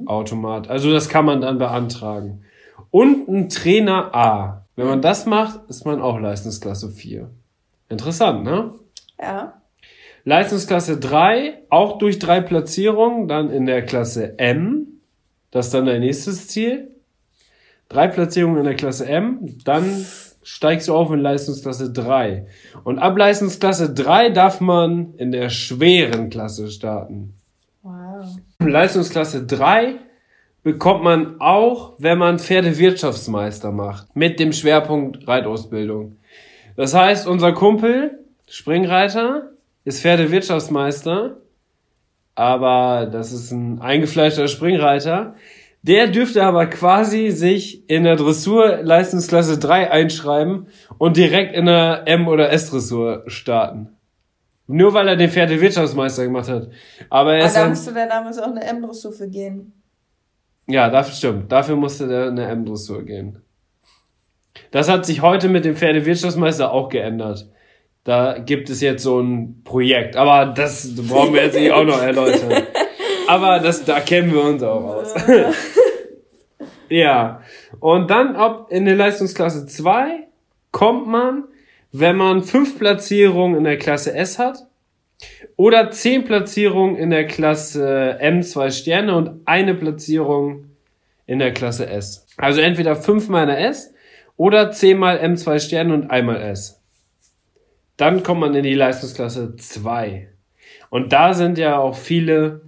Automat. 0.07 0.69
Also 0.69 0.91
das 0.91 1.09
kann 1.09 1.25
man 1.25 1.41
dann 1.41 1.59
beantragen. 1.59 2.43
Und 2.91 3.29
ein 3.29 3.49
Trainer 3.49 4.15
A. 4.15 4.65
Wenn 4.75 4.87
man 4.87 5.03
das 5.03 5.27
macht, 5.27 5.69
ist 5.69 5.85
man 5.85 6.01
auch 6.01 6.19
Leistungsklasse 6.19 6.91
4. 6.91 7.31
Interessant, 7.89 8.45
ne? 8.45 8.75
Ja. 9.21 9.61
Leistungsklasse 10.25 10.99
3, 10.99 11.63
auch 11.71 11.99
durch 11.99 12.19
drei 12.19 12.41
Platzierungen, 12.41 13.29
dann 13.29 13.51
in 13.51 13.67
der 13.67 13.85
Klasse 13.85 14.39
M. 14.39 15.01
Das 15.51 15.67
ist 15.67 15.75
dann 15.75 15.87
dein 15.87 16.01
nächstes 16.01 16.49
Ziel. 16.49 16.91
Drei 17.89 18.09
Platzierungen 18.09 18.59
in 18.59 18.65
der 18.65 18.75
Klasse 18.75 19.07
M, 19.07 19.57
dann 19.65 20.05
steigst 20.49 20.89
du 20.89 20.95
auf 20.95 21.13
in 21.13 21.21
Leistungsklasse 21.21 21.93
3. 21.93 22.47
Und 22.83 22.99
ab 22.99 23.19
Leistungsklasse 23.19 23.93
3 23.93 24.31
darf 24.31 24.63
man 24.63 25.13
in 25.19 25.31
der 25.31 25.51
schweren 25.51 26.31
Klasse 26.31 26.71
starten. 26.71 27.35
Wow. 27.83 28.39
Leistungsklasse 28.59 29.45
3 29.45 29.97
bekommt 30.63 31.05
man 31.05 31.39
auch, 31.39 31.93
wenn 31.99 32.17
man 32.17 32.39
Pferdewirtschaftsmeister 32.39 33.73
macht. 33.73 34.17
Mit 34.17 34.41
dem 34.41 34.55
Schwerpunkt 34.55 35.29
Reitausbildung. 35.29 36.17
Das 36.77 36.95
heißt, 36.95 37.27
unser 37.27 37.53
Kumpel, 37.53 38.19
Springreiter, 38.49 39.51
ist 39.85 40.01
Pferdewirtschaftsmeister. 40.01 41.37
Aber 42.35 43.07
das 43.13 43.33
ist 43.33 43.51
ein 43.51 43.83
eingefleischter 43.83 44.49
Springreiter. 44.49 45.35
Der 45.83 46.09
dürfte 46.09 46.43
aber 46.45 46.67
quasi 46.67 47.31
sich 47.31 47.89
in 47.89 48.05
der 48.05 48.17
Dressur 48.17 48.79
Leistungsklasse 48.83 49.59
3 49.59 49.91
einschreiben 49.91 50.67
und 50.99 51.17
direkt 51.17 51.55
in 51.55 51.67
der 51.67 52.03
M- 52.07 52.29
oder 52.29 52.51
S-Dressur 52.51 53.23
starten. 53.27 53.91
Nur 54.67 54.93
weil 54.93 55.09
er 55.09 55.17
den 55.17 55.31
Pferdewirtschaftsmeister 55.31 56.25
gemacht 56.25 56.49
hat. 56.49 56.69
Aber 57.09 57.33
er 57.35 57.39
Aber 57.39 57.47
ist 57.47 57.57
da 57.57 57.61
dann, 57.61 57.71
musste 57.71 57.95
der 57.95 58.07
damals 58.09 58.39
auch 58.39 58.51
eine 58.51 58.65
M-Dressur 58.65 59.13
für 59.13 59.29
gehen. 59.29 59.73
ja, 60.67 60.91
dafür 60.91 61.15
stimmt. 61.15 61.51
Dafür 61.53 61.77
musste 61.77 62.07
der 62.09 62.27
eine 62.27 62.45
M-Dressur 62.49 63.03
gehen. 63.05 63.39
Das 64.73 64.89
hat 64.91 65.07
sich 65.07 65.23
heute 65.23 65.49
mit 65.49 65.65
dem 65.65 65.77
Pferdewirtschaftsmeister 65.77 66.73
auch 66.73 66.89
geändert. 66.89 67.49
Da 68.05 68.39
gibt 68.39 68.69
es 68.69 68.81
jetzt 68.81 69.03
so 69.05 69.21
ein 69.21 69.63
Projekt. 69.65 70.17
Aber 70.17 70.47
das 70.47 70.95
brauchen 70.97 71.33
wir 71.35 71.45
jetzt 71.45 71.59
nicht 71.59 71.71
auch 71.73 71.85
noch 71.85 72.03
erläutern. 72.03 72.65
Aber 73.29 73.59
das, 73.61 73.85
da 73.85 74.01
kennen 74.01 74.33
wir 74.33 74.43
uns 74.43 74.63
auch 74.63 74.83
aus. 74.85 74.98
ja. 76.89 77.43
Und 77.81 78.11
dann 78.11 78.37
ob 78.37 78.71
in 78.71 78.85
der 78.85 78.97
Leistungsklasse 78.97 79.67
2 79.67 80.27
kommt 80.73 81.07
man, 81.07 81.45
wenn 81.93 82.17
man 82.17 82.43
fünf 82.43 82.79
Platzierungen 82.79 83.57
in 83.57 83.65
der 83.65 83.79
Klasse 83.79 84.15
S 84.15 84.39
hat 84.39 84.67
oder 85.57 85.91
zehn 85.91 86.25
Platzierungen 86.25 86.97
in 86.97 87.11
der 87.11 87.27
Klasse 87.27 88.19
M 88.21 88.43
zwei 88.43 88.71
Sterne 88.71 89.17
und 89.17 89.41
eine 89.47 89.75
Platzierung 89.75 90.67
in 91.27 91.39
der 91.39 91.53
Klasse 91.53 91.89
S. 91.89 92.27
Also 92.37 92.61
entweder 92.61 92.95
fünfmal 92.95 93.43
in 93.43 93.49
der 93.49 93.69
S 93.69 93.93
oder 94.37 94.71
zehnmal 94.71 95.19
M 95.19 95.37
zwei 95.37 95.59
Sterne 95.59 95.95
und 95.95 96.11
einmal 96.11 96.41
S. 96.41 96.79
Dann 97.97 98.23
kommt 98.23 98.41
man 98.41 98.55
in 98.55 98.63
die 98.63 98.75
Leistungsklasse 98.75 99.57
2. 99.57 100.29
Und 100.89 101.13
da 101.13 101.35
sind 101.35 101.59
ja 101.59 101.79
auch 101.79 101.97
viele 101.97 102.63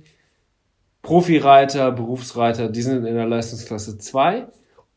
Profireiter, 1.03 1.93
Berufsreiter, 1.93 2.69
die 2.69 2.83
sind 2.83 3.07
in 3.07 3.15
der 3.15 3.27
Leistungsklasse 3.27 3.99
2. 3.99 4.47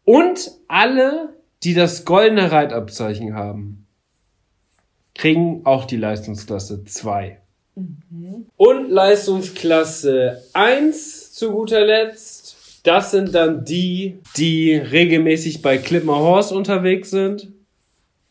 Und 0.06 0.52
alle, 0.68 1.30
die 1.64 1.74
das 1.74 2.04
goldene 2.04 2.52
Reitabzeichen 2.52 3.36
haben, 3.36 3.88
kriegen 5.16 5.62
auch 5.66 5.86
die 5.86 5.98
Leistungsklasse 5.98 6.84
2. 6.84 7.40
Und 8.58 8.90
Leistungsklasse 8.90 10.44
1 10.54 11.34
zu 11.34 11.52
guter 11.52 11.86
Letzt. 11.86 12.82
Das 12.84 13.12
sind 13.12 13.34
dann 13.34 13.64
die, 13.64 14.20
die 14.36 14.76
regelmäßig 14.76 15.62
bei 15.62 15.78
Clipmer 15.78 16.18
Horse 16.18 16.54
unterwegs 16.54 17.12
sind. 17.12 17.53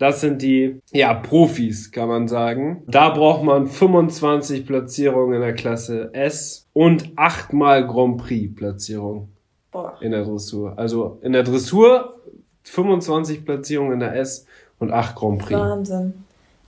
Das 0.03 0.21
sind 0.21 0.43
die, 0.43 0.81
ja, 0.91 1.15
Profis, 1.15 1.93
kann 1.93 2.09
man 2.09 2.27
sagen. 2.27 2.83
Da 2.89 3.11
braucht 3.11 3.45
man 3.45 3.69
25 3.69 4.67
Platzierungen 4.67 5.37
in 5.37 5.41
der 5.43 5.55
Klasse 5.55 6.11
S 6.13 6.67
und 6.73 7.13
achtmal 7.15 7.87
Grand 7.87 8.19
Prix 8.19 8.53
Platzierung 8.53 9.29
Boah. 9.71 9.97
in 10.01 10.11
der 10.11 10.25
Dressur. 10.25 10.77
Also 10.77 11.21
in 11.23 11.33
der 11.33 11.45
Dressur 11.45 12.21
25 12.65 13.45
Platzierungen 13.45 13.93
in 13.93 14.01
der 14.01 14.17
S 14.17 14.45
und 14.81 14.91
8 14.91 15.15
Grand 15.15 15.39
Prix. 15.39 15.61
Wahnsinn. 15.61 16.15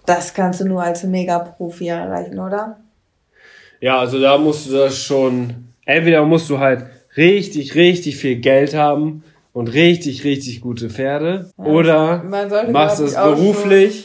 Das 0.06 0.32
kannst 0.32 0.60
du 0.60 0.66
nur 0.66 0.84
als 0.84 1.02
Mega-Profi 1.02 1.88
erreichen, 1.88 2.38
oder? 2.38 2.78
Ja, 3.80 3.98
also 3.98 4.20
da 4.20 4.38
musst 4.38 4.68
du 4.68 4.74
das 4.74 4.96
schon, 4.96 5.72
entweder 5.84 6.24
musst 6.24 6.48
du 6.48 6.60
halt 6.60 6.86
richtig, 7.16 7.74
richtig 7.74 8.16
viel 8.16 8.36
Geld 8.36 8.76
haben 8.76 9.24
und 9.54 9.68
richtig, 9.72 10.24
richtig 10.24 10.60
gute 10.60 10.90
Pferde 10.90 11.50
oder 11.56 12.22
man 12.24 12.50
sollte, 12.50 12.70
machst 12.72 13.00
es 13.00 13.14
beruflich. 13.14 14.04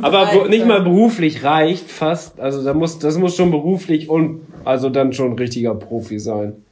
Aber 0.00 0.26
be- 0.26 0.48
nicht 0.48 0.64
mal 0.64 0.80
beruflich 0.82 1.42
reicht 1.44 1.90
fast. 1.90 2.38
Also 2.40 2.62
da 2.64 2.72
muss, 2.72 2.98
das 3.00 3.18
muss 3.18 3.34
schon 3.36 3.50
beruflich 3.50 4.08
und 4.08 4.42
also 4.64 4.88
dann 4.88 5.12
schon 5.12 5.32
ein 5.32 5.38
richtiger 5.38 5.74
Profi 5.74 6.18
sein, 6.20 6.64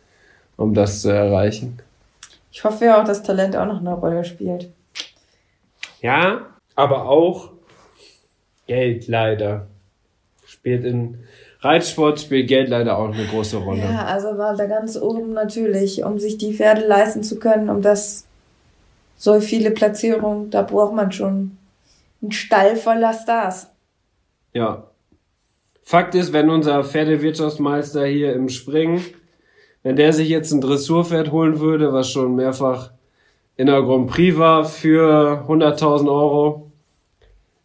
um 0.56 0.72
das 0.72 1.02
zu 1.02 1.08
erreichen. 1.10 1.80
Ich 2.52 2.62
hoffe 2.64 2.84
ja 2.86 3.00
auch, 3.00 3.04
dass 3.04 3.22
Talent 3.22 3.56
auch 3.56 3.66
noch 3.66 3.80
eine 3.80 3.92
Rolle 3.94 4.24
spielt. 4.24 4.70
Ja, 6.00 6.46
aber 6.76 7.08
auch 7.08 7.50
Geld 8.66 9.06
leider. 9.08 9.66
Spielt 10.46 10.84
in 10.84 11.18
Reitsport 11.62 12.20
spielt 12.20 12.48
Geld 12.48 12.70
leider 12.70 12.98
auch 12.98 13.12
eine 13.12 13.26
große 13.26 13.58
Rolle. 13.58 13.80
Ja, 13.80 14.06
also 14.06 14.38
war 14.38 14.56
da 14.56 14.66
ganz 14.66 14.96
oben 14.96 15.34
natürlich, 15.34 16.02
um 16.04 16.18
sich 16.18 16.38
die 16.38 16.54
Pferde 16.54 16.86
leisten 16.86 17.22
zu 17.22 17.38
können, 17.38 17.68
um 17.68 17.82
das 17.82 18.24
so 19.16 19.40
viele 19.40 19.70
Platzierungen, 19.70 20.50
da 20.50 20.62
braucht 20.62 20.94
man 20.94 21.12
schon 21.12 21.58
einen 22.22 22.32
Stall 22.32 22.76
voller 22.76 23.12
Stars. 23.12 23.68
Ja. 24.54 24.84
Fakt 25.82 26.14
ist, 26.14 26.32
wenn 26.32 26.48
unser 26.48 26.82
Pferdewirtschaftsmeister 26.84 28.06
hier 28.06 28.32
im 28.32 28.48
Springen, 28.48 29.04
wenn 29.82 29.96
der 29.96 30.12
sich 30.12 30.28
jetzt 30.28 30.52
ein 30.52 30.60
Dressurpferd 30.62 31.32
holen 31.32 31.60
würde, 31.60 31.92
was 31.92 32.08
schon 32.10 32.36
mehrfach 32.36 32.90
in 33.56 33.66
der 33.66 33.82
Grand 33.82 34.08
Prix 34.08 34.38
war 34.38 34.64
für 34.64 35.44
100.000 35.46 36.08
Euro, 36.08 36.70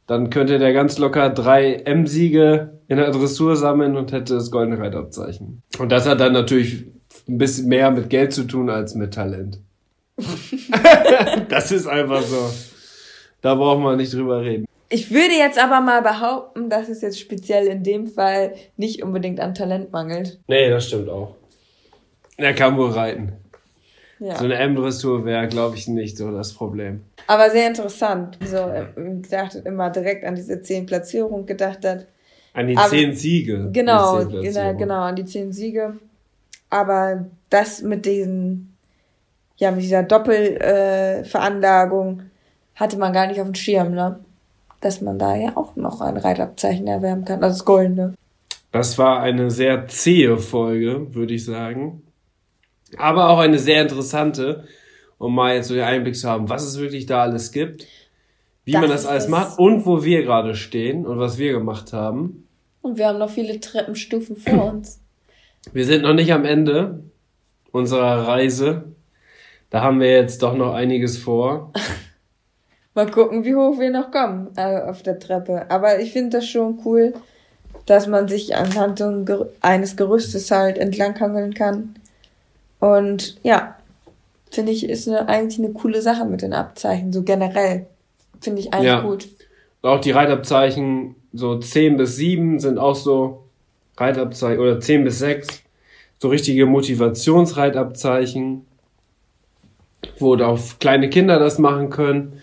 dann 0.07 0.29
könnte 0.29 0.59
der 0.59 0.73
ganz 0.73 0.97
locker 0.97 1.29
drei 1.29 1.75
M-Siege 1.75 2.74
in 2.87 2.97
der 2.97 3.11
Dressur 3.11 3.55
sammeln 3.55 3.95
und 3.95 4.11
hätte 4.11 4.35
das 4.35 4.51
goldene 4.51 4.79
Reitabzeichen. 4.79 5.61
Und 5.79 5.91
das 5.91 6.05
hat 6.05 6.19
dann 6.19 6.33
natürlich 6.33 6.85
ein 7.27 7.37
bisschen 7.37 7.67
mehr 7.67 7.91
mit 7.91 8.09
Geld 8.09 8.33
zu 8.33 8.43
tun 8.43 8.69
als 8.69 8.95
mit 8.95 9.13
Talent. 9.13 9.59
das 11.49 11.71
ist 11.71 11.87
einfach 11.87 12.21
so. 12.21 12.49
Da 13.41 13.55
braucht 13.55 13.81
man 13.81 13.97
nicht 13.97 14.13
drüber 14.13 14.41
reden. 14.41 14.65
Ich 14.89 15.11
würde 15.11 15.33
jetzt 15.33 15.61
aber 15.61 15.81
mal 15.81 16.01
behaupten, 16.01 16.69
dass 16.69 16.89
es 16.89 17.01
jetzt 17.01 17.19
speziell 17.19 17.67
in 17.67 17.83
dem 17.83 18.07
Fall 18.07 18.53
nicht 18.77 19.03
unbedingt 19.03 19.39
an 19.39 19.55
Talent 19.55 19.91
mangelt. 19.91 20.39
Nee, 20.47 20.69
das 20.69 20.87
stimmt 20.87 21.09
auch. 21.09 21.35
Er 22.37 22.53
kann 22.53 22.77
wohl 22.77 22.91
reiten. 22.91 23.33
Ja. 24.19 24.37
So 24.37 24.45
eine 24.45 24.55
M-Dressur 24.55 25.25
wäre, 25.25 25.47
glaube 25.47 25.75
ich, 25.75 25.87
nicht 25.87 26.17
so 26.17 26.31
das 26.31 26.53
Problem. 26.53 27.01
Aber 27.27 27.49
sehr 27.49 27.67
interessant. 27.67 28.37
So, 28.45 28.57
äh, 28.57 28.85
gedacht 28.95 29.55
hat, 29.55 29.65
immer 29.65 29.89
direkt 29.89 30.23
an 30.23 30.35
diese 30.35 30.61
zehn 30.61 30.85
Platzierungen 30.85 31.45
gedacht 31.45 31.85
hat. 31.85 32.07
An 32.55 32.67
die 32.67 32.75
zehn 32.75 33.13
Siege. 33.13 33.69
Genau, 33.73 34.25
genau, 34.25 34.73
genau, 34.75 35.01
an 35.01 35.17
die 35.17 35.25
zehn 35.25 35.51
Siege. 35.51 35.97
Aber 36.69 37.25
das 37.49 37.81
mit 37.81 38.05
diesen, 38.05 38.77
ja, 39.57 39.71
mit 39.71 39.81
dieser 39.83 40.03
Doppelveranlagung 40.03 42.21
äh, 42.21 42.23
hatte 42.75 42.97
man 42.97 43.11
gar 43.13 43.27
nicht 43.27 43.41
auf 43.41 43.47
dem 43.47 43.55
Schirm, 43.55 43.93
ne? 43.93 44.21
Dass 44.79 45.01
man 45.01 45.19
da 45.19 45.35
ja 45.35 45.51
auch 45.55 45.75
noch 45.75 45.99
ein 46.01 46.17
Reitabzeichen 46.17 46.87
erwerben 46.87 47.25
kann, 47.25 47.43
also 47.43 47.57
das 47.57 47.65
Goldene. 47.65 48.13
Das 48.71 48.97
war 48.97 49.19
eine 49.21 49.51
sehr 49.51 49.87
zähe 49.87 50.37
Folge, 50.37 51.13
würde 51.13 51.33
ich 51.33 51.43
sagen. 51.45 52.03
Aber 52.97 53.29
auch 53.29 53.39
eine 53.39 53.59
sehr 53.59 53.81
interessante, 53.81 54.65
um 55.17 55.35
mal 55.35 55.55
jetzt 55.55 55.67
so 55.67 55.73
den 55.73 55.83
Einblick 55.83 56.15
zu 56.15 56.29
haben, 56.29 56.47
was 56.49 56.63
es 56.63 56.79
wirklich 56.79 57.05
da 57.05 57.23
alles 57.23 57.51
gibt, 57.51 57.85
wie 58.63 58.71
Das 58.73 58.81
man 58.81 58.89
das 58.89 59.05
alles 59.05 59.27
macht 59.27 59.59
und 59.59 59.85
wo 59.85 60.03
wir 60.03 60.23
gerade 60.23 60.55
stehen 60.55 61.05
und 61.05 61.19
was 61.19 61.37
wir 61.37 61.51
gemacht 61.53 61.93
haben. 61.93 62.44
Und 62.85 62.99
wir 62.99 63.07
haben 63.07 63.17
noch 63.17 63.31
viele 63.31 63.59
Treppenstufen 63.59 64.35
vor 64.35 64.65
uns. 64.73 64.99
Wir 65.73 65.85
sind 65.85 66.03
noch 66.03 66.13
nicht 66.13 66.31
am 66.31 66.45
Ende 66.45 66.99
unserer 67.71 68.27
Reise. 68.27 68.83
Da 69.71 69.81
haben 69.81 69.99
wir 69.99 70.11
jetzt 70.11 70.43
doch 70.43 70.55
noch 70.55 70.75
einiges 70.75 71.17
vor. 71.17 71.73
Mal 72.93 73.09
gucken, 73.09 73.43
wie 73.43 73.55
hoch 73.55 73.79
wir 73.79 73.89
noch 73.89 74.11
kommen 74.11 74.49
äh, 74.55 74.81
auf 74.83 75.01
der 75.01 75.17
Treppe. 75.17 75.65
Aber 75.71 75.99
ich 75.99 76.13
finde 76.13 76.37
das 76.37 76.47
schon 76.47 76.79
cool, 76.85 77.15
dass 77.87 78.05
man 78.05 78.27
sich 78.27 78.55
anhand 78.55 79.03
eines 79.61 79.97
Gerüstes 79.97 80.51
halt 80.51 80.77
entlanghangeln 80.77 81.55
kann. 81.55 81.95
Und 82.79 83.39
ja, 83.41 83.79
finde 84.51 84.71
ich, 84.71 84.87
ist 84.87 85.07
eine, 85.07 85.27
eigentlich 85.27 85.57
eine 85.57 85.73
coole 85.73 86.03
Sache 86.03 86.25
mit 86.25 86.43
den 86.43 86.53
Abzeichen, 86.53 87.11
so 87.11 87.23
generell. 87.23 87.87
Finde 88.41 88.61
ich 88.61 88.71
eigentlich 88.71 88.85
Ja. 88.85 89.01
gut. 89.01 89.27
Auch 89.81 89.99
die 90.01 90.11
Reitabzeichen, 90.11 91.15
so 91.35 91.59
10 91.59 91.97
bis 91.97 92.15
7 92.15 92.59
sind 92.59 92.77
auch 92.77 92.95
so 92.95 93.43
Reitabzeichen, 93.97 94.59
oder 94.59 94.79
10 94.79 95.03
bis 95.03 95.19
6, 95.19 95.63
so 96.19 96.29
richtige 96.29 96.65
Motivationsreitabzeichen, 96.65 98.65
wo 100.19 100.35
auch 100.35 100.59
kleine 100.79 101.09
Kinder 101.09 101.39
das 101.39 101.59
machen 101.59 101.89
können. 101.89 102.33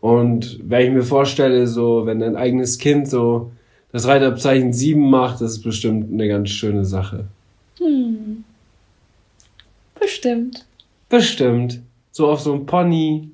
Und 0.00 0.60
wenn 0.62 0.86
ich 0.86 0.92
mir 0.92 1.02
vorstelle, 1.02 1.66
so, 1.66 2.06
wenn 2.06 2.20
dein 2.20 2.36
eigenes 2.36 2.78
Kind 2.78 3.08
so 3.08 3.52
das 3.92 4.06
Reitabzeichen 4.06 4.72
7 4.72 5.10
macht, 5.10 5.40
das 5.40 5.52
ist 5.52 5.62
bestimmt 5.62 6.12
eine 6.12 6.28
ganz 6.28 6.50
schöne 6.50 6.84
Sache. 6.84 7.26
Bestimmt. 9.98 10.66
Bestimmt. 11.08 11.80
So 12.10 12.28
auf 12.28 12.40
so 12.40 12.52
einem 12.52 12.66
Pony, 12.66 13.30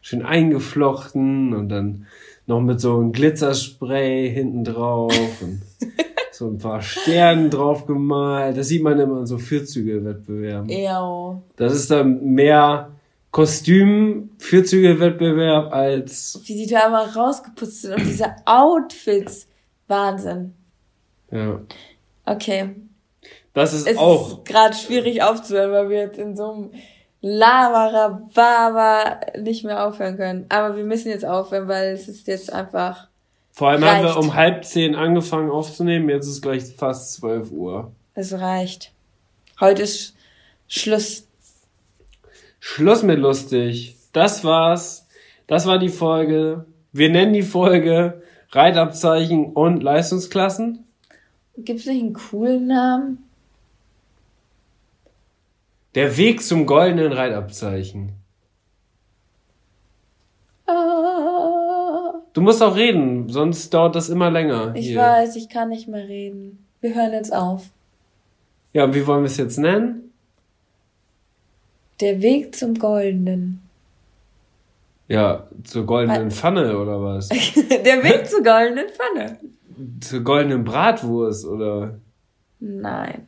schön 0.00 0.22
eingeflochten 0.22 1.54
und 1.54 1.68
dann 1.68 2.06
noch 2.46 2.60
mit 2.60 2.80
so 2.80 2.98
einem 2.98 3.12
Glitzerspray 3.12 4.30
hinten 4.30 4.64
drauf. 4.64 5.12
Und 5.42 5.62
so 6.32 6.48
ein 6.48 6.58
paar 6.58 6.82
Sterne 6.82 7.48
drauf 7.50 7.86
gemalt. 7.86 8.56
Das 8.56 8.68
sieht 8.68 8.82
man 8.82 8.98
immer 8.98 9.20
in 9.20 9.26
so 9.26 9.38
Vierzüge-Wettbewerben. 9.38 10.68
Ew. 10.70 11.40
Das 11.56 11.74
ist 11.74 11.90
dann 11.90 12.24
mehr 12.24 12.90
Kostüm-Vierzüge-Wettbewerb 13.30 15.72
als, 15.72 16.40
Wie 16.44 16.56
die 16.56 16.66
da 16.66 16.88
mal 16.88 17.06
rausgeputzt 17.06 17.82
sind 17.82 17.94
und 17.94 18.06
diese 18.06 18.34
Outfits. 18.44 19.46
Wahnsinn. 19.88 20.54
ja. 21.30 21.60
Okay. 22.24 22.70
Das 23.52 23.74
ist 23.74 23.86
Es 23.86 23.98
auch, 23.98 24.38
ist 24.38 24.44
gerade 24.46 24.74
schwierig 24.74 25.22
aufzuhören, 25.22 25.72
weil 25.72 25.90
wir 25.90 25.98
jetzt 25.98 26.18
in 26.18 26.36
so 26.36 26.50
einem 26.52 26.70
Laberababa 27.22 29.20
nicht 29.38 29.64
mehr 29.64 29.86
aufhören 29.86 30.16
können. 30.16 30.46
Aber 30.48 30.76
wir 30.76 30.84
müssen 30.84 31.08
jetzt 31.08 31.24
aufhören, 31.24 31.68
weil 31.68 31.92
es 31.92 32.08
ist 32.08 32.26
jetzt 32.26 32.52
einfach. 32.52 33.08
vor 33.52 33.68
allem 33.68 33.84
haben 33.84 34.02
wir 34.02 34.10
reicht. 34.10 34.18
um 34.18 34.34
halb 34.34 34.64
zehn 34.64 34.94
angefangen 34.94 35.50
aufzunehmen, 35.50 36.08
jetzt 36.10 36.26
ist 36.26 36.42
gleich 36.42 36.64
fast 36.76 37.14
zwölf 37.14 37.50
Uhr. 37.50 37.92
Es 38.14 38.32
reicht. 38.32 38.92
Heute 39.60 39.82
ist 39.82 40.14
Schluss. 40.68 41.26
Schluss 42.58 43.02
mit 43.02 43.18
lustig. 43.18 43.96
Das 44.12 44.44
war's. 44.44 45.06
Das 45.46 45.66
war 45.66 45.78
die 45.78 45.88
Folge. 45.88 46.66
Wir 46.92 47.08
nennen 47.08 47.32
die 47.32 47.42
Folge 47.42 48.22
Reitabzeichen 48.50 49.52
und 49.52 49.82
Leistungsklassen. 49.82 50.84
Gibt's 51.56 51.86
nicht 51.86 52.02
einen 52.02 52.14
coolen 52.14 52.66
Namen? 52.66 53.18
Der 55.94 56.16
Weg 56.16 56.42
zum 56.42 56.66
goldenen 56.66 57.12
Reitabzeichen. 57.12 58.12
Ah, 60.66 62.14
Du 62.32 62.40
musst 62.40 62.62
auch 62.62 62.76
reden, 62.76 63.28
sonst 63.28 63.74
dauert 63.74 63.94
das 63.94 64.08
immer 64.08 64.30
länger. 64.30 64.74
ich 64.74 64.86
hier. 64.88 64.98
weiß, 65.00 65.36
ich 65.36 65.48
kann 65.50 65.68
nicht 65.68 65.86
mehr 65.88 66.08
reden. 66.08 66.64
Wir 66.80 66.94
hören 66.94 67.12
jetzt 67.12 67.32
auf. 67.34 67.70
Ja, 68.72 68.84
und 68.84 68.94
wie 68.94 69.06
wollen 69.06 69.22
wir 69.22 69.26
es 69.26 69.36
jetzt 69.36 69.58
nennen? 69.58 70.12
Der 72.00 72.22
Weg 72.22 72.56
zum 72.56 72.74
Goldenen. 72.74 73.60
Ja, 75.08 75.46
zur 75.64 75.84
goldenen 75.84 76.30
Pfanne 76.30 76.78
oder 76.78 77.02
was? 77.02 77.28
Der 77.84 78.02
Weg 78.02 78.26
zur 78.30 78.42
goldenen 78.42 78.86
Pfanne. 78.88 79.38
zur 80.00 80.20
goldenen 80.20 80.64
Bratwurst 80.64 81.44
oder? 81.44 81.98
Nein. 82.60 83.26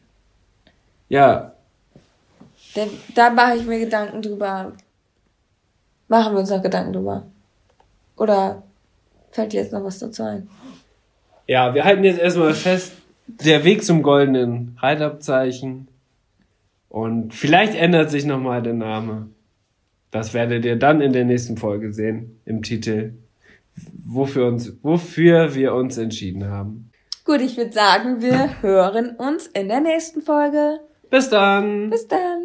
Ja, 1.10 1.53
Der, 2.76 2.88
da 3.14 3.30
mache 3.30 3.56
ich 3.56 3.66
mir 3.66 3.78
Gedanken 3.78 4.22
drüber. 4.22 4.72
Machen 6.08 6.34
wir 6.34 6.40
uns 6.40 6.50
noch 6.50 6.62
Gedanken 6.62 6.92
drüber. 6.92 7.26
Oder 8.16 8.62
fällt 9.30 9.52
dir 9.52 9.60
jetzt 9.60 9.72
noch 9.72 9.84
was 9.84 9.98
dazu 9.98 10.22
ein? 10.22 10.48
Ja, 11.46 11.74
wir 11.74 11.84
halten 11.84 12.04
jetzt 12.04 12.20
erstmal 12.20 12.54
fest, 12.54 12.92
der 13.26 13.64
Weg 13.64 13.84
zum 13.84 14.02
goldenen 14.02 14.76
Reitabzeichen. 14.80 15.88
Und 16.88 17.34
vielleicht 17.34 17.74
ändert 17.74 18.10
sich 18.10 18.24
nochmal 18.24 18.62
der 18.62 18.74
Name. 18.74 19.28
Das 20.10 20.32
werdet 20.32 20.64
ihr 20.64 20.76
dann 20.76 21.00
in 21.00 21.12
der 21.12 21.24
nächsten 21.24 21.56
Folge 21.56 21.92
sehen, 21.92 22.40
im 22.44 22.62
Titel, 22.62 23.14
wofür, 24.06 24.46
uns, 24.46 24.72
wofür 24.82 25.54
wir 25.54 25.74
uns 25.74 25.98
entschieden 25.98 26.48
haben. 26.48 26.92
Gut, 27.24 27.40
ich 27.40 27.56
würde 27.56 27.72
sagen, 27.72 28.20
wir 28.22 28.62
hören 28.62 29.16
uns 29.16 29.48
in 29.48 29.68
der 29.68 29.80
nächsten 29.80 30.22
Folge. 30.22 30.78
Bis 31.10 31.30
dann! 31.30 31.90
Bis 31.90 32.06
dann. 32.06 32.44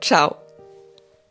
ciao. 0.00 0.39